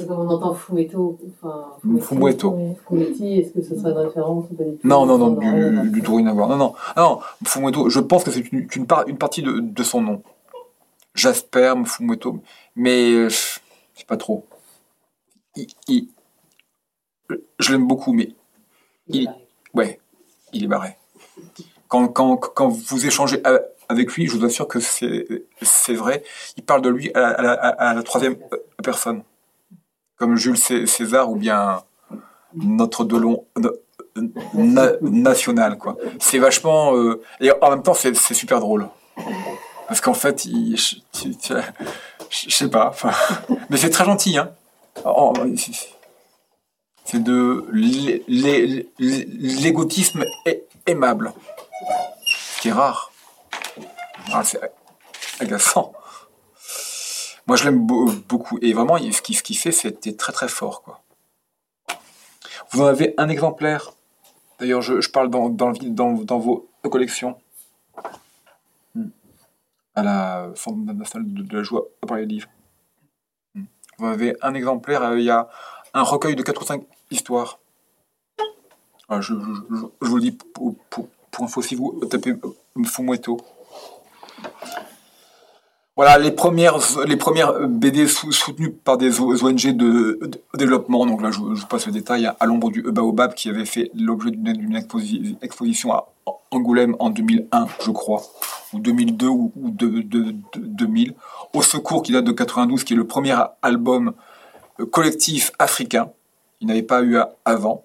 Comme 0.08 0.20
on 0.20 0.30
entend 0.30 0.54
Fumeto, 0.54 1.18
enfin 1.42 1.74
Fumeto. 2.02 2.76
Fumetti, 2.88 3.40
est-ce 3.40 3.52
que 3.54 3.62
ce 3.64 3.76
serait 3.76 3.92
une 3.92 3.98
référence 3.98 4.46
Non, 4.84 5.06
non, 5.06 5.18
non, 5.18 5.32
du, 5.32 5.90
du 5.90 6.02
tout 6.04 6.16
rien 6.16 6.28
à 6.28 6.34
voir. 6.34 6.48
Non, 6.50 6.56
non, 6.58 6.74
Ah 6.96 7.02
non, 7.02 7.20
Fumeto, 7.46 7.90
je 7.90 8.00
pense 8.00 8.24
que 8.24 8.32
c'est 8.32 8.42
une, 8.52 8.68
une, 8.76 8.86
par- 8.86 9.08
une 9.08 9.18
partie 9.18 9.42
de, 9.42 9.60
de 9.60 9.84
son 9.84 10.02
nom. 10.02 10.22
Jasper, 11.16 11.74
Fumeto, 11.86 12.42
mais 12.76 13.12
euh, 13.12 13.30
je 13.30 13.36
sais 13.96 14.06
pas 14.08 14.18
trop. 14.18 14.46
Il- 15.56 15.68
il- 15.88 16.10
je 17.60 17.72
l'aime 17.72 17.88
beaucoup, 17.88 18.14
mais 18.14 18.36
il- 19.08 19.30
ouais, 19.74 20.00
il 20.54 20.64
est 20.64 20.68
barré. 20.68 20.96
Quand, 21.88 22.08
quand, 22.10 22.38
quand 22.38 22.68
vous 22.70 23.06
échangez 23.08 23.42
a- 23.46 23.62
avec 23.90 24.14
lui, 24.14 24.28
je 24.28 24.36
vous 24.38 24.46
assure 24.46 24.68
que 24.68 24.80
c'est 24.80 25.94
vrai, 25.94 26.24
il 26.58 26.64
parle 26.64 26.82
de 26.82 26.90
lui 26.90 27.12
à, 27.14 27.42
la- 27.42 28.04
troisième 28.04 28.36
personne. 28.84 29.24
Comme 30.18 30.36
Jules 30.36 30.58
Cé- 30.58 30.88
César 30.88 31.30
ou 31.30 31.36
bien 31.36 31.84
notre 32.56 33.04
Delon 33.06 33.46
na- 34.54 34.94
national. 35.02 35.78
C'est 36.20 36.40
vachement... 36.40 36.96
euh, 36.98 37.22
et 37.40 37.52
en 37.62 37.70
même 37.70 37.84
temps, 37.84 37.94
c'est 37.94 38.16
super 38.34 38.60
drôle. 38.60 38.90
Parce 39.88 40.02
qu'en 40.02 40.16
fait, 40.16 40.44
je, 40.46 40.96
je- 41.14 42.50
sais 42.50 42.70
pas. 42.70 42.94
Mais 43.70 43.78
c'est 43.78 43.90
très 43.92 44.06
gentil, 44.06 44.38
hein. 44.38 44.52
C'est- 47.06 47.20
de 47.24 47.66
l'é- 47.72 48.24
l'é- 48.28 48.90
l'é- 49.00 49.26
l'égotisme 49.30 50.26
aimable. 50.88 51.32
Ce 52.26 52.62
qui 52.62 52.68
est 52.70 52.74
rare. 52.74 53.12
Ah, 54.34 54.44
c'est 54.44 54.60
agaçant. 55.40 55.94
Moi, 57.48 57.56
je 57.56 57.64
l'aime 57.64 57.86
beau- 57.86 58.12
beaucoup. 58.28 58.60
Et 58.62 58.74
vraiment, 58.74 58.98
ce 58.98 59.22
qu'il 59.22 59.36
ce 59.38 59.44
qu'il 59.44 59.58
fait, 59.58 59.72
c'était 59.72 60.16
très 60.16 60.34
très 60.34 60.50
fort. 60.50 61.02
Vous 62.72 62.82
en 62.82 62.86
avez 62.86 63.14
un 63.18 63.30
exemplaire? 63.30 63.94
D'ailleurs, 64.60 64.82
je, 64.82 65.10
parle 65.10 65.30
dans, 65.30 66.38
vos 66.40 66.70
collections. 66.90 67.38
Hmm. 68.96 69.10
À 69.96 70.04
la 70.04 70.50
Centre 70.56 70.78
national 70.94 71.34
de, 71.34 71.56
la 71.56 71.64
joie 71.64 71.88
à 72.02 72.08
parler 72.08 72.26
des 72.26 72.34
livres. 72.34 72.50
Hmm. 73.56 73.64
Vous 73.98 74.06
en 74.06 74.10
avez 74.10 74.36
un 74.42 74.54
exemplaire. 74.54 75.04
euh, 75.04 75.20
Il 75.20 75.26
y 75.26 75.30
a 75.30 75.48
un 75.94 76.04
recueil 76.04 76.36
de 76.36 76.44
4 76.44 76.62
ou 76.62 76.66
5 76.66 76.84
histoires. 77.12 77.60
Voilà, 79.08 79.22
je, 79.22 79.34
vous 79.34 80.16
le 80.16 80.22
dis 80.22 80.32
pour, 80.32 80.76
info 81.40 81.62
si 81.62 81.76
vous 81.76 82.04
tapez 82.10 82.32
euh, 82.32 82.84
Fumeto. 82.84 83.38
Voilà, 85.98 86.20
les 86.20 86.32
premières, 86.32 86.78
les 87.08 87.18
BD 87.68 88.06
sou- 88.08 88.32
soutenues 88.32 88.72
par 88.72 88.98
des 89.00 89.20
ONG 89.20 89.72
de, 89.76 90.20
développement. 90.54 91.08
Donc 91.08 91.24
là, 91.24 91.32
je, 91.32 91.40
passe 91.66 91.88
le 91.88 91.92
détail. 91.92 92.32
À 92.40 92.46
l'ombre 92.46 92.70
du 92.70 92.84
Baobab, 92.84 93.34
qui 93.34 93.50
avait 93.50 93.66
fait 93.66 93.90
l'objet 93.96 94.30
d'une 94.30 94.54
d'une 94.54 94.78
exposi- 94.78 95.36
exposition 95.42 95.92
à 95.94 96.08
Angoulême 96.52 96.96
en 97.00 97.10
2001, 97.10 97.66
je 97.84 97.90
crois, 97.92 98.22
ou 98.74 98.80
2002 98.80 99.28
ou, 99.28 99.52
ou 99.56 99.72
de, 99.72 99.88
de- 100.04 100.32
de- 100.32 100.36
2000. 100.56 101.16
Au 101.54 101.64
Secours, 101.64 102.04
qui 102.04 102.12
date 102.12 102.26
de 102.26 102.32
92, 102.32 102.84
qui 102.84 102.94
est 102.94 102.96
le 102.96 103.08
premier 103.08 103.36
album 103.64 104.14
euh, 104.80 104.86
collectif 104.86 105.52
africain. 105.58 106.12
Il 106.62 106.68
n'avait 106.68 106.84
pas 106.84 107.02
eu 107.02 107.18
avant. 107.44 107.84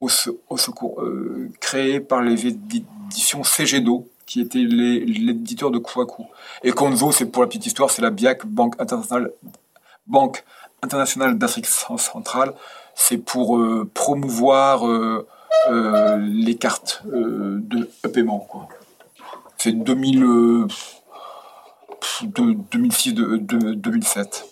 Au, 0.00 0.08
Se- 0.08 0.30
au 0.50 0.56
Secours, 0.56 1.00
euh, 1.00 1.48
créé 1.60 2.00
par 2.00 2.22
les 2.22 2.46
éditions 2.48 3.44
CGDO, 3.44 4.08
qui 4.26 4.40
étaient 4.40 4.58
les- 4.58 5.00
l'éditeur 5.04 5.70
de 5.70 5.78
Kouakou. 5.78 6.26
Et 6.62 6.72
Konzo, 6.72 7.12
c'est 7.12 7.26
pour 7.26 7.42
la 7.42 7.48
petite 7.48 7.66
histoire, 7.66 7.90
c'est 7.90 8.02
la 8.02 8.10
BIAC, 8.10 8.46
Banque 8.46 8.74
internationale, 8.80 9.32
Banque 10.06 10.44
internationale 10.82 11.38
d'Afrique 11.38 11.66
cen- 11.66 11.98
centrale. 11.98 12.52
C'est 12.94 13.18
pour 13.18 13.58
euh, 13.58 13.90
promouvoir 13.92 14.86
euh, 14.88 15.26
euh, 15.70 16.16
les 16.18 16.54
cartes 16.56 17.02
de 17.06 17.88
paiement. 18.08 18.46
C'est 19.56 19.72
2000, 19.72 20.22
euh, 20.22 20.66
pff, 22.00 22.24
de- 22.24 22.56
2006, 22.70 23.12
de, 23.14 23.36
de- 23.38 23.74
2007. 23.74 24.46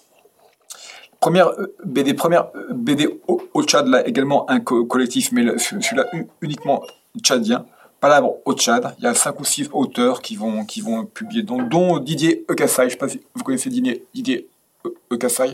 Première 1.20 1.50
BD, 1.84 2.14
première 2.14 2.48
BD 2.70 3.20
au, 3.28 3.62
Tchad, 3.62 3.86
là 3.86 4.04
également 4.08 4.50
un 4.50 4.58
co- 4.58 4.84
collectif, 4.86 5.30
mais 5.30 5.44
là, 5.44 5.56
celui-là 5.56 6.06
uniquement 6.40 6.82
tchadien. 7.22 7.64
Palabre 8.02 8.38
au 8.44 8.52
Tchad, 8.54 8.96
il 8.98 9.04
y 9.04 9.06
a 9.06 9.14
cinq 9.14 9.38
ou 9.38 9.44
six 9.44 9.68
auteurs 9.72 10.22
qui 10.22 10.34
vont, 10.34 10.64
qui 10.64 10.80
vont 10.80 11.04
publier, 11.04 11.44
dont, 11.44 11.98
Didier 12.00 12.44
Ekassai. 12.50 12.82
Je 12.82 12.86
ne 12.86 12.90
sais 12.90 12.96
pas 12.96 13.08
si 13.08 13.20
vous 13.32 13.44
connaissez 13.44 13.70
Didier, 13.70 14.04
Didier 14.12 14.48
E- 14.84 14.92
Ekassai. 15.12 15.50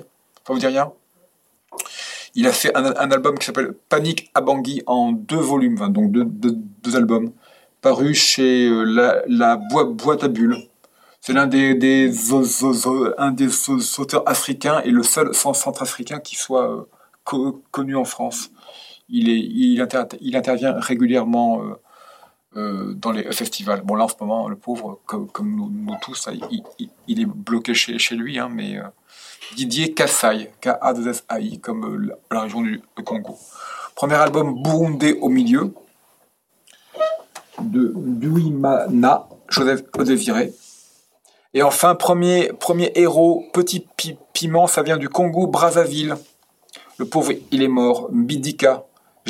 Ça 0.47 0.55
vous 0.55 0.59
dit 0.59 0.67
rien? 0.67 0.91
Il 2.35 2.47
a 2.47 2.53
fait 2.53 2.75
un, 2.75 3.11
album 3.11 3.39
qui 3.39 3.45
s'appelle 3.45 3.75
Panique 3.91 4.31
à 4.33 4.41
Bangui 4.41 4.83
en 4.87 5.13
deux 5.13 5.37
volumes, 5.37 5.93
donc 5.93 6.11
deux, 6.11 6.25
deux- 6.25 6.97
albums, 6.97 7.33
parus 7.83 8.19
chez 8.19 8.67
euh, 8.67 8.83
la, 8.83 9.23
la 9.27 9.59
boîte 9.59 10.25
à 10.25 10.29
bulles. 10.29 10.57
C'est 11.21 11.35
l'un 11.35 11.47
des, 11.47 11.73
un 13.19 13.31
des 13.33 13.51
auteurs 13.99 14.23
africains 14.27 14.81
et 14.87 14.91
le 14.91 15.03
seul 15.03 15.35
cent- 15.35 15.53
centrafricain 15.53 16.19
qui 16.19 16.37
soit 16.37 16.67
euh, 16.67 16.89
co- 17.25 17.63
connu 17.73 17.95
en 17.95 18.07
France. 18.07 18.51
Il, 19.11 19.29
est, 19.29 19.39
il 19.39 20.35
intervient 20.35 20.81
régulièrement 20.81 21.63
euh, 21.63 21.75
euh, 22.59 22.93
dans 22.95 23.13
les 23.13 23.23
festivals. 23.33 23.83
Bon, 23.83 23.95
là, 23.95 24.05
en 24.05 24.09
ce 24.09 24.15
moment, 24.21 24.49
le 24.49 24.57
pauvre, 24.57 24.99
comme, 25.07 25.29
nous, 25.55 25.97
tous, 26.03 26.29
il, 27.09 27.21
est 27.21 27.25
bloqué 27.25 27.73
chez, 27.73 28.17
lui, 28.17 28.39
hein, 28.39 28.51
mais 28.53 28.79
euh, 28.79 28.83
Didier 29.55 29.95
Kassai, 29.95 30.51
K-A-2-S-A-I, 30.61 31.61
comme 31.61 31.85
euh, 31.85 32.17
la, 32.31 32.41
région 32.41 32.63
du 32.63 32.83
Congo. 33.05 33.39
Premier 33.95 34.17
album, 34.17 34.61
Burundais 34.63 35.19
au 35.21 35.29
milieu, 35.29 35.73
de 37.61 37.93
Duimana, 37.97 39.29
Joseph 39.49 39.85
Odésiré. 39.97 40.53
Et 41.55 41.63
enfin, 41.63 41.95
premier, 41.95 42.53
premier 42.53 42.91
héros, 42.95 43.45
Petit 43.53 43.87
Pi- 43.97 44.19
Piment, 44.33 44.67
ça 44.67 44.83
vient 44.83 44.97
du 44.97 45.09
Congo, 45.09 45.47
Brazzaville. 45.47 46.17
Le 46.99 47.05
pauvre, 47.05 47.33
il 47.53 47.63
est 47.63 47.69
mort. 47.69 48.09
Bidika. 48.11 48.85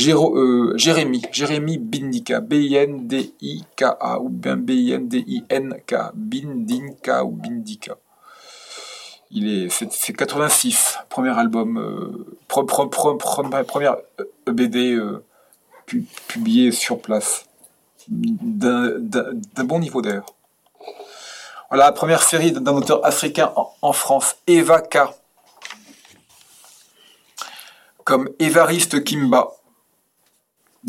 Euh, 0.06 0.74
Jérémy. 0.76 1.78
Bindika. 1.78 2.40
B-I-N-D-I-K-A. 2.40 4.20
Ou 4.20 4.28
bien 4.28 4.56
B-I-N-D-I-N-K. 4.56 5.94
Bindinka 6.14 7.24
ou 7.24 7.30
Bindika. 7.30 7.96
Il 9.30 9.48
est, 9.48 9.68
c'est, 9.68 9.92
c'est 9.92 10.12
86. 10.12 10.98
Premier 11.08 11.36
album. 11.38 11.78
Euh, 11.78 12.26
pro- 12.48 12.64
pro- 12.64 12.86
pro- 12.88 13.16
première 13.16 13.96
BD 14.46 14.98
sur 16.72 17.00
place. 17.00 17.44
D'un, 18.08 18.98
bon 19.64 19.78
niveau 19.80 20.00
d'ailleurs. 20.00 20.26
Voilà, 21.70 21.92
première 21.92 22.22
série 22.22 22.52
d'un 22.52 22.72
auteur 22.74 23.04
africain 23.04 23.52
en, 23.56 23.70
en 23.82 23.92
France, 23.92 24.36
Eva 24.46 24.80
K. 24.80 24.98
Comme 28.04 28.30
Évariste 28.38 29.04
Kimba. 29.04 29.50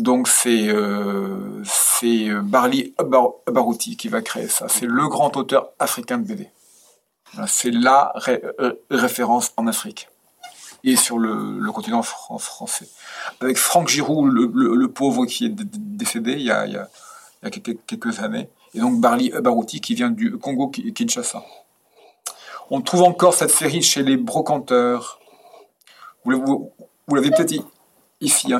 Donc 0.00 0.28
c'est 0.28 0.68
euh, 0.68 1.62
euh, 2.02 2.40
Barli 2.42 2.94
Bar- 2.98 3.34
Barouti 3.46 3.96
qui 3.96 4.08
va 4.08 4.22
créer 4.22 4.48
ça. 4.48 4.66
C'est 4.68 4.86
le 4.86 5.08
grand 5.08 5.36
auteur 5.36 5.70
africain 5.78 6.18
de 6.18 6.24
BD. 6.26 6.48
C'est 7.46 7.70
la 7.70 8.12
euh, 8.28 8.72
référence 8.90 9.52
en 9.56 9.66
Afrique 9.66 10.08
et 10.82 10.96
sur 10.96 11.18
le, 11.18 11.70
continent 11.70 12.02
fran- 12.02 12.38
français. 12.38 12.88
Avec 13.40 13.58
Franck 13.58 13.88
Giroud, 13.88 14.32
le, 14.32 14.88
pauvre 14.88 15.26
qui 15.26 15.44
est 15.46 15.50
décédé 15.54 16.32
il 16.32 16.42
y 16.42 16.50
a, 16.50 16.66
quelques, 17.50 18.20
années. 18.20 18.48
Et 18.74 18.80
donc 18.80 19.00
Barli 19.00 19.30
Barouti 19.30 19.80
qui 19.82 19.94
vient 19.94 20.10
du 20.10 20.38
Congo 20.38 20.68
Ki- 20.68 20.92
Kinshasa. 20.94 21.44
On 22.70 22.80
trouve 22.80 23.02
encore 23.02 23.34
cette 23.34 23.50
série 23.50 23.82
chez 23.82 24.02
les 24.02 24.16
brocanteurs. 24.16 25.20
Vous, 26.24 26.32
l'avez- 27.14 27.30
peut-être 27.30 27.52
ici, 28.20 28.52
hein, 28.52 28.58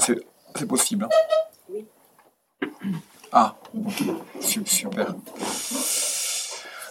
c'est 0.57 0.67
possible. 0.67 1.07
hein. 1.07 2.69
Ah, 3.33 3.55
super. 4.41 5.15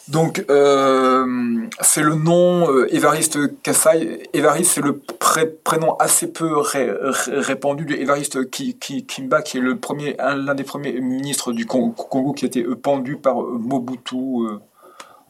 Donc, 0.07 0.44
euh, 0.49 1.68
c'est 1.81 2.02
le 2.02 2.15
nom 2.15 2.72
euh, 2.72 2.88
Évariste 2.95 3.61
Kassai. 3.61 4.27
Évariste, 4.34 4.72
c'est 4.72 4.81
le 4.81 4.98
pré- 4.98 5.45
prénom 5.64 5.95
assez 5.98 6.31
peu 6.31 6.57
ré- 6.57 6.90
ré- 6.90 7.40
répandu 7.40 7.86
de 7.86 7.94
Évariste 7.94 8.49
Ki- 8.49 8.77
Ki- 8.80 9.06
Kimba, 9.06 9.44
qui 9.44 9.57
est 9.57 9.61
le 9.61 9.77
premier, 9.77 10.19
un- 10.19 10.36
l'un 10.36 10.56
des 10.56 10.64
premiers 10.64 10.99
ministres 10.99 11.52
du 11.52 11.68
Con- 11.68 11.91
Congo 11.91 12.34
qui 12.34 12.45
a 12.45 12.48
été 12.48 12.64
euh, 12.64 12.76
pendu 12.76 13.18
par 13.18 13.36
Mobutu 13.41 14.15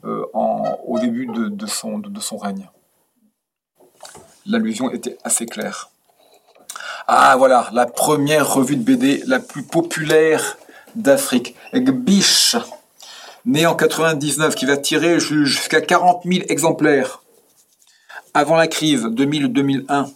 euh, 0.06 0.26
en, 0.34 0.80
au 0.86 0.98
début 1.00 1.26
de, 1.26 1.50
de 1.50 1.66
son, 1.66 2.00
de, 2.00 2.08
de 2.10 2.20
son 2.22 2.38
règne. 2.38 2.70
L'allusion 4.46 4.90
était 4.92 5.18
assez 5.26 5.46
claire. 5.46 5.90
Ah 7.08 7.36
voilà, 7.38 7.70
la 7.74 7.86
première 7.86 8.54
revue 8.54 8.76
de 8.76 8.84
BD 8.84 9.24
la 9.28 9.40
plus 9.40 9.64
populaire 9.64 10.58
d'Afrique. 10.96 11.56
Gbiche, 11.74 12.56
né 13.46 13.66
en 13.66 13.76
99, 13.76 14.56
qui 14.56 14.66
va 14.66 14.78
tirer 14.78 15.20
ju- 15.20 15.46
jusqu'à 15.46 15.82
40 15.82 16.22
000 16.26 16.46
exemplaires 16.50 17.22
avant 18.34 18.56
la 18.56 18.68
crise 18.68 19.06
2000-2001. 19.06 20.08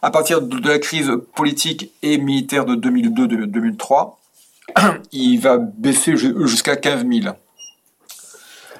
À 0.00 0.10
partir 0.12 0.42
de 0.42 0.68
la 0.68 0.78
crise 0.78 1.10
politique 1.34 1.92
et 2.02 2.18
militaire 2.18 2.64
de 2.64 2.76
2002-2003, 2.76 4.16
il 5.12 5.38
va 5.40 5.58
baisser 5.58 6.16
ju- 6.16 6.34
jusqu'à 6.46 6.76
15 6.76 7.04
000. 7.04 7.34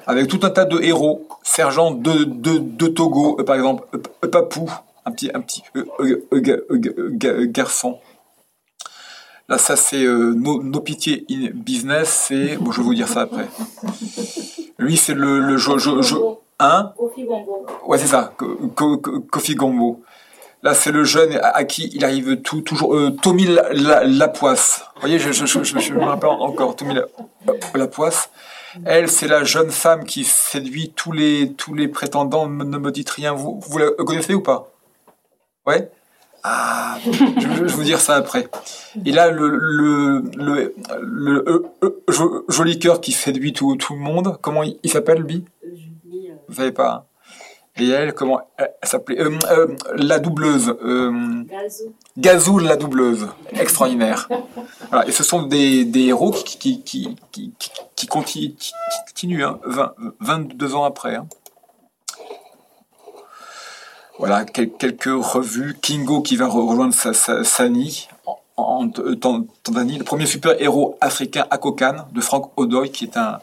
Avec 0.07 0.27
tout 0.27 0.39
un 0.43 0.49
tas 0.49 0.65
de 0.65 0.79
héros, 0.81 1.27
sergents 1.43 1.91
de, 1.91 2.87
Togo, 2.87 3.37
euh, 3.39 3.43
par 3.43 3.55
exemple, 3.55 3.85
euh, 3.93 4.27
Papou, 4.27 4.71
un 5.33 5.41
petit, 5.41 5.61
un 5.75 7.45
garçon. 7.45 7.99
Là, 9.47 9.57
ça, 9.57 9.75
c'est 9.75 10.03
euh, 10.03 10.33
no, 10.35 10.61
No 10.61 10.79
Pitié 10.79 11.25
in 11.31 11.49
Business, 11.53 12.25
c'est... 12.27 12.57
Bon, 12.57 12.71
je 12.71 12.77
vais 12.81 12.83
vous 12.83 12.93
dire 12.93 13.07
ça 13.07 13.21
après. 13.21 13.47
Lui, 14.77 14.95
c'est 14.95 15.15
le... 15.15 15.39
le 15.39 15.57
jo, 15.57 15.79
jo, 15.79 16.03
jo- 16.03 16.41
hein? 16.59 16.93
Kofi 16.95 17.23
Gombo. 17.23 17.65
Ouais, 17.87 17.97
c'est 17.97 18.05
ça, 18.07 18.31
Ko- 18.37 18.55
Ko- 18.75 18.97
Ko- 18.99 19.19
Kofi 19.21 19.55
Gombo. 19.55 20.03
Là, 20.61 20.75
c'est 20.75 20.91
le 20.91 21.03
jeune 21.03 21.39
à, 21.41 21.63
qui 21.63 21.89
il 21.93 22.05
arrive 22.05 22.41
tout, 22.41 22.61
toujours... 22.61 22.95
Euh, 22.95 23.09
Tommy 23.23 23.45
La- 23.47 23.73
La- 23.73 24.03
Lapoisse. 24.03 24.83
Vous 24.95 25.01
voyez, 25.01 25.17
je, 25.17 25.31
je, 25.31 25.47
je, 25.47 25.63
je- 25.63 25.79
je 25.79 25.93
me 25.93 26.03
rappelle 26.03 26.29
encore, 26.29 26.75
Tommy 26.75 26.93
La- 26.93 27.05
Lapoisse. 27.73 28.29
Elle, 28.85 29.09
c'est 29.09 29.27
la 29.27 29.43
jeune 29.43 29.71
femme 29.71 30.03
qui 30.05 30.23
séduit 30.25 30.93
tous 30.95 31.11
les, 31.11 31.53
tous 31.53 31.73
les 31.73 31.87
prétendants. 31.87 32.47
Ne 32.47 32.63
ne 32.63 32.77
me 32.77 32.91
dites 32.91 33.09
rien. 33.09 33.33
Vous, 33.33 33.59
vous 33.67 33.77
la 33.79 33.89
connaissez 34.05 34.35
ou 34.35 34.41
pas? 34.41 34.69
Ouais 35.69 35.89
Ah, 36.43 36.97
je, 37.05 37.11
je 37.11 37.47
vais 37.47 37.67
vous 37.67 37.83
dire 37.83 37.99
ça 38.01 38.15
après. 38.15 38.47
Et 39.05 39.11
là, 39.11 39.29
le, 39.29 39.49
le, 39.49 40.23
le, 40.37 40.75
le, 41.01 41.65
jo- 42.09 42.45
joli 42.49 42.79
cœur 42.79 43.01
qui 43.01 43.11
séduit 43.11 43.53
tout, 43.53 43.75
tout 43.75 43.93
le 43.93 43.99
monde, 43.99 44.37
comment 44.41 44.63
il, 44.63 44.77
il 44.83 44.89
s'appelle, 44.89 45.19
lui 45.21 45.45
Julie. 45.63 46.29
euh, 46.31 46.35
Vous 46.47 46.55
savez 46.55 46.71
pas 46.71 46.89
hein 46.91 47.03
Et 47.77 47.89
elle, 47.89 48.13
comment 48.13 48.39
elle, 48.57 48.71
elle 48.81 48.89
s'appelait? 48.89 49.19
Euh, 49.21 49.37
euh, 49.51 49.67
La 49.97 50.19
doubleuse. 50.19 50.75
Euh, 50.83 51.43
Gazou. 51.45 51.93
Gazou 52.17 52.59
la 52.59 52.75
doubleuse, 52.77 53.27
extraordinaire. 53.53 54.27
Voilà, 54.89 55.07
et 55.07 55.11
ce 55.11 55.23
sont 55.23 55.43
des, 55.43 55.85
des 55.85 56.05
héros 56.07 56.31
qui, 56.31 56.57
qui, 56.57 56.81
qui, 56.83 57.15
qui, 57.31 57.53
qui, 57.59 57.71
qui 57.95 58.07
continuent, 58.07 58.55
qui 58.55 58.71
continuent 59.07 59.43
hein, 59.43 59.59
20 59.65 59.93
22 60.21 60.75
ans 60.75 60.83
après. 60.85 61.15
hein. 61.15 61.27
Voilà, 64.19 64.45
quel- 64.45 64.71
quelques 64.71 65.05
revues. 65.05 65.75
Kingo 65.81 66.21
qui 66.21 66.35
va 66.35 66.45
re- 66.47 66.67
rejoindre 66.69 66.93
sa, 66.93 67.13
sa- 67.13 67.43
Sani 67.43 68.07
en, 68.25 68.37
en 68.57 68.89
Tan- 68.89 69.45
Tanzanie. 69.63 69.97
Le 69.97 70.03
premier 70.03 70.25
super-héros 70.25 70.97
africain 71.01 71.45
à 71.49 71.57
Kokane 71.57 72.05
de 72.11 72.21
Frank 72.21 72.51
Odoy, 72.57 72.89
qui 72.91 73.05
est 73.05 73.17
un, 73.17 73.39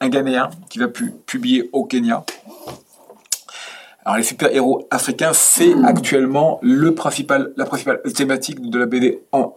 un 0.00 0.08
Ghanéen 0.08 0.50
qui 0.68 0.78
va 0.78 0.88
pu, 0.88 1.12
publier 1.26 1.70
au 1.72 1.84
Kenya. 1.84 2.24
Alors 4.04 4.16
les 4.18 4.22
super-héros 4.22 4.86
africains, 4.90 5.32
c'est 5.34 5.74
actuellement 5.84 6.60
la 7.56 7.66
principale 7.66 8.00
thématique 8.14 8.60
de 8.70 8.78
la 8.78 8.86
BD 8.86 9.20
en, 9.32 9.54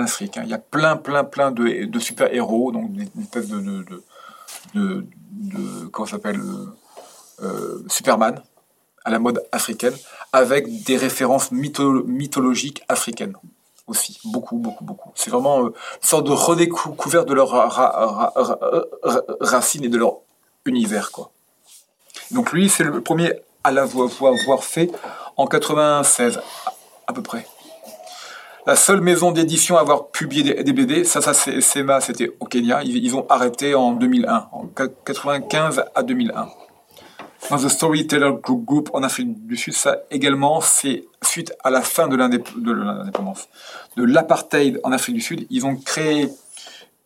Afrique. 0.00 0.38
hein. 0.38 0.42
Il 0.44 0.50
y 0.50 0.54
a 0.54 0.58
plein, 0.58 0.96
plein, 0.96 1.24
plein 1.24 1.50
de, 1.50 1.84
super-héros, 1.98 2.72
donc 2.72 2.92
des 2.92 3.08
espèces 3.20 3.48
de, 3.48 3.60
de, 3.60 4.02
de, 4.74 5.06
s'appelle, 6.06 6.40
euh, 6.40 6.66
euh, 7.42 7.84
Superman 7.88 8.40
à 9.08 9.10
la 9.10 9.18
mode 9.18 9.42
africaine, 9.52 9.96
avec 10.32 10.84
des 10.84 10.96
références 10.98 11.50
mytho- 11.50 12.04
mythologiques 12.04 12.82
africaines 12.88 13.34
aussi, 13.86 14.20
beaucoup, 14.24 14.58
beaucoup, 14.58 14.84
beaucoup. 14.84 15.10
C'est 15.14 15.30
vraiment 15.30 15.60
euh, 15.64 15.68
une 15.68 16.08
sorte 16.12 16.26
de 16.26 16.32
redécouverte 16.32 17.26
de 17.26 17.32
leurs 17.32 17.48
ra- 17.48 17.68
ra- 17.68 18.06
ra- 18.06 18.32
ra- 18.36 18.58
ra- 19.02 19.22
racines 19.40 19.84
et 19.84 19.88
de 19.88 19.96
leur 19.96 20.14
univers, 20.66 21.10
quoi. 21.10 21.30
Donc 22.30 22.52
lui, 22.52 22.68
c'est 22.68 22.84
le 22.84 23.00
premier 23.00 23.32
à 23.64 23.70
l'avoir 23.72 24.10
avoir 24.22 24.62
fait 24.62 24.90
en 25.38 25.46
96 25.46 26.40
à 27.06 27.12
peu 27.14 27.22
près. 27.22 27.46
La 28.66 28.76
seule 28.76 29.00
maison 29.00 29.32
d'édition 29.32 29.78
à 29.78 29.80
avoir 29.80 30.08
publié 30.08 30.42
des, 30.42 30.62
des 30.62 30.72
BD, 30.74 31.04
ça, 31.04 31.22
ça 31.22 31.32
c'est 31.32 31.62
SEMA, 31.62 32.02
c'était 32.02 32.30
au 32.40 32.44
Kenya. 32.44 32.82
Ils, 32.82 32.98
ils 33.02 33.16
ont 33.16 33.24
arrêté 33.30 33.74
en 33.74 33.92
2001, 33.92 34.48
en 34.52 34.66
95 35.06 35.84
à 35.94 36.02
2001. 36.02 36.48
Dans 37.50 37.56
The 37.56 37.68
Storyteller 37.68 38.32
Group, 38.42 38.90
en 38.92 39.02
Afrique 39.02 39.46
du 39.46 39.56
Sud, 39.56 39.72
ça 39.72 39.98
également, 40.10 40.60
c'est 40.60 41.04
suite 41.22 41.54
à 41.64 41.70
la 41.70 41.82
fin 41.82 42.08
de 42.08 42.16
l'indép- 42.16 42.60
de 42.60 42.72
l'indépendance, 42.72 43.48
de 43.96 44.04
l'apartheid 44.04 44.80
en 44.82 44.92
Afrique 44.92 45.14
du 45.14 45.20
Sud, 45.22 45.46
ils 45.48 45.64
ont 45.64 45.76
créé 45.76 46.28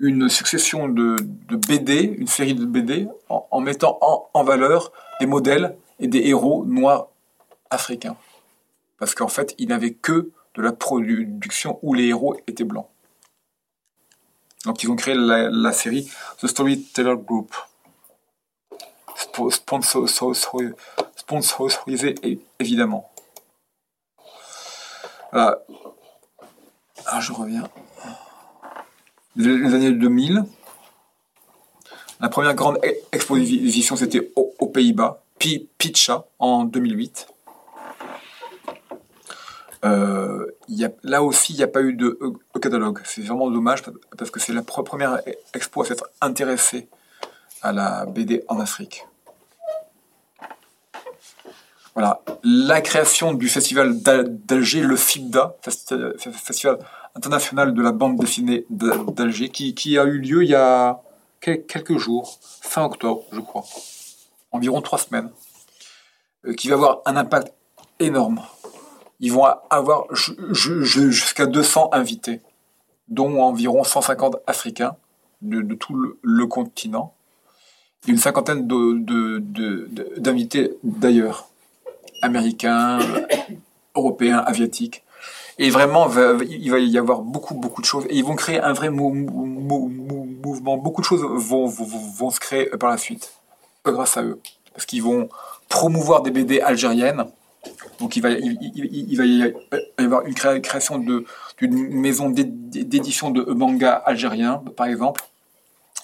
une 0.00 0.28
succession 0.28 0.88
de, 0.88 1.16
BD, 1.68 2.16
une 2.18 2.26
série 2.26 2.54
de 2.54 2.64
BD, 2.64 3.08
en, 3.28 3.60
mettant 3.60 3.98
en, 4.00 4.42
valeur 4.42 4.90
des 5.20 5.26
modèles 5.26 5.76
et 6.00 6.08
des 6.08 6.26
héros 6.26 6.64
noirs 6.66 7.06
africains. 7.70 8.16
Parce 8.98 9.14
qu'en 9.14 9.28
fait, 9.28 9.54
il 9.58 9.68
n'avait 9.68 9.92
que 9.92 10.30
de 10.56 10.62
la 10.62 10.72
production 10.72 11.78
où 11.82 11.94
les 11.94 12.06
héros 12.06 12.36
étaient 12.48 12.64
blancs. 12.64 12.88
Donc 14.64 14.82
ils 14.82 14.90
ont 14.90 14.96
créé 14.96 15.14
la 15.14 15.72
série 15.72 16.10
The 16.40 16.48
Storyteller 16.48 17.14
Group. 17.16 17.54
Spo- 19.22 19.50
sponsor- 19.50 20.08
so- 20.08 20.34
so- 20.34 20.60
Sponsorisé 21.16 22.14
évidemment. 22.58 23.10
Je 27.20 27.32
reviens. 27.32 27.68
Les, 29.36 29.74
années 29.74 29.92
2000. 29.92 30.44
La 32.20 32.28
première 32.28 32.54
grande 32.54 32.78
e- 32.84 32.94
exposition, 33.12 33.96
c'était 33.96 34.30
aux, 34.36 34.66
Pays-Bas, 34.66 35.22
Pi- 35.38 35.68
Pitcha, 35.78 36.24
en 36.38 36.64
2008. 36.64 37.26
Euh, 39.84 40.46
y 40.68 40.84
a, 40.84 40.90
là 41.02 41.22
aussi, 41.24 41.52
il 41.54 41.56
n'y 41.56 41.64
a 41.64 41.68
pas 41.68 41.80
eu 41.82 41.94
de 41.94 42.16
euh, 42.22 42.58
catalogue. 42.60 43.00
C'est 43.04 43.22
vraiment 43.22 43.50
dommage 43.50 43.82
parce- 44.16 44.30
que 44.30 44.38
c'est 44.38 44.52
la 44.52 44.62
pre- 44.62 44.84
première 44.84 45.20
expo 45.54 45.82
à 45.82 45.86
s'être 45.86 46.08
intéressée 46.20 46.88
à 47.62 47.72
la 47.72 48.06
BD 48.06 48.44
en 48.48 48.60
Afrique. 48.60 49.04
Voilà, 51.94 52.22
la 52.42 52.80
création 52.80 53.34
du 53.34 53.48
festival 53.48 54.00
d'Al- 54.00 54.38
d'Alger, 54.46 54.80
le 54.80 54.96
FIBDA, 54.96 55.56
Festi- 55.62 56.18
Festival 56.18 56.78
international 57.14 57.74
de 57.74 57.82
la 57.82 57.92
bande 57.92 58.16
dessinée 58.18 58.64
d'Al- 58.70 59.04
d'Alger, 59.14 59.50
qui, 59.50 59.98
a 59.98 60.04
eu 60.04 60.18
lieu 60.18 60.42
il 60.42 60.50
y 60.50 60.54
a 60.54 61.02
quel- 61.40 61.66
quelques 61.66 61.98
jours, 61.98 62.38
fin 62.62 62.84
octobre, 62.84 63.24
je 63.30 63.40
crois, 63.40 63.64
environ 64.52 64.80
trois 64.80 64.98
semaines, 64.98 65.30
euh, 66.46 66.54
qui 66.54 66.68
va 66.68 66.76
avoir 66.76 67.02
un 67.04 67.16
impact 67.16 67.52
énorme. 68.00 68.40
Ils 69.20 69.30
vont 69.32 69.44
avoir 69.68 70.06
ju- 70.14 70.34
ju- 70.52 70.84
ju- 70.84 71.12
jusqu'à 71.12 71.44
200 71.46 71.90
invités, 71.92 72.40
dont 73.08 73.42
environ 73.42 73.84
150 73.84 74.36
Africains 74.46 74.96
de, 75.42 75.74
tout 75.74 75.94
le, 75.94 76.18
le 76.22 76.46
continent, 76.46 77.12
et 78.08 78.10
une 78.12 78.16
cinquantaine 78.18 78.66
d'invités 80.16 80.72
d'ailleurs 80.82 81.48
américains, 82.22 82.98
européens, 83.94 84.42
asiatiques. 84.46 85.02
Et 85.58 85.68
vraiment, 85.70 86.08
il 86.48 86.70
va 86.70 86.78
y 86.78 86.96
avoir 86.98 87.20
beaucoup, 87.20 87.54
beaucoup 87.54 87.82
de 87.82 87.86
choses. 87.86 88.06
Et 88.08 88.16
ils 88.16 88.24
vont 88.24 88.34
créer 88.34 88.58
un 88.60 88.72
vrai 88.72 88.88
mou- 88.88 89.12
mou- 89.12 89.44
mou- 89.46 89.88
mou- 89.88 90.28
mouvement. 90.44 90.76
Beaucoup 90.78 91.02
de 91.02 91.06
choses 91.06 91.20
vont, 91.22 91.66
vont, 91.66 92.30
se 92.30 92.40
créer 92.40 92.66
par 92.80 92.88
la 92.90 92.96
suite, 92.96 93.32
grâce 93.84 94.16
à 94.16 94.22
eux. 94.22 94.40
Parce 94.72 94.86
qu'ils 94.86 95.02
vont 95.02 95.28
promouvoir 95.68 96.22
des 96.22 96.30
BD 96.30 96.60
algériennes. 96.60 97.26
Donc 98.00 98.16
il 98.16 98.22
va, 98.22 98.30
il, 98.30 99.16
va 99.16 99.24
y 99.24 99.52
avoir 99.98 100.26
une 100.26 100.34
créa- 100.34 100.58
création 100.60 100.98
d'une 100.98 102.00
maison 102.00 102.30
d'é- 102.30 102.44
d'édition 102.44 103.30
de 103.30 103.42
manga 103.52 103.92
algérien, 103.92 104.62
par 104.76 104.86
exemple. 104.86 105.22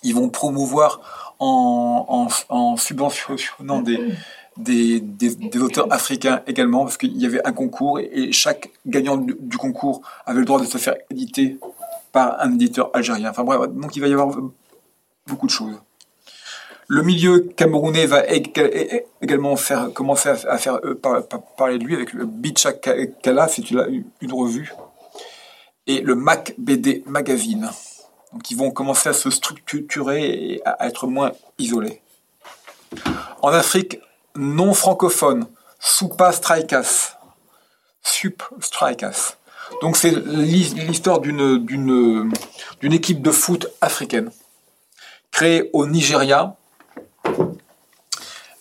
Ils 0.04 0.14
vont 0.14 0.28
promouvoir 0.28 1.34
en 1.40 2.28
subventionnant 2.76 3.80
des, 3.80 3.98
des, 4.59 5.01
des, 5.01 5.60
auteurs 5.60 5.90
africains 5.93 6.43
également, 6.47 6.85
parce 6.85 6.97
qu'il 6.97 7.16
y 7.16 7.26
avait 7.26 7.44
un 7.47 7.52
concours 7.52 8.01
et, 8.01 8.32
chaque 8.32 8.70
gagnant 8.86 9.16
du, 9.16 9.56
concours 9.56 10.02
avait 10.26 10.40
le 10.40 10.44
droit 10.44 10.60
de 10.60 10.66
se 10.66 10.78
faire 10.78 10.97
éditer 11.10 11.59
par 12.12 12.40
un 12.40 12.52
éditeur 12.55 12.90
algérien. 12.93 13.30
Enfin 13.30 13.44
bref, 13.44 13.70
donc 13.70 13.94
il 13.97 14.01
va 14.01 14.09
y 14.09 14.12
avoir 14.12 14.36
beaucoup 15.26 15.47
de 15.47 15.52
choses. 15.52 15.80
Le 16.89 17.02
milieu 17.02 17.40
camerounais 17.40 18.06
va 18.06 18.24
également 18.26 19.56
faire, 19.56 19.93
commencer 19.93 20.30
à, 20.30 20.59
faire 20.59 20.80
euh, 20.85 20.94
par- 20.94 21.26
par- 21.26 21.43
parler 21.56 21.78
de 21.78 21.85
lui 21.85 21.94
avec 21.94 22.14
le 22.14 22.24
Bicha 22.24 22.72
Ka- 22.72 23.06
Kala, 23.22 23.47
c'est 23.47 23.70
une, 23.70 24.05
une 24.22 24.32
revue, 24.32 24.72
et 25.86 26.01
le 26.01 26.14
Mac 26.14 26.55
BD 26.59 27.02
Magazine. 27.06 27.70
Donc 28.32 28.51
ils 28.51 28.56
vont 28.56 28.70
commencer 28.70 29.10
à 29.10 29.12
se 29.12 29.30
structurer 29.30 30.52
et 30.52 30.62
à 30.64 30.86
être 30.86 31.06
moins 31.06 31.32
isolés. 31.59 32.01
En 33.43 33.48
Afrique 33.48 34.01
non 34.39 34.73
francophone, 34.73 35.47
Soupa 35.81 36.32
Straikas. 36.32 37.16
Sup 38.02 38.43
Straikas. 38.60 39.35
Donc 39.82 39.97
c'est 39.97 40.10
l'histoire 40.10 41.20
d'une 41.20 41.59
d'une 41.59 42.32
d'une 42.81 42.93
équipe 42.93 43.20
de 43.20 43.31
foot 43.31 43.66
africaine 43.81 44.31
créée 45.31 45.69
au 45.73 45.86
Nigeria. 45.86 46.56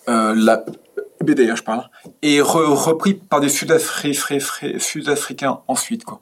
Euh, 0.08 0.34
la 0.36 0.64
BDA, 1.20 1.54
je 1.54 1.62
parle, 1.62 1.88
et 2.22 2.40
repris 2.40 3.14
par 3.14 3.40
des 3.40 3.48
Sud-Africains 3.48 5.60
ensuite. 5.66 6.04
Quoi. 6.04 6.20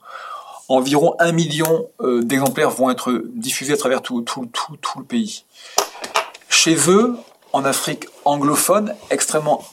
Environ 0.69 1.15
un 1.19 1.31
million 1.31 1.87
euh, 2.01 2.21
d'exemplaires 2.21 2.69
vont 2.69 2.89
être 2.89 3.21
diffusés 3.33 3.73
à 3.73 3.77
travers 3.77 4.01
tout, 4.01 4.21
tout, 4.21 4.45
tout, 4.47 4.75
tout 4.77 4.99
le 4.99 5.05
pays. 5.05 5.45
Chez 6.49 6.75
eux, 6.89 7.15
en 7.57 7.65
Afrique 7.65 8.05
anglophone, 8.23 8.93
extrêmement 9.09 9.63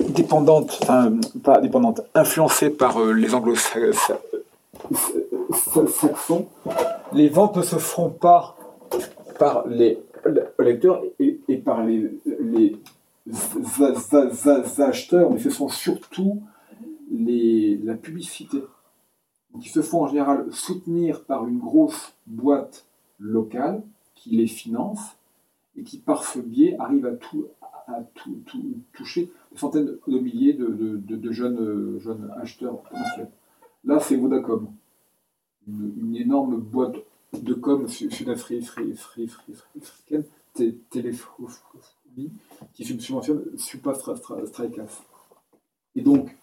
dépendante, 0.00 0.76
enfin 0.82 1.12
pas 1.44 1.60
dépendante, 1.60 2.00
influencée 2.16 2.68
par 2.68 3.00
euh, 3.00 3.12
les 3.12 3.32
anglo-saxons, 3.32 4.18
les 7.12 7.28
ventes 7.28 7.58
ne 7.58 7.62
se 7.62 7.76
font 7.76 8.10
pas 8.10 8.56
par 9.38 9.68
les 9.68 10.00
lecteurs 10.58 11.00
et, 11.20 11.56
par 11.58 11.84
les, 11.84 12.10
les 12.40 12.76
acheteurs, 14.80 15.30
mais 15.30 15.38
ce 15.38 15.50
sont 15.50 15.68
surtout 15.68 16.42
les, 17.12 17.78
la 17.84 17.94
publicité. 17.94 18.64
qui 19.60 19.68
se 19.68 19.80
font 19.80 20.02
en 20.02 20.08
général 20.08 20.46
soutenir 20.50 21.22
par 21.22 21.46
une 21.46 21.60
grosse 21.60 22.14
boîte 22.26 22.84
locale 23.20 23.80
qui 24.16 24.30
les 24.30 24.48
finance 24.48 25.15
et 25.76 25.82
qui, 25.82 25.98
par 25.98 26.24
ce 26.24 26.38
biais, 26.38 26.76
arrive 26.78 27.06
à 27.06 27.12
tout, 27.12 27.46
à 27.86 28.00
tout, 28.14 28.42
toucher 28.92 29.30
des 29.52 29.58
centaines 29.58 29.96
de 30.06 30.18
milliers 30.18 30.54
de, 30.54 30.66
de, 30.68 31.32
jeunes, 31.32 31.98
jeunes 31.98 32.32
acheteurs 32.40 32.80
potentiels. 32.82 33.30
Là, 33.84 34.00
c'est 34.00 34.16
Vodacom, 34.16 34.72
une, 35.68 36.16
énorme 36.16 36.56
boîte 36.56 36.96
de 37.32 37.54
com 37.54 37.86
sud-africaine, 37.88 40.24
téléphone 40.90 41.48
qui 42.72 42.84
subventionne 42.84 43.44
Supa 43.56 43.94
Strikeas. 43.94 45.02
Et 45.94 46.02
donc, 46.02 46.36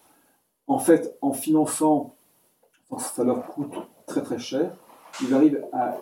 en 0.66 0.78
fait, 0.78 1.16
en 1.20 1.32
finançant, 1.32 2.14
ça 2.98 3.24
leur 3.24 3.46
coûte 3.46 3.74
très 4.06 4.22
très 4.22 4.38
cher, 4.38 4.76
ils 5.22 5.34
arrivent 5.34 5.64
à 5.72 5.98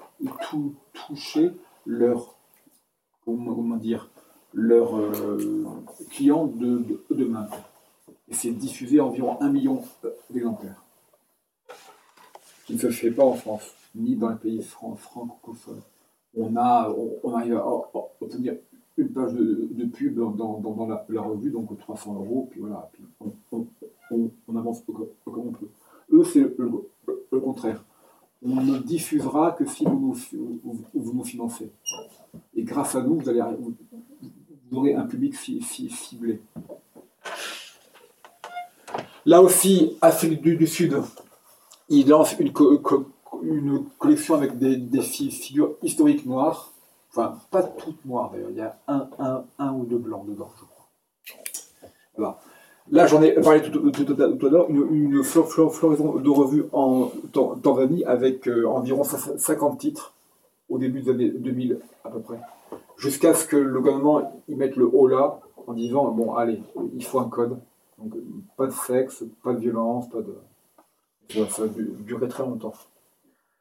tout 0.51 0.75
toucher 0.93 1.53
leurs 1.87 2.37
comment 3.25 3.77
dire, 3.77 4.09
leurs 4.55 4.97
euh, 4.97 5.65
clients 6.11 6.47
de, 6.47 6.85
demain. 7.11 7.47
Et 8.29 8.35
c'est 8.35 8.51
diffusé 8.51 9.01
environ 9.01 9.41
un 9.41 9.51
million 9.51 9.83
d'exemplaires. 10.31 10.83
Qui 12.67 12.75
ne 12.75 12.79
se 12.79 12.91
fait 12.91 13.11
pas 13.11 13.25
en 13.25 13.35
France, 13.35 13.75
ni 13.95 14.17
dans 14.17 14.31
les 14.31 14.37
pays 14.37 14.63
francophones. 14.63 15.83
On, 16.37 16.57
a, 16.57 16.95
on, 17.23 17.35
arrive 17.35 17.57
à 17.57 17.67
obtenir 18.21 18.55
une 18.97 19.09
page 19.09 19.33
de, 19.33 19.85
pub 19.87 20.19
dans, 20.37 20.87
la, 21.09 21.21
revue, 21.21 21.51
donc 21.51 21.77
300 21.79 22.15
euros, 22.15 22.49
puis 22.51 22.61
voilà, 22.61 22.91
puis 22.93 23.05
on, 23.51 24.57
avance 24.57 24.83
comme, 24.83 25.07
on 25.27 25.53
peut. 25.53 25.69
Eux, 26.13 26.25
c'est 26.25 26.41
le, 26.41 27.41
contraire. 27.41 27.85
On 28.45 28.57
ne 28.57 28.79
diffusera 28.79 29.53
que 29.53 29.65
si 29.65 29.85
vous 29.85 30.17
nous, 30.95 31.25
financez. 31.25 31.71
Et 32.55 32.63
grâce 32.63 32.95
à 32.97 33.03
nous, 33.03 33.21
vous, 33.21 33.29
allez, 33.29 33.43
vous 33.59 33.75
aurez 34.73 34.95
un 34.95 35.07
public 35.07 35.35
ciblé. 35.37 36.41
Là 39.25 39.41
aussi, 39.41 39.97
Afrique 40.01 40.43
du, 40.43 40.67
Sud, 40.67 41.01
il 41.89 42.09
lance 42.09 42.35
une, 42.41 42.53
collection 42.53 44.35
avec 44.35 44.59
des, 44.59 45.03
figures 45.03 45.77
historiques 45.83 46.27
noires 46.27 46.73
Enfin, 47.15 47.39
pas 47.51 47.63
toutes 47.63 48.03
noires 48.07 48.31
d'ailleurs. 48.31 48.51
Il 48.51 48.57
y 48.57 48.63
a 48.63 48.79
un, 48.89 49.09
un, 49.19 49.45
un, 49.59 49.73
ou 49.75 49.85
deux 49.85 49.99
blancs 49.99 50.27
dedans, 50.27 50.51
je 50.59 50.65
crois. 50.65 50.89
Voilà. 52.17 52.41
Là, 52.91 53.07
j'en 53.07 53.23
ai 53.23 53.33
parlé 53.33 53.63
tout, 53.63 54.17
à 54.17 54.51
l'heure, 54.51 54.69
une, 54.69 55.23
floraison 55.23 56.17
de 56.17 56.31
revues 56.31 56.65
en 56.73 57.11
Tanzanie 57.63 58.05
avec 58.05 58.49
euh, 58.49 58.67
environ 58.67 59.05
50 59.05 59.79
titres 59.79 60.15
au 60.69 60.79
début 60.79 61.03
des 61.03 61.11
années 61.11 61.29
2000 61.29 61.79
à 62.05 62.11
peu 62.11 62.21
près. 62.21 62.41
Jusqu'à 62.97 63.35
ce 63.35 63.47
que 63.47 63.57
le 63.57 63.81
gouvernement 63.81 64.43
y 64.49 64.55
mette 64.55 64.77
le 64.77 64.87
haut 64.93 65.07
là 65.07 65.41
en 65.67 65.75
disant 65.75 66.11
bon, 66.11 66.35
allez, 66.35 66.61
il 66.95 67.05
faut 67.05 67.21
un 67.21 67.29
code. 67.29 67.59
Donc, 67.99 68.15
pas 68.57 68.67
de 68.67 68.73
sexe, 68.73 69.25
pas 69.45 69.53
de 69.53 69.59
violence, 69.59 70.09
pas 70.09 70.21
de. 70.21 70.37
Ça 71.49 71.63
a 71.63 71.67
duré 71.67 72.29
très 72.29 72.43
longtemps. 72.43 72.75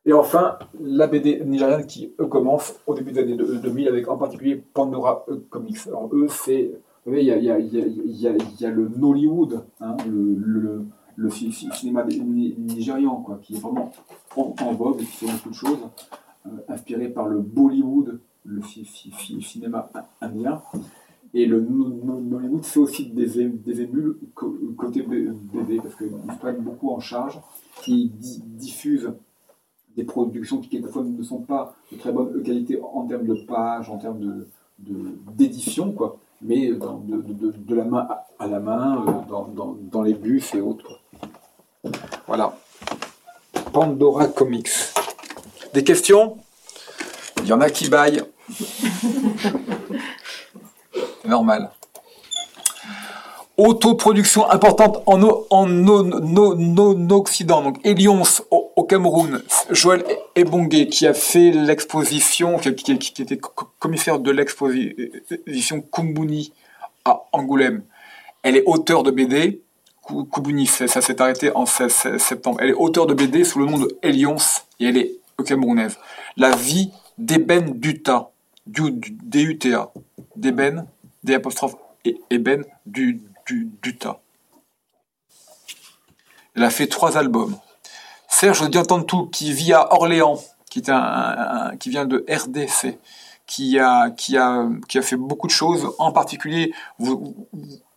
Et 0.06 0.14
enfin, 0.14 0.58
la 0.80 1.08
BD 1.08 1.42
nigériane 1.46 1.86
qui 1.86 2.12
commence 2.30 2.80
au 2.88 2.96
début 2.96 3.12
des 3.12 3.22
années 3.22 3.36
2000 3.36 3.88
avec 3.88 4.08
en 4.08 4.18
particulier 4.18 4.56
Pandora 4.56 5.26
Comics. 5.50 5.88
Alors 5.88 6.10
eux, 6.12 6.28
c'est. 6.28 6.72
Il 7.08 7.24
y 7.24 7.32
a, 7.42 8.70
le 8.70 8.88
Nollywood, 8.90 9.66
hein, 9.80 9.98
le, 10.08 11.30
cinéma 11.30 12.06
nigérian, 12.06 13.16
quoi, 13.22 13.40
qui 13.42 13.56
est 13.56 13.60
vraiment 13.60 13.92
en, 14.36 14.74
vogue 14.74 15.02
et 15.02 15.06
qui 15.06 15.26
fait 15.26 15.32
beaucoup 15.32 15.50
de 15.50 15.56
choses, 15.56 15.80
euh, 16.46 16.50
inspiré 16.68 17.10
par 17.10 17.28
le 17.28 17.40
Bollywood, 17.40 18.20
le 18.46 18.62
cinéma 18.62 19.90
indien. 20.22 20.62
Et 21.34 21.48
le 21.48 21.62
Nollywood 21.62 22.66
fait 22.66 22.80
aussi 22.80 23.08
des, 23.08 23.50
des 23.50 23.82
émules 23.82 24.18
côté 24.36 25.02
BD, 25.02 25.78
parce 25.78 25.96
qu'ils 25.96 26.12
prennent 26.40 26.62
beaucoup 26.62 26.92
en 26.92 27.00
charge, 27.00 27.42
qui 27.82 28.12
diffusent 28.14 29.12
des 29.96 30.04
productions 30.04 30.60
qui 30.60 30.70
quelquefois 30.70 31.04
ne 31.04 31.24
sont 31.24 31.42
pas 31.42 31.76
de 31.92 31.98
très 31.98 32.12
bonne 32.12 32.42
qualité 32.44 32.80
en 32.82 33.08
termes 33.08 33.26
de 33.26 33.34
pages, 33.46 33.90
en 33.90 33.98
termes 33.98 34.20
de, 34.20 34.48
d'édition, 35.36 35.92
quoi, 35.92 36.20
mais 36.42 36.70
de, 36.70 37.54
de, 37.58 37.76
la 37.76 37.84
main 37.84 38.08
à 38.40 38.48
la 38.48 38.60
main, 38.60 39.06
euh, 39.08 39.12
dans, 39.92 40.02
les 40.02 40.14
bus 40.14 40.54
et 40.56 40.62
autres. 40.62 41.00
Voilà. 42.28 42.58
Pandora 43.72 44.28
Comics. 44.28 44.70
Des 45.74 45.84
questions? 45.84 46.38
Il 47.44 47.48
y 47.48 47.54
en 47.54 47.62
a 47.62 47.70
qui 47.70 47.90
baillent. 47.90 48.24
Normal. 51.26 51.72
Autoproduction 53.58 54.50
importante 54.50 55.04
en, 55.06 55.22
en, 55.50 57.10
Occident. 57.12 57.62
Donc, 57.62 57.78
Elions 57.84 58.24
Cameroun, 58.92 59.42
Joël 59.70 60.04
Ebongé, 60.36 60.90
qui 60.90 61.08
a 61.08 61.14
fait 61.14 61.52
l'exposition, 61.52 62.58
qui, 62.58 63.22
était 63.22 63.40
commissaire 63.80 64.20
de 64.20 64.32
l'exposition 64.32 65.80
Kumbuni 65.80 66.52
à 67.06 67.22
Angoulême. 67.32 67.84
Elle 68.44 68.58
est 68.58 68.64
auteure 68.66 69.04
de 69.04 69.12
BD. 69.12 69.62
Kumbuni, 70.34 70.68
ça 70.68 70.88
s'est 70.90 71.22
arrêté 71.22 71.56
en 71.56 71.66
septembre. 71.66 72.58
Elle 72.60 72.72
est 72.72 72.74
auteure 72.74 73.06
de 73.06 73.14
BD 73.14 73.46
sous 73.46 73.60
le 73.60 73.66
nom 73.66 73.78
de 73.78 73.98
Elions 74.04 74.36
et 74.82 74.88
elle 74.88 74.98
est 74.98 75.14
camerounaise. 75.46 75.98
La 76.36 76.54
vie 76.54 76.92
d'Eben 77.18 77.80
Duta, 77.80 78.32
du, 78.68 78.92
D-U-T-A, 78.92 79.90
d'Eben, 80.36 80.86
D 81.24 81.34
apostrophe 81.34 81.78
et 82.04 82.20
Eben 82.30 82.66
du 82.86 83.22
du, 83.48 83.98
tas. 83.98 84.20
Elle 86.56 86.66
a 86.66 86.70
fait 86.70 86.88
trois 86.88 87.18
albums. 87.18 87.58
Serge 88.42 88.72
tout 89.08 89.28
qui 89.28 89.54
vit 89.54 89.72
à 89.72 89.94
Orléans, 89.94 90.40
qui, 90.68 90.80
est 90.80 90.90
un, 90.90 91.74
qui 91.80 91.92
vient 91.92 92.06
de 92.06 92.26
RDC, 92.28 92.98
qui 93.46 93.78
a, 93.78 94.10
qui, 94.10 94.36
a, 94.36 94.68
qui 94.88 94.98
a 94.98 95.04
fait 95.04 95.16
beaucoup 95.16 95.46
de 95.46 95.52
choses. 95.52 95.88
En 96.00 96.12
particulier, 96.12 96.74
vous, 96.98 97.36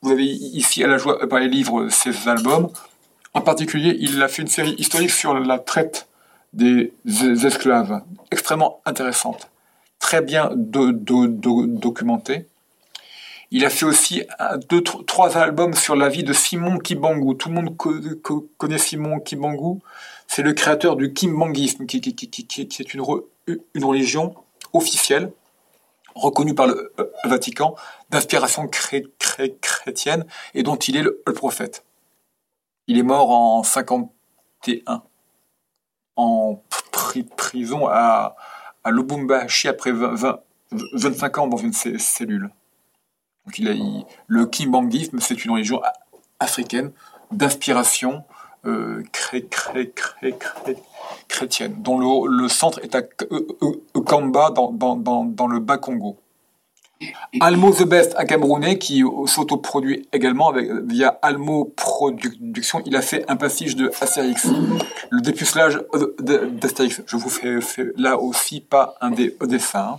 avez 0.05 0.27
ici 0.27 0.85
à 0.85 0.87
la 0.87 0.99
joie 0.99 1.27
par 1.31 1.41
les 1.41 1.49
livres 1.49 1.89
ses 1.89 2.29
albums. 2.29 2.69
En 3.33 3.41
particulier, 3.41 3.97
il 3.99 4.23
a 4.23 4.29
fait 4.29 4.43
une 4.43 4.49
série 4.49 4.75
historique 4.75 5.13
sur 5.13 5.33
la 5.33 5.59
traite 5.59 6.09
des 6.53 6.93
esclaves, 7.43 8.03
extrêmement 8.31 8.83
intéressante, 8.85 9.49
très 9.99 10.21
bien 10.21 10.51
documentée. 10.55 12.49
Il 13.51 13.65
a 13.65 13.71
fait 13.71 13.87
aussi 13.87 14.25
deux, 14.69 14.83
trois 14.83 15.39
albums 15.39 15.73
sur 15.73 15.97
la 15.97 16.11
vie 16.11 16.23
de 16.23 16.35
Simon 16.35 16.77
Kibangu. 16.77 17.35
Tout 17.35 17.49
le 17.49 17.55
monde 17.55 17.77
connaît 18.59 18.79
Simon 18.79 19.21
Kibangu. 19.21 19.81
C'est 20.35 20.43
le 20.43 20.53
créateur 20.53 20.97
du 20.97 21.13
kimbanguisme, 21.13 21.87
qui, 21.87 21.99
est 21.99 22.95
une, 22.95 23.85
religion 23.85 24.35
officielle, 24.73 25.31
reconnue 26.17 26.57
par 26.57 26.67
le 26.67 26.93
euh, 26.99 27.05
Vatican, 27.25 27.77
d'inspiration 28.11 28.67
chrétienne, 28.67 30.27
et 30.55 30.65
dont 30.65 30.75
il 30.75 30.97
est 30.97 31.03
le, 31.03 31.23
prophète. 31.37 31.85
Il 32.89 32.99
est 32.99 33.05
mort 33.05 33.31
en 33.31 33.63
51, 33.63 35.05
en 36.17 36.61
prison 37.37 37.87
à, 37.87 38.35
Lubumbashi 38.87 39.69
après 39.69 39.93
25 39.93 41.39
ans 41.39 41.47
dans 41.47 41.59
une 41.59 41.73
cellule. 41.73 42.51
Donc, 43.47 43.57
il 43.61 44.05
le 44.27 44.47
kimbanguisme, 44.47 45.21
c'est 45.21 45.45
une 45.45 45.53
religion 45.53 45.81
africaine 46.41 46.91
d'inspiration 47.31 48.25
euh, 48.67 49.03
chrétienne, 51.29 51.75
dont 51.79 52.27
le, 52.27 52.49
centre 52.49 52.81
est 52.83 52.95
à 52.95 53.03
Kamba, 53.03 54.51
dans, 54.51 54.97
dans 55.27 55.47
le 55.47 55.59
Bas-Congo. 55.61 56.19
Almo 57.41 57.73
The 57.73 57.85
Best, 57.85 58.15
un 58.17 58.25
Camerounais 58.25 58.79
qui 58.79 59.03
s'autoproduit 59.27 60.09
également 60.13 60.49
avec, 60.49 60.71
via 60.87 61.19
Almo 61.23 61.73
Production. 61.77 62.83
Il 62.87 62.97
a 62.97 63.03
fait 63.03 63.25
un 63.29 63.37
passage 63.37 63.77
de 63.77 63.91
Astérix. 64.01 64.47
Le 65.11 65.21
dépucelage 65.21 65.81
d'Astérix. 66.21 67.03
Je 67.07 67.17
vous 67.17 67.29
fais, 67.29 67.59
là 67.97 68.19
aussi 68.19 68.61
pas 68.61 68.95
un 69.01 69.11
des 69.11 69.37
dessins. 69.43 69.99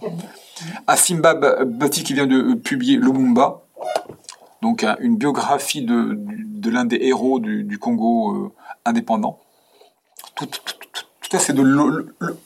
Asimba 0.87 1.33
Bati 1.65 2.03
qui 2.03 2.13
vient 2.13 2.27
de 2.27 2.53
publier 2.53 2.97
Lumumba. 2.97 3.61
Donc 4.65 4.83
une 4.99 5.15
biographie 5.15 5.83
de, 5.83 6.17
de 6.17 6.69
l'un 6.71 6.85
des 6.85 6.97
héros 6.99 7.39
du, 7.39 7.77
Congo 7.77 8.33
euh, 8.33 8.51
indépendant. 8.83 9.39
Tout, 10.33 10.49
ça 11.29 11.37
c'est 11.37 11.53
de 11.53 11.61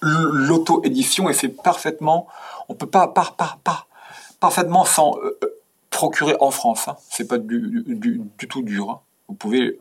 l'auto-édition 0.01 1.29
et 1.29 1.33
c'est 1.33 1.47
parfaitement... 1.47 2.27
On 2.67 2.75
peut 2.75 2.87
pas, 2.87 3.07
pas, 3.07 3.33
pas, 3.37 3.59
pas 3.63 3.87
parfaitement 4.41 4.83
sans 4.83 5.17
euh, 5.19 5.39
euh, 5.45 5.47
procurer 5.91 6.35
en 6.41 6.51
France. 6.51 6.89
Hein. 6.89 6.97
C'est 7.09 7.25
pas 7.25 7.37
du, 7.37 7.85
du, 7.87 8.21
du, 8.37 8.47
tout 8.49 8.63
dur. 8.63 8.89
Hein. 8.89 8.99
Vous 9.29 9.35
pouvez 9.35 9.77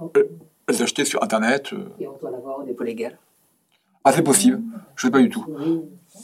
les 0.69 0.81
acheter 0.81 1.05
sur 1.05 1.24
Internet. 1.24 1.74
Et 1.98 2.06
on 2.06 2.16
doit 2.19 2.31
l'avoir 2.31 2.60
au 2.60 2.62
dépôt 2.62 2.85
légal. 2.85 3.19
Ah, 4.05 4.12
c'est 4.12 4.23
possible. 4.23 4.62
Je 4.94 5.09
sais 5.09 5.10
pas 5.10 5.19
du 5.19 5.28
tout. 5.28 5.44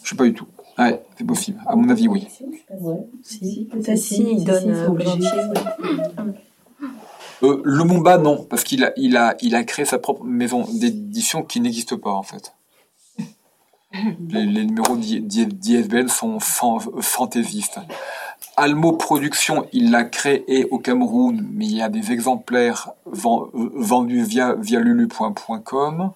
Je 0.05 0.11
sais 0.11 0.17
pas 0.17 0.27
du 0.27 0.35
tout. 0.35 0.47
Ouais, 0.79 1.03
c'est 1.17 1.25
possible. 1.25 1.61
À 1.67 1.77
mon 1.77 1.89
avis, 1.89 2.09
oui. 2.09 2.27
Si, 3.23 3.69
si, 3.97 4.23
il 4.23 4.45
donne 4.45 4.71
euh, 7.43 7.61
le 7.63 7.85
Mumba, 7.85 8.19
non, 8.19 8.45
parce 8.49 8.65
qu'il 8.65 8.85
a, 8.85 8.93
il 8.97 9.17
a, 9.17 9.37
il 9.41 9.55
a 9.55 9.65
créé 9.65 9.85
sa 9.85 9.99
propre 9.99 10.25
maison 10.25 10.65
d'édition 10.73 11.43
qui 11.43 11.61
n'existe 11.61 11.97
pas, 11.97 12.13
en 12.13 12.23
fait. 12.23 12.55
Les, 14.29 14.65
numéros 14.65 14.97
d'ISBN 14.97 16.09
sont 16.09 16.41
fantaisistes. 16.41 17.79
Almo 18.57 18.93
Production, 18.93 19.67
il 19.73 19.91
l'a 19.91 20.05
créé 20.05 20.67
au 20.71 20.79
Cameroun, 20.79 21.47
mais 21.53 21.67
il 21.67 21.77
y 21.77 21.83
a 21.83 21.89
des 21.89 22.13
exemplaires 22.13 22.91
vendus 23.07 24.23
via, 24.23 24.55
via 24.55 24.81
lulu.com. 24.81 26.11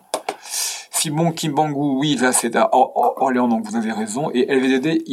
Simon 1.00 1.30
Kimbangu, 1.30 1.96
oui, 1.96 2.16
là 2.16 2.32
c'est 2.32 2.56
à 2.56 2.70
Orléans, 2.72 3.46
donc 3.46 3.64
vous 3.64 3.76
avez 3.76 3.92
raison. 3.92 4.32
Et 4.32 4.46
LVDD, 4.46 5.04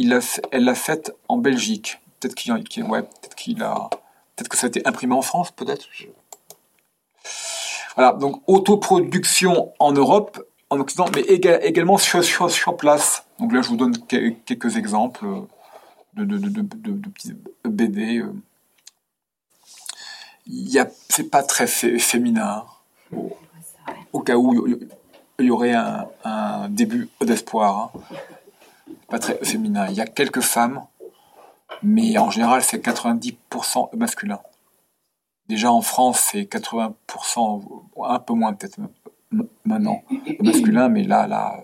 elle 0.50 0.64
l'a 0.64 0.74
faite 0.74 1.12
en 1.28 1.36
Belgique. 1.36 2.00
Peut-être 2.18 2.34
que 2.34 2.42
ça 4.56 4.66
a 4.66 4.68
été 4.68 4.84
imprimé 4.84 5.14
en 5.14 5.22
France, 5.22 5.52
peut-être. 5.52 5.86
Voilà, 7.94 8.14
donc 8.14 8.42
autoproduction 8.48 9.72
en 9.78 9.92
Europe, 9.92 10.44
en 10.70 10.80
Occident, 10.80 11.06
mais 11.14 11.20
également 11.20 11.98
sur, 11.98 12.76
place. 12.76 13.24
Donc 13.38 13.52
là, 13.52 13.62
je 13.62 13.68
vous 13.68 13.76
donne 13.76 13.96
quelques 14.06 14.76
exemples 14.76 15.24
de, 16.14 16.24
de, 16.24 17.08
petits 17.10 17.36
BD. 17.64 18.18
Euh. 18.18 18.32
C'est 21.08 21.30
pas 21.30 21.44
très 21.44 21.68
féminin. 21.68 22.64
Au, 24.12 24.20
cas 24.20 24.34
où 24.34 24.66
y 25.38 25.50
aurait 25.50 25.74
un, 25.74 26.68
début 26.68 27.08
d'espoir. 27.20 27.92
Hein. 27.94 28.94
Pas 29.08 29.18
très 29.18 29.38
féminin. 29.44 29.86
Il 29.88 29.94
y 29.94 30.00
a 30.00 30.06
quelques 30.06 30.40
femmes, 30.40 30.84
mais 31.82 32.18
en 32.18 32.30
général, 32.30 32.62
c'est 32.62 32.84
90% 32.84 33.96
masculin. 33.96 34.40
Déjà 35.48 35.70
en 35.70 35.82
France, 35.82 36.28
c'est 36.32 36.42
80%, 36.42 37.62
un 38.02 38.18
peu 38.18 38.34
moins 38.34 38.52
peut-être 38.54 38.78
maintenant 39.64 40.02
masculin, 40.40 40.88
mais 40.88 41.04
là, 41.04 41.26
là, 41.26 41.62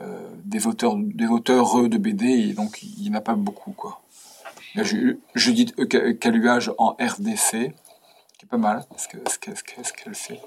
euh, 0.00 0.28
des 0.44 0.66
auteurs, 0.66 0.96
des 0.96 1.26
de 1.26 1.98
BD, 1.98 2.52
donc 2.54 2.82
il 2.82 3.02
n'y 3.02 3.10
en 3.10 3.18
a 3.18 3.20
pas 3.20 3.34
beaucoup, 3.34 3.72
quoi. 3.72 4.00
Là, 4.74 4.82
Judith 5.34 5.74
Caluage 6.18 6.72
en 6.78 6.96
RDC, 7.00 7.74
qui 8.38 8.44
est 8.44 8.48
pas 8.48 8.56
mal, 8.56 8.84
ce 8.96 9.08
qu'elle 9.08 10.14
fait. 10.14 10.40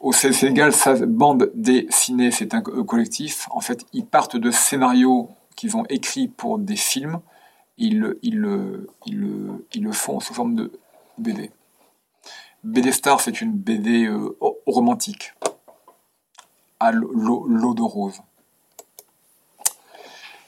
Au 0.00 0.12
Sénégal, 0.12 0.72
sa 0.72 0.94
bande 0.94 1.50
dessinée, 1.54 2.30
c'est 2.30 2.54
un 2.54 2.62
collectif. 2.62 3.48
En 3.50 3.60
fait, 3.60 3.84
ils 3.92 4.06
partent 4.06 4.36
de 4.36 4.50
scénarios 4.50 5.30
qu'ils 5.56 5.76
ont 5.76 5.84
écrits 5.88 6.28
pour 6.28 6.58
des 6.58 6.76
films. 6.76 7.20
Ils, 7.78 7.98
le 7.98 9.92
font 9.92 10.20
sous 10.20 10.34
forme 10.34 10.54
de 10.54 10.72
BD. 11.18 11.50
BD 12.64 12.92
Star, 12.92 13.20
c'est 13.20 13.40
une 13.40 13.52
BD 13.52 14.06
euh, 14.06 14.36
romantique, 14.66 15.34
à 16.80 16.92
l'eau 16.92 17.74
de 17.74 17.82
rose. 17.82 18.20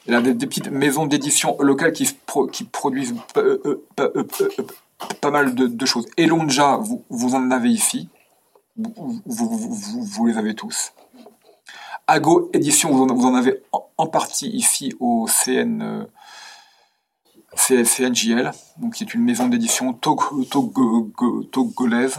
Il 0.07 0.13
y 0.13 0.15
a 0.15 0.21
des, 0.21 0.33
petites 0.47 0.69
maisons 0.69 1.05
d'édition 1.05 1.55
locales 1.59 1.93
qui, 1.93 2.09
qui 2.51 2.63
produisent 2.63 3.15
euh, 3.37 3.85
euh, 3.99 4.23
pas 5.21 5.31
mal 5.31 5.55
de, 5.55 5.85
choses. 5.85 6.07
Elonja, 6.17 6.77
vous, 6.77 7.03
vous, 7.09 7.35
en 7.35 7.51
avez 7.51 7.69
ici. 7.69 8.09
Vous, 8.77 10.27
les 10.27 10.37
avez 10.37 10.55
tous. 10.55 10.93
Ago 12.07 12.49
Édition, 12.53 12.91
vous 12.91 13.25
en, 13.25 13.35
avez 13.35 13.61
en, 13.71 14.07
partie 14.07 14.49
ici 14.49 14.93
au 14.99 15.27
CNJL, 17.55 18.51
donc 18.77 18.95
qui 18.95 19.03
est 19.03 19.13
une 19.13 19.23
maison 19.23 19.47
d'édition 19.47 19.93
togolaise 19.93 22.17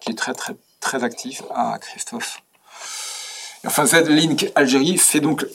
qui 0.00 0.12
est 0.12 0.14
très 0.14 0.32
très 0.32 0.56
très 0.80 1.04
active 1.04 1.42
à 1.50 1.78
Christophe. 1.78 2.42
enfin 3.66 3.84
Z-Link 3.84 4.50
Algérie, 4.54 4.96
c'est 4.96 5.20
donc 5.20 5.46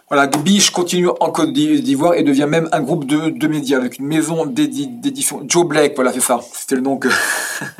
Voilà, 0.09 0.27
Biche 0.27 0.71
continue 0.71 1.09
en 1.21 1.31
Côte 1.31 1.53
d'Ivoire 1.53 2.15
et 2.15 2.25
devient 2.25 2.47
même 2.49 2.69
un 2.73 2.81
groupe 2.81 3.05
de, 3.07 3.31
de 3.31 3.47
médias 3.47 3.79
avec 3.79 3.99
une 3.99 4.07
maison 4.07 4.45
d'édition. 4.45 5.45
Joe 5.47 5.65
Black, 5.65 5.95
voilà, 5.95 6.13
c'est 6.13 6.21
ça. 6.21 6.41
C'était 6.53 6.75
le 6.75 6.81
nom 6.81 6.97
que 6.97 7.09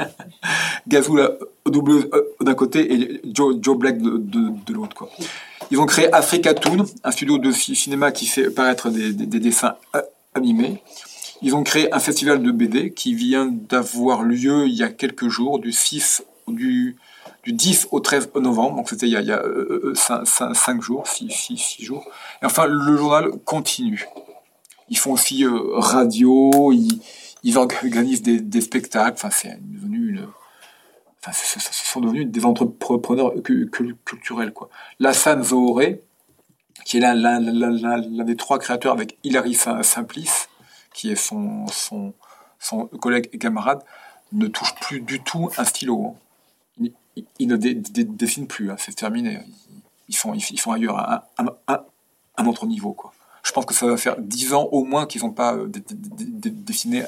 Gazou, 0.89 1.19
euh, 1.19 1.39
d'un 2.41 2.55
côté, 2.55 2.93
et 2.93 3.21
Joe, 3.25 3.57
Joe 3.61 3.77
Black 3.77 3.99
de, 3.99 4.17
de, 4.19 4.73
l'autre, 4.73 4.95
quoi. 4.95 5.11
Ils 5.73 5.81
ont 5.81 5.87
créé 5.87 6.13
Africa 6.13 6.55
Toon, 6.55 6.85
un 7.03 7.11
studio 7.11 7.39
de 7.39 7.51
cinéma 7.51 8.13
qui 8.13 8.27
fait 8.27 8.51
paraître 8.51 8.91
des, 8.91 9.13
des, 9.13 9.27
des 9.27 9.41
dessins 9.41 9.75
euh, 9.97 10.03
animés. 10.35 10.81
Ils 11.43 11.55
ont 11.55 11.63
créé 11.63 11.93
un 11.95 12.01
festival 12.01 12.43
de 12.43 12.51
BD 12.51 12.93
qui 12.93 13.15
vient 13.15 13.47
d'avoir 13.47 14.23
lieu 14.23 14.67
il 14.67 14.75
y 14.75 14.83
a 14.83 14.89
quelques 14.89 15.29
jours, 15.29 15.59
du 15.59 15.73
6 15.73 16.25
du 16.49 16.97
du 17.45 17.53
10 17.53 17.89
au 17.91 18.01
13 18.01 18.31
novembre, 18.37 18.77
donc 18.77 18.91
c'était 18.91 19.07
il 19.07 19.13
y 19.13 19.17
a, 19.17 19.21
il 19.21 19.29
y 19.29 19.33
a 19.33 19.43
5, 19.95 20.27
5, 20.27 20.55
5, 20.55 20.83
jours, 20.83 21.07
6, 21.07 21.31
6, 21.31 21.57
6, 21.57 21.85
jours. 21.85 22.05
Et 22.43 22.47
enfin, 22.47 22.67
le 22.67 22.97
journal 22.97 23.31
continue. 23.45 24.07
Ils 24.89 24.99
font 24.99 25.13
aussi 25.13 25.45
euh, 25.45 25.59
radio, 25.73 26.73
ils, 26.73 27.57
organisent 27.57 28.23
des, 28.23 28.41
des 28.41 28.61
spectacles, 28.61 29.15
enfin 29.15 29.31
c'est 29.31 29.59
devenu 29.61 30.11
une... 30.11 30.29
Enfin, 31.23 31.33
ce 31.33 31.59
sont 31.61 32.01
devenus 32.01 32.27
des 32.27 32.45
entrepreneurs 32.47 33.33
culturels, 33.43 34.53
quoi. 34.53 34.71
Lassane 34.99 35.43
Zohoré, 35.43 36.03
qui 36.87 36.97
est 36.97 37.01
l'un 37.01 38.25
des 38.25 38.37
trois 38.37 38.59
créateurs 38.59 38.93
avec 38.93 39.19
Hilary 39.23 39.55
Simplice, 39.55 40.49
qui 40.95 41.11
est 41.11 41.17
son, 41.17 41.67
collègue 43.01 43.29
et 43.33 43.39
camarade, 43.39 43.83
ne 44.33 44.47
touche 44.47 44.75
plus 44.77 45.01
du 45.01 45.23
tout 45.23 45.51
un 45.57 45.65
stylo. 45.65 46.07
Hein 46.07 46.15
ils 47.39 47.49
ne 47.49 47.57
dessinent 47.57 48.47
plus, 48.47 48.71
hein, 48.71 48.77
c'est 48.79 48.95
terminé. 48.95 49.41
Ils 50.09 50.17
font, 50.17 50.35
ils, 50.35 50.61
ailleurs 50.71 51.25
un 51.39 52.47
autre 52.47 52.67
niveau. 52.67 52.97
Je 53.43 53.53
pense 53.53 53.65
que 53.65 53.75
ça 53.75 53.87
va 53.87 53.97
faire 53.97 54.17
dix 54.19 54.53
ans 54.53 54.65
au 54.73 54.85
moins 54.85 55.07
qu'ils 55.07 55.23
n'ont 55.23 55.33
pas 55.33 55.55
euh, 55.55 55.67
dessiné 55.67 57.05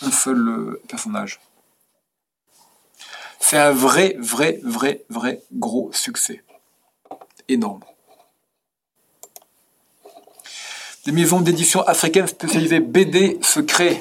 un 0.00 0.10
seul 0.10 0.48
euh, 0.48 0.82
personnage. 0.88 1.40
C'est 3.38 3.58
un 3.58 3.72
vrai, 3.72 4.16
vrai, 4.18 4.60
vrai, 4.62 5.04
vrai 5.08 5.42
gros 5.52 5.92
succès. 5.92 6.42
Énorme. 7.48 7.80
Des 11.04 11.12
maisons 11.12 11.42
d'édition 11.42 11.82
africaines 11.82 12.26
spécialisées 12.26 12.80
BD 12.80 13.38
se 13.42 13.60
créent. 13.60 13.98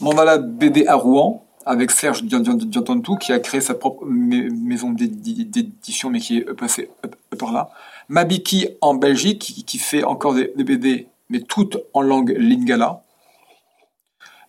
Mandala 0.00 0.38
BD 0.38 0.86
à 0.86 0.94
Rouen, 0.94 1.44
avec 1.66 1.90
Serge 1.90 2.22
Diantantou, 2.22 3.16
qui 3.16 3.32
a 3.32 3.40
créé 3.40 3.60
sa 3.60 3.74
propre 3.74 4.04
maison 4.06 4.90
d'édition, 4.90 6.10
mais 6.10 6.20
qui 6.20 6.38
est 6.38 6.54
passé 6.54 6.90
par 7.38 7.52
là. 7.52 7.70
Mabiki 8.08 8.68
en 8.80 8.94
Belgique, 8.94 9.64
qui, 9.66 9.78
fait 9.78 10.04
encore 10.04 10.34
des, 10.34 10.52
BD, 10.56 11.08
mais 11.28 11.40
toutes 11.40 11.76
en 11.92 12.02
langue 12.02 12.30
lingala. 12.38 13.02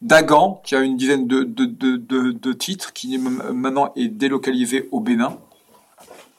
Dagan, 0.03 0.61
qui 0.63 0.75
a 0.75 0.81
une 0.81 0.95
dizaine 0.95 1.25
de, 1.25 1.43
de, 1.43 2.53
titres, 2.53 2.93
qui 2.93 3.17
maintenant 3.17 3.91
est 3.95 4.09
délocalisé 4.09 4.87
au 4.91 4.99
Bénin, 4.99 5.39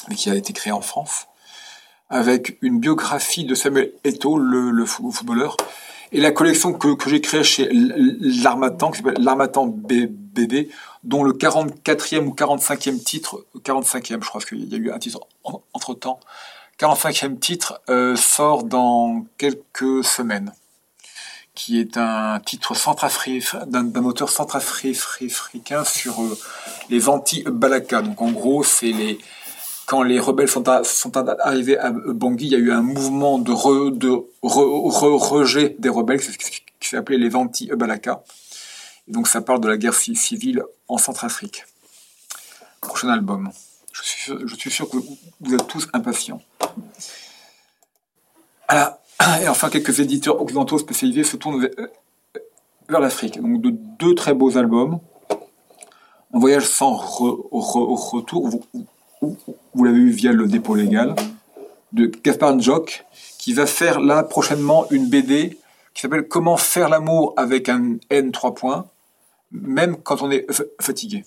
mais 0.09 0.15
qui 0.15 0.31
a 0.31 0.37
été 0.37 0.53
créé 0.53 0.73
en 0.73 0.81
France, 0.81 1.27
avec 2.11 2.59
une 2.61 2.81
biographie 2.81 3.45
de 3.45 3.55
Samuel 3.55 3.93
Eto'o, 4.05 4.37
le, 4.37 4.85
footballeur, 4.85 5.57
et 6.13 6.21
la 6.21 6.33
collection 6.33 6.73
que, 6.73 6.89
j'ai 7.09 7.21
créée 7.21 7.45
chez 7.45 7.69
l'Armatan, 7.73 8.91
qui 8.91 8.99
s'appelle 8.99 9.23
l'Armatan 9.23 9.67
BD, 9.67 10.69
dont 11.05 11.23
le 11.23 11.33
44e 11.33 12.27
ou 12.27 12.35
45e 12.35 13.03
titre, 13.03 13.47
45e, 13.65 14.23
je 14.23 14.29
crois 14.29 14.41
qu'il 14.41 14.69
y 14.69 14.75
a 14.75 14.79
eu 14.79 14.91
un 14.91 14.99
titre 14.99 15.21
entre 15.45 15.95
temps, 15.95 16.19
45e 16.81 17.39
titre 17.39 17.81
euh, 17.89 18.17
sort 18.17 18.65
dans 18.65 19.25
quelques 19.39 20.05
semaines, 20.05 20.53
qui 21.55 21.79
est 21.79 21.97
un 21.97 22.41
titre 22.41 22.75
d'un 23.67 24.05
auteur 24.05 24.31
centrafricain 24.31 25.85
sur 25.85 26.23
euh, 26.23 26.39
les 26.89 27.09
anti-Balaka. 27.09 28.03
Donc 28.03 28.21
en 28.21 28.33
gros, 28.33 28.65
c'est 28.65 28.93
les 28.93 29.19
quand 29.91 30.05
les 30.05 30.21
rebelles 30.21 30.49
sont, 30.49 30.69
arrivés 30.69 31.77
à 31.77 31.91
Bangui, 31.91 32.47
il 32.47 32.53
y 32.53 32.55
a 32.55 32.59
eu 32.59 32.71
un 32.71 32.81
mouvement 32.81 33.41
de, 33.41 33.51
rejet 34.41 35.75
des 35.81 35.89
rebelles, 35.89 36.21
qui 36.21 36.89
s'est 36.89 37.03
les 37.09 37.35
anti-Balaka. 37.35 38.23
Donc 39.09 39.27
ça 39.27 39.41
parle 39.41 39.61
de 39.61 39.67
la 39.67 39.77
guerre 39.77 39.95
civile 39.95 40.63
en 40.87 40.97
Centrafrique. 40.97 41.65
Prochain 42.81 43.09
album. 43.09 43.51
Je 43.93 44.03
suis 44.55 44.71
sûr, 44.71 44.89
que 44.89 44.97
vous 45.41 45.55
êtes 45.55 45.67
tous 45.67 45.89
impatients. 45.93 46.41
Et 48.73 49.49
enfin, 49.49 49.71
quelques 49.71 49.99
éditeurs 49.99 50.41
occidentaux 50.41 50.79
spécialisés 50.79 51.25
se 51.25 51.37
tournent 51.37 51.69
vers, 52.89 53.01
l'Afrique. 53.01 53.41
Donc 53.41 53.61
de 53.61 53.71
deux 53.71 54.15
très 54.15 54.35
beaux 54.35 54.57
albums. 54.57 55.01
Un 56.33 56.39
voyage 56.39 56.69
sans 56.69 56.95
retour. 56.95 58.49
Vous, 58.49 58.63
vous 59.21 59.85
l'avez 59.85 59.99
vu 59.99 60.11
via 60.11 60.33
le 60.33 60.47
dépôt 60.47 60.75
légal, 60.75 61.15
de 61.93 62.07
Gaspard 62.07 62.57
Njok, 62.57 63.05
qui 63.39 63.53
va 63.53 63.67
faire 63.67 64.01
là 64.01 64.23
prochainement 64.23 64.87
une 64.91 65.09
BD 65.09 65.59
qui 65.95 66.03
s'appelle 66.03 66.29
Comment 66.29 66.57
faire 66.57 66.89
l'amour 66.89 67.35
avec 67.37 67.69
un 67.69 67.97
N 68.11 68.33
3 68.33 68.55
points, 68.55 68.89
même 69.51 69.97
quand 69.97 70.23
on 70.23 70.31
est 70.31 70.47
fatigué. 70.81 71.25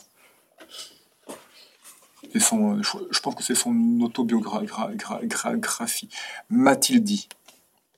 Son, 2.39 2.81
je 2.81 3.19
pense 3.19 3.35
que 3.35 3.43
c'est 3.43 3.53
son 3.53 3.99
autobiographie. 4.01 6.09
M'a-t-il 6.49 7.03
dit 7.03 7.29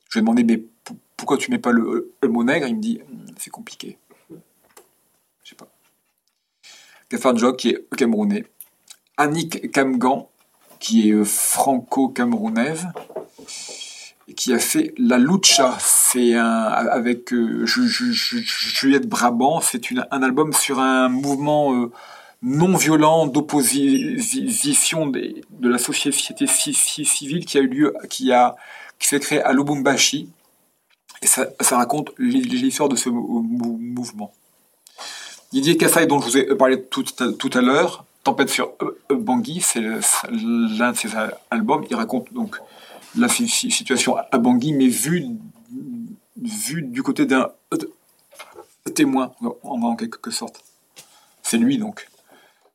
Je 0.08 0.14
lui 0.14 0.18
ai 0.18 0.20
demandé, 0.20 0.44
mais 0.44 0.62
pourquoi 1.16 1.38
tu 1.38 1.50
mets 1.50 1.58
pas 1.58 1.72
le, 1.72 2.12
mot 2.22 2.44
nègre? 2.44 2.66
Il 2.66 2.76
me 2.76 2.82
dit, 2.82 2.98
hmm, 2.98 3.32
c'est 3.38 3.48
compliqué. 3.48 3.96
Je 4.30 5.48
sais 5.48 5.54
pas. 5.54 5.68
Gaspard 7.10 7.34
Njok, 7.34 7.56
qui 7.56 7.70
est 7.70 7.96
camerounais, 7.96 8.44
Annick 9.16 9.72
Kamgan, 9.72 10.28
qui 10.78 11.08
est 11.08 11.12
euh, 11.12 11.24
franco-camerounaise, 11.24 12.88
qui 14.36 14.52
a 14.52 14.58
fait 14.58 14.92
La 14.98 15.18
Lucha. 15.18 15.76
C'est 15.80 16.34
avec 16.34 17.32
euh, 17.32 17.64
Juliette 17.64 19.08
Brabant. 19.08 19.60
C'est 19.60 19.80
un 20.10 20.22
album 20.22 20.52
sur 20.52 20.80
un 20.80 21.08
mouvement 21.08 21.74
euh, 21.74 21.90
non 22.42 22.76
violent 22.76 23.26
d'opposition 23.26 25.06
de 25.06 25.68
la 25.68 25.78
société 25.78 26.46
civile 26.46 27.46
qui 27.46 27.58
a 27.58 27.60
eu 27.60 27.68
lieu, 27.68 27.94
qui 28.10 28.32
a, 28.32 28.56
qui 28.98 29.08
s'est 29.08 29.20
créé 29.20 29.40
à 29.42 29.52
Lubumbashi. 29.52 30.28
Et 31.22 31.26
ça, 31.26 31.48
raconte 31.70 32.10
l'histoire 32.18 32.90
de 32.90 32.96
ce 32.96 33.08
mouvement. 33.08 34.32
Didier 35.52 35.78
Kassai, 35.78 36.06
dont 36.06 36.20
je 36.20 36.26
vous 36.26 36.36
ai 36.36 36.54
parlé 36.56 36.82
tout 36.82 37.50
à 37.54 37.60
l'heure, 37.62 38.05
Tempête 38.26 38.50
sur 38.50 38.72
euh, 38.82 38.98
Bangui, 39.14 39.60
c'est 39.60 39.80
l'un 39.80 40.90
de 40.90 40.96
ses 40.96 41.10
albums. 41.52 41.84
Il 41.88 41.94
raconte 41.94 42.32
donc 42.32 42.56
la 43.16 43.28
situation 43.28 44.16
à 44.16 44.38
Bangui, 44.38 44.72
mais 44.72 44.88
vu, 44.88 45.28
du 46.36 47.04
côté 47.04 47.24
d'un 47.24 47.50
témoin, 48.96 49.32
en, 49.62 49.94
quelque 49.94 50.32
sorte. 50.32 50.64
C'est 51.44 51.56
lui 51.56 51.78
donc. 51.78 52.08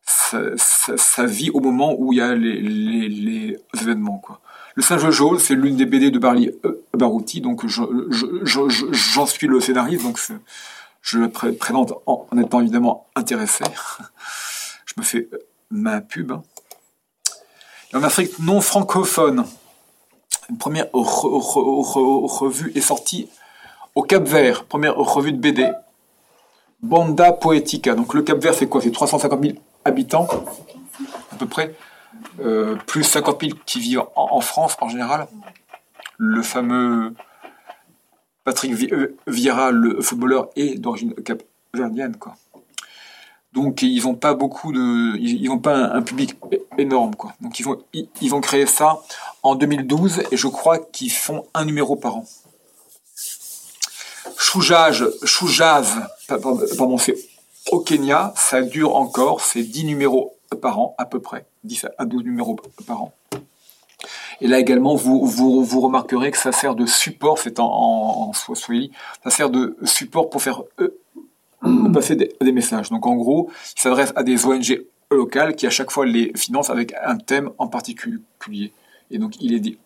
Sa, 0.05 1.25
vie 1.25 1.49
au 1.49 1.59
moment 1.59 1.95
où 1.97 2.13
il 2.13 2.19
y 2.19 2.21
a 2.21 2.33
les, 2.33 3.59
événements. 3.81 4.21
Le 4.75 4.81
singe 4.81 5.09
jaune, 5.09 5.37
c'est 5.37 5.55
l'une 5.55 5.75
des 5.75 5.85
BD 5.85 6.11
de 6.11 6.19
Barry 6.19 6.49
euh, 6.63 6.81
Barouti, 6.93 7.41
donc 7.41 7.67
j'en 7.67 9.25
suis 9.25 9.47
le 9.47 9.59
scénariste, 9.59 10.03
donc 10.03 10.17
je 11.01 11.17
le 11.17 11.29
présente 11.29 11.91
en 12.05 12.25
étant 12.37 12.61
évidemment 12.61 13.09
intéressé. 13.17 13.65
Je 14.95 15.01
me 15.01 15.05
fais 15.05 15.29
ma 15.69 16.01
pub. 16.01 16.33
En 17.93 18.03
Afrique 18.03 18.39
non 18.39 18.61
francophone, 18.61 19.45
une 20.49 20.57
première 20.57 20.87
revue 20.93 22.71
est 22.75 22.81
sortie 22.81 23.29
au 23.95 24.03
Cap 24.03 24.23
Vert, 24.23 24.65
première 24.65 24.95
revue 24.95 25.33
de 25.33 25.37
BD. 25.37 25.71
Banda 26.81 27.31
Poetica. 27.31 27.93
Donc 27.93 28.13
le 28.13 28.23
Cap 28.23 28.39
Vert, 28.39 28.53
c'est 28.53 28.67
quoi? 28.67 28.81
C'est 28.81 28.91
350 28.91 29.41
000 29.41 29.53
habitants, 29.85 30.27
à 31.31 31.35
peu 31.35 31.45
près. 31.45 31.75
Euh, 32.39 32.75
plus 32.87 33.03
50 33.03 33.41
000 33.41 33.53
qui 33.65 33.79
vivent 33.79 34.03
en, 34.15 34.41
France 34.41 34.77
en 34.81 34.89
général. 34.89 35.27
Le 36.17 36.41
fameux 36.41 37.13
Patrick 38.43 38.73
Vieira, 39.27 39.71
le 39.71 40.01
footballeur, 40.01 40.49
est 40.55 40.79
d'origine 40.79 41.13
cap-verdienne, 41.13 42.15
quoi. 42.17 42.35
Donc 43.53 43.81
ils 43.81 44.03
n'ont 44.03 44.15
pas 44.15 44.33
beaucoup 44.33 44.71
de, 44.71 45.17
ils 45.17 45.49
n'ont 45.49 45.59
pas 45.59 45.75
un, 45.75 46.01
public 46.01 46.35
énorme 46.77 47.15
quoi. 47.15 47.33
Donc 47.41 47.59
ils 47.59 47.63
vont, 47.63 47.83
ils, 47.93 48.29
vont 48.29 48.39
créer 48.39 48.65
ça 48.65 49.01
en 49.43 49.55
2012 49.55 50.23
et 50.31 50.37
je 50.37 50.47
crois 50.47 50.79
qu'ils 50.79 51.11
font 51.11 51.45
un 51.53 51.65
numéro 51.65 51.97
par 51.97 52.17
an. 52.17 52.25
Choujaz, 54.37 55.03
Choujaz, 55.25 56.09
pardon, 56.27 56.97
c'est 56.97 57.15
au 57.71 57.79
Kenya, 57.81 58.33
ça 58.35 58.61
dure 58.61 58.95
encore, 58.95 59.41
c'est 59.41 59.63
10 59.63 59.83
numéros 59.83 60.35
par 60.61 60.79
an 60.79 60.95
à 60.97 61.05
peu 61.05 61.19
près, 61.19 61.45
10 61.63 61.87
à 61.97 62.05
12 62.05 62.23
numéros 62.23 62.57
par 62.87 63.03
an. 63.03 63.13
Et 64.39 64.47
là 64.47 64.59
également, 64.59 64.95
vous, 64.95 65.25
vous, 65.25 65.63
vous 65.63 65.81
remarquerez 65.81 66.31
que 66.31 66.37
ça 66.37 66.51
sert 66.51 66.73
de 66.73 66.85
support, 66.85 67.37
c'est 67.37 67.59
en, 67.59 67.65
en, 67.65 68.31
en 68.31 68.33
Swahili, 68.33 68.91
ça 69.23 69.29
sert 69.29 69.49
de 69.49 69.77
support 69.83 70.29
pour 70.29 70.41
faire 70.41 70.63
euh, 70.79 71.00
passer 71.93 72.15
des, 72.15 72.51
messages. 72.51 72.89
Donc 72.89 73.05
en 73.05 73.15
gros, 73.15 73.51
il 73.75 73.81
s'adresse 73.81 74.13
à 74.15 74.23
des 74.23 74.45
ONG 74.45 74.83
locales 75.09 75.55
qui 75.55 75.67
à 75.67 75.69
chaque 75.69 75.91
fois 75.91 76.05
les 76.05 76.31
financent 76.35 76.69
avec 76.69 76.93
un 77.03 77.17
thème 77.17 77.51
en 77.57 77.67
particulier. 77.67 78.71
Et 79.09 79.17
donc 79.17 79.35
il 79.41 79.53
est 79.53 79.59
dit, 79.59 79.77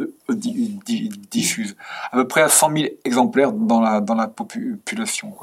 euh, 0.00 0.06
euh, 0.30 0.34
di- 0.34 0.78
di- 0.84 1.08
diffuse 1.30 1.76
à 2.10 2.16
peu 2.16 2.26
près 2.26 2.42
à 2.42 2.48
100 2.48 2.76
000 2.76 2.88
exemplaires 3.04 3.52
dans 3.52 3.80
la, 3.80 4.28
population. 4.28 5.34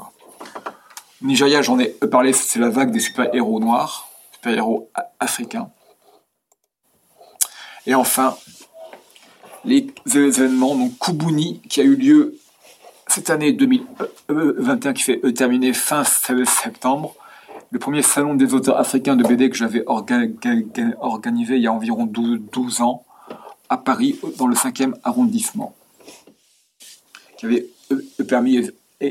Nigeria, 1.22 1.62
j'en 1.62 1.78
ai 1.78 1.88
parlé, 1.88 2.32
c'est 2.32 2.58
la 2.58 2.70
vague 2.70 2.90
des 2.90 3.00
super-héros 3.00 3.60
noirs, 3.60 4.08
super-héros 4.32 4.90
africains. 5.18 5.70
Et 7.86 7.94
enfin, 7.94 8.36
les 9.64 9.86
événements, 10.06 10.74
donc 10.74 10.98
Kubuni, 10.98 11.60
qui 11.68 11.80
a 11.80 11.84
eu 11.84 11.96
lieu 11.96 12.38
cette 13.10 13.28
année 13.30 13.52
2021, 13.52 14.92
qui 14.92 15.02
fait 15.02 15.20
euh, 15.24 15.32
terminer 15.32 15.72
fin 15.72 16.04
septembre. 16.04 17.16
Le 17.72 17.78
premier 17.78 18.02
salon 18.02 18.34
des 18.34 18.54
auteurs 18.54 18.78
africains 18.78 19.16
de 19.16 19.24
BD 19.24 19.50
que 19.50 19.56
j'avais 19.56 19.80
orga- 19.80 20.26
ga- 20.26 20.96
organisé 21.00 21.56
il 21.56 21.62
y 21.62 21.66
a 21.66 21.72
environ 21.72 22.06
12, 22.06 22.40
12 22.52 22.80
ans 22.82 23.04
à 23.68 23.78
Paris, 23.78 24.18
dans 24.38 24.46
le 24.46 24.54
5e 24.54 24.94
arrondissement, 25.02 25.74
qui 27.36 27.46
avait 27.46 27.66
euh, 27.90 28.24
permis 28.28 28.70
euh, 29.02 29.10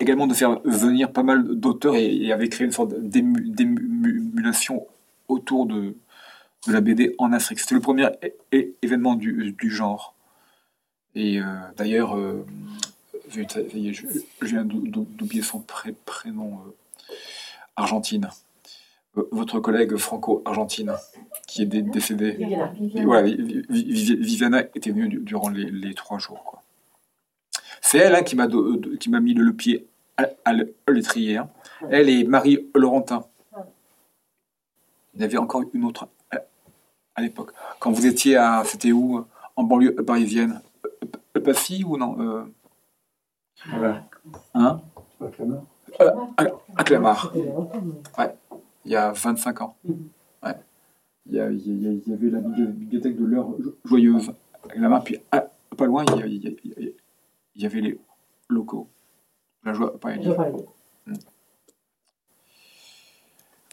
également 0.00 0.26
de 0.26 0.34
faire 0.34 0.60
venir 0.64 1.10
pas 1.10 1.22
mal 1.22 1.42
d'auteurs 1.58 1.94
et, 1.96 2.30
avait 2.32 2.48
créé 2.50 2.66
une 2.66 2.72
sorte 2.72 2.92
d'ému- 2.92 3.50
d'émulation 3.50 4.86
autour 5.28 5.66
de, 5.66 5.94
la 6.66 6.80
BD 6.82 7.14
en 7.18 7.32
Afrique. 7.32 7.60
C'était 7.60 7.76
le 7.76 7.80
premier 7.80 8.08
événement 8.82 9.14
du, 9.14 9.54
genre. 9.70 10.14
Et 11.14 11.40
d'ailleurs, 11.76 12.14
je, 13.92 14.46
viens 14.46 14.64
d'ou- 14.64 14.86
d'ou- 14.86 15.06
d'oublier 15.10 15.42
son 15.42 15.60
pré- 15.60 15.94
prénom, 16.04 16.60
euh, 16.66 17.12
Argentine. 17.76 18.28
Euh, 19.16 19.28
Votre 19.32 19.60
collègue 19.60 19.96
franco-argentine, 19.96 20.92
qui 21.46 21.62
est 21.62 21.66
dé- 21.66 21.82
décédé. 21.82 22.32
Viviana. 22.32 22.72
Voilà, 23.04 23.22
était 24.74 24.90
venue 24.90 25.08
du- 25.08 25.18
durant 25.20 25.48
les, 25.48 25.70
les 25.70 25.94
trois 25.94 26.18
jours. 26.18 26.62
C'est 27.80 27.98
elle 27.98 28.14
hein, 28.14 28.22
qui 28.22 28.36
m'a 28.36 29.20
mis 29.20 29.34
le, 29.34 29.52
pied 29.52 29.86
à, 30.16 30.28
à 30.44 30.52
l'étrier. 30.92 31.36
hein. 31.38 31.48
Elle 31.90 32.08
et 32.08 32.24
Marie 32.24 32.68
Laurentin. 32.74 33.24
Il 35.14 35.20
y 35.22 35.24
avait 35.24 35.38
encore 35.38 35.62
une 35.72 35.84
autre 35.84 36.08
à, 37.14 37.22
l'époque. 37.22 37.52
Quand 37.80 37.90
vous 37.90 38.06
étiez 38.06 38.36
à, 38.36 38.62
c'était 38.64 38.92
où 38.92 39.24
En 39.56 39.64
banlieue 39.64 39.94
parisienne 39.94 40.60
Euh, 41.36 41.40
Passy 41.40 41.84
ou 41.84 41.96
non 41.96 42.16
euh, 43.72 43.94
Hein 44.54 44.80
Euh, 46.00 46.10
à, 46.36 46.44
à 46.76 46.84
Clamart. 46.84 47.30
C'était 47.32 47.38
il 47.40 47.46
y 47.46 47.48
a 47.48 47.52
longtemps, 47.54 47.82
mais- 48.18 48.34
il 48.84 48.92
y 48.92 48.96
a 48.96 49.10
25 49.12 49.60
ans. 49.62 49.76
Ouais. 50.42 50.54
Il 51.26 51.34
y, 51.34 51.40
a- 51.40 51.50
il 51.50 51.82
y 51.82 51.88
a- 51.88 51.92
il 51.92 52.02
y 52.08 52.12
avait 52.12 52.30
la 52.30 52.40
bibli- 52.40 52.66
bibliothèque 52.72 53.16
de 53.16 53.24
l'heure 53.24 53.48
jo- 53.58 53.74
joyeuse 53.84 54.30
à 54.64 54.68
Clamart, 54.68 55.02
puis 55.04 55.18
pas 55.30 55.86
loin, 55.86 56.04
il 56.08 56.18
y, 56.18 56.22
a- 56.22 56.26
il 57.56 57.66
avait 57.66 57.80
les 57.80 57.98
locaux. 58.48 58.88
La 59.64 59.72
joie 59.74 59.98
parisienne. 59.98 60.36
parlais. 60.36 60.54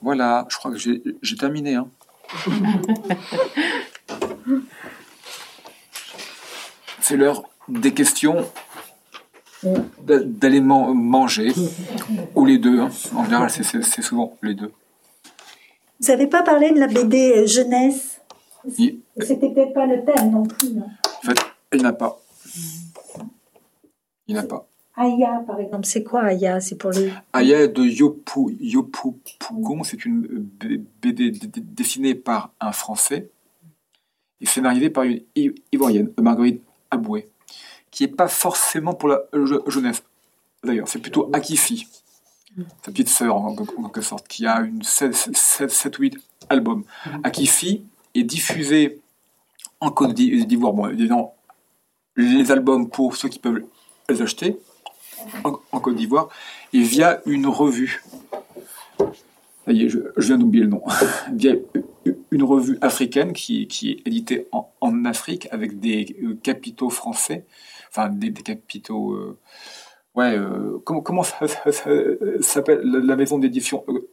Voilà, 0.01 0.45
je 0.49 0.57
crois 0.57 0.71
que 0.71 0.77
j'ai 0.77 1.01
j'ai 1.21 1.35
terminé. 1.37 1.75
hein. 1.75 1.87
C'est 7.01 7.17
l'heure 7.17 7.43
des 7.67 7.93
questions 7.93 8.49
d'a- 10.03 10.23
d'aller 10.23 10.61
man- 10.61 10.93
manger, 10.93 11.51
ou 12.35 12.45
les 12.45 12.57
deux. 12.57 12.79
hein. 12.79 12.89
En 13.15 13.23
général, 13.25 13.49
c'est- 13.49 14.01
souvent 14.01 14.35
les 14.41 14.53
deux. 14.55 14.71
Vous 16.01 16.07
n'avez 16.07 16.27
pas 16.27 16.43
parlé 16.43 16.71
de 16.71 16.79
la 16.79 16.87
BD 16.87 17.47
jeunesse? 17.47 18.19
C'était 18.67 19.49
peut-être 19.49 19.73
pas 19.73 19.85
le 19.85 20.03
thème 20.03 20.31
non 20.31 20.43
plus. 20.43 20.69
non? 20.73 20.87
En 21.05 21.21
fait, 21.27 21.37
il 21.73 21.79
n'y 21.79 21.85
en 21.85 21.89
a 21.89 21.93
pas. 21.93 22.19
Il 24.27 24.33
n'y 24.33 24.39
en 24.39 24.43
a 24.43 24.45
pas. 24.47 24.67
Aya, 24.97 25.43
par 25.45 25.59
exemple. 25.59 25.85
C'est 25.85 26.03
quoi 26.03 26.21
Aya? 26.23 26.59
C'est 26.61 26.75
pour 26.75 26.91
les. 26.91 27.11
Aya 27.33 27.67
de 27.67 27.83
Yopu, 27.83 28.57
Yopu 28.59 29.09
Pougon, 29.39 29.83
c'est 29.83 30.05
une 30.05 30.25
BD 31.01 31.31
dessinée 31.57 32.15
par 32.15 32.51
un 32.59 32.71
Français 32.71 33.29
et 34.41 34.45
scénarisée 34.45 34.89
par 34.89 35.03
une 35.03 35.21
Ivoirienne, 35.71 36.11
Marguerite 36.21 36.61
Aboué, 36.91 37.27
qui 37.95 38.03
n'est 38.03 38.11
pas 38.11 38.27
forcément 38.27 38.93
pour 38.93 39.07
la 39.09 39.21
je- 39.33 39.61
jeunesse. 39.67 40.03
D'ailleurs, 40.63 40.87
c'est 40.89 40.99
plutôt 40.99 41.29
Akifi, 41.31 41.87
sa 42.83 42.91
petite 42.91 43.07
sœur 43.09 43.37
en, 43.37 43.47
en 43.55 43.55
quelque 43.55 44.01
sorte, 44.01 44.27
qui 44.27 44.45
a 44.45 44.59
une 44.61 44.81
7-8 44.81 46.17
albums. 46.49 46.83
Akifi 47.23 47.83
est 48.13 48.23
diffusé 48.23 48.99
en 49.79 49.91
Côte 49.91 50.13
d'I- 50.13 50.45
d'Ivoire. 50.45 50.73
Bon, 50.73 50.87
évidemment, 50.89 51.35
les 52.17 52.51
albums 52.51 52.89
pour 52.89 53.15
ceux 53.15 53.29
qui 53.29 53.39
peuvent 53.39 53.63
les 54.09 54.21
acheter 54.21 54.57
en, 55.45 55.53
en 55.71 55.79
Côte 55.79 55.95
d'Ivoire 55.95 56.27
et 56.73 56.81
via 56.81 57.21
une 57.25 57.47
revue. 57.47 58.03
Ça 59.65 59.71
y 59.71 59.83
est, 59.83 59.89
je, 59.89 59.99
je 60.17 60.27
viens 60.27 60.37
d'oublier 60.37 60.63
le 60.65 60.69
nom. 60.69 60.83
via 61.33 61.53
une 62.31 62.43
revue 62.43 62.77
africaine 62.81 63.33
qui, 63.33 63.67
qui 63.67 63.91
est 63.91 64.07
éditée 64.07 64.47
en, 64.51 64.69
en 64.81 65.05
Afrique 65.05 65.47
avec 65.51 65.79
des 65.79 66.15
euh, 66.23 66.35
capitaux 66.43 66.89
français, 66.89 67.45
enfin 67.95 68.09
des, 68.09 68.29
des 68.29 68.41
capitaux. 68.43 69.13
euh, 69.13 69.37
ouais, 70.15 70.37
euh, 70.37 70.79
comment, 70.83 71.01
comment 71.01 71.23
ça, 71.23 71.47
ça- 71.47 71.71
ça 71.71 71.89
s'appelle 72.41 72.81
la, 72.83 73.15
maison 73.15 73.37
d'édition 73.39 73.83
euh, 73.89 74.07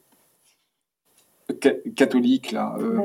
ca- 1.63 1.75
catholique 1.97 2.53
là 2.53 2.77
euh, 2.79 2.99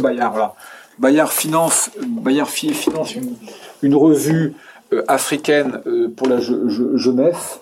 Bayard, 0.00 0.32
voilà. 0.32 0.54
Bayard 0.98 1.32
finance, 1.32 1.90
Bayard 2.06 2.48
fi- 2.48 2.74
finance 2.74 3.14
une, 3.14 3.34
une 3.82 3.94
revue 3.94 4.54
euh, 4.92 5.02
africaine 5.08 5.80
pour 6.16 6.26
la 6.28 6.40
je- 6.40 6.68
je- 6.68 6.96
jeunesse. 6.96 7.60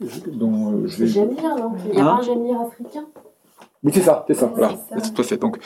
Je- 0.00 0.30
dont, 0.30 0.86
je 0.86 0.96
vais- 0.98 1.06
J'aime 1.06 1.30
lire, 1.30 1.56
non? 1.56 1.72
Il 1.92 1.94
y 1.94 2.00
a 2.00 2.04
Hein 2.04 2.18
un 2.18 2.22
J'aime 2.22 2.44
lire 2.44 2.60
africain 2.60 3.06
Oui, 3.82 3.92
c'est 3.94 4.02
ça, 4.02 4.24
c'est 4.26 4.34
ça. 4.34 4.46
Voilà. 4.46 4.74
c'est. 5.02 5.14
Tout 5.14 5.22
à 5.22 5.24
fait. 5.24 5.36
Donc, 5.38 5.58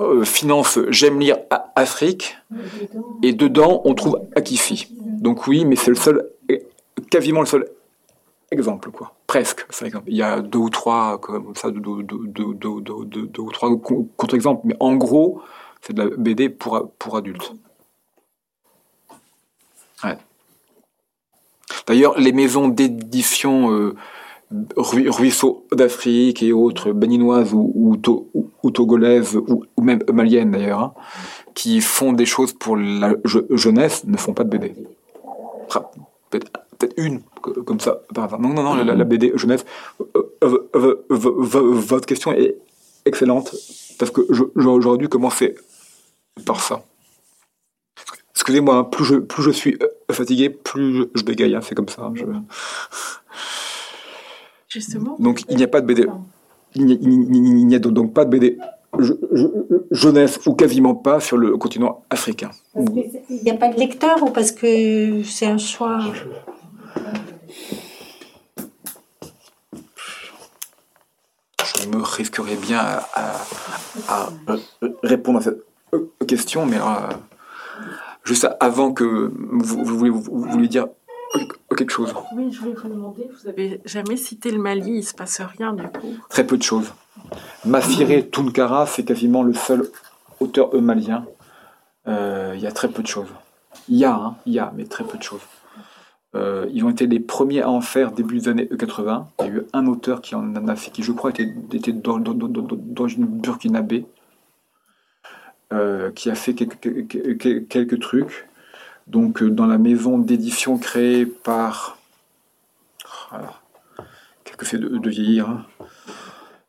euh, 0.00 0.24
finance 0.24 0.78
J'aime 0.90 1.18
lire 1.18 1.38
Afrique, 1.74 2.36
et 3.22 3.32
dedans, 3.32 3.82
on 3.84 3.94
trouve 3.94 4.20
Akifi. 4.36 4.88
Donc 5.00 5.46
oui, 5.48 5.64
mais 5.64 5.74
c'est 5.76 5.90
le 5.90 5.96
seul, 5.96 6.28
quasiment 7.10 7.40
le 7.40 7.46
seul 7.46 7.68
exemple, 8.52 8.90
quoi. 8.92 9.14
Presque, 9.26 9.66
par 9.66 9.82
exemple. 9.86 10.04
Il 10.08 10.16
y 10.16 10.22
a 10.22 10.40
deux 10.40 10.58
ou 10.60 10.70
trois, 10.70 11.18
comme 11.18 11.56
ça, 11.56 11.70
deux, 11.72 11.80
deux, 11.80 12.02
deux, 12.04 12.18
deux, 12.26 12.54
deux, 12.54 12.80
deux, 12.80 13.04
deux- 13.04 13.26
deux 13.26 13.42
ou 13.42 13.50
trois 13.50 13.76
co- 13.76 14.08
contre-exemples, 14.16 14.60
mais 14.64 14.76
en 14.78 14.94
gros, 14.94 15.42
c'est 15.82 15.92
de 15.92 16.02
la 16.02 16.16
BD 16.16 16.48
pour 16.48 17.16
adultes. 17.16 17.52
Ouais. 20.04 20.16
D'ailleurs, 21.88 22.18
les 22.18 22.32
maisons 22.32 22.68
d'édition 22.68 23.72
euh, 23.72 23.96
Rui- 24.76 25.08
Ruisseau 25.08 25.66
d'Afrique 25.72 26.42
et 26.42 26.52
autres, 26.52 26.92
béninoises 26.92 27.52
ou, 27.52 27.72
ou, 27.74 27.96
ou- 28.62 28.70
togolaises, 28.70 29.36
ou, 29.36 29.64
même 29.82 30.00
maliennes 30.12 30.52
d'ailleurs, 30.52 30.80
hein, 30.80 30.94
qui 31.54 31.80
font 31.80 32.12
des 32.12 32.26
choses 32.26 32.52
pour 32.52 32.76
la 32.76 33.14
je- 33.24 33.40
jeunesse, 33.50 34.04
ne 34.04 34.16
font 34.16 34.34
pas 34.34 34.44
de 34.44 34.50
BD. 34.50 34.74
Peut-être 36.30 36.94
une, 36.96 37.22
co- 37.42 37.62
comme 37.64 37.80
ça. 37.80 38.00
Non, 38.38 38.50
non, 38.50 38.62
non, 38.62 38.74
la, 38.84 39.04
BD 39.04 39.32
jeunesse. 39.36 39.64
euh, 40.44 40.68
euh, 40.76 41.04
votre 41.10 42.06
question 42.06 42.32
est 42.32 42.56
excellente, 43.04 43.54
parce 43.98 44.10
que 44.12 44.20
j'aurais 44.56 44.98
dû 44.98 45.08
commencer 45.08 45.54
par 46.44 46.60
ça. 46.60 46.82
Excusez-moi, 48.34 48.76
hein, 48.76 48.84
plus 48.84 49.04
je, 49.04 49.50
suis 49.50 49.76
euh, 49.82 49.86
fatigué, 50.12 50.50
plus 50.50 51.06
je, 51.14 51.24
bégaye, 51.24 51.54
hein, 51.54 51.60
c'est 51.62 51.74
comme 51.74 51.88
ça. 51.88 52.12
Justement. 54.68 55.16
Donc 55.18 55.42
il 55.48 55.56
n'y 55.56 55.62
a 55.64 55.68
pas 55.68 55.80
de 55.80 55.86
BD. 55.86 56.06
Il 56.74 56.86
n'y 57.66 57.74
a, 57.74 57.78
donc 57.78 58.12
pas 58.12 58.24
de 58.24 58.30
BD 58.30 58.58
je- 58.98 59.12
je- 59.32 59.46
jeunesse 59.90 60.40
ou 60.46 60.54
quasiment 60.54 60.94
pas 60.94 61.20
sur 61.20 61.36
le 61.36 61.56
continent 61.56 62.02
africain. 62.10 62.50
Il 62.76 63.42
n'y 63.44 63.50
a 63.50 63.54
pas 63.56 63.68
de 63.68 63.78
lecteur 63.78 64.22
ou 64.22 64.30
parce 64.30 64.52
que 64.52 65.22
c'est 65.22 65.46
un 65.46 65.58
choix? 65.58 66.00
Je 71.82 71.88
me 71.88 72.02
risquerais 72.02 72.56
bien 72.56 72.78
à, 72.78 73.06
à- 73.14 73.40
à, 74.08 74.28
euh, 74.82 74.88
répondre 75.02 75.38
à 75.38 75.42
cette 75.42 75.58
euh, 75.94 76.06
question, 76.26 76.66
mais 76.66 76.76
alors, 76.76 77.04
euh, 77.10 77.14
juste 78.24 78.48
avant 78.60 78.92
que 78.92 79.04
vous, 79.04 79.84
vous, 79.84 79.96
voulez- 79.98 80.10
vous 80.10 80.22
vouliez 80.42 80.68
dire 80.68 80.86
quelque 81.76 81.92
chose. 81.92 82.14
Oui, 82.34 82.50
je 82.52 82.60
voulais 82.60 82.74
vous 82.74 82.88
demander, 82.88 83.28
vous 83.40 83.48
avez 83.48 83.80
jamais 83.84 84.16
cité 84.16 84.50
le 84.50 84.58
Mali, 84.58 84.98
il 84.98 85.02
se 85.02 85.14
passe 85.14 85.40
rien 85.40 85.72
du 85.72 85.82
coup. 85.84 86.14
Très 86.28 86.46
peu 86.46 86.56
de 86.56 86.62
choses. 86.62 86.92
Mafire 87.64 88.30
Tunkara, 88.30 88.86
c'est 88.86 89.04
quasiment 89.04 89.42
le 89.42 89.54
seul 89.54 89.88
auteur 90.40 90.74
malien 90.80 91.24
Euh, 92.08 92.52
Il 92.54 92.60
y 92.60 92.66
a 92.66 92.72
très 92.72 92.88
peu 92.88 93.02
de 93.02 93.08
choses. 93.08 93.28
Il 93.88 93.96
y 93.96 94.04
a, 94.04 94.14
hein, 94.14 94.36
il 94.46 94.52
y 94.52 94.58
a, 94.58 94.72
mais 94.76 94.84
très 94.84 95.04
peu 95.04 95.18
de 95.18 95.22
choses. 95.22 95.42
Euh, 96.34 96.66
ils 96.72 96.84
ont 96.84 96.90
été 96.90 97.06
les 97.06 97.20
premiers 97.20 97.62
à 97.62 97.70
en 97.70 97.80
faire 97.80 98.12
début 98.12 98.38
des 98.38 98.48
années 98.48 98.68
80. 98.68 99.28
Il 99.40 99.46
y 99.46 99.48
a 99.48 99.52
eu 99.52 99.62
un 99.72 99.86
auteur 99.86 100.20
qui 100.20 100.34
en 100.34 100.54
a 100.68 100.76
fait, 100.76 100.90
qui 100.90 101.02
je 101.02 101.12
crois 101.12 101.30
était, 101.30 101.48
était 101.72 101.92
dans, 101.92 102.18
une 102.18 103.26
burkinabé, 103.26 104.04
euh, 105.72 106.10
qui 106.12 106.30
a 106.30 106.34
fait 106.34 106.54
quelques, 106.54 107.08
quelques, 107.08 107.68
quelques 107.68 108.00
trucs. 108.00 108.46
Donc, 109.06 109.42
euh, 109.42 109.50
dans 109.50 109.66
la 109.66 109.78
maison 109.78 110.18
d'édition 110.18 110.78
créée 110.78 111.26
par. 111.26 111.98
Voilà. 113.30 113.52
Qu'est-ce 114.44 114.56
que 114.56 114.66
c'est 114.66 114.78
de, 114.78 115.08
vieillir 115.08 115.48
hein. 115.48 115.66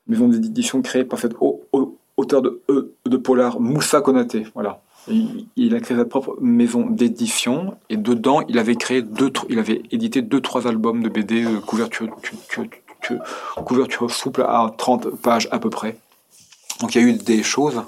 Maison 0.07 0.27
d'édition 0.27 0.81
créée 0.81 1.03
par 1.03 1.19
cet 1.19 1.33
au- 1.39 1.63
au- 1.73 1.97
auteur 2.15 2.41
de, 2.41 2.61
euh, 2.69 2.95
de 3.05 3.17
polar, 3.17 3.59
Moussa 3.59 4.01
Konaté. 4.01 4.45
Voilà. 4.53 4.81
Il, 5.55 5.73
a 5.73 5.79
créé 5.79 5.95
sa 5.95 6.03
propre 6.03 6.35
maison 6.41 6.85
d'édition 6.89 7.77
et 7.89 7.95
dedans, 7.95 8.41
il 8.49 8.59
avait 8.59 8.75
créé 8.75 9.01
deux, 9.01 9.31
il 9.47 9.57
avait 9.57 9.81
édité 9.91 10.21
deux, 10.21 10.41
trois 10.41 10.67
albums 10.67 11.01
de 11.01 11.07
BD 11.07 11.45
euh, 11.45 11.59
couverture, 11.61 12.09
tu- 12.21 12.35
tu- 12.49 12.69
tu- 13.01 13.17
couverture 13.63 14.11
souple 14.11 14.41
à 14.41 14.69
30 14.77 15.09
pages 15.21 15.47
à 15.51 15.59
peu 15.59 15.69
près. 15.69 15.97
Donc 16.81 16.93
il 16.93 17.01
y 17.01 17.05
a 17.05 17.07
eu 17.07 17.13
des 17.13 17.41
choses. 17.41 17.81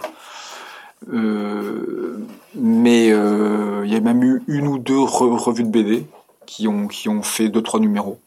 Euh, 1.08 2.18
mais 2.56 3.12
euh, 3.12 3.84
il 3.86 3.94
y 3.94 3.96
a 3.96 4.02
même 4.02 4.22
eu 4.24 4.44
une 4.48 4.68
ou 4.68 4.78
deux 4.78 4.98
re- 5.00 5.38
revues 5.38 5.64
de 5.64 5.70
BD 5.70 6.06
qui 6.46 6.68
ont, 6.68 6.88
qui 6.88 7.08
ont 7.10 7.22
fait 7.22 7.48
deux, 7.50 7.62
trois 7.62 7.80
numéros, 7.80 8.20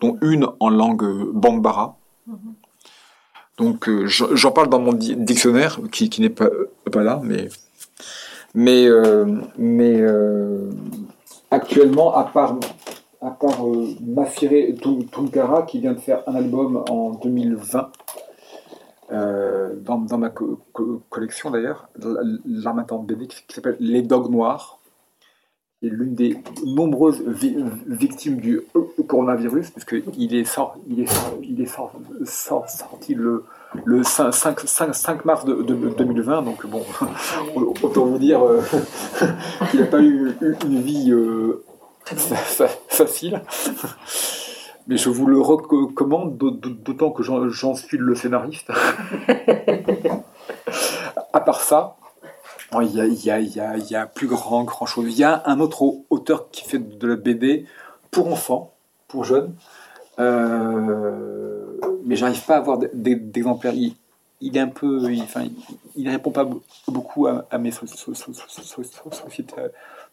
dont 0.00 0.18
une 0.20 0.46
en 0.60 0.68
langue 0.70 1.04
bambara. 1.32 1.96
Donc 3.58 3.88
euh, 3.88 4.06
j'en 4.06 4.50
parle 4.52 4.68
dans 4.68 4.80
mon 4.80 4.92
di- 4.92 5.16
dictionnaire, 5.16 5.80
qui, 5.92 6.08
qui 6.10 6.20
n'est 6.20 6.30
pas, 6.30 6.44
euh, 6.46 6.70
pas 6.90 7.02
là, 7.02 7.20
mais, 7.22 7.48
mais, 8.54 8.86
euh, 8.86 9.40
mais 9.58 10.00
actuellement, 11.50 12.14
à 12.14 12.24
part, 12.24 12.56
à 13.22 13.30
part 13.30 13.60
Mafire 14.06 14.74
Tun- 14.80 15.04
Tunkara, 15.10 15.62
qui 15.62 15.80
vient 15.80 15.92
de 15.92 16.00
faire 16.00 16.22
un 16.26 16.34
album 16.34 16.82
en 16.88 17.10
2020, 17.22 17.90
euh, 19.12 19.74
dans, 19.76 19.98
dans 19.98 20.18
ma 20.18 20.30
co- 20.30 20.60
co- 20.72 21.02
collection 21.10 21.50
d'ailleurs, 21.50 21.88
l'armatant 22.46 22.98
BD 22.98 23.26
qui, 23.26 23.42
s'appelle 23.54 23.76
Les 23.80 24.02
Dogs 24.02 24.30
Noirs, 24.30 24.78
est 25.82 25.88
l'une 25.88 26.14
des 26.14 26.36
nombreuses 26.66 27.22
vi- 27.26 27.56
victimes 27.86 28.36
du 28.36 28.60
coronavirus, 29.08 29.70
puisqu'il 29.70 30.34
est, 30.34 30.44
sort, 30.44 30.76
il 30.86 31.00
est, 31.00 31.06
sort- 31.06 31.38
il 31.42 31.60
est 31.60 31.66
sort- 31.66 31.94
sort- 32.26 32.68
sorti 32.68 33.14
le, 33.14 33.44
le 33.86 34.02
5, 34.02 34.30
5, 34.30 34.60
5, 34.60 34.94
5 34.94 35.24
mars 35.24 35.44
de, 35.46 35.54
de- 35.62 35.74
2020, 35.88 36.42
donc 36.42 36.66
bon, 36.66 36.82
autant 37.82 38.04
vous 38.04 38.18
dire 38.18 38.42
euh, 38.44 38.60
qu'il 39.70 39.80
n'a 39.80 39.86
pas 39.86 40.02
eu 40.02 40.32
une 40.66 40.82
vie 40.82 41.12
euh, 41.12 41.64
fa- 42.04 42.36
fa- 42.36 42.68
facile. 42.88 43.40
Mais 44.90 44.96
je 44.96 45.08
vous 45.08 45.26
le 45.26 45.40
recommande, 45.40 46.36
d'aut- 46.36 46.50
d'autant 46.50 47.10
que 47.12 47.22
j'en 47.22 47.74
suis 47.76 47.96
le 47.96 48.14
scénariste. 48.16 48.70
à 51.32 51.40
part 51.40 51.60
ça, 51.60 51.96
il 52.82 52.88
y 52.94 53.00
a, 53.00 53.06
il 53.06 53.24
y 53.24 53.30
a- 53.30 53.38
il 53.40 53.54
y 53.54 53.60
a- 53.60 53.76
il 53.76 53.88
y 53.90 53.94
a 53.94 54.06
plus 54.06 54.26
grand, 54.26 54.64
grand 54.64 54.86
chose. 54.86 55.06
Il 55.08 55.16
y 55.16 55.22
a 55.24 55.42
un 55.46 55.60
autre 55.60 55.82
au- 55.82 56.04
auteur 56.10 56.50
qui 56.50 56.64
fait 56.64 56.78
de 56.98 57.06
la 57.06 57.14
BD 57.16 57.66
pour 58.10 58.26
enfants, 58.32 58.74
pour 59.08 59.24
jeunes, 59.24 59.54
Euh, 60.18 61.78
mais 62.04 62.14
j'arrive 62.14 62.44
pas 62.44 62.56
à 62.56 62.58
avoir 62.58 62.78
d'exemplaires. 62.92 63.72
Il, 63.74 63.94
il 64.42 64.54
est 64.54 64.60
un 64.60 64.68
peu, 64.68 65.10
il, 65.10 65.22
enfin, 65.22 65.44
il, 65.96 66.08
répond 66.10 66.30
pas 66.30 66.44
be- 66.44 66.60
beaucoup 66.88 67.26
à, 67.26 67.46
à 67.50 67.56
mes 67.56 67.70
so- 67.70 67.86
so- 67.86 68.12
so- 68.12 68.32
so- 68.34 68.48
so- 68.48 68.82
so- 68.82 69.10
sollicita- 69.10 69.70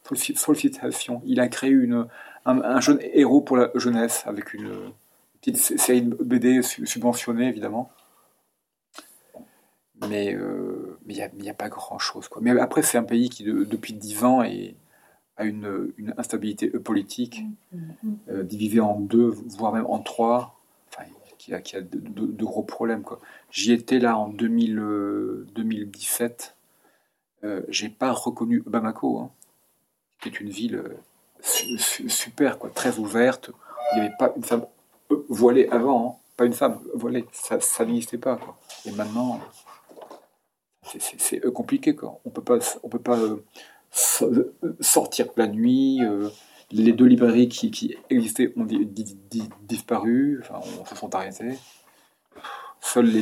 sollici- 0.07 0.37
sollicitations. 0.37 1.21
Il 1.25 1.41
a 1.41 1.49
créé 1.49 1.71
une, 1.71 2.05
un, 2.47 2.61
un 2.61 2.79
jeune 2.81 2.99
héros 3.01 3.41
pour 3.41 3.57
la 3.57 3.69
jeunesse 3.75 4.23
avec 4.25 4.53
une 4.53 4.91
petite 5.39 5.57
sé- 5.57 5.77
série 5.77 6.01
de 6.01 6.15
BD 6.15 6.61
su- 6.63 6.85
subventionnée 6.87 7.47
évidemment. 7.47 7.91
Mais 10.07 10.33
euh, 10.35 10.97
mais 11.05 11.15
il 11.15 11.41
n'y 11.41 11.49
a, 11.49 11.53
pas 11.53 11.69
grand 11.69 11.97
chose. 11.97 12.27
Quoi. 12.27 12.41
Mais 12.41 12.51
après, 12.59 12.83
c'est 12.83 12.97
un 12.99 13.03
pays 13.03 13.29
qui, 13.29 13.43
de- 13.43 13.63
depuis 13.63 13.93
10 13.93 14.23
ans, 14.23 14.43
est, 14.43 14.75
a 15.37 15.43
une, 15.45 15.91
une 15.97 16.13
instabilité 16.17 16.69
politique, 16.69 17.41
euh, 18.29 18.43
divisé 18.43 18.79
en 18.79 18.99
deux, 18.99 19.27
voire 19.29 19.73
même 19.73 19.87
en 19.87 19.99
trois, 19.99 20.59
enfin, 20.89 21.03
qui 21.39 21.53
a, 21.53 21.61
qui 21.61 21.75
a 21.77 21.81
de, 21.81 21.97
de- 21.97 22.27
de 22.27 22.45
gros 22.45 22.61
problèmes. 22.63 23.03
J'y 23.49 23.71
étais 23.73 23.97
là 23.99 24.17
en 24.17 24.27
2000, 24.29 24.77
euh, 24.79 25.47
2017. 25.55 26.55
Euh, 27.43 27.61
J'ai 27.69 27.89
pas 27.89 28.11
reconnu 28.11 28.61
Bamako, 28.67 29.19
hein, 29.19 29.31
qui 30.21 30.29
est 30.29 30.39
une 30.39 30.49
ville 30.49 30.75
euh, 30.75 30.95
super, 31.47 32.59
quoi, 32.59 32.69
très 32.69 32.97
ouverte. 32.97 33.51
Il 33.93 33.99
n'y 34.01 34.07
avait 34.07 34.15
pas 34.17 34.33
une 34.35 34.43
femme 34.43 34.65
euh, 35.11 35.25
voilée 35.29 35.67
avant, 35.69 36.09
hein. 36.09 36.15
pas 36.35 36.45
une 36.45 36.53
femme 36.53 36.79
voilée, 36.93 37.25
ça, 37.31 37.57
n'existait 37.85 38.17
pas. 38.17 38.39
Et 38.85 38.91
maintenant, 38.91 39.39
c'est- 40.85 40.99
euh, 41.45 41.51
compliqué. 41.51 41.95
Quoi. 41.95 42.19
On 42.25 42.29
peut 42.29 42.43
pas, 42.43 42.57
on 42.83 42.89
peut 42.89 42.99
pas 42.99 43.17
euh, 43.17 43.43
so- 43.91 44.31
sortir 44.81 45.27
la 45.37 45.47
nuit. 45.47 46.01
les 46.69 46.91
deux 46.91 47.05
librairies 47.05 47.47
qui, 47.47 47.71
existaient 48.09 48.51
ont 48.57 48.65
di- 48.65 48.85
di- 48.85 49.17
di- 49.29 49.49
disparu, 49.61 50.41
enfin, 50.41 50.59
on 50.81 50.85
se 50.85 50.95
sont 50.95 51.15
arrêtées. 51.15 51.57
Seules 52.81 53.05
les, 53.05 53.21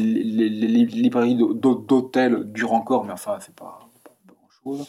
librairies 0.86 1.36
d'hô- 1.36 1.54
d'hô- 1.54 1.76
d'hôtels 1.76 2.52
durent 2.52 2.74
encore, 2.74 3.06
mais 3.06 3.14
enfin, 3.14 3.38
c'est 3.40 3.54
pas, 3.56 3.80
pas, 4.04 4.12
grand-chose. 4.64 4.88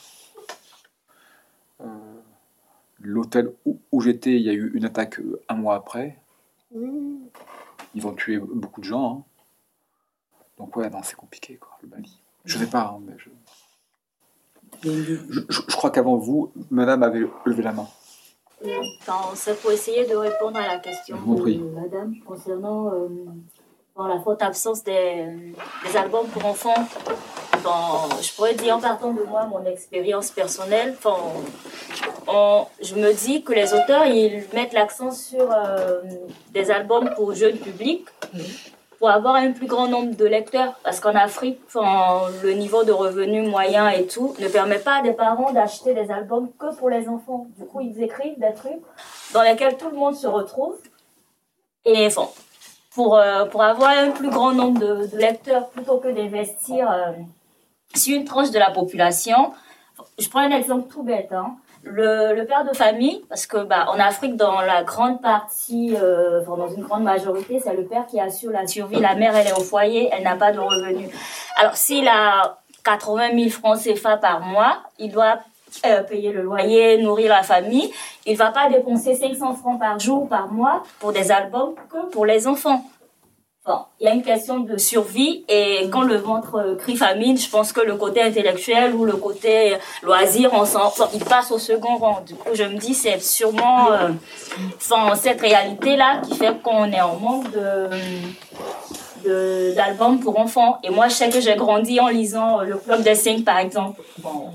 L'hôtel 3.08 3.52
où, 3.64 3.78
où 3.92 4.00
j'étais, 4.00 4.32
il 4.34 4.42
y 4.42 4.50
a 4.50 4.52
eu 4.52 4.72
une 4.74 4.84
attaque 4.84 5.20
euh, 5.20 5.40
un 5.48 5.54
mois 5.54 5.76
après. 5.76 6.18
Ils 7.94 8.04
ont 8.06 8.12
tué 8.14 8.38
beaucoup 8.38 8.80
de 8.80 8.86
gens. 8.86 9.18
hein. 9.18 9.24
Donc 10.58 10.74
ouais, 10.76 10.90
non, 10.90 11.00
c'est 11.04 11.14
compliqué, 11.14 11.56
quoi, 11.56 11.70
le 11.82 11.88
Mali. 11.88 12.18
Je 12.44 12.58
sais 12.58 12.66
pas, 12.66 12.92
hein, 12.94 13.00
mais 13.06 13.12
je... 13.18 13.30
Je, 14.82 15.14
je- 15.28 15.40
je 15.68 15.76
crois 15.76 15.90
qu'avant 15.90 16.16
vous, 16.16 16.50
madame 16.70 17.02
avait 17.04 17.24
levé 17.44 17.62
la 17.62 17.72
main. 17.72 17.86
Quand 19.06 19.34
c'est 19.34 19.58
pour 19.60 19.70
essayer 19.70 20.04
de 20.06 20.16
répondre 20.16 20.56
à 20.58 20.66
la 20.66 20.78
question 20.80 21.16
prie. 21.36 21.58
de 21.58 21.64
madame 21.64 22.16
concernant 22.26 22.92
euh, 22.92 23.08
bon, 23.94 24.04
la 24.06 24.18
forte 24.20 24.42
absence 24.42 24.82
des, 24.82 25.26
des 25.84 25.96
albums 25.96 26.26
pour 26.28 26.44
enfants. 26.44 26.74
Bon, 27.62 28.08
je 28.20 28.34
pourrais 28.34 28.54
dire 28.54 28.76
en 28.76 28.80
partant 28.80 29.12
de 29.12 29.22
moi, 29.22 29.46
mon 29.46 29.64
expérience 29.64 30.30
personnelle, 30.30 30.96
je 32.82 32.94
me 32.94 33.12
dis 33.12 33.42
que 33.42 33.52
les 33.52 33.72
auteurs, 33.74 34.06
ils 34.06 34.44
mettent 34.54 34.72
l'accent 34.72 35.10
sur 35.10 35.50
euh, 35.52 36.00
des 36.52 36.70
albums 36.70 37.10
pour 37.16 37.34
jeunes 37.34 37.58
publics 37.58 38.06
pour 38.98 39.10
avoir 39.10 39.34
un 39.34 39.52
plus 39.52 39.66
grand 39.66 39.88
nombre 39.88 40.16
de 40.16 40.24
lecteurs. 40.24 40.74
Parce 40.82 41.00
qu'en 41.00 41.14
Afrique, 41.14 41.60
le 41.74 42.52
niveau 42.52 42.84
de 42.84 42.92
revenus 42.92 43.48
moyen 43.48 43.88
et 43.88 44.06
tout 44.06 44.34
ne 44.38 44.48
permet 44.48 44.78
pas 44.78 44.96
à 44.96 45.02
des 45.02 45.12
parents 45.12 45.52
d'acheter 45.52 45.94
des 45.94 46.10
albums 46.10 46.50
que 46.58 46.74
pour 46.76 46.90
les 46.90 47.08
enfants. 47.08 47.46
Du 47.58 47.66
coup, 47.66 47.80
ils 47.80 48.02
écrivent 48.02 48.38
des 48.38 48.54
trucs 48.54 48.82
dans 49.32 49.42
lesquels 49.42 49.76
tout 49.76 49.90
le 49.90 49.96
monde 49.96 50.14
se 50.14 50.26
retrouve. 50.26 50.76
Et 51.84 52.06
enfin, 52.06 52.28
pour, 52.94 53.16
euh, 53.16 53.44
pour 53.44 53.62
avoir 53.62 53.90
un 53.90 54.10
plus 54.10 54.30
grand 54.30 54.52
nombre 54.52 54.80
de, 54.80 55.06
de 55.06 55.16
lecteurs, 55.16 55.68
plutôt 55.68 55.98
que 55.98 56.08
d'investir 56.08 56.90
euh, 56.90 57.12
sur 57.94 58.16
une 58.16 58.24
tranche 58.24 58.50
de 58.50 58.58
la 58.58 58.70
population, 58.70 59.52
je 60.18 60.28
prends 60.28 60.40
un 60.40 60.50
exemple 60.50 60.90
tout 60.92 61.02
bête. 61.02 61.32
Hein. 61.32 61.56
Le, 61.88 62.44
père 62.44 62.64
de 62.64 62.76
famille, 62.76 63.24
parce 63.28 63.46
que 63.46 63.58
bah, 63.58 63.86
en 63.88 63.98
Afrique, 63.98 64.36
dans 64.36 64.60
la 64.60 64.82
grande 64.82 65.22
partie, 65.22 65.96
euh, 65.96 66.42
enfin, 66.42 66.56
dans 66.56 66.68
une 66.68 66.82
grande 66.82 67.04
majorité, 67.04 67.60
c'est 67.62 67.74
le 67.74 67.84
père 67.84 68.06
qui 68.06 68.20
assure 68.20 68.50
la 68.50 68.66
survie. 68.66 69.00
La 69.00 69.14
mère, 69.14 69.36
elle 69.36 69.46
est 69.46 69.52
au 69.52 69.62
foyer, 69.62 70.10
elle 70.12 70.24
n'a 70.24 70.36
pas 70.36 70.52
de 70.52 70.58
revenus. 70.58 71.10
Alors, 71.56 71.76
s'il 71.76 72.06
a 72.08 72.58
80 72.84 73.38
000 73.38 73.50
francs 73.50 73.78
CFA 73.78 74.16
par 74.16 74.40
mois, 74.40 74.78
il 74.98 75.12
doit 75.12 75.38
euh, 75.84 76.02
payer 76.02 76.32
le 76.32 76.42
loyer, 76.42 76.98
nourrir 77.02 77.28
la 77.28 77.42
famille. 77.42 77.90
Il 78.24 78.36
va 78.36 78.50
pas 78.50 78.68
dépenser 78.68 79.14
500 79.14 79.54
francs 79.54 79.78
par 79.78 79.98
jour, 79.98 80.28
par 80.28 80.48
mois 80.52 80.82
pour 81.00 81.12
des 81.12 81.30
albums 81.30 81.74
que 81.90 82.10
pour 82.10 82.26
les 82.26 82.46
enfants. 82.46 82.84
Bon, 83.66 83.80
il 83.98 84.06
y 84.06 84.08
a 84.08 84.14
une 84.14 84.22
question 84.22 84.60
de 84.60 84.76
survie 84.76 85.44
et 85.48 85.88
quand 85.90 86.02
le 86.02 86.14
ventre 86.14 86.54
euh, 86.54 86.76
crie 86.76 86.94
famine, 86.94 87.36
je 87.36 87.50
pense 87.50 87.72
que 87.72 87.80
le 87.80 87.96
côté 87.96 88.22
intellectuel 88.22 88.94
ou 88.94 89.04
le 89.04 89.16
côté 89.16 89.74
euh, 89.74 89.78
loisir, 90.04 90.50
on 90.52 90.64
s'en, 90.64 90.92
il 91.12 91.24
passe 91.24 91.50
au 91.50 91.58
second 91.58 91.96
rang. 91.96 92.20
Du 92.24 92.36
coup, 92.36 92.50
je 92.54 92.62
me 92.62 92.78
dis, 92.78 92.94
c'est 92.94 93.20
sûrement 93.20 93.90
euh, 93.90 94.10
cette 95.16 95.40
réalité-là 95.40 96.20
qui 96.22 96.36
fait 96.36 96.62
qu'on 96.62 96.92
est 96.92 97.00
en 97.00 97.16
manque 97.16 97.50
de, 99.24 99.74
d'albums 99.74 100.20
pour 100.20 100.38
enfants. 100.38 100.78
Et 100.84 100.90
moi, 100.90 101.08
je 101.08 101.14
sais 101.14 101.28
que 101.28 101.40
j'ai 101.40 101.56
grandi 101.56 101.98
en 101.98 102.06
lisant 102.06 102.60
le 102.60 102.76
Club 102.76 103.02
des 103.02 103.16
Cinq, 103.16 103.44
par 103.44 103.58
exemple. 103.58 104.00
Bon, 104.18 104.50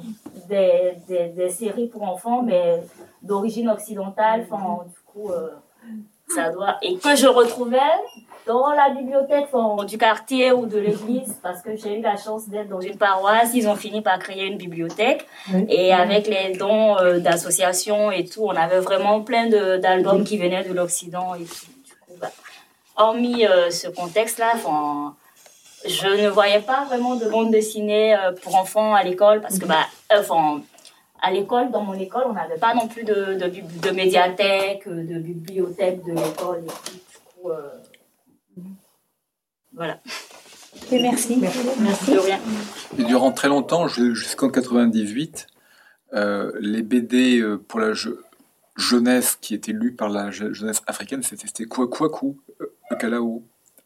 des, 0.48 0.94
des, 1.36 1.50
séries 1.50 1.88
pour 1.88 2.04
enfants, 2.04 2.44
mais 2.44 2.82
d'origine 3.22 3.68
occidentale. 3.68 4.48
Enfin, 4.50 4.86
du 4.86 5.00
coup, 5.06 5.32
ça 6.34 6.50
doit... 6.50 6.78
Et 6.82 6.96
que 6.96 7.14
je 7.18 7.28
retrouvais 7.28 7.78
dans 8.47 8.72
la 8.72 8.89
bibliothèque 8.89 9.47
enfin, 9.51 9.84
du 9.85 9.97
quartier 9.97 10.51
ou 10.51 10.65
de 10.65 10.80
l'église, 10.80 11.38
parce 11.43 11.61
que 11.61 11.76
j'ai 11.76 11.99
eu 11.99 12.01
la 12.01 12.18
chance 12.18 12.49
d'être 12.49 12.69
dans 12.69 12.81
une 12.81 12.97
paroisse, 12.97 13.51
ils 13.53 13.68
ont 13.68 13.76
fini 13.76 14.01
par 14.01 14.18
créer 14.19 14.45
une 14.45 14.57
bibliothèque. 14.57 15.27
Oui. 15.53 15.65
Et 15.69 15.93
avec 15.93 16.27
les 16.27 16.57
dons 16.57 16.97
euh, 16.97 17.19
d'associations 17.19 18.11
et 18.11 18.26
tout, 18.26 18.43
on 18.43 18.55
avait 18.55 18.80
vraiment 18.80 19.22
plein 19.22 19.47
d'albums 19.77 20.23
qui 20.23 20.38
venaient 20.38 20.63
de 20.63 20.73
l'Occident 20.73 21.35
et 21.35 21.43
tout. 21.43 22.15
Bah, 22.19 22.31
hormis 22.97 23.45
euh, 23.45 23.69
ce 23.69 23.88
contexte-là, 23.88 24.51
enfin, 24.55 25.15
je 25.88 26.07
ne 26.07 26.30
voyais 26.30 26.59
pas 26.59 26.85
vraiment 26.85 27.15
de 27.15 27.26
bande 27.30 27.51
dessinée 27.51 28.15
euh, 28.15 28.31
pour 28.41 28.55
enfants 28.55 28.93
à 28.93 29.03
l'école 29.03 29.41
parce 29.41 29.59
que, 29.59 29.65
bah, 29.65 29.85
euh, 30.11 30.19
enfin, 30.19 30.61
à 31.22 31.31
l'école, 31.31 31.69
dans 31.69 31.81
mon 31.81 31.93
école, 31.93 32.23
on 32.27 32.34
n'avait 32.34 32.57
pas 32.57 32.73
non 32.73 32.88
plus 32.88 33.03
de, 33.03 33.35
de, 33.35 33.47
bib- 33.47 33.80
de 33.80 33.91
médiathèque, 33.91 34.88
de 34.88 35.19
bibliothèque 35.19 36.03
de 36.03 36.13
l'école 36.13 36.63
et 36.65 36.68
tout. 36.68 36.91
Du 36.91 36.99
coup, 37.43 37.49
euh, 37.49 37.69
voilà. 39.73 39.99
Et 40.91 41.02
merci. 41.02 41.38
De 41.38 42.18
rien. 42.18 42.39
Et 42.98 43.03
durant 43.03 43.31
très 43.31 43.48
longtemps, 43.48 43.88
ju- 43.88 44.15
jusqu'en 44.15 44.49
98, 44.49 45.48
euh, 46.14 46.52
les 46.60 46.81
BD 46.84 47.39
euh, 47.39 47.57
pour 47.57 47.80
la 47.80 47.93
je- 47.93 48.10
jeunesse 48.77 49.38
qui 49.39 49.53
étaient 49.53 49.72
lus 49.73 49.93
par 49.93 50.10
la 50.10 50.31
je- 50.31 50.53
jeunesse 50.53 50.81
africaine, 50.88 51.23
c'était 51.23 51.48
c'était 51.48 51.65
Kwaku, 51.65 52.38
euh, 52.61 52.95
Kalao, 52.99 53.43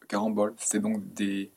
Carambole. 0.08 0.54
C'était 0.58 0.78
donc 0.80 1.02
des, 1.14 1.50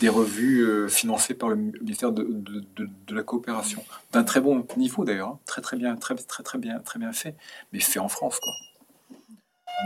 des 0.00 0.08
revues 0.08 0.60
euh, 0.62 0.88
financées 0.88 1.34
par 1.34 1.48
le 1.48 1.56
ministère 1.56 2.12
de, 2.12 2.22
de, 2.24 2.60
de- 2.76 2.88
de 3.06 3.14
la 3.14 3.22
coopération. 3.22 3.84
D'un 4.12 4.24
très 4.24 4.40
bon 4.40 4.66
niveau 4.76 5.04
d'ailleurs, 5.04 5.28
hein. 5.30 5.40
très 5.46 5.62
très 5.62 5.76
bien, 5.76 5.96
très 5.96 6.14
très 6.16 6.42
très 6.42 6.58
bien, 6.58 6.80
très 6.80 6.98
bien 6.98 7.12
fait, 7.12 7.34
mais 7.72 7.80
fait 7.80 7.98
en 8.00 8.08
France 8.08 8.38
quoi. 8.40 8.52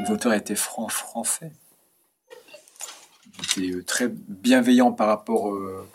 Les 0.05 0.11
auteurs 0.11 0.33
étaient 0.35 0.55
fran- 0.57 0.89
français. 0.89 1.53
Ils 3.57 3.65
étaient 3.65 3.77
euh, 3.77 3.85
très 3.85 4.09
bienveillants 4.09 4.93
par 4.93 5.09
rapport 5.09 5.53
euh, 5.55 5.87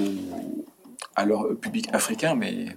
au- 0.00 0.64
à 1.16 1.24
leur 1.24 1.56
public 1.56 1.88
africain, 1.92 2.34
mais 2.34 2.76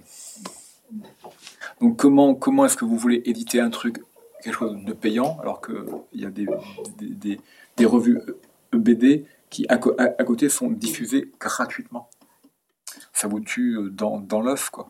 donc 1.80 1.96
comment 1.96 2.34
comment 2.34 2.64
est-ce 2.66 2.76
que 2.76 2.84
vous 2.84 2.96
voulez 2.96 3.22
éditer 3.24 3.60
un 3.60 3.70
truc 3.70 4.02
quelque 4.42 4.56
chose 4.56 4.76
de 4.84 4.92
payant 4.92 5.38
alors 5.40 5.60
que 5.60 5.86
il 6.12 6.20
y 6.22 6.26
a 6.26 6.30
des, 6.30 6.46
des, 6.98 7.08
des- 7.10 7.40
des 7.76 7.84
revues 7.86 8.20
BD 8.72 9.24
qui 9.50 9.66
à- 9.68 9.74
à 9.74 10.24
côté 10.24 10.48
sont 10.48 10.68
diffusées 10.70 11.30
gratuitement. 11.38 12.08
Ça 13.12 13.28
vous 13.28 13.40
tue 13.40 13.76
euh, 13.76 13.90
dans, 13.90 14.18
dans 14.18 14.40
l'œuf 14.40 14.70
quoi. 14.70 14.88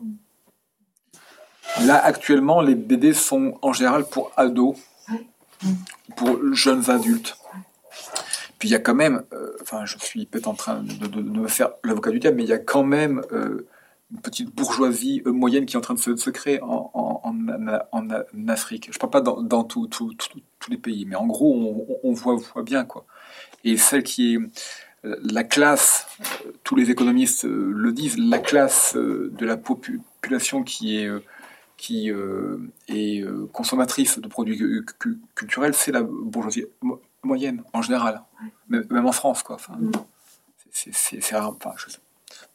Là 1.81 2.03
actuellement 2.03 2.61
les 2.61 2.75
BD 2.75 3.13
sont 3.13 3.57
en 3.61 3.73
général 3.73 4.05
pour 4.05 4.31
ados, 4.37 4.75
pour 6.15 6.39
jeunes 6.53 6.89
adultes. 6.89 7.37
Puis 8.63 8.69
il 8.69 8.71
y 8.71 8.75
a 8.75 8.79
quand 8.79 8.95
même, 8.95 9.23
euh, 9.33 9.51
enfin 9.59 9.83
je 9.83 9.97
suis 9.97 10.25
peut-être 10.25 10.47
en 10.47 10.53
train 10.53 10.81
de, 10.83 11.21
me 11.21 11.49
faire 11.49 11.71
l'avocat 11.83 12.11
du 12.11 12.19
diable, 12.19 12.37
mais 12.37 12.43
il 12.43 12.49
y 12.49 12.53
a 12.53 12.59
quand 12.59 12.85
même 12.85 13.21
euh, 13.33 13.67
une 14.09 14.21
petite 14.21 14.55
bourgeoisie 14.55 15.21
euh, 15.25 15.33
moyenne 15.33 15.65
qui 15.65 15.75
est 15.75 15.77
en 15.77 15.81
train 15.81 15.95
de 15.95 15.99
se, 15.99 16.29
créer 16.29 16.61
en, 16.61 16.87
Afrique. 18.47 18.87
Je 18.89 18.97
ne 18.97 18.99
parle 19.01 19.11
pas 19.11 19.19
dans, 19.19 19.63
tous 19.65 19.89
les 20.69 20.77
pays, 20.77 21.03
mais 21.05 21.17
en 21.17 21.27
gros 21.27 21.99
on, 22.03 22.13
voit, 22.13 22.39
bien 22.63 22.85
quoi. 22.85 23.05
Et 23.65 23.75
celle 23.75 24.03
qui 24.03 24.35
est 24.35 24.39
la 25.03 25.43
classe, 25.43 26.07
tous 26.63 26.77
les 26.77 26.89
économistes 26.89 27.43
le 27.43 27.91
disent, 27.91 28.17
la 28.17 28.39
classe 28.39 28.95
de 28.95 29.45
la 29.45 29.57
popu- 29.57 29.99
population 30.21 30.63
qui 30.63 30.99
est 30.99 31.11
qui 31.75 32.09
est 32.87 33.25
consommatrice 33.51 34.19
de 34.19 34.27
produits 34.29 34.57
cu- 34.57 34.85
cu- 34.97 35.19
culturels, 35.35 35.73
c'est 35.73 35.91
la 35.91 36.03
bourgeoisie 36.03 36.63
moyenne 37.23 37.63
en 37.73 37.81
général, 37.81 38.21
même 38.69 38.85
même 38.89 39.05
en 39.05 39.11
France 39.11 39.43
quoi. 39.43 39.55
Enfin, 39.55 39.73
c'est- 40.71 40.93
rare. 41.35 41.53
Enfin, 41.63 41.73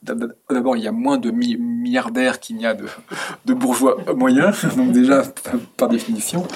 D'abord, 0.03 0.77
il 0.77 0.83
y 0.85 0.89
a 0.89 0.93
moins 0.93 1.19
de 1.19 1.31
mi- 1.31 1.57
milliardaires 1.57 2.39
qu'il 2.41 2.57
n'y 2.57 2.67
a 2.67 2.75
de, 2.75 2.87
de 3.47 3.55
bourgeois 3.55 3.97
moyens, 4.15 4.65
donc 4.77 4.93
déjà 4.93 5.23
par- 5.77 5.89
définition. 5.89 6.47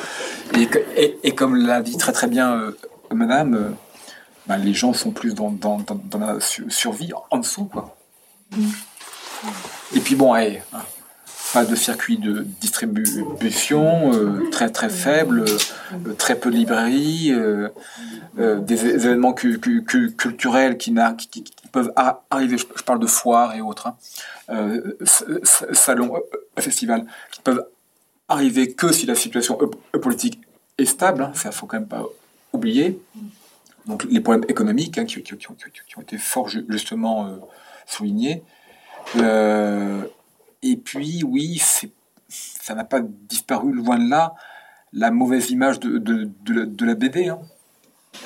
Et, 0.57 0.67
que- 0.67 0.79
et- 0.97 1.19
et 1.25 1.35
comme 1.35 1.57
l'a 1.57 1.83
dit 1.83 1.97
très 1.97 2.13
très 2.13 2.29
bien 2.29 2.53
euh, 2.55 2.73
Madame, 3.13 3.55
euh, 3.55 3.71
ben, 4.47 4.59
les 4.59 4.75
gens 4.75 4.93
sont 4.93 5.11
plus 5.11 5.35
dans, 5.35 5.51
dans, 5.51 5.79
dans, 5.79 5.95
dans 5.97 6.19
la 6.19 6.41
su- 6.41 6.71
survie 6.71 7.13
en 7.31 7.39
dessous 7.39 7.65
quoi. 7.67 7.97
Et 9.95 10.01
puis 10.01 10.15
bon, 10.15 10.33
allez, 10.33 10.63
hein, 10.73 10.83
pas 11.53 11.65
de 11.65 11.75
circuit 11.75 12.19
de 12.19 12.47
distribution, 12.61 14.13
euh, 14.15 14.49
très 14.51 14.71
très 14.71 14.89
faible, 14.89 15.45
euh, 16.07 16.15
très 16.15 16.37
peu 16.39 16.51
de 16.51 16.57
librairies, 16.57 17.33
euh, 17.33 17.69
des 18.61 18.87
événements 18.87 19.33
cu- 19.35 19.59
cu- 19.61 19.85
cu- 19.85 20.13
culturels 20.17 20.79
qui, 20.79 20.93
peuvent 21.73 21.93
arriver, 22.31 22.57
je, 22.59 22.67
parle 22.85 23.01
de 23.01 23.07
foires 23.07 23.55
et 23.55 23.61
autres, 23.61 23.89
hein, 23.89 24.73
salons, 25.73 26.15
festivals, 26.59 27.05
qui 27.31 27.41
peuvent 27.43 27.65
arriver 28.29 28.73
que 28.73 28.93
si 28.93 29.05
la 29.07 29.15
situation 29.15 29.59
politique 30.01 30.41
est 30.79 30.85
stable, 30.87 31.23
hein, 31.25 31.33
ça 31.35 31.53
faut 31.53 31.67
quand 31.67 31.79
même 31.79 31.89
pas 31.89 32.05
oublier. 32.53 33.01
Donc 33.87 34.05
les 34.09 34.21
problèmes 34.21 34.45
économiques 34.49 34.97
hein, 34.99 35.05
qui, 35.05 35.19
ont- 35.19 36.03
été 36.03 36.17
fort 36.19 36.49
ju- 36.49 36.65
justement 36.69 37.39
soulignés. 37.87 38.43
Et 40.63 40.77
puis, 40.77 41.23
oui, 41.25 41.61
ça 42.29 42.75
n'a 42.75 42.85
pas 42.85 43.01
disparu, 43.01 43.73
loin 43.73 43.99
de 43.99 44.09
là, 44.09 44.35
la 44.93 45.11
mauvaise 45.11 45.51
image 45.51 45.81
de, 45.81 45.99
de, 45.99 46.31
de 46.45 46.53
la, 46.55 46.67
de 46.67 46.85
la 46.85 46.95
BD. 46.95 47.29
Hein. 47.29 47.41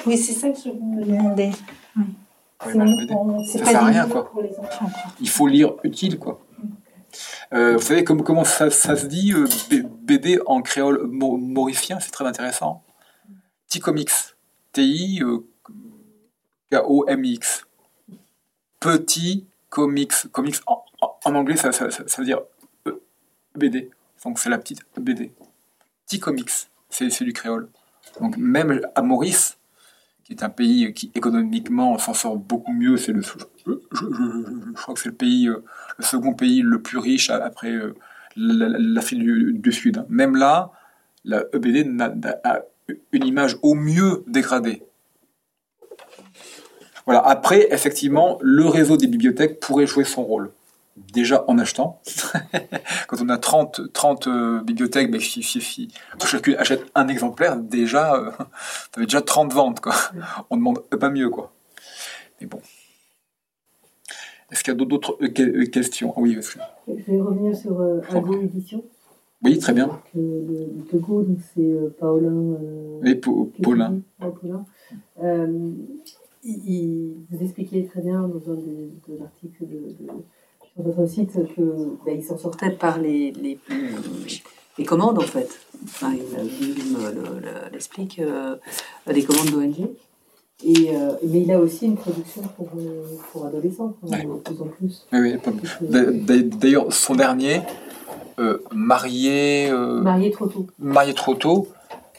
Oui, 0.07 0.19
c'est 0.19 0.33
ça 0.33 0.51
que 0.51 0.59
je 0.59 0.69
me 0.71 1.05
demandais. 1.05 1.53
BD. 2.65 3.09
Ça 3.53 3.59
pas 3.61 3.65
sert 3.71 3.83
à 3.83 3.87
rien, 3.87 4.09
quoi. 4.09 4.31
pour 4.31 4.43
les 4.43 4.59
enfants. 4.59 4.87
quoi. 4.87 5.13
Il 5.21 5.29
faut 5.29 5.47
lire 5.47 5.75
utile, 5.85 6.19
quoi. 6.19 6.41
Euh, 7.55 7.75
vous 7.77 7.83
savez 7.83 8.03
comme, 8.05 8.23
comment 8.25 8.45
ça, 8.45 8.71
ça 8.71 8.97
se 8.97 9.07
dit, 9.07 9.33
euh, 9.33 9.47
BD 10.03 10.39
en 10.47 10.61
créole 10.63 11.07
mo- 11.07 11.37
mauricien, 11.37 12.01
c'est 12.01 12.11
très 12.11 12.27
intéressant. 12.27 12.83
T-Comics. 13.69 14.11
T-I-K-O-M-I-X. 16.71 17.67
Petit 18.81 19.47
comics. 19.69 20.13
Comics 20.33 20.57
en, 20.67 20.85
en- 21.24 21.35
anglais, 21.35 21.57
ça, 21.57 21.70
veut 21.70 22.24
dire 22.24 22.41
euh, 22.87 23.01
BD. 23.55 23.91
Donc 24.24 24.39
c'est 24.39 24.51
la 24.51 24.59
petite 24.59 24.81
BD. 24.99 25.33
T-Comics, 26.07 26.51
c'est 26.89 27.11
c'est 27.11 27.24
du 27.24 27.33
créole. 27.33 27.69
Donc 28.20 28.37
même 28.37 28.81
à 28.95 29.03
Maurice, 29.03 29.59
qui 30.24 30.33
est 30.33 30.43
un 30.43 30.49
pays 30.51 30.93
qui 30.95 31.11
économiquement 31.15 31.99
s'en 31.99 32.15
sort 32.15 32.37
beaucoup 32.37 32.73
mieux, 32.73 32.97
c'est 32.97 33.12
le, 33.12 33.23
je, 33.23 34.73
crois 34.74 34.95
que 34.95 35.01
c'est 35.01 35.09
le 35.09 35.15
pays, 35.15 35.49
euh, 35.49 35.62
le 35.99 36.05
second 36.05 36.33
pays 36.35 36.62
le 36.62 36.81
plus 36.83 36.99
riche 36.99 37.31
après 37.31 37.70
euh, 37.73 37.95
la- 38.37 38.69
la- 38.69 38.78
l'Afrique 38.78 39.20
du, 39.20 39.53
du 39.55 39.73
Sud. 39.73 40.05
Même 40.09 40.37
là, 40.37 40.70
la 41.24 41.43
EBD 41.53 41.89
a 42.45 42.61
une 43.12 43.27
image 43.27 43.57
au 43.62 43.74
mieux 43.74 44.23
dégradée. 44.28 44.83
Voilà. 47.05 47.20
Après, 47.20 47.69
effectivement, 47.73 48.39
le 48.43 48.66
réseau 48.66 48.97
des 48.97 49.07
bibliothèques 49.07 49.61
pourrait 49.61 49.87
jouer 49.87 50.05
son 50.05 50.24
rôle. 50.24 50.51
Déjà 50.97 51.44
en 51.47 51.59
achetant. 51.59 52.01
Quand 53.09 53.20
on 53.20 53.28
a 53.28 53.36
30, 53.39 53.93
30 53.93 54.27
euh, 54.28 54.60
bibliothèques, 54.62 55.10
mais 55.10 55.20
si, 55.20 55.43
si, 55.43 55.60
si 55.60 55.89
chacune 56.24 56.55
achète 56.56 56.85
un 56.94 57.09
exemplaire, 57.09 57.56
déjà, 57.59 58.14
euh, 58.14 58.31
ça 58.39 58.47
fait 58.94 59.05
déjà 59.05 59.20
30 59.20 59.52
ventes. 59.52 59.81
Quoi. 59.81 59.94
On 60.51 60.56
demande 60.56 60.81
pas 60.89 61.10
mieux. 61.10 61.28
Quoi. 61.28 61.52
Mais 62.40 62.47
bon. 62.47 62.60
Est-ce 64.51 64.62
qu'il 64.64 64.73
y 64.73 64.77
a 64.77 64.85
d'autres 64.85 65.18
euh, 65.23 65.28
euh, 65.40 65.66
questions? 65.66 66.12
Ah 66.16 66.20
Oui, 66.20 66.39
Je 66.89 66.94
vais 67.12 67.20
revenir 67.20 67.55
sur 67.56 67.81
Ago 68.10 68.40
Édition. 68.43 68.82
oui, 69.43 69.59
très 69.59 69.73
bien. 69.74 69.89
Donc, 69.89 70.01
le, 70.14 70.23
le 70.77 70.82
Togo, 70.90 71.23
donc 71.23 71.39
c'est 71.55 71.98
Paulin. 71.98 72.56
Et 73.05 73.16
Pa- 73.16 73.31
Paulin. 73.62 74.01
Paulin. 74.18 74.64
Il, 76.48 76.68
il- 76.68 77.14
vous 77.31 77.43
expliquez 77.43 77.85
très 77.86 78.01
bien 78.02 78.23
dans 78.23 78.52
un 78.52 78.55
des 78.55 78.93
de 79.09 79.18
l'article 79.18 79.66
de, 79.66 79.74
de- 79.98 80.12
sur 80.77 80.85
votre 80.93 81.09
site 81.11 81.32
que 81.55 81.62
ben, 82.05 82.16
il 82.19 82.24
s'en 82.24 82.39
sortait 82.39 82.70
par 82.70 82.98
les, 82.98 83.32
les, 83.32 83.59
les 84.78 84.85
commandes 84.85 85.19
en 85.19 85.23
fait. 85.23 85.48
Enfin, 85.85 86.12
il, 86.15 86.97
l'explique, 87.73 88.19
euh, 88.19 88.57
des 89.12 89.24
commandes 89.24 89.51
d'ONG. 89.51 89.89
Et, 90.65 90.97
euh, 90.97 91.12
mais 91.23 91.43
il 91.43 91.53
a 91.53 91.59
aussi 91.61 91.85
une 91.85 91.97
production 91.97 92.40
pour, 92.57 92.69
euh, 92.78 93.05
pour 93.31 93.44
adolescents, 93.47 93.94
Ouais. 94.03 94.24
de 94.24 94.40
plus 94.40 94.62
en 94.62 94.66
plus. 94.66 95.07
Oui, 95.12 95.35
d'a- 95.82 96.43
D'ailleurs, 96.43 96.90
son 96.93 97.15
dernier, 97.15 97.61
euh, 98.39 98.59
marié, 98.73 99.69
euh, 99.70 100.01
Marié 100.01 100.31
trop 100.31 100.47
tôt. 100.47 100.66
marié 100.78 101.12
trop 101.12 101.35
tôt, 101.35 101.69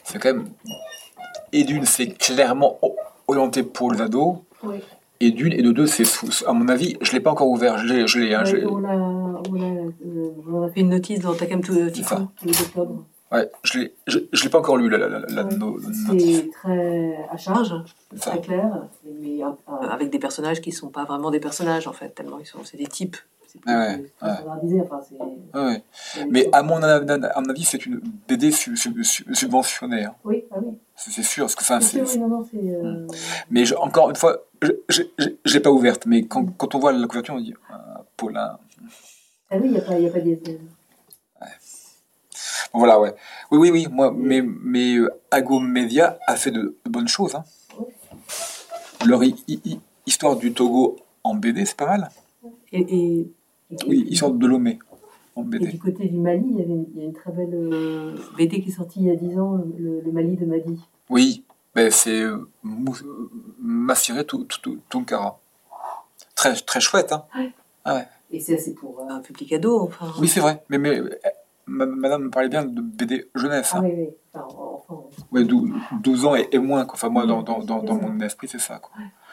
c'est 0.04 0.20
quand 0.20 0.32
même. 0.34 0.48
Et 1.52 1.64
d'une, 1.64 1.84
c'est 1.84 2.08
clairement 2.16 2.78
orienté 3.26 3.64
pour 3.64 3.90
les 3.92 4.00
ados. 4.00 4.36
Oui. 4.62 4.76
Et 5.20 5.30
d'une, 5.32 5.52
et 5.52 5.62
de 5.62 5.72
deux, 5.72 5.86
c'est, 5.86 6.04
à 6.46 6.52
mon 6.52 6.68
avis, 6.68 6.96
je 7.00 7.10
ne 7.10 7.14
l'ai 7.16 7.20
pas 7.20 7.30
encore 7.32 7.48
ouvert. 7.48 7.76
Je 7.78 7.86
l'ai, 7.86 8.06
je 8.06 8.20
l'ai, 8.20 8.34
hein, 8.34 8.44
Ouais, 8.44 8.64
on, 8.64 8.84
a, 8.84 8.94
on, 8.94 9.62
a, 9.62 9.64
euh, 9.66 10.30
on 10.48 10.62
a 10.62 10.68
fait 10.70 10.80
une 10.80 10.90
notice 10.90 11.18
dans 11.20 11.34
Takam 11.34 11.62
ça. 11.64 11.90
Tifo 11.90 12.14
le 12.44 12.52
2 12.52 12.60
octobre. 12.62 13.04
Ouais, 13.32 13.50
je 13.64 13.78
l'ai, 13.80 13.94
je, 14.06 14.20
je 14.32 14.44
l'ai 14.44 14.48
pas 14.48 14.58
encore 14.60 14.76
lu, 14.76 14.88
la, 14.88 14.96
la, 14.96 15.08
la, 15.08 15.18
la 15.28 15.44
Ouais. 15.44 15.56
no- 15.56 15.78
note. 15.80 16.20
C'est 16.20 16.48
très 16.52 17.16
à 17.30 17.36
charge, 17.36 17.74
très 18.18 18.40
clair, 18.40 18.86
mais 19.20 19.42
euh, 19.42 19.48
avec 19.90 20.08
des 20.10 20.18
personnages 20.18 20.60
qui 20.62 20.72
sont 20.72 20.88
pas 20.88 21.04
vraiment 21.04 21.30
des 21.30 21.40
personnages 21.40 21.86
en 21.88 21.92
fait, 21.92 22.10
tellement 22.14 22.38
ils 22.38 22.46
sont, 22.46 22.60
c'est 22.64 22.78
des 22.78 22.86
types. 22.86 23.16
C'est 23.58 23.72
plus 23.72 23.72
Ah 23.72 23.78
ouais, 23.78 23.96
c'est 23.96 24.16
très 24.18 24.28
ouais. 24.28 24.34
standardisé, 24.36 24.80
enfin, 24.82 25.00
c'est- 25.08 25.58
Ouais, 25.58 25.64
ouais. 25.66 25.82
c'est- 25.92 26.26
Mais 26.26 26.48
à 26.52 26.62
mon, 26.62 26.82
avis, 26.82 27.64
c'est 27.64 27.84
une 27.86 28.00
BD 28.28 28.50
sub- 28.52 28.76
sub- 28.76 29.02
sub- 29.02 29.34
subventionnée. 29.34 30.04
hein. 30.04 30.14
Oui, 30.24 30.44
ah 30.50 30.56
oui. 30.62 30.72
C'est 30.96 31.22
sûr. 31.22 31.44
Parce 31.44 31.54
que, 31.54 31.64
c'est, 31.80 32.02
oui, 32.02 32.70
euh, 32.70 33.06
Mais 33.50 33.64
je- 33.64 33.74
encore 33.74 34.10
une 34.10 34.16
fois, 34.16 34.44
je 34.88 35.02
l'ai 35.52 35.60
pas 35.60 35.70
ouverte, 35.70 36.06
mais 36.06 36.22
quand, 36.26 36.44
quand 36.56 36.74
on 36.74 36.78
voit 36.78 36.92
la 36.92 37.06
couverture, 37.06 37.34
on 37.34 37.40
dit 37.40 37.54
ah, 37.70 38.02
Paulin. 38.16 38.58
Ah 39.50 39.56
oui, 39.56 39.62
il 39.66 39.70
n'y 39.72 39.78
a 39.78 39.80
pas, 39.82 39.98
y 39.98 40.06
a 40.06 40.10
pas 40.10 40.20
d'ISBN. 40.20 40.58
Bon, 42.72 42.80
Voilà, 42.80 43.00
ouais. 43.00 43.14
Oui, 43.50 43.58
oui, 43.58 43.70
oui. 43.70 43.86
Moi, 43.90 44.12
mais, 44.14 44.42
mais 44.42 44.96
euh, 44.96 45.08
Ago 45.30 45.58
Media 45.60 46.18
a 46.26 46.36
fait 46.36 46.50
de, 46.50 46.76
de 46.84 46.90
bonnes 46.90 47.08
choses. 47.08 47.34
Hein. 47.34 47.44
Leur 49.06 49.22
hi- 49.24 49.42
hi- 49.48 49.60
hi- 49.64 49.80
histoire 50.06 50.36
du 50.36 50.52
Togo 50.52 50.96
en 51.24 51.34
BD, 51.34 51.64
c'est 51.64 51.76
pas 51.76 51.86
mal. 51.86 52.10
Et, 52.72 52.80
et, 52.80 53.32
et- 53.70 53.76
Oui, 53.86 54.06
histoire 54.08 54.32
de 54.32 54.46
Lomé 54.46 54.78
en 55.36 55.42
et 55.42 55.46
BD. 55.46 55.66
du 55.68 55.78
côté 55.78 56.08
du 56.08 56.18
Mali, 56.18 56.44
il 56.50 56.58
y, 56.58 56.62
avait 56.62 56.70
une, 56.72 56.86
il 56.94 57.00
y 57.00 57.02
a 57.02 57.06
une 57.06 57.12
très 57.12 57.30
belle 57.32 57.54
euh, 57.54 58.16
BD 58.36 58.60
qui 58.62 58.68
est 58.70 58.72
sortie 58.72 59.00
il 59.00 59.06
y 59.06 59.10
a 59.10 59.16
10 59.16 59.38
ans, 59.38 59.60
le, 59.78 60.00
le 60.00 60.12
Mali 60.12 60.36
de 60.36 60.46
Madi. 60.46 60.80
Oui, 61.10 61.44
ben, 61.74 61.90
c'est 61.90 62.22
euh, 62.22 62.48
euh, 62.64 63.30
Massiré 63.60 64.24
Tunkara. 64.88 65.38
Très, 66.34 66.54
très 66.54 66.80
chouette. 66.80 67.12
Hein. 67.84 68.02
Et 68.30 68.40
c'est 68.40 68.58
c'est 68.58 68.74
pour 68.74 69.00
un 69.08 69.20
public 69.20 69.52
ado, 69.54 69.80
enfin. 69.80 70.12
Oui, 70.20 70.28
c'est 70.28 70.40
vrai. 70.40 70.62
Mais, 70.68 70.76
mais 70.78 71.00
ma- 71.66 71.86
madame 71.86 72.24
me 72.24 72.30
parlait 72.30 72.48
bien 72.50 72.64
de 72.64 72.80
BD 72.82 73.28
jeunesse. 73.34 73.70
Ah 73.72 73.78
Hein. 73.78 73.82
oui, 73.84 73.92
oui. 73.96 74.08
Enfin, 74.34 74.46
enfin, 74.54 75.02
Ouais, 75.32 75.44
dou- 75.44 75.72
12 76.02 76.24
ans 76.26 76.36
et, 76.36 76.46
et 76.52 76.58
moins. 76.58 76.84
Quoi. 76.84 76.94
Enfin, 76.94 77.08
moi, 77.08 77.26
dans, 77.26 77.42
dans, 77.42 77.60
dans, 77.60 77.82
dans 77.82 77.94
mon 77.94 78.20
esprit, 78.20 78.46
c'est 78.48 78.58
ça. 78.60 78.78
Quoi. 78.78 78.92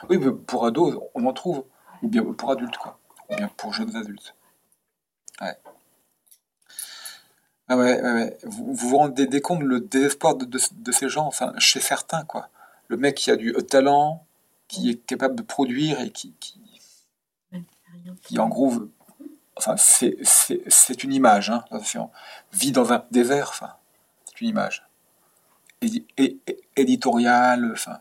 Oui, 0.10 0.18
mais 0.18 0.32
pour 0.32 0.66
ados, 0.66 0.98
on 1.14 1.26
en 1.26 1.34
trouve. 1.34 1.64
Ou 2.04 2.08
bien 2.08 2.24
pour 2.24 2.52
adultes, 2.52 2.78
quoi. 2.78 2.98
Ou 3.30 3.36
bien 3.36 3.50
pour 3.58 3.74
jeunes 3.74 3.96
adultes. 3.96 4.36
Ouais. 5.42 5.58
Ah 7.68 7.78
ouais, 7.78 8.02
ouais, 8.02 8.12
ouais. 8.12 8.38
Vous, 8.44 8.74
vous 8.74 8.90
vous 8.90 8.98
rendez 8.98 9.26
des 9.26 9.42
compte 9.42 9.64
le 9.64 9.80
désespoir 9.80 10.36
de, 10.36 10.46
de, 10.46 10.60
de 10.72 10.92
ces 10.92 11.10
gens, 11.10 11.26
enfin, 11.26 11.54
chez 11.58 11.80
certains, 11.80 12.24
quoi. 12.24 12.50
Le 12.88 12.98
mec 12.98 13.16
qui 13.16 13.32
a 13.32 13.36
du 13.36 13.54
talent, 13.68 14.24
qui 14.68 14.92
est 14.92 15.06
capable 15.06 15.36
de 15.36 15.42
produire 15.42 16.00
et 16.02 16.12
qui, 16.12 16.34
qui, 16.40 16.60
qui 18.24 18.40
en 18.40 18.48
gros, 18.48 18.74
enfin, 19.56 19.76
c'est, 19.78 21.04
une 21.04 21.14
image, 21.14 21.50
hein, 21.50 21.64
attention. 21.72 22.12
Vit 22.54 22.72
dans 22.72 22.94
un 22.94 23.04
désert, 23.10 23.50
enfin, 23.50 23.74
c'est 24.26 24.42
une 24.42 24.50
image. 24.50 24.86
Édi- 25.82 26.06
é- 26.18 26.38
é- 26.48 26.62
éditoriale, 26.76 27.72
enfin, 27.74 28.00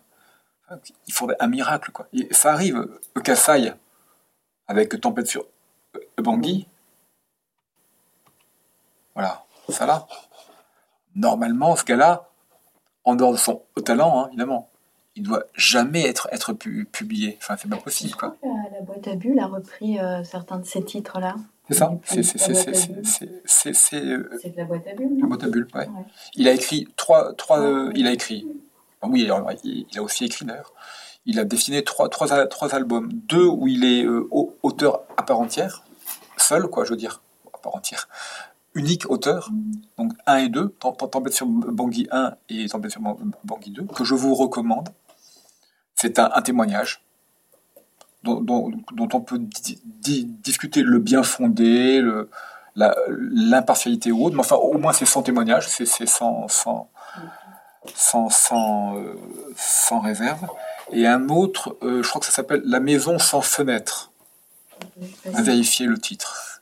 il 1.07 1.15
faudrait 1.15 1.37
un 1.41 1.47
miracle, 1.49 1.91
quoi. 1.91 2.07
Et 2.13 2.33
ça 2.33 2.53
arrive, 2.53 2.77
euh, 2.77 3.21
Kassai, 3.21 3.73
avec 4.69 5.01
Tempête 5.01 5.27
sur 5.27 5.45
euh, 5.97 6.23
Bangui, 6.23 6.67
voilà, 9.15 9.45
ça 9.69 9.87
là. 9.87 10.07
Normalement, 11.15 11.77
ce 11.77 11.85
gars-là, 11.85 12.29
en 13.05 13.15
dehors 13.15 13.33
de 13.33 13.37
son 13.37 13.63
talent, 13.85 14.25
hein, 14.25 14.29
évidemment, 14.29 14.71
il 15.15 15.23
doit 15.23 15.45
jamais 15.55 16.07
être, 16.09 16.29
être 16.33 16.53
pu- 16.53 16.87
publié. 16.87 17.39
Enfin, 17.41 17.57
c'est 17.57 17.69
pas 17.71 17.77
possible, 17.77 18.15
quoi. 18.15 18.35
La, 18.43 18.81
boîte 18.81 19.07
à 19.07 19.15
bulles 19.15 19.39
a 19.39 19.47
repris 19.47 20.01
euh, 20.01 20.25
certains 20.25 20.59
de 20.59 20.65
ces 20.67 20.83
titres-là. 20.83 21.37
C'est 21.69 21.75
ça 21.75 21.93
C'est 22.05 22.21
euh, 24.03 24.29
C'est 24.43 24.51
de 24.51 24.57
la 24.57 24.65
boîte 24.65 24.87
à 24.89 24.95
bulles, 24.95 25.21
la 25.21 25.27
boîte 25.27 25.45
à 25.45 25.49
bulles, 25.49 25.69
ouais. 25.75 25.87
Ouais. 25.87 26.05
Il 26.35 26.49
a 26.49 26.53
écrit 26.53 26.89
trois, 26.97 27.33
trois 27.35 27.61
euh, 27.61 27.93
il 27.95 28.07
a 28.09 28.13
écrit, 28.13 28.47
ah 29.01 29.07
oui, 29.09 29.29
il 29.65 29.99
a 29.99 30.03
aussi 30.03 30.25
écrit 30.25 30.45
d'ailleurs, 30.45 30.73
il 31.27 31.39
a 31.39 31.45
dessiné 31.45 31.83
trois, 31.85 32.09
trois, 32.09 32.47
trois 32.47 32.75
albums, 32.75 33.09
deux 33.13 33.47
où 33.47 33.67
il 33.67 33.85
est 33.85 34.05
euh, 34.05 34.27
au- 34.31 34.57
auteur 34.63 35.03
à 35.17 35.23
part 35.23 35.41
entière, 35.41 35.83
seul, 36.37 36.67
quoi, 36.69 36.85
je 36.85 36.91
veux 36.91 36.97
dire, 36.97 37.23
à 37.55 37.59
part 37.59 37.75
entière, 37.77 38.09
unique 38.75 39.09
auteur, 39.11 39.51
donc 39.99 40.13
un 40.27 40.37
et 40.39 40.49
deux, 40.49 40.75
Tem- 40.81 40.93
Tem- 40.97 41.09
Tempête 41.09 41.33
sur 41.33 41.47
Bangui 41.47 42.09
1 42.11 42.35
et 42.49 42.69
Tempête 42.69 42.91
sur 42.91 43.01
Bang- 43.01 43.19
Bangui 43.45 43.71
2, 43.71 43.85
que 43.85 44.05
je 44.05 44.15
vous 44.15 44.35
recommande. 44.35 44.89
C'est 45.95 46.19
un, 46.19 46.31
témoignage 46.43 47.03
dont, 48.25 48.45
on 49.13 49.21
peut 49.21 49.39
di- 49.39 49.81
di- 49.85 50.25
discuter 50.25 50.83
le 50.83 50.99
bien 50.99 51.23
fondé, 51.23 52.03
l'impartialité 52.77 54.11
ou 54.13 54.25
autre, 54.25 54.35
mais 54.35 54.41
enfin 54.41 54.57
au 54.57 54.79
moins 54.79 54.93
c'est 54.93 55.07
sans 55.07 55.23
témoignage, 55.23 55.69
c'est 55.69 55.87
sans, 55.87 56.49
sans, 56.49 56.91
sans, 57.95 58.29
sans, 58.31 58.97
euh, 58.97 59.15
sans 59.57 60.01
réserve. 60.01 60.47
Et 60.93 61.07
un 61.07 61.29
autre, 61.29 61.77
euh, 61.83 62.03
je 62.03 62.09
crois 62.09 62.21
que 62.21 62.27
ça 62.27 62.33
s'appelle 62.33 62.63
La 62.65 62.81
maison 62.81 63.19
sans 63.19 63.41
fenêtre, 63.41 64.13
à 65.33 65.43
vérifier 65.43 65.87
le 65.87 65.99
titre, 65.99 66.61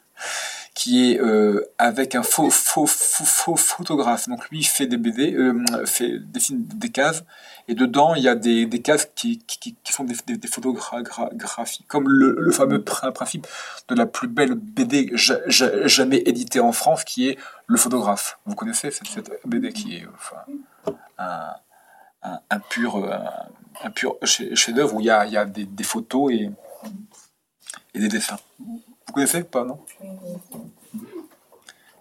qui 0.74 1.12
est 1.12 1.20
euh, 1.20 1.61
avec 1.78 2.15
un 2.15 2.23
faux, 2.23 2.51
faux, 2.51 2.86
faux, 2.86 3.24
faux 3.24 3.57
photographe. 3.57 4.28
Donc 4.28 4.49
lui 4.51 4.61
il 4.61 4.65
fait 4.66 4.86
des 4.86 4.97
BD, 4.97 5.35
euh, 5.35 5.62
fait, 5.86 6.19
dessine 6.19 6.65
des 6.65 6.90
cases, 6.90 7.24
et 7.69 7.74
dedans 7.74 8.15
il 8.15 8.23
y 8.23 8.28
a 8.28 8.35
des, 8.35 8.66
des 8.66 8.81
cases 8.81 9.09
qui, 9.15 9.39
qui, 9.47 9.77
sont 9.93 10.05
des, 10.05 10.15
des, 10.27 10.36
des 10.36 10.49
photographies, 10.49 11.85
comme 11.89 12.09
le, 12.09 12.51
fameux 12.53 12.78
pr- 12.78 13.12
principe 13.12 13.47
de 13.89 13.94
la 13.94 14.07
plus 14.07 14.28
belle 14.28 14.55
BD 14.55 15.11
ja- 15.15 15.40
ja- 15.47 15.86
jamais 15.86 16.23
éditée 16.27 16.61
en 16.61 16.73
France, 16.73 17.05
qui 17.05 17.28
est 17.28 17.39
Le 17.66 17.77
photographe. 17.77 18.39
Vous 18.47 18.55
connaissez 18.55 18.90
cette, 18.90 19.31
BD 19.44 19.73
qui 19.73 19.97
est 19.97 20.07
un, 21.19 22.39
un, 22.51 22.59
pur, 22.61 22.97
un 23.82 23.90
pur 23.90 24.16
chef- 24.23 24.55
chef-d'œuvre 24.55 24.97
où 24.97 25.01
il 25.01 25.07
y 25.07 25.11
a, 25.11 25.44
des, 25.44 25.85
photos 25.85 26.32
et, 26.32 26.51
des 27.94 28.09
dessins. 28.09 28.39
Vous 28.59 29.12
connaissez 29.12 29.43
pas, 29.43 29.65
non? 29.65 29.78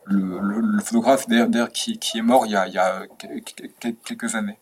Le, 0.05 0.79
photographe 0.83 1.27
qui, 1.73 1.99
est 2.15 2.21
mort 2.21 2.45
il 2.45 2.51
y 2.51 2.55
a, 2.55 3.03
quelques 4.03 4.35
années. 4.35 4.57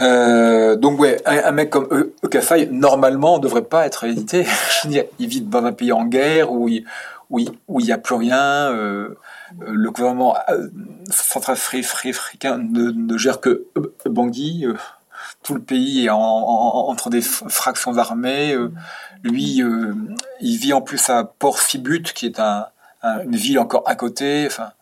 Euh, 0.00 0.74
donc 0.74 0.98
ouais, 0.98 1.22
un, 1.24 1.52
mec 1.52 1.70
comme 1.70 1.86
E- 1.92 2.14
Ekafai, 2.24 2.66
normalement, 2.66 3.38
ne 3.38 3.42
devrait 3.42 3.62
pas 3.62 3.86
être 3.86 4.04
édité. 4.04 4.44
Il 5.18 5.28
vit 5.28 5.40
dans 5.40 5.64
un 5.64 5.72
pays 5.72 5.92
en 5.92 6.04
guerre 6.04 6.50
où 6.50 6.68
il 6.68 6.84
où 7.30 7.38
il, 7.38 7.50
où 7.68 7.80
il 7.80 7.86
n'y 7.86 7.92
a 7.92 7.98
plus 7.98 8.16
rien. 8.16 8.72
euh, 8.72 9.16
le 9.60 9.90
gouvernement 9.90 10.36
euh, 10.50 10.68
centrafricain 11.10 12.58
ne, 12.58 12.90
ne 12.90 13.18
gère 13.18 13.40
que 13.40 13.66
Bangui. 14.04 14.66
Tout 15.44 15.54
le 15.54 15.62
pays 15.62 16.06
est 16.06 16.10
en, 16.10 16.18
en- 16.18 16.88
entre 16.88 17.10
des 17.10 17.20
fractions 17.22 17.96
armées. 17.98 18.52
euh, 18.54 18.72
lui, 19.22 19.62
euh, 19.62 19.94
il 20.40 20.56
vit 20.58 20.72
en 20.72 20.80
plus 20.82 21.08
à 21.10 21.22
Port 21.24 21.58
Sibut, 21.60 22.02
qui 22.02 22.26
est 22.26 22.40
un, 22.40 22.66
un- 23.02 23.20
une 23.22 23.36
ville 23.36 23.58
encore 23.58 23.82
à 23.86 23.94
côté. 23.94 24.46
Enfin, 24.46 24.72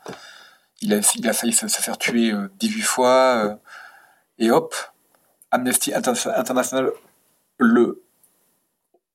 il 0.80 0.94
a, 0.94 1.01
il 1.16 1.28
a 1.28 1.32
failli 1.32 1.52
se, 1.52 1.66
faire 1.66 1.98
tuer 1.98 2.32
euh, 2.32 2.48
18 2.60 2.80
fois. 2.82 3.10
euh, 3.44 3.55
et 4.39 4.51
hop, 4.51 4.74
Amnesty 5.51 5.93
Inter- 5.94 6.14
International 6.36 6.90
le 7.59 8.02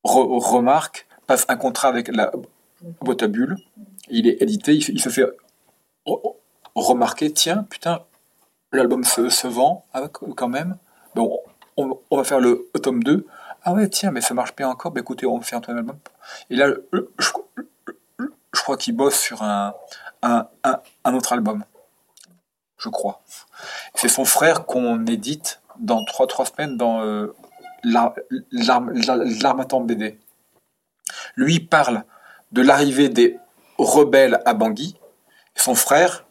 re- 0.05 0.39
remarque, 0.43 1.07
passe 1.27 1.45
un 1.49 1.55
contrat 1.57 1.87
avec 1.89 2.07
la 2.09 2.31
boîte 3.01 3.23
à 3.23 3.27
bulles. 3.27 3.57
Il 4.09 4.27
est 4.27 4.41
édité, 4.41 4.75
il, 4.75 4.83
se- 4.83 4.91
fait 5.09 5.25
re- 6.05 6.35
remarquer, 6.75 7.31
tiens, 7.33 7.63
putain, 7.69 8.01
l'album 8.71 9.03
se, 9.03 9.47
vend 9.47 9.85
ah, 9.93 10.07
quand 10.09 10.47
même. 10.49 10.77
Bon, 11.17 11.41
on, 11.77 12.17
va 12.17 12.23
faire 12.23 12.39
le 12.39 12.69
tome 12.83 13.03
2. 13.03 13.25
Ah 13.63 13.73
ouais, 13.73 13.89
tiens, 13.89 14.11
mais 14.11 14.21
ça 14.21 14.35
marche 14.35 14.55
bien 14.55 14.69
encore. 14.69 14.91
Bah 14.91 14.99
écoutez, 14.99 15.25
on 15.25 15.41
fait 15.41 15.55
un 15.55 15.61
troisième 15.61 15.89
album. 15.89 15.99
Et 16.51 16.55
là, 16.55 16.69
je, 16.93 18.61
crois 18.61 18.77
qu'il 18.77 18.95
bosse 18.95 19.17
sur 19.17 19.41
un, 19.41 19.73
un, 20.21 20.47
un, 20.63 21.13
autre 21.15 21.33
album. 21.33 21.63
Je 22.77 22.89
crois. 22.89 23.23
C'est 23.95 24.09
son 24.09 24.25
frère 24.25 24.67
qu'on 24.67 25.07
édite 25.07 25.59
dans 25.79 26.03
3-3 26.03 26.53
semaines 26.53 26.77
dans 26.77 27.01
euh, 27.01 27.35
l'Ar- 27.83 28.13
l'Arm- 28.51 28.91
l'Ar- 28.91 29.17
l'Armatan 29.41 29.81
BD. 29.81 30.19
Lui 31.35 31.59
parle 31.59 32.03
de 32.51 32.61
l'arrivée 32.61 33.09
des 33.09 33.39
rebelles 33.79 34.39
à 34.45 34.53
Bangui. 34.53 34.99
Son 35.55 35.73
frère 35.73 36.25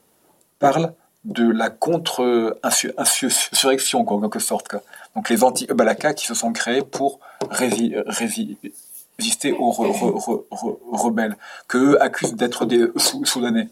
parle 0.60 0.94
de 1.26 1.50
la 1.50 1.68
contre-insurrection, 1.70 4.00
en 4.08 4.20
quelque 4.20 4.38
sorte. 4.38 4.68
quoi. 4.68 4.82
Donc 5.14 5.28
les 5.28 5.44
anti-Balaka 5.44 6.14
qui 6.14 6.26
se 6.26 6.34
sont 6.34 6.52
créés 6.52 6.82
pour 6.82 7.20
rési- 7.50 7.94
rési- 8.06 8.56
résister 9.18 9.52
aux 9.52 9.70
re- 9.72 9.90
re- 9.90 10.18
re- 10.18 10.44
re- 10.50 10.78
rebelles, 10.92 11.36
qu'eux 11.68 12.00
accusent 12.00 12.34
d'être 12.34 12.64
des 12.64 12.86
Sou- 12.96 13.24
Soudanais, 13.24 13.68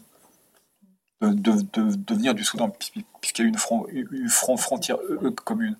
de, 1.21 1.29
de, 1.29 1.51
de- 1.73 1.95
de 1.95 2.13
venir 2.13 2.33
du 2.33 2.43
Soudan, 2.43 2.69
puis- 2.69 3.05
puisqu'il 3.21 3.43
y 3.43 3.45
a 3.45 3.49
une, 3.49 3.55
une 4.11 4.29
front- 4.29 4.57
frontière 4.57 4.97
euh, 5.09 5.31
commune. 5.31 5.77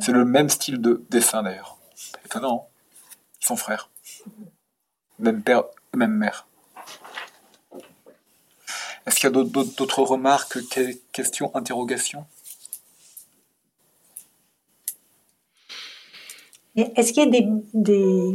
C'est 0.00 0.12
le 0.12 0.24
même 0.24 0.48
style 0.48 0.80
de 0.80 1.04
dessin 1.10 1.42
d'ailleurs. 1.42 1.76
Étonnant, 2.24 2.66
hein 2.66 2.70
ils 3.42 3.46
sont 3.46 3.56
frères. 3.56 3.90
Même 5.18 5.42
père, 5.42 5.64
même 5.94 6.12
mère. 6.12 6.46
Est-ce 9.06 9.16
qu'il 9.16 9.24
y 9.30 9.32
a 9.32 9.44
d'autres- 9.44 10.02
remarques, 10.02 10.58
que- 10.68 10.92
questions, 11.12 11.50
interrogations? 11.54 12.24
Est-ce 16.76 17.12
qu'il 17.12 17.24
y 17.24 17.26
a 17.26 17.30
des, 17.30 17.46
des 17.74 18.34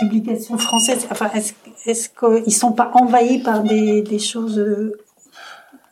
publications 0.00 0.58
françaises? 0.58 1.06
Enfin, 1.10 1.30
est-ce 1.34 2.08
qu'ils 2.08 2.44
ne 2.46 2.50
sont 2.50 2.72
pas 2.72 2.90
envahis 2.94 3.38
par 3.42 3.62
des, 3.62 4.02
des 4.02 4.18
choses 4.18 4.58
euh, 4.58 4.98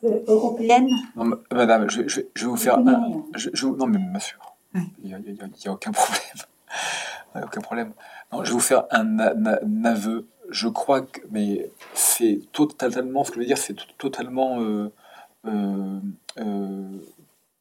euh, 0.05 0.20
européennes? 0.26 0.90
Non, 1.16 1.30
Madame, 1.52 1.89
je, 1.89 2.06
je- 2.09 2.20
je 2.35 2.44
vais 2.44 2.51
vous 2.51 2.56
faire 2.56 2.78
un. 2.78 3.24
je- 3.35 3.51
je- 3.52 3.66
non, 3.66 3.86
mais 3.86 3.98
bien 3.98 4.18
sûr. 4.20 4.39
Il 4.74 5.09
n'y 5.09 5.14
a, 5.14 5.72
aucun 5.72 5.93
problème. 5.93 6.20
Il 7.35 7.39
y 7.39 7.43
a 7.43 7.47
aucun 7.47 7.60
problème. 7.60 7.93
Non, 8.32 8.44
je 8.44 8.48
vais 8.51 8.55
vous 8.55 8.60
faire 8.60 8.85
un 8.90 9.18
aveu. 9.85 10.26
Je 10.48 10.68
crois 10.68 11.02
que. 11.02 11.20
Mais 11.30 11.70
c'est 11.94 12.40
totalement. 12.52 13.24
Ce 13.24 13.30
que 13.30 13.36
je 13.36 13.40
veux 13.40 13.46
dire, 13.46 13.58
c'est 13.58 13.74
to- 13.74 13.84
totalement. 13.98 14.60
euh, 14.60 14.92
euh, 15.46 16.00
euh, 16.38 16.88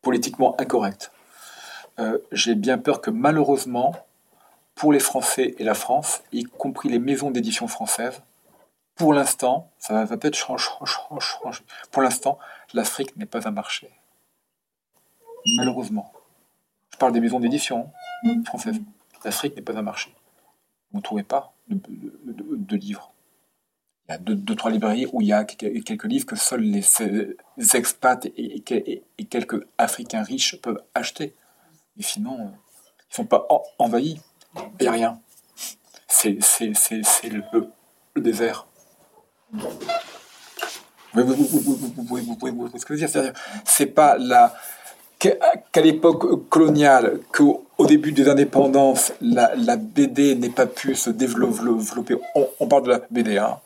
politiquement 0.01 0.59
incorrect. 0.59 1.11
J'ai 2.31 2.55
bien 2.55 2.77
peur 2.77 3.01
que 3.01 3.09
malheureusement, 3.09 3.93
pour 4.75 4.93
les 4.93 4.99
Français 4.99 5.55
et 5.57 5.63
la 5.63 5.73
France, 5.73 6.21
y 6.31 6.43
compris 6.43 6.89
les 6.89 6.99
maisons 6.99 7.31
d'édition 7.31 7.67
françaises, 7.67 8.21
pour 8.95 9.13
l'instant, 9.13 9.69
ça 9.79 10.05
va, 10.05 10.17
peut-être 10.17 10.35
changer, 10.35 10.69
changer, 10.85 11.19
changer. 11.19 11.63
Pour 11.91 12.01
l'instant, 12.03 12.39
l'Afrique 12.73 13.17
n'est 13.17 13.25
pas 13.25 13.47
un 13.47 13.51
marché. 13.51 13.89
Malheureusement. 15.57 16.13
Je 16.93 16.97
parle 16.97 17.11
des 17.11 17.19
maisons 17.19 17.39
d'édition 17.39 17.91
hein, 18.25 18.43
françaises. 18.45 18.79
L'Afrique 19.25 19.55
n'est 19.55 19.61
pas 19.61 19.77
un 19.77 19.81
marché. 19.81 20.13
Vous 20.91 20.99
ne 20.99 21.03
trouvez 21.03 21.23
pas? 21.23 21.53
de, 21.69 22.75
livres. 22.75 23.13
Il 24.07 24.11
y 24.11 24.15
a 24.15 24.17
deux, 24.17 24.35
deux, 24.35 24.55
trois 24.55 24.71
librairies 24.71 25.07
où 25.11 25.21
il 25.21 25.27
y 25.27 25.33
a 25.33 25.43
quelques 25.43 26.05
livres 26.05 26.25
que 26.25 26.35
seuls 26.35 26.61
les, 26.61 26.83
les 27.57 27.75
expats 27.75 28.25
et, 28.25 28.61
quelques 29.29 29.65
Africains 29.77 30.23
riches 30.23 30.59
peuvent 30.61 30.81
acheter. 30.93 31.35
Et 31.97 32.03
sinon, 32.03 32.37
ils 32.37 32.43
ne 32.43 33.15
sont 33.15 33.25
pas 33.25 33.47
envahis. 33.79 34.21
Il 34.55 34.83
n'y 34.83 34.87
a 34.87 34.91
rien. 34.91 35.21
C'est 36.07 36.39
le, 37.23 38.21
désert. 38.21 38.67
Vous, 41.13 41.23
vous, 41.23 41.33
vous, 41.33 41.75
vous, 41.75 42.03
voyez 42.03 42.25
ce 42.77 42.85
que 42.85 42.95
je 42.95 43.05
veux 43.05 43.33
C'est 43.65 43.87
pas 43.87 44.17
la, 44.17 44.55
qu'à 45.19 45.81
l'époque 45.81 46.49
coloniale, 46.49 47.19
qu'au 47.31 47.63
au 47.77 47.85
début 47.85 48.11
des 48.11 48.27
indépendances, 48.27 49.13
la, 49.21 49.75
BD 49.77 50.35
n'ait 50.35 50.49
pas 50.49 50.65
pu 50.65 50.95
se 50.95 51.09
développer? 51.09 52.15
On, 52.59 52.67
parle 52.67 52.83
de 52.83 52.89
la 52.89 53.01
BD, 53.11 53.37
hein, 53.37 53.57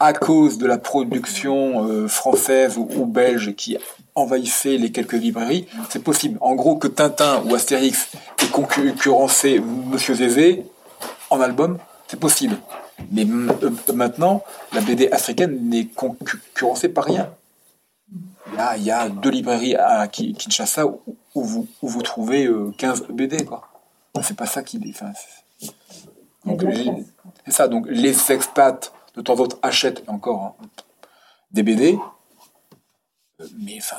à 0.00 0.12
cause 0.12 0.58
de 0.58 0.66
la 0.66 0.78
production 0.78 1.88
euh, 1.88 2.08
française 2.08 2.76
ou, 2.76 3.06
belge 3.06 3.54
qui 3.54 3.78
envahissait 4.14 4.76
les 4.76 4.90
quelques 4.90 5.12
librairies. 5.12 5.66
C'est 5.90 6.02
possible. 6.02 6.38
En 6.40 6.54
gros, 6.54 6.76
que 6.76 6.88
Tintin 6.88 7.42
ou 7.44 7.54
Astérix 7.54 8.08
ait 8.42 8.46
concurrencé 8.46 9.62
Monsieur 9.90 10.14
Zézé 10.14 10.64
en 11.30 11.40
album, 11.40 11.78
c'est 12.08 12.18
possible. 12.18 12.56
Mais 13.10 13.24
euh, 13.24 13.70
maintenant, 13.94 14.42
la 14.72 14.80
BD 14.80 15.10
africaine 15.10 15.58
n'est 15.68 15.86
concurrencée 15.86 16.88
par 16.88 17.04
rien. 17.04 17.28
Il 18.54 18.58
y 18.58 18.60
a, 18.60 18.76
il 18.76 18.82
y 18.84 18.90
a 18.90 19.08
deux 19.08 19.30
librairies 19.30 19.74
à 19.76 20.06
Ki- 20.08 20.32
Kinshasa 20.34 20.86
où, 20.86 21.00
où 21.34 21.42
vous, 21.44 21.66
où 21.82 21.88
vous 21.88 22.02
trouvez 22.02 22.46
euh, 22.46 22.72
15 22.78 23.06
BD. 23.08 23.44
quoi. 23.44 23.68
C'est 24.22 24.36
pas 24.36 24.46
ça 24.46 24.62
qui... 24.62 24.80
Enfin, 24.90 25.12
les- 26.44 26.84
quoi. 26.84 27.32
c'est 27.44 27.52
ça, 27.52 27.68
donc 27.68 27.86
les 27.88 28.30
expats, 28.32 28.92
de 29.16 29.20
temps 29.22 29.38
en 29.40 29.46
temps, 29.48 29.58
achètent 29.62 30.04
encore 30.08 30.42
hein, 30.60 30.66
des 31.50 31.62
BD. 31.62 31.98
Euh, 33.40 33.46
Mais 33.58 33.78
enfin... 33.78 33.96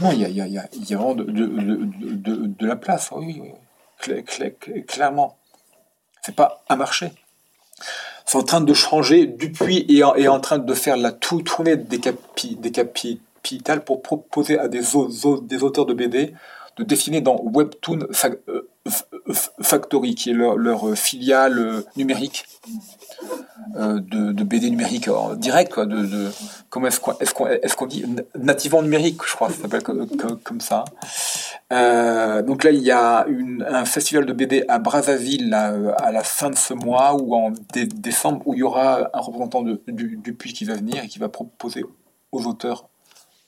Non, 0.00 0.10
il 0.12 0.20
y 0.20 0.24
a, 0.24 0.28
y 0.28 0.40
a- 0.40 0.46
y 0.46 0.58
a- 0.58 0.68
y 0.72 0.92
a 0.94 0.96
vraiment 0.98 1.14
de, 1.14 1.24
de, 1.24 1.46
de, 1.46 1.76
de- 2.14 2.46
de 2.46 2.66
la 2.66 2.76
place, 2.76 3.10
oui, 3.12 3.38
oui, 3.40 3.40
oui. 3.42 3.52
Cla- 4.02 4.22
cla- 4.22 4.50
cla- 4.58 4.84
clairement. 4.84 5.38
C'est 6.22 6.34
pas 6.34 6.62
un 6.68 6.76
marché. 6.76 7.12
C'est 8.24 8.38
en 8.38 8.42
train 8.42 8.60
de 8.60 8.74
changer. 8.74 9.26
Dupuis 9.26 9.86
est 9.88 10.02
en, 10.02 10.34
en 10.34 10.40
train 10.40 10.58
de 10.58 10.74
faire 10.74 10.96
la 10.96 11.12
tout 11.12 11.42
tournée 11.42 11.76
des, 11.76 11.98
capi, 11.98 12.56
des 12.56 12.72
capitales 12.72 13.84
pour 13.84 14.02
proposer 14.02 14.58
à 14.58 14.68
des, 14.68 14.80
des 15.42 15.62
auteurs 15.62 15.86
de 15.86 15.94
BD 15.94 16.34
de 16.76 16.84
dessiner 16.84 17.20
dans 17.20 17.40
Webtoon 17.42 18.00
euh, 18.48 18.68
Factory, 19.62 20.14
qui 20.14 20.30
est 20.30 20.34
leur, 20.34 20.56
leur 20.56 20.96
filiale 20.96 21.58
euh, 21.58 21.82
numérique 21.96 22.44
euh, 23.76 23.98
de, 24.00 24.44
BD 24.44 24.68
numérique 24.70 25.08
en 25.08 25.34
direct, 25.34 25.72
quoi, 25.72 25.86
de, 25.86 26.30
comment 26.68 26.88
est-ce 26.88 27.00
qu'on 27.00 27.12
est 27.18 27.32
qu'on 27.32 27.46
est 27.48 27.74
qu'on 27.74 27.86
dit 27.86 28.04
nativement 28.38 28.82
numérique, 28.82 29.20
je 29.26 29.34
crois, 29.34 29.50
ça 29.50 29.62
s'appelle 29.62 29.82
comme, 29.82 30.60
ça. 30.60 30.84
Euh, 31.72 32.42
donc 32.42 32.64
là, 32.64 32.70
il 32.72 32.82
y 32.82 32.90
a 32.90 33.26
un 33.68 33.84
festival 33.84 34.26
de 34.26 34.32
BD 34.32 34.64
à 34.68 34.78
Brazzaville 34.78 35.54
euh, 35.54 35.92
à 35.98 36.12
la 36.12 36.22
fin 36.22 36.50
de 36.50 36.56
ce 36.56 36.74
mois 36.74 37.14
ou 37.14 37.34
en 37.34 37.52
dé- 37.72 37.86
décembre 37.86 38.42
où 38.46 38.54
il 38.54 38.58
y 38.58 38.62
aura 38.62 39.08
un 39.14 39.20
représentant 39.20 39.62
du, 39.62 39.78
du 40.16 40.34
Puy 40.34 40.52
qui 40.52 40.64
va 40.64 40.74
venir 40.74 41.02
et 41.04 41.08
qui 41.08 41.18
va 41.18 41.28
proposer 41.28 41.84
aux 42.32 42.44
auteurs 42.46 42.88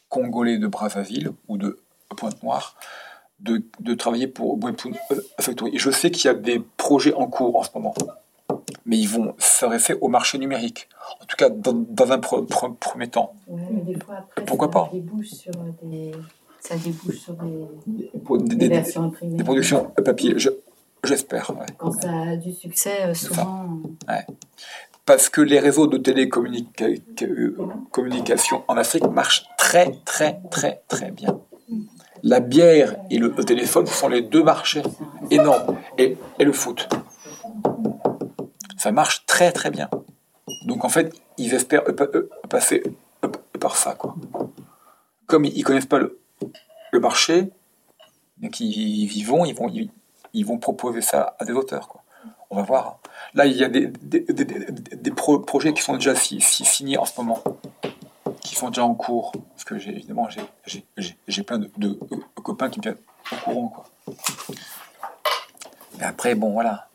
congolais 0.09 0.59
de 0.59 0.67
Brazzaville 0.67 1.33
ou 1.49 1.59
de 1.59 1.81
Pointe-Noire 2.17 2.77
de, 3.41 3.63
de 3.81 3.95
travailler 3.95 4.27
pour 4.27 4.63
Webtoon 4.63 4.93
euh, 5.13 5.21
Factory. 5.41 5.79
Je 5.79 5.91
sais 5.91 6.11
qu'il 6.11 6.27
y 6.27 6.29
a 6.29 6.35
des 6.35 6.61
projets 6.77 7.15
en 7.15 7.27
cours 7.27 7.57
en 7.57 7.63
ce 7.63 7.71
moment, 7.75 7.95
mais 8.85 8.99
ils 8.99 9.09
vont 9.09 9.35
s'adresser 9.39 9.95
au 10.01 10.09
marché 10.09 10.39
numérique. 10.39 10.89
En 11.23 11.27
tout 11.27 11.37
cas, 11.37 11.49
dans, 11.51 11.73
dans 11.73 12.13
un 12.13 12.19
pre- 12.19 12.47
pre- 12.49 12.75
premier 12.77 13.09
temps. 13.09 13.35
Ouais, 13.47 13.63
mais 13.71 13.81
des 13.83 13.99
fois 14.01 14.17
après, 14.19 14.45
Pourquoi 14.45 14.67
ça 14.69 14.73
pas 14.73 14.91
débouche 14.93 15.31
sur 15.33 15.53
des, 15.83 16.13
ça 16.61 16.77
débouche 16.77 17.19
sur 17.19 17.35
des, 17.35 18.69
versions 18.69 19.05
imprimées. 19.05 19.37
des 19.37 19.45
productions 19.45 19.91
papier, 20.05 20.35
je- 20.39 20.51
j'espère. 21.05 21.51
ouais. 21.51 21.67
Quand 21.79 21.93
ça 21.93 22.11
a 22.13 22.37
du 22.37 22.53
succès, 22.53 23.03
euh, 23.05 23.15
souvent. 23.15 23.69
Parce 25.05 25.29
que 25.29 25.41
les 25.41 25.61
réseaux 25.61 25.87
de 25.87 25.99
télécommunication 25.99 28.65
en 28.67 28.77
Afrique 28.77 29.07
marchent 29.09 29.47
très, 29.57 29.93
très, 30.05 30.41
très, 30.51 30.83
très 30.89 31.13
bien. 31.13 31.39
La 32.29 32.41
bière 32.41 32.97
et 33.09 33.19
le, 33.19 33.33
téléphone 33.33 33.87
sont 33.87 34.09
les 34.09 34.21
deux 34.21 34.43
marchés 34.43 34.83
énormes. 35.31 35.79
Et, 35.97 36.19
et 36.41 36.45
le 36.45 36.53
foot. 36.53 36.89
Ça 38.77 38.91
marche 38.91 39.25
très, 39.27 39.53
très 39.53 39.71
bien. 39.71 39.89
Donc 40.67 40.85
en 40.85 40.89
fait, 40.89 41.15
ils 41.39 41.55
espèrent 41.55 41.85
euh, 41.89 42.11
euh, 42.17 42.29
passer 42.51 42.83
euh, 43.25 43.29
par 43.61 43.77
ça. 43.77 43.97
Comme 45.27 45.45
ils 45.45 45.57
ne 45.57 45.63
connaissent 45.63 45.87
pas 45.87 46.01
le, 46.01 46.19
marché, 46.99 47.51
donc 48.39 48.59
ils, 48.59 49.17
ils 49.17 49.23
vont, 49.23 49.45
ils 49.45 50.45
vont, 50.45 50.59
proposer 50.59 51.03
ça 51.03 51.37
à 51.39 51.45
des 51.45 51.53
auteurs. 51.53 51.95
On 52.51 52.57
va 52.57 52.63
voir. 52.63 52.99
Là, 53.35 53.47
il 53.47 53.57
y 53.57 53.63
a 53.63 53.69
des, 53.69 53.87
des, 53.87 54.21
des- 54.21 54.45
des- 54.45 54.97
des 54.97 55.11
pro- 55.13 55.39
projets 55.39 55.75
qui 55.75 55.83
sont 55.83 55.95
déjà 55.95 56.17
si- 56.17 56.41
si- 56.41 56.65
signés 56.65 56.99
en 56.99 57.05
ce 57.05 57.13
moment, 57.21 57.41
qui 58.47 58.55
sont 58.55 58.69
déjà 58.69 58.85
en 58.85 58.95
cours. 58.95 59.33
Parce 59.51 59.65
que 59.65 59.79
j'ai 59.79 59.91
évidemment, 59.91 60.29
j'ai- 60.67 61.43
plein 61.43 61.59
de, 61.59 61.99
copains 62.43 62.69
qui 62.71 62.79
me 62.79 62.83
tiennent 62.83 62.97
au 63.33 63.37
courant. 63.45 63.69
Quoi. 63.69 64.15
Mais 65.99 66.05
après, 66.05 66.35
bon, 66.35 66.53
voilà. 66.53 66.89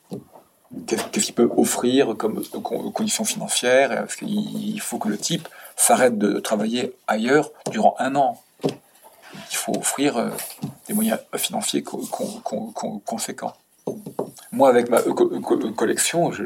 Qu'est-ce 0.88 1.26
qu'il 1.26 1.36
peut 1.36 1.49
offrir 1.57 2.15
comme 2.18 2.41
con- 2.64 2.91
conditions 2.91 3.26
financières? 3.26 3.90
Parce 3.90 4.15
qu'il 4.15 4.30
il 4.76 4.80
faut 4.80 4.99
que 4.99 5.10
le 5.10 5.18
type 5.18 5.48
s'arrête 5.76 6.18
de 6.18 6.40
travailler 6.40 6.95
ailleurs 7.07 7.52
durant 7.72 7.95
un 7.99 8.15
an. 8.15 8.41
Il 8.64 9.56
faut 9.57 9.76
offrir 9.78 10.18
euh, 10.18 10.30
des 10.88 10.94
moyens 10.94 11.19
financiers 11.36 11.84
co- 11.84 12.06
con- 12.10 12.40
con- 12.44 12.72
con- 12.72 12.99
conséquents. 12.99 13.53
Moi, 14.53 14.69
avec 14.69 14.90
ma 14.90 14.99
euh, 14.99 15.14
co- 15.14 15.28
co- 15.41 15.72
collection, 15.72 16.32
je- 16.32 16.45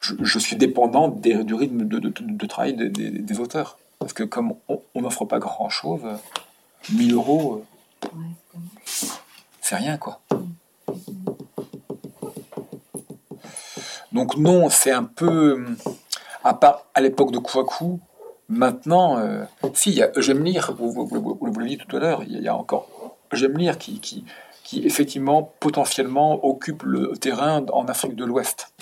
je- 0.00 0.14
je 0.20 0.38
suis 0.38 0.56
dépendant 0.56 1.08
des- 1.08 1.44
du 1.44 1.54
rythme 1.54 1.84
de, 1.84 1.98
de- 1.98 2.12
de 2.18 2.46
travail 2.46 2.74
des, 2.74 2.88
des- 2.88 3.10
des 3.10 3.40
auteurs. 3.40 3.78
Parce 3.98 4.12
que 4.12 4.22
comme 4.24 4.54
on 4.68 5.00
n'offre 5.00 5.24
pas 5.24 5.38
grand-chose, 5.38 6.00
euh, 6.04 6.16
1000 6.92 7.14
euros, 7.14 7.64
euh, 8.04 8.08
c'est 9.60 9.76
rien, 9.76 9.96
quoi. 9.96 10.20
Donc 14.12 14.36
non, 14.36 14.68
c'est 14.70 14.92
un 14.92 15.04
peu... 15.04 15.54
hum, 15.54 15.76
À 16.44 16.54
part 16.54 16.84
à 16.94 17.00
l'époque 17.00 17.32
de 17.32 17.38
Kouakou, 17.38 17.98
maintenant, 18.48 19.18
euh, 19.18 19.44
si, 19.74 19.90
il 19.90 19.96
y 19.96 20.02
a 20.02 20.10
J'aime 20.18 20.44
lire, 20.44 20.72
vous, 20.78 20.92
vous, 20.92 21.06
vous- 21.06 21.62
dit 21.64 21.76
tout 21.78 21.96
à 21.96 22.00
l'heure, 22.00 22.22
il 22.22 22.32
y 22.32 22.36
a- 22.36 22.38
il 22.38 22.44
y 22.44 22.48
a 22.48 22.56
encore 22.56 22.86
J'aime 23.32 23.56
lire 23.58 23.76
qui, 23.78 23.98
qui, 24.00 24.24
qui 24.62 24.86
effectivement, 24.86 25.52
potentiellement, 25.58 26.44
occupe 26.46 26.84
le 26.84 27.16
terrain 27.16 27.64
en 27.72 27.86
Afrique 27.88 28.14
de 28.14 28.24
l'Ouest. 28.24 28.72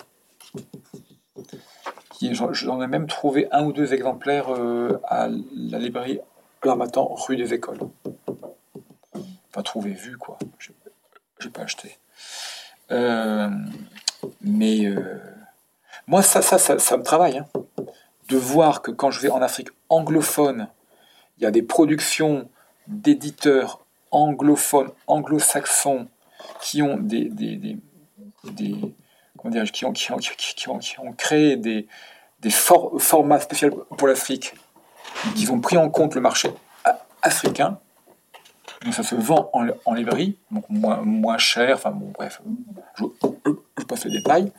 J'en 2.33 2.81
ai 2.81 2.87
même 2.87 3.07
trouvé 3.07 3.49
un 3.53 3.65
ou 3.65 3.73
deux 3.73 3.93
exemplaires 3.93 4.55
euh, 4.55 5.01
à 5.05 5.29
la 5.29 5.79
librairie 5.79 6.21
L'Armatan, 6.65 7.15
rue 7.15 7.37
des 7.37 7.53
Écoles. 7.53 7.79
Pas 9.53 9.63
trouvé, 9.63 9.91
vu, 9.91 10.17
quoi. 10.17 10.39
J'ai 11.39 11.51
pas 11.51 11.63
acheté. 11.63 11.99
Euh, 12.91 13.51
mais 14.41 14.87
euh, 14.87 15.21
moi, 16.07 16.23
ça, 16.23 16.41
ça, 16.41 16.57
ça, 16.57 16.79
ça 16.79 16.97
me 16.97 17.03
travaille. 17.03 17.39
hein. 17.39 17.47
De 18.29 18.39
voir 18.39 18.81
que 18.81 18.91
quand 18.91 19.11
je 19.11 19.21
vais 19.21 19.29
en 19.29 19.43
Afrique 19.43 19.69
anglophone, 19.91 20.69
il 21.37 21.45
y 21.45 21.47
a 21.47 21.51
des 21.51 21.63
productions 21.63 22.49
d'éditeurs 22.87 23.85
anglophones, 24.11 24.91
anglo-saxons, 25.07 26.09
qui 26.63 26.81
ont 26.81 26.97
des, 26.97 27.27
des, 27.29 27.57
des, 27.57 27.77
des 28.45 28.75
comment 29.37 29.53
dirais-je, 29.53 29.73
qui 29.73 29.85
ont, 29.85 29.93
qui 29.93 30.11
ont, 30.13 30.17
qui 30.17 30.69
ont, 30.71 30.79
qui 30.79 31.01
ont 31.01 31.13
créé 31.13 31.57
des, 31.57 31.87
des 32.45 32.51
for- 32.51 33.01
formats 33.01 33.41
spéciaux 33.41 33.87
pour 33.97 34.07
l'Afrique, 34.07 34.55
qui 35.35 35.49
ont 35.51 35.61
pris 35.61 35.79
en 35.79 35.89
compte 35.89 36.15
le 36.15 36.21
marché 36.21 36.51
africain. 37.23 37.79
Donc 38.83 38.93
ça 38.93 39.03
se 39.03 39.15
vend 39.15 39.49
en, 39.55 39.67
en 39.87 39.95
librairie, 39.95 40.37
donc 40.51 40.65
moins, 40.69 40.99
moins 41.01 41.39
cher, 41.39 41.77
enfin 41.77 41.91
bon, 41.91 42.13
bref, 42.13 42.43
je, 42.99 43.85
passe 43.89 44.05
les 44.05 44.11
détails. 44.11 44.53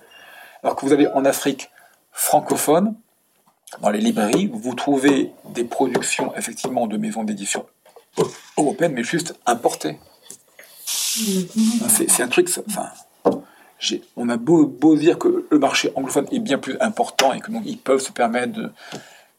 Alors 0.63 0.75
que 0.75 0.83
vous 0.83 0.93
avez 0.93 1.07
en 1.07 1.25
Afrique 1.25 1.69
francophone, 2.11 2.95
dans 3.81 3.91
les 3.91 3.99
librairies, 3.99 4.49
vous 4.51 4.73
trouvez 4.73 5.31
des 5.49 5.63
productions 5.63 6.35
effectivement 6.35 6.87
de 6.87 6.97
maisons 6.97 7.23
d'édition 7.23 7.67
européennes, 8.57 8.93
mais 8.93 9.03
juste 9.03 9.35
importées. 9.45 9.99
C'est 10.85 12.09
c'est 12.09 12.23
un 12.23 12.27
truc, 12.29 12.49
enfin, 12.67 12.89
on 14.15 14.29
a 14.29 14.37
beau, 14.37 14.95
dire 14.95 15.17
que 15.19 15.45
le 15.49 15.59
marché 15.59 15.91
anglophone 15.95 16.27
est 16.31 16.39
bien 16.39 16.57
plus 16.57 16.77
important 16.79 17.33
et 17.33 17.39
que 17.39 17.51
donc 17.51 17.63
ils 17.65 17.77
peuvent 17.77 17.99
se 17.99 18.11
permettre 18.11 18.53
de. 18.53 18.71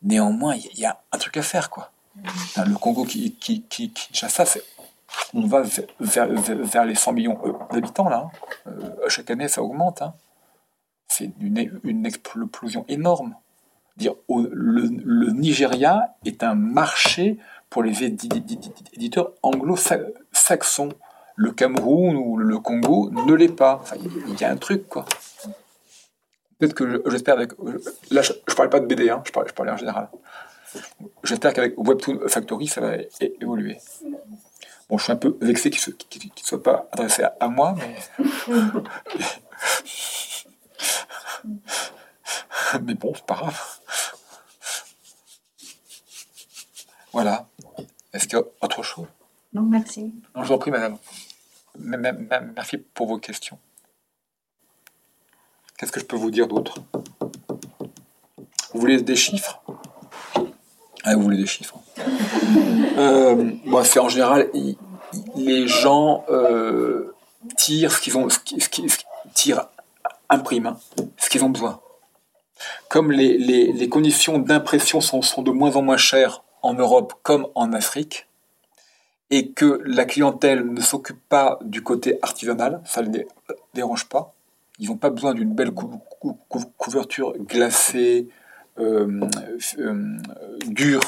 Néanmoins, 0.03 0.55
il 0.57 0.79
y, 0.79 0.85
a 0.85 1.01
un 1.11 1.19
truc 1.19 1.37
à 1.39 1.43
faire, 1.43 1.71
quoi. 1.71 1.91
Le 2.57 2.77
Congo 2.79 3.05
qui, 3.05 3.33
qui, 3.35 3.63
qui, 3.63 3.93
on 5.35 5.47
va 5.47 5.63
vers, 6.01 6.85
les 6.85 6.95
100 6.95 7.13
millions 7.13 7.39
euh, 7.45 7.53
d'habitants, 7.73 8.09
là. 8.09 8.29
hein. 8.67 8.69
Euh, 8.69 9.09
chaque 9.09 9.31
année, 9.31 9.49
ça 9.49 9.63
augmente. 9.63 10.03
hein. 10.03 10.15
C'est 11.09 11.31
une, 11.41 12.05
explosion 12.07 12.85
énorme. 12.89 13.35
Dire, 13.97 14.13
le, 14.29 14.89
le 15.05 15.31
Nigeria 15.33 16.15
est 16.25 16.43
un 16.43 16.55
marché 16.55 17.39
pour 17.71 17.83
les 17.83 18.03
édi- 18.03 18.29
édi- 18.29 18.73
éditeurs 18.93 19.31
anglo-saxons. 19.43 20.91
Le 21.37 21.51
Cameroun 21.53 22.17
ou 22.17 22.37
le 22.39 22.59
Congo 22.59 23.11
ne 23.11 23.35
l'est 23.35 23.49
pas. 23.55 23.81
Enfin, 23.83 23.97
il 24.29 24.41
y 24.41 24.45
a 24.45 24.51
un 24.51 24.57
truc, 24.57 24.89
quoi. 24.89 25.05
Peut-être 26.59 26.75
que 26.75 26.91
je- 26.91 27.11
j'espère 27.11 27.35
avec. 27.35 27.53
Là, 28.11 28.23
je 28.23 28.33
ne 28.33 28.55
parle 28.55 28.71
pas 28.71 28.81
de 28.81 28.87
BD, 28.87 29.11
hein, 29.11 29.23
je, 29.27 29.31
parle, 29.33 29.47
je 29.49 29.53
parlais 29.53 29.73
en 29.73 29.77
général. 29.77 30.09
J'espère 31.23 31.53
qu'avec 31.53 31.75
Webtoon 31.77 32.21
Factory, 32.29 32.67
ça 32.67 32.81
va 32.81 32.97
évoluer. 33.41 33.79
Bon, 34.89 34.97
je 34.99 35.05
suis 35.05 35.13
un 35.13 35.17
peu 35.17 35.37
vexé 35.41 35.69
qu'il 35.71 35.93
ne 35.95 36.31
soit 36.43 36.63
pas 36.63 36.89
adressé 36.93 37.23
à, 37.25 37.37
à 37.41 37.49
moi, 37.49 37.75
mais. 37.77 37.97
mais 42.83 42.95
bon, 42.95 43.13
c'est 43.15 43.27
pas 43.27 43.35
grave. 43.35 43.61
Voilà. 47.13 47.47
Est-ce 48.13 48.27
qu'il 48.29 48.39
y 48.39 48.43
a 48.43 48.45
autre 48.63 48.83
chose? 48.83 49.07
Non, 49.53 49.63
merci. 49.63 50.13
Non, 50.35 50.43
je 50.43 50.49
vous 50.49 50.55
en 50.55 50.59
prie, 50.59 50.71
madame. 50.71 50.97
Merci 51.79 52.79
pour 52.79 53.07
vos 53.07 53.19
questions. 53.19 53.59
Qu'est-ce 55.79 55.93
que 55.93 56.01
je 56.01 56.05
peux 56.07 56.17
vous 56.17 56.31
dire 56.31 56.47
d'autre? 56.49 56.77
Vous 58.73 58.81
voulez 58.81 59.01
des 59.03 59.17
chiffres? 59.17 59.63
Ah, 61.05 61.15
vous 61.15 61.23
voulez 61.23 61.39
des 61.39 61.47
chiffres. 61.47 61.79
Euh, 62.99 63.53
c'est 63.85 63.99
en 63.99 64.09
général, 64.09 64.49
les 65.35 65.69
gens 65.69 66.25
euh, 66.31 67.15
tirent 67.59 67.93
ce 67.93 68.01
qu'ils 68.01 68.17
ont, 68.17 68.31
ce 68.31 68.39
qui, 68.39 68.59
ce 68.59 68.71
qui- 68.71 68.89
ce 68.89 68.97
qui- 68.97 69.05
tirent, 69.35 69.69
impriment 70.31 70.69
hein, 70.69 70.79
ce 71.19 71.29
qu'ils 71.29 71.45
ont 71.45 71.51
besoin. 71.51 71.79
Comme 72.89 73.13
les, 73.13 73.37
les- 73.37 73.71
les 73.73 73.89
conditions 73.91 74.39
d'impression 74.39 75.03
sont, 75.03 75.21
sont 75.21 75.43
de 75.43 75.51
moins 75.51 75.77
en 75.77 75.83
moins 75.83 75.99
chères 75.99 76.43
en 76.63 76.73
Europe 76.73 77.13
comme 77.23 77.49
en 77.55 77.75
Afrique, 77.75 78.26
et 79.31 79.51
que 79.51 79.81
la 79.85 80.05
clientèle 80.05 80.65
ne 80.67 80.81
s'occupe 80.81 81.21
pas 81.29 81.59
du 81.63 81.83
côté 81.83 82.19
artisanal, 82.23 82.81
ça 82.85 83.03
ne 83.03 83.13
les 83.13 83.27
dérange 83.75 84.09
pas. 84.09 84.33
Ils 84.79 84.89
n'ont 84.89 84.97
pas 84.97 85.11
besoin 85.11 85.35
d'une 85.35 85.53
belle 85.55 85.73
cou- 85.73 86.01
cou- 86.21 86.39
cou- 86.49 86.73
couverture 86.77 87.35
glacée, 87.39 88.29
euh, 88.79 89.21
euh, 89.79 90.19
dure, 90.67 91.01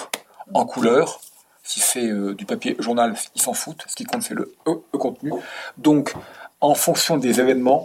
en 0.54 0.64
couleur. 0.64 1.20
Si 1.62 1.80
c'est 1.80 2.08
euh, 2.08 2.34
du 2.34 2.46
papier 2.46 2.76
journal, 2.78 3.14
ils 3.36 3.42
s'en 3.42 3.52
foutent. 3.52 3.84
Ce 3.86 3.94
qui 3.94 4.04
compte, 4.04 4.22
c'est 4.22 4.34
le, 4.34 4.54
contenu. 4.92 5.32
Donc, 5.76 6.14
en 6.60 6.74
fonction 6.74 7.18
des 7.18 7.40
événements 7.40 7.84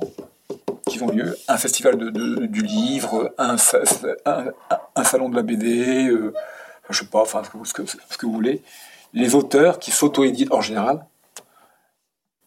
qui 0.87 1.01
ont 1.03 1.09
lieu, 1.09 1.37
un 1.47 1.57
festival 1.57 2.11
du 2.49 2.61
livre, 2.63 3.33
un, 3.37 3.57
sa- 3.57 3.79
un- 4.25 4.47
un- 4.69 4.79
un 4.95 5.03
salon 5.03 5.29
de 5.29 5.35
la 5.35 5.41
BD, 5.43 6.09
je 6.89 6.97
sais 6.97 7.05
pas, 7.05 7.21
enfin, 7.21 7.41
ce 7.43 7.73
que 7.73 8.25
vous 8.25 8.31
voulez, 8.33 8.61
les 9.13 9.35
auteurs 9.35 9.79
qui 9.79 9.91
s'auto-éditent 9.91 10.51
en 10.51 10.61
général 10.61 11.05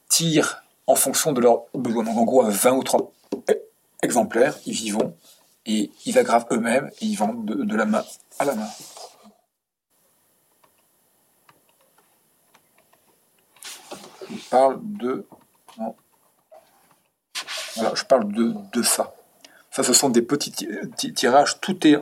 tirent 0.08 0.62
en 0.86 0.94
fonction 0.94 1.32
de 1.32 1.40
leurs 1.40 1.62
besoins. 1.74 2.04
Donc 2.04 2.16
en 2.18 2.24
gros, 2.24 2.42
à 2.42 2.50
20 2.50 2.72
ou 2.72 2.82
30 2.82 3.10
exemplaires, 4.02 4.56
ils 4.66 4.86
y 4.86 4.90
vont 4.90 5.16
et 5.64 5.90
ils 6.04 6.18
aggravent 6.18 6.46
eux-mêmes 6.50 6.90
et 7.00 7.06
ils 7.06 7.16
vendent 7.16 7.44
de, 7.44 7.76
la 7.76 7.84
main 7.86 8.04
à 8.38 8.44
la 8.44 8.54
main. 8.54 8.68
Je 14.30 14.48
parle 14.50 14.78
de... 14.82 15.26
Voilà, 17.76 17.94
je 17.94 18.04
parle 18.04 18.32
de, 18.32 18.54
de 18.72 18.82
ça. 18.82 19.14
Ça, 19.70 19.82
ce 19.82 19.92
sont 19.92 20.08
des 20.08 20.22
petits 20.22 20.50
ti- 20.50 20.68
ti- 20.96 21.12
tirages. 21.12 21.60
Tout 21.60 21.86
est, 21.86 21.98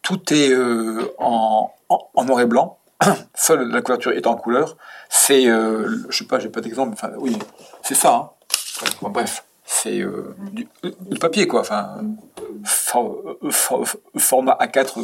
tout 0.00 0.32
est 0.32 0.50
euh, 0.50 1.14
en, 1.18 1.70
en 1.88 2.24
noir 2.24 2.40
et 2.40 2.46
blanc. 2.46 2.75
Seule 3.34 3.68
la 3.70 3.82
couverture 3.82 4.12
est 4.12 4.26
en 4.26 4.36
couleur. 4.36 4.76
C'est, 5.08 5.46
euh, 5.48 6.04
je 6.08 6.18
sais 6.18 6.24
pas, 6.24 6.38
j'ai 6.38 6.48
pas 6.48 6.60
d'exemple. 6.60 6.92
Enfin, 6.94 7.10
oui, 7.18 7.38
c'est 7.82 7.94
ça. 7.94 8.14
hein. 8.14 8.30
Bref, 9.02 9.44
c'est 9.64 10.00
euh, 10.00 10.34
du, 10.52 10.68
du 10.82 11.18
papier 11.18 11.46
quoi. 11.46 11.60
Enfin, 11.60 11.98
for- 12.64 13.22
format 14.18 14.56
A4 14.60 15.00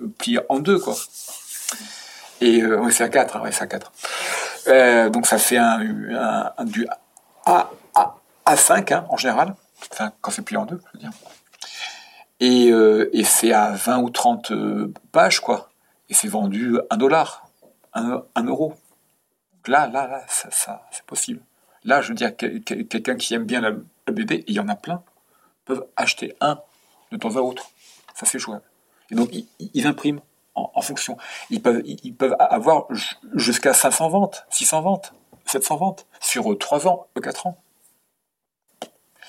euh, 0.00 0.08
plié 0.18 0.40
en 0.48 0.58
deux 0.58 0.78
quoi. 0.78 0.94
Et 2.40 2.62
euh, 2.62 2.88
c'est 2.90 3.04
A4, 3.08 3.38
hein, 3.38 3.50
c'est 3.50 3.64
A4. 3.64 3.82
Euh, 4.68 5.08
donc 5.10 5.26
ça 5.26 5.38
fait 5.38 5.56
un, 5.56 5.78
du 5.84 6.14
A, 6.16 6.54
A, 7.46 7.70
A5 8.46 8.94
hein, 8.94 9.06
en 9.08 9.16
général. 9.16 9.54
Enfin, 9.92 10.12
quand 10.20 10.30
c'est 10.30 10.42
plié 10.42 10.56
en 10.58 10.66
deux, 10.66 10.80
je 10.86 10.98
veux 10.98 11.00
dire. 11.00 11.10
Et, 12.40 12.70
euh, 12.70 13.10
et 13.12 13.24
c'est 13.24 13.52
à 13.52 13.70
20 13.72 13.98
ou 13.98 14.10
30 14.10 14.50
euh, 14.52 14.92
pages, 15.12 15.40
quoi. 15.40 15.70
Et 16.08 16.14
c'est 16.14 16.28
vendu 16.28 16.78
1 16.90 16.96
dollar, 16.96 17.48
1, 17.94 18.22
euro. 18.44 18.70
Donc 19.54 19.68
là, 19.68 19.86
là, 19.88 20.06
là, 20.06 20.24
ça, 20.28 20.82
c'est 20.90 21.04
possible. 21.04 21.40
Là, 21.84 22.00
je 22.00 22.08
veux 22.08 22.14
dire, 22.14 22.34
quel- 22.36 22.62
quel- 22.62 22.86
quelqu'un 22.86 23.16
qui 23.16 23.34
aime 23.34 23.44
bien 23.44 23.60
la 23.60 23.72
BD, 24.12 24.36
et 24.36 24.44
il 24.48 24.54
y 24.54 24.60
en 24.60 24.68
a 24.68 24.76
plein, 24.76 25.02
peuvent 25.64 25.86
acheter 25.96 26.34
un 26.40 26.60
de 27.12 27.16
temps 27.16 27.36
à 27.36 27.40
autre. 27.40 27.70
Ça, 28.14 28.26
c'est 28.26 28.38
jouable. 28.38 28.62
Et 29.10 29.14
donc, 29.14 29.30
ils, 29.58 29.86
impriment 29.86 30.20
en, 30.54 30.80
fonction. 30.82 31.16
Ils 31.50 31.62
peuvent, 31.62 32.36
avoir 32.38 32.86
ju- 32.92 33.14
jusqu'à 33.34 33.72
500 33.72 34.08
ventes, 34.08 34.44
600 34.50 34.82
ventes, 34.82 35.12
700 35.46 35.76
ventes, 35.76 36.06
sur 36.20 36.56
3 36.58 36.86
ans, 36.88 37.06
4 37.22 37.46
ans. 37.46 37.58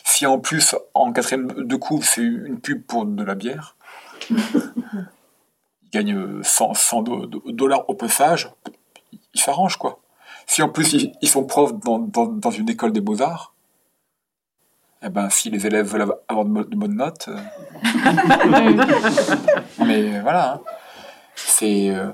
Si 0.03 0.25
en 0.25 0.39
plus, 0.39 0.75
en 0.93 1.11
quatrième 1.13 1.47
de 1.47 1.75
couve, 1.75 2.03
c'est 2.03 2.23
une 2.23 2.59
pub 2.59 2.83
pour 2.83 3.05
de 3.05 3.23
la 3.23 3.35
bière, 3.35 3.75
ils 5.91 5.97
gagnent 5.97 6.43
100, 6.43 6.73
100 6.73 7.01
do- 7.01 7.25
do- 7.25 7.43
dollars 7.47 7.89
au 7.89 7.93
passage, 7.95 8.51
ils 9.33 9.41
s'arrangent, 9.41 9.77
quoi. 9.77 9.99
Si 10.45 10.61
en 10.61 10.69
plus, 10.69 10.93
ils, 10.93 11.13
ils 11.21 11.27
sont 11.29 11.45
profs 11.45 11.73
dans, 11.79 11.99
dans, 11.99 12.25
dans 12.25 12.51
une 12.51 12.69
école 12.69 12.91
des 12.91 13.01
beaux-arts, 13.01 13.53
eh 15.03 15.09
ben, 15.09 15.29
si 15.29 15.49
les 15.49 15.65
élèves 15.65 15.87
veulent 15.87 16.13
avoir 16.27 16.45
de, 16.45 16.49
bo- 16.49 16.63
de 16.63 16.75
bonnes 16.75 16.95
notes... 16.95 17.29
euh, 17.29 17.37
mais 19.85 20.19
voilà, 20.21 20.53
hein. 20.55 20.61
c'est... 21.35 21.89
euh, 21.89 22.09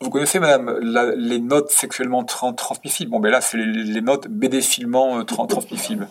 vous 0.00 0.10
connaissez, 0.10 0.38
madame, 0.38 0.78
la- 0.80 1.14
les 1.14 1.40
notes 1.40 1.70
sexuellement 1.70 2.22
tran- 2.24 2.54
transmissibles? 2.54 3.10
Bon, 3.10 3.20
ben 3.20 3.30
là, 3.30 3.40
c'est 3.40 3.56
les, 3.56 3.84
les 3.84 4.00
notes 4.00 4.28
BD-filement 4.28 5.18
euh, 5.18 5.22
tran- 5.24 5.46
transmissibles. 5.48 6.08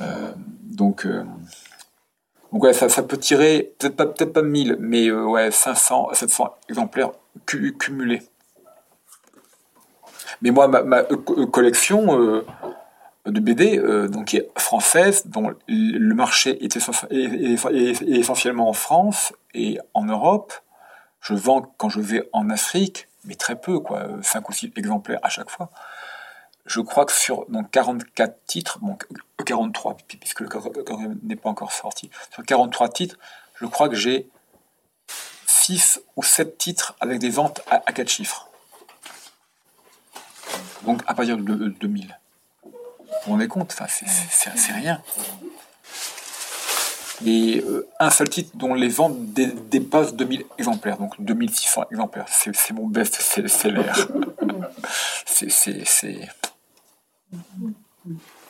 Euh, 0.00 0.32
donc, 0.62 1.04
euh, 1.06 1.24
donc 2.52 2.62
ouais, 2.64 2.72
ça, 2.72 2.88
peut 3.02 3.18
tirer, 3.18 3.74
peut-être 3.78 3.96
pas, 3.96 4.06
peut-être 4.06 4.32
pas 4.32 4.42
1000, 4.42 4.76
mais 4.80 5.08
euh, 5.08 5.24
ouais, 5.24 5.50
500, 5.50 6.10
700 6.14 6.54
exemplaires 6.68 7.10
cu- 7.46 7.76
cumulés. 7.76 8.22
Mais 10.40 10.50
moi, 10.50 10.68
ma, 10.68 10.98
euh, 10.98 11.16
euh, 11.36 11.46
collection 11.46 12.18
euh, 12.20 12.44
de 13.26 13.40
BD, 13.40 13.80
qui 14.26 14.38
est 14.38 14.50
française, 14.56 15.26
dont 15.26 15.52
le 15.68 16.14
marché 16.14 16.64
est, 16.64 16.74
essen- 16.76 17.06
est- 17.10 17.64
est- 17.66 18.02
est 18.02 18.18
essentiellement 18.18 18.68
en 18.68 18.72
France 18.72 19.32
et 19.54 19.78
en 19.92 20.04
Europe, 20.04 20.54
je 21.20 21.34
vends 21.34 21.62
quand 21.76 21.88
je 21.90 22.00
vais 22.00 22.28
en 22.32 22.48
Afrique, 22.48 23.08
mais 23.24 23.34
très 23.34 23.56
peu, 23.60 23.80
quoi, 23.80 24.06
5 24.22 24.48
ou 24.48 24.52
6 24.52 24.72
exemplaires 24.76 25.18
à 25.22 25.28
chaque 25.28 25.50
fois. 25.50 25.68
Je 26.68 26.80
crois 26.80 27.04
que 27.06 27.12
sur 27.12 27.46
donc, 27.48 27.70
44 27.70 28.36
titres, 28.46 28.78
bon, 28.80 28.96
43, 29.44 29.96
puisque 30.20 30.40
le 30.40 30.48
n'est 31.24 31.34
pas 31.36 31.48
encore 31.48 31.72
sorti, 31.72 32.10
sur 32.32 32.44
43 32.44 32.88
titres, 32.90 33.16
je 33.60 33.66
crois 33.66 33.88
que 33.88 33.96
j'ai 33.96 34.28
6 35.46 36.00
ou 36.16 36.22
7 36.22 36.56
titres 36.58 36.94
avec 37.00 37.18
des 37.18 37.30
ventes 37.30 37.62
à, 37.70 37.76
à 37.86 37.92
4 37.92 38.08
chiffres. 38.08 38.48
Donc 40.82 41.02
à 41.06 41.14
partir 41.14 41.36
de 41.38 41.42
de 41.42 41.68
2000. 41.68 42.18
Vous 42.62 42.70
vous 43.24 43.32
rendez 43.32 43.48
compte? 43.48 43.72
C'est- 43.88 44.72
rien. 44.72 45.02
Et 47.26 47.60
euh, 47.66 47.88
un 47.98 48.10
seul 48.10 48.28
titre 48.28 48.50
dont 48.54 48.74
les 48.74 48.88
ventes 48.88 49.18
dé- 49.32 49.46
dépassent 49.52 50.14
2000 50.14 50.44
exemplaires, 50.58 50.98
donc 50.98 51.14
2600 51.20 51.86
exemplaires. 51.90 52.26
C'est 52.28 52.72
mon 52.72 52.86
best-seller. 52.86 53.82
C'est- 55.26 56.28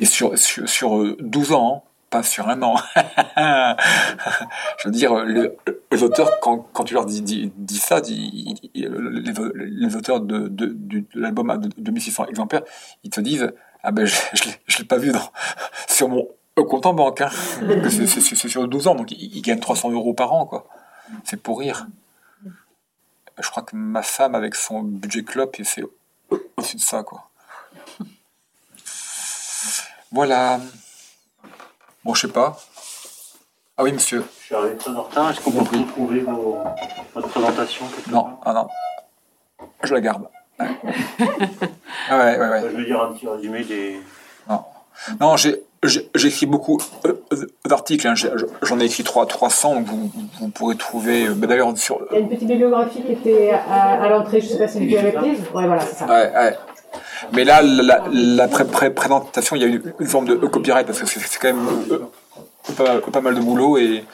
Et 0.00 0.04
sur, 0.04 0.36
sur, 0.38 0.68
sur, 0.68 0.98
euh, 0.98 1.16
12 1.20 1.52
ans, 1.52 1.82
hein, 1.84 1.88
pas 2.10 2.22
sur 2.22 2.48
un 2.48 2.62
an. 2.62 2.76
Je 3.36 4.84
veux 4.86 4.90
dire, 4.92 5.14
le- 5.24 5.56
les 5.90 6.02
auteurs, 6.02 6.38
quand, 6.40 6.58
quand 6.72 6.84
tu 6.84 6.94
leur 6.94 7.04
dis, 7.06 7.22
dis, 7.22 7.78
ça, 7.78 8.00
les, 8.00 8.54
les 8.74 9.96
auteurs 9.96 10.20
de, 10.20 10.48
de, 10.48 10.66
du- 10.66 11.02
de 11.02 11.20
l'album 11.20 11.50
à 11.50 11.56
de- 11.58 11.70
2600 11.78 12.26
exemplaires, 12.26 12.62
ils 13.04 13.10
te 13.10 13.20
disent 13.20 13.52
Ah 13.82 13.90
ben, 13.90 14.06
je 14.06 14.14
je 14.66 14.78
l'ai- 14.78 14.84
pas 14.84 14.96
vu 14.98 15.12
sur 15.88 16.08
mon 16.08 16.26
compte 16.56 16.86
en 16.86 16.94
banque. 16.94 17.20
Hein. 17.20 17.30
C'est- 17.90 18.06
C'est 18.06 18.20
c'est 18.20 18.48
sur 18.48 18.66
12 18.68 18.86
ans, 18.88 18.94
donc 18.94 19.10
ils, 19.12 19.36
ils 19.36 19.42
gagnent 19.42 19.60
300 19.60 19.90
euros 19.90 20.14
par 20.14 20.32
an, 20.32 20.46
quoi. 20.46 20.66
C'est 21.24 21.40
pour 21.42 21.58
rire. 21.60 21.86
Je 23.40 23.48
crois 23.50 23.62
que 23.62 23.76
ma 23.76 24.02
femme, 24.02 24.34
avec 24.34 24.54
son 24.54 24.82
budget 24.82 25.22
club, 25.24 25.50
fait 25.64 25.84
au-dessus 26.30 26.76
de 26.76 26.80
ça, 26.80 27.02
quoi. 27.02 27.30
Voilà. 30.12 30.60
Bon, 32.04 32.14
je 32.14 32.26
sais 32.26 32.32
pas. 32.32 32.56
Ah 33.76 33.82
oui, 33.84 33.92
monsieur. 33.92 34.24
Je 34.40 34.46
suis 34.46 34.54
arrivé 34.54 34.76
très 34.76 34.90
en 34.90 35.02
retard. 35.02 35.30
Est-ce 35.30 35.40
qu'on 35.40 35.52
peut 35.52 35.76
retrouver 35.78 36.20
vos, 36.20 36.58
votre 37.14 37.28
présentation 37.28 37.84
Non, 38.10 38.26
ah 38.44 38.52
non. 38.52 38.68
Je 39.84 39.94
la 39.94 40.00
garde. 40.00 40.28
Ouais. 40.58 40.66
Ah 42.10 42.18
ouais, 42.18 42.38
ouais, 42.38 42.48
ouais. 42.48 42.60
Je 42.62 42.76
veux 42.76 42.84
dire 42.84 43.00
un 43.02 43.12
petit 43.12 43.28
résumé 43.28 43.62
des. 43.64 44.00
Non, 44.48 44.64
non 45.20 45.36
j'ai 45.36 45.60
écrit 46.26 46.46
beaucoup 46.46 46.80
euh, 47.06 47.12
euh, 47.32 47.46
d'articles. 47.66 48.08
hein. 48.08 48.14
J'en 48.62 48.80
ai 48.80 48.84
écrit 48.86 49.04
3, 49.04 49.26
300, 49.26 49.76
donc 49.76 49.86
vous, 49.86 50.10
vous 50.40 50.48
pourrez 50.48 50.76
trouver. 50.76 51.28
euh, 51.28 51.34
bah, 51.34 51.46
D'ailleurs, 51.46 51.76
sur. 51.78 52.00
Il 52.10 52.14
y 52.14 52.16
a 52.16 52.20
une 52.20 52.28
petite 52.28 52.48
bibliographie 52.48 53.02
qui 53.02 53.12
était 53.12 53.50
à, 53.50 54.02
à 54.02 54.08
l'entrée, 54.08 54.40
je 54.40 54.46
sais 54.48 54.58
pas 54.58 54.66
si 54.66 54.84
vous 54.84 54.92
l'avez 54.96 55.12
prise. 55.12 55.38
Ouais, 55.54 55.66
voilà, 55.66 55.82
c'est 55.82 55.94
ça. 55.94 56.06
Ouais, 56.06 56.32
ouais. 56.34 56.56
Mais 57.32 57.44
là, 57.44 57.62
la, 57.62 58.02
la 58.10 58.48
pré- 58.48 58.64
pré- 58.66 58.90
présentation, 58.94 59.56
il 59.56 59.62
y 59.62 59.64
a 59.64 59.68
une, 59.68 59.82
une 59.98 60.06
forme 60.06 60.26
de 60.26 60.34
copyright 60.34 60.86
parce 60.86 61.00
que 61.00 61.06
c'est 61.06 61.38
quand 61.40 61.52
même 61.52 61.66
euh, 61.90 61.98
pas, 62.76 63.20
mal- 63.20 63.34
de 63.34 63.40
boulot 63.40 63.76
et, 63.78 64.04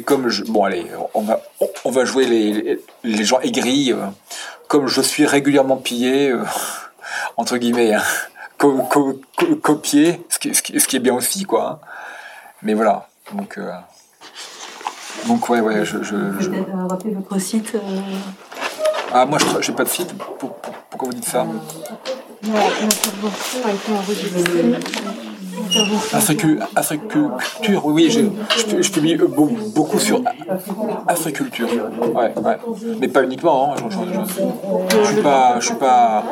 comme 0.00 0.28
je, 0.28 0.44
bon 0.44 0.64
allez, 0.64 0.86
on 1.14 1.22
va 1.22 1.40
on 1.84 1.90
va 1.90 2.04
jouer 2.04 2.24
les, 2.26 2.52
les, 3.04 3.24
gens 3.24 3.40
aigris. 3.40 3.92
euh, 3.92 4.06
comme 4.68 4.86
je 4.88 5.00
suis 5.02 5.26
régulièrement 5.26 5.76
pillé 5.76 6.30
euh, 6.30 6.42
entre 7.36 7.56
guillemets, 7.58 7.92
hein, 7.94 8.02
co- 8.58 8.82
co- 8.90 9.20
co- 9.36 9.56
copié, 9.56 10.22
ce 10.28 10.38
qui, 10.38 10.96
est 10.96 11.00
bien 11.00 11.14
aussi 11.14 11.44
quoi. 11.44 11.80
hein. 11.82 11.86
Mais 12.62 12.74
voilà, 12.74 13.08
donc 13.34 13.58
euh, 13.58 13.70
donc 15.26 15.48
ouais 15.50 15.60
ouais, 15.60 15.84
je, 15.84 16.02
je, 16.02 16.14
euh, 16.14 16.32
votre 16.88 17.38
site. 17.40 17.74
euh, 17.74 17.78
ah 19.14 19.26
moi 19.26 19.38
je 19.38 19.44
j'ai 19.64 19.72
pas 19.72 19.84
de 19.84 19.88
pour- 20.38 20.54
pourquoi 20.90 21.08
vous 21.08 21.14
dites 21.14 21.24
ça 21.28 21.46
Africulture, 26.74 27.86
oui, 27.86 27.92
oui, 27.94 28.10
je, 28.10 28.20
je, 28.76 28.82
je 28.82 28.90
publie 28.90 29.16
beau- 29.16 29.50
beaucoup 29.74 29.98
sur 29.98 30.20
Africulture. 31.06 31.68
Ouais, 32.14 32.32
ouais. 32.36 32.58
Mais 33.00 33.08
pas 33.08 33.22
uniquement, 33.22 33.72
hein. 33.74 33.88
je, 33.88 34.98
je 34.98 35.06
suis 35.12 35.22
pas. 35.22 35.56
Je 35.60 35.66
suis 35.66 35.74
pas. 35.76 36.24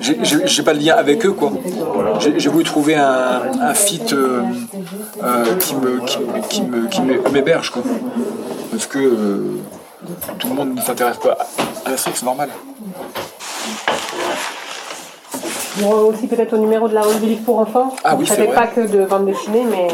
J'ai 0.00 0.62
pas 0.62 0.74
de 0.74 0.80
lien 0.80 0.94
avec 0.96 1.24
eux, 1.26 1.32
quoi. 1.32 1.52
J'ai 2.20 2.48
voulu 2.48 2.64
trouver 2.64 2.94
un, 2.96 3.42
un 3.60 3.74
fit 3.74 4.00
euh, 4.12 4.42
euh, 5.22 5.44
qui 5.60 5.74
me 5.76 6.00
qui, 6.04 6.18
me- 6.20 6.40
qui 6.48 6.62
me 6.62 6.86
qui 6.88 7.00
me- 7.02 7.28
m'héberge, 7.30 7.70
quoi. 7.70 7.82
Parce 8.70 8.86
que 8.86 8.98
euh, 8.98 9.58
tout 10.38 10.48
le 10.48 10.54
monde 10.54 10.74
ne 10.74 10.80
s'intéresse 10.80 11.18
pas 11.18 11.36
à 11.84 11.90
l'Afrique, 11.90 12.16
c'est 12.16 12.24
normal. 12.24 12.50
Bon, 15.78 15.90
aussi 16.08 16.26
peut-être 16.26 16.54
au 16.54 16.58
numéro 16.58 16.88
de 16.88 16.94
la 16.94 17.02
revue 17.02 17.20
du 17.20 17.26
livre 17.26 17.44
pour 17.44 17.58
enfants. 17.58 17.94
Ah 18.02 18.16
oui, 18.16 18.26
c'est 18.26 18.46
vrai. 18.46 18.54
pas 18.54 18.66
que 18.66 18.80
de 18.80 19.04
bande 19.04 19.26
dessinée, 19.26 19.64
mais 19.70 19.88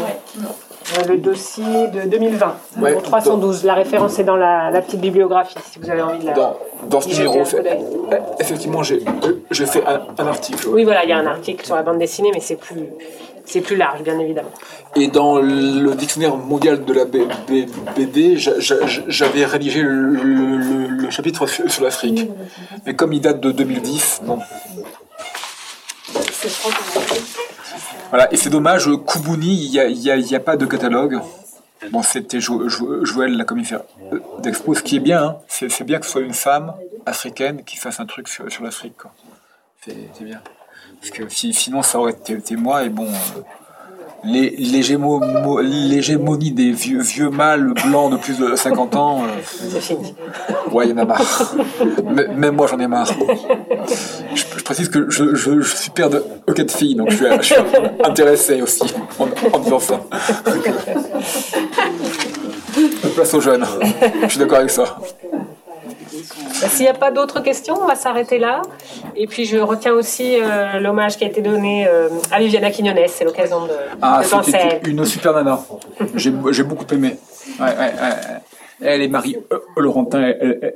le 1.07 1.17
dossier 1.17 1.87
de 1.87 2.07
2020, 2.09 2.45
Ouais, 2.77 2.89
numéro 2.89 3.01
312. 3.01 3.63
La 3.63 3.73
référence 3.73 4.19
est 4.19 4.23
dans 4.23 4.35
la, 4.35 4.69
la 4.71 4.81
petite 4.81 5.01
bibliographie, 5.01 5.55
si 5.71 5.79
vous 5.79 5.89
avez 5.89 6.01
envie 6.01 6.19
de 6.19 6.25
la... 6.27 6.33
Dans, 6.33 6.57
dans 6.87 7.01
ce 7.01 7.09
numéro, 7.09 7.43
fait- 7.45 7.63
effectivement, 8.39 8.83
j'ai 8.83 9.03
j'ai 9.51 9.65
fait 9.65 9.83
un, 9.85 10.01
un 10.17 10.27
article. 10.27 10.67
ouais. 10.67 10.73
Oui, 10.75 10.83
voilà, 10.83 11.03
il 11.03 11.09
y 11.09 11.13
a 11.13 11.17
un 11.17 11.25
article 11.25 11.65
sur 11.65 11.75
la 11.75 11.81
bande 11.83 11.97
dessinée, 11.99 12.29
mais 12.33 12.39
c'est 12.39 12.55
plus, 12.55 12.83
c'est 13.45 13.61
plus 13.61 13.75
large, 13.75 14.01
bien 14.03 14.17
évidemment. 14.19 14.49
Et 14.95 15.07
dans 15.07 15.37
le 15.39 15.93
dictionnaire 15.95 16.37
mondial 16.37 16.85
de 16.85 16.93
la 16.93 17.05
BD, 17.05 18.37
j'a- 18.37 18.59
j'a- 18.59 18.75
j'avais 19.07 19.45
rédigé 19.45 19.81
le, 19.81 19.89
le- 19.91 20.57
le- 20.57 20.87
le 20.87 21.09
chapitre 21.09 21.47
sur, 21.47 21.83
l'Afrique. 21.83 22.29
Mais 22.85 22.95
comme 22.95 23.11
il 23.13 23.21
date 23.21 23.39
de 23.41 23.51
2010, 23.51 24.21
bon. 24.23 24.39
Voilà, 28.09 28.31
et 28.33 28.37
c'est 28.37 28.49
dommage, 28.49 28.89
Koubouni, 29.05 29.65
il 29.65 29.71
n'y 29.71 29.79
a, 30.09 30.17
y 30.17 30.35
a- 30.35 30.39
pas 30.39 30.57
de 30.57 30.65
catalogue. 30.65 31.19
Bon, 31.91 32.01
c'était 32.01 32.39
Jo- 32.39 32.67
Jo- 32.69 33.03
Joël, 33.05 33.35
la 33.37 33.43
commissaire 33.43 33.81
d'Expo, 34.39 34.73
ce 34.73 34.81
qui 34.81 34.95
est 34.97 34.99
bien, 34.99 35.23
hein. 35.23 35.37
c'est 35.47 35.83
bien 35.83 35.99
que 35.99 36.05
ce 36.05 36.11
soit 36.13 36.21
une 36.21 36.33
femme 36.33 36.73
africaine 37.05 37.63
qui 37.63 37.77
fasse 37.77 37.99
un 37.99 38.05
truc 38.05 38.27
sur, 38.27 38.45
l'Afrique. 38.63 38.95
C'est 39.81 40.23
bien. 40.23 40.41
Parce 40.99 41.11
que 41.11 41.29
si- 41.29 41.53
sinon, 41.53 41.83
ça 41.83 41.99
aurait 41.99 42.13
été, 42.27 42.55
moi, 42.55 42.83
et 42.83 42.89
bon, 42.89 43.07
euh, 43.07 43.41
l'hégémonie 44.25 46.51
des 46.51 46.71
vieux, 46.71 47.01
vieux 47.01 47.29
mâles 47.29 47.73
blancs 47.85 48.11
de 48.11 48.17
plus 48.17 48.37
de 48.39 48.55
50 48.55 48.95
ans, 48.95 49.23
euh, 49.23 49.27
C'est 49.71 49.81
fini. 49.81 50.15
ouais, 50.71 50.87
il 50.87 50.91
y 50.91 50.93
en 50.93 50.97
a 50.97 51.05
marre. 51.05 51.55
Même 52.35 52.55
moi, 52.55 52.67
j'en 52.67 52.79
ai 52.79 52.87
marre. 52.87 53.09
Je, 54.33 54.63
précise 54.63 54.89
que 54.89 55.09
je, 55.09 55.35
je- 55.35 55.61
suis 55.61 55.91
père 55.91 56.09
de 56.09 56.23
quatre 56.55 56.75
filles, 56.75 56.95
donc 56.95 57.11
je 57.11 57.17
suis, 57.17 57.25
je 57.41 57.53
intéressé 58.07 58.61
aussi 58.61 58.83
en, 59.19 59.27
en 59.55 59.59
disant 59.59 59.79
ça. 59.79 59.99
Place 63.15 63.33
aux 63.33 63.41
jeunes. 63.41 63.65
Je 64.23 64.27
suis 64.29 64.39
d'accord 64.39 64.57
avec 64.59 64.69
ça. 64.71 64.97
Bah, 66.61 66.67
S'il 66.69 66.81
n'y 66.81 66.87
a 66.89 66.93
pas 66.93 67.11
d'autres 67.11 67.41
questions, 67.41 67.75
on 67.81 67.85
va 67.87 67.95
s'arrêter 67.95 68.39
là. 68.39 68.61
Et 69.15 69.27
puis 69.27 69.45
je 69.45 69.57
retiens 69.57 69.93
aussi 69.93 70.37
euh, 70.39 70.79
l'hommage 70.79 71.17
qui 71.17 71.23
a 71.23 71.27
été 71.27 71.41
donné 71.41 71.87
euh, 71.87 72.09
à 72.31 72.39
Viviana 72.39 72.71
Quignonez. 72.71 73.07
C'est 73.07 73.23
l'occasion 73.25 73.65
de, 73.65 73.71
Ah, 74.01 74.21
de 74.23 74.29
penser 74.29 74.55
à 74.55 74.59
elle. 74.61 74.71
c'était 74.73 74.89
une 74.91 75.05
super 75.05 75.33
nana. 75.33 75.59
J'ai 76.15 76.63
beaucoup 76.63 76.85
aimé. 76.93 77.17
Ouais, 77.59 77.65
ouais, 77.65 77.75
ouais. 77.77 78.39
Elle 78.81 79.01
et 79.01 79.07
Marie 79.07 79.37
euh, 79.53 79.59
Laurentin, 79.77 80.21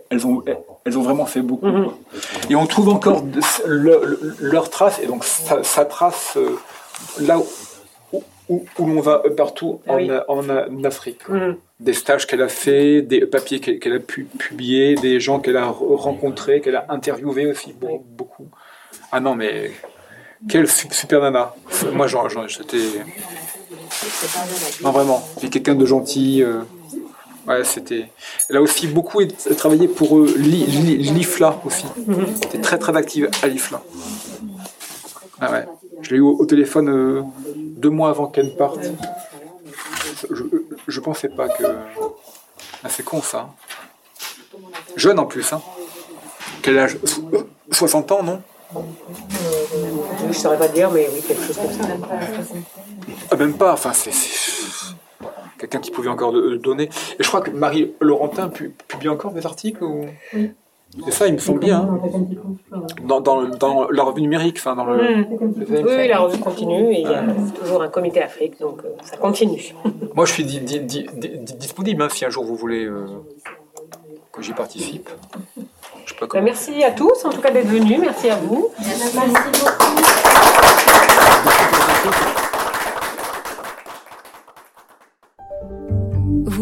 elles, 0.10 0.26
ont, 0.26 0.42
elles 0.86 0.98
ont 0.98 1.02
vraiment 1.02 1.26
fait 1.26 1.42
beaucoup. 1.42 1.66
Mhm. 1.68 1.92
Et 2.50 2.56
on 2.56 2.66
trouve 2.66 2.90
encore 2.90 3.22
de- 3.24 3.42
le- 3.66 4.02
le- 4.06 4.36
leurs 4.40 4.70
traces, 4.70 5.00
et 5.04 5.06
donc 5.06 5.26
ça 5.26 5.84
trace 5.86 6.38
euh, 6.38 6.58
là 7.20 7.38
où, 7.38 8.24
où- 8.48 8.66
où 8.80 8.86
l'on 8.88 9.02
va 9.02 9.22
partout 9.36 9.82
Ah 9.88 9.94
en, 9.94 9.96
oui. 9.98 10.10
en- 10.30 10.50
en 10.50 10.84
Afrique. 10.86 11.28
Mhm. 11.28 11.58
Des 11.80 11.94
stages 11.94 12.28
qu'elle 12.28 12.42
a 12.42 12.50
fait, 12.50 13.02
des 13.02 13.22
papiers 13.26 13.60
qu'elle 13.62 13.94
a 13.94 14.00
pu 14.00 14.26
publier, 14.26 14.96
des 14.96 15.20
gens 15.22 15.40
qu'elle 15.40 15.56
a 15.56 15.66
re- 15.68 15.96
rencontrés, 15.96 16.60
qu'elle 16.60 16.76
a 16.76 16.86
interviewés 16.90 17.46
aussi, 17.48 17.72
be- 17.74 18.02
beaucoup. 18.06 18.48
Ah 19.14 19.22
non, 19.22 19.34
mais 19.36 19.72
quelle 20.50 20.68
su- 20.70 20.88
super 20.92 21.22
nana. 21.22 21.56
Moi, 21.94 22.08
j'étais. 22.08 22.78
Non, 24.84 24.92
vraiment. 24.92 25.24
Et 25.42 25.50
quelqu'un 25.50 25.76
de 25.76 25.86
gentil. 25.86 26.44
euh, 26.44 26.62
Ouais, 27.48 27.64
c'était. 27.64 28.10
Elle 28.50 28.58
a 28.58 28.62
aussi 28.62 28.86
beaucoup 28.88 29.22
travaillé 29.58 29.88
pour 29.88 30.20
euh, 30.20 30.32
l'I- 30.38 30.66
l'I- 30.68 30.98
l'IFLA 30.98 31.60
aussi. 31.66 31.86
Elle 32.08 32.46
était 32.46 32.62
très 32.62 32.78
très 32.78 32.96
active 32.96 33.30
à 33.42 33.48
l'IFLA. 33.48 33.82
Ah 35.42 35.52
ouais. 35.52 35.66
Je 36.02 36.12
l'ai 36.12 36.18
eu 36.18 36.22
au, 36.22 36.36
au 36.38 36.46
téléphone 36.46 36.90
euh, 36.90 37.22
deux 37.56 37.90
mois 37.90 38.10
avant 38.10 38.28
qu'elle 38.28 38.56
parte. 38.56 38.80
Je, 40.32 40.44
je 40.88 41.00
pensais 41.00 41.30
pas 41.30 41.48
que. 41.50 41.64
Ah, 42.84 42.90
c'est 42.90 43.04
con 43.04 43.22
ça. 43.22 43.50
Jeune 44.96 45.20
en 45.20 45.26
plus, 45.26 45.52
hein. 45.54 45.62
Quel 46.62 46.78
âge? 46.80 46.98
So- 47.06 47.30
60 47.72 48.12
ans, 48.12 48.24
non? 48.24 48.42
Je 50.22 50.26
ne 50.28 50.34
saurais 50.34 50.58
pas 50.58 50.68
dire, 50.68 50.92
mais 50.92 51.08
oui, 51.14 51.22
quelque 51.22 51.44
chose 51.44 51.58
comme 51.58 51.72
ça. 51.72 51.88
Ah, 53.32 53.36
même 53.36 53.58
pas, 53.58 53.74
enfin, 53.74 53.94
c'est 53.94 54.12
quelqu'un 55.58 55.80
qui 55.80 55.92
pouvait 55.92 56.10
encore 56.10 56.32
donner. 56.58 56.90
Et 57.20 57.24
je 57.24 57.28
crois 57.28 57.42
que 57.42 57.52
Marie 57.52 57.94
Laurentin 58.00 58.50
pu- 58.50 58.74
publie 58.88 59.10
encore 59.10 59.32
des 59.32 59.46
articles 59.46 59.84
ou... 59.84 60.06
C'est 61.06 61.12
ça, 61.12 61.28
il 61.28 61.34
me 61.34 61.38
semble 61.40 61.60
bien. 61.60 61.88
hein. 61.88 62.00
Dans, 63.06 63.22
dans, 63.22 63.44
dans 63.48 63.90
la 63.90 64.04
revue 64.04 64.22
numérique, 64.22 64.58
enfin 64.58 64.76
dans 64.76 64.86
le. 64.86 64.96
Mm. 64.98 65.26
le 65.58 65.66
VM, 65.66 65.86
Oui, 65.86 66.08
la 66.08 66.20
revue 66.20 66.40
continue 66.40 66.92
et 66.94 67.02
il 67.02 67.10
y 67.10 67.14
a 67.14 67.24
toujours 67.60 67.82
un 67.84 67.90
comité 67.90 68.22
Afrique, 68.22 68.60
donc 68.60 68.80
euh, 68.84 68.90
ça 69.04 69.16
continue. 69.18 69.74
Moi, 70.16 70.26
je 70.26 70.34
suis 70.34 70.44
di- 70.46 70.60
di- 70.60 70.80
di- 70.80 71.08
di- 71.14 71.54
disponible 71.58 72.02
hein, 72.02 72.10
si 72.10 72.26
un 72.26 72.30
jour 72.30 72.44
vous 72.44 72.56
voulez 72.56 72.86
euh, 72.86 73.06
que 74.34 74.42
j'y 74.42 74.54
participe. 74.54 75.10
Je 76.06 76.14
sais 76.14 76.20
pas 76.20 76.22
Bah, 76.22 76.28
comment. 76.32 76.44
merci 76.44 76.84
à 76.84 76.92
tous, 76.92 77.24
en 77.24 77.30
tout 77.30 77.42
cas 77.42 77.52
d'être 77.52 77.68
venus. 77.68 78.00
Merci 78.00 78.30
à 78.32 78.36
vous. 78.38 78.70
Vous 82.04 82.39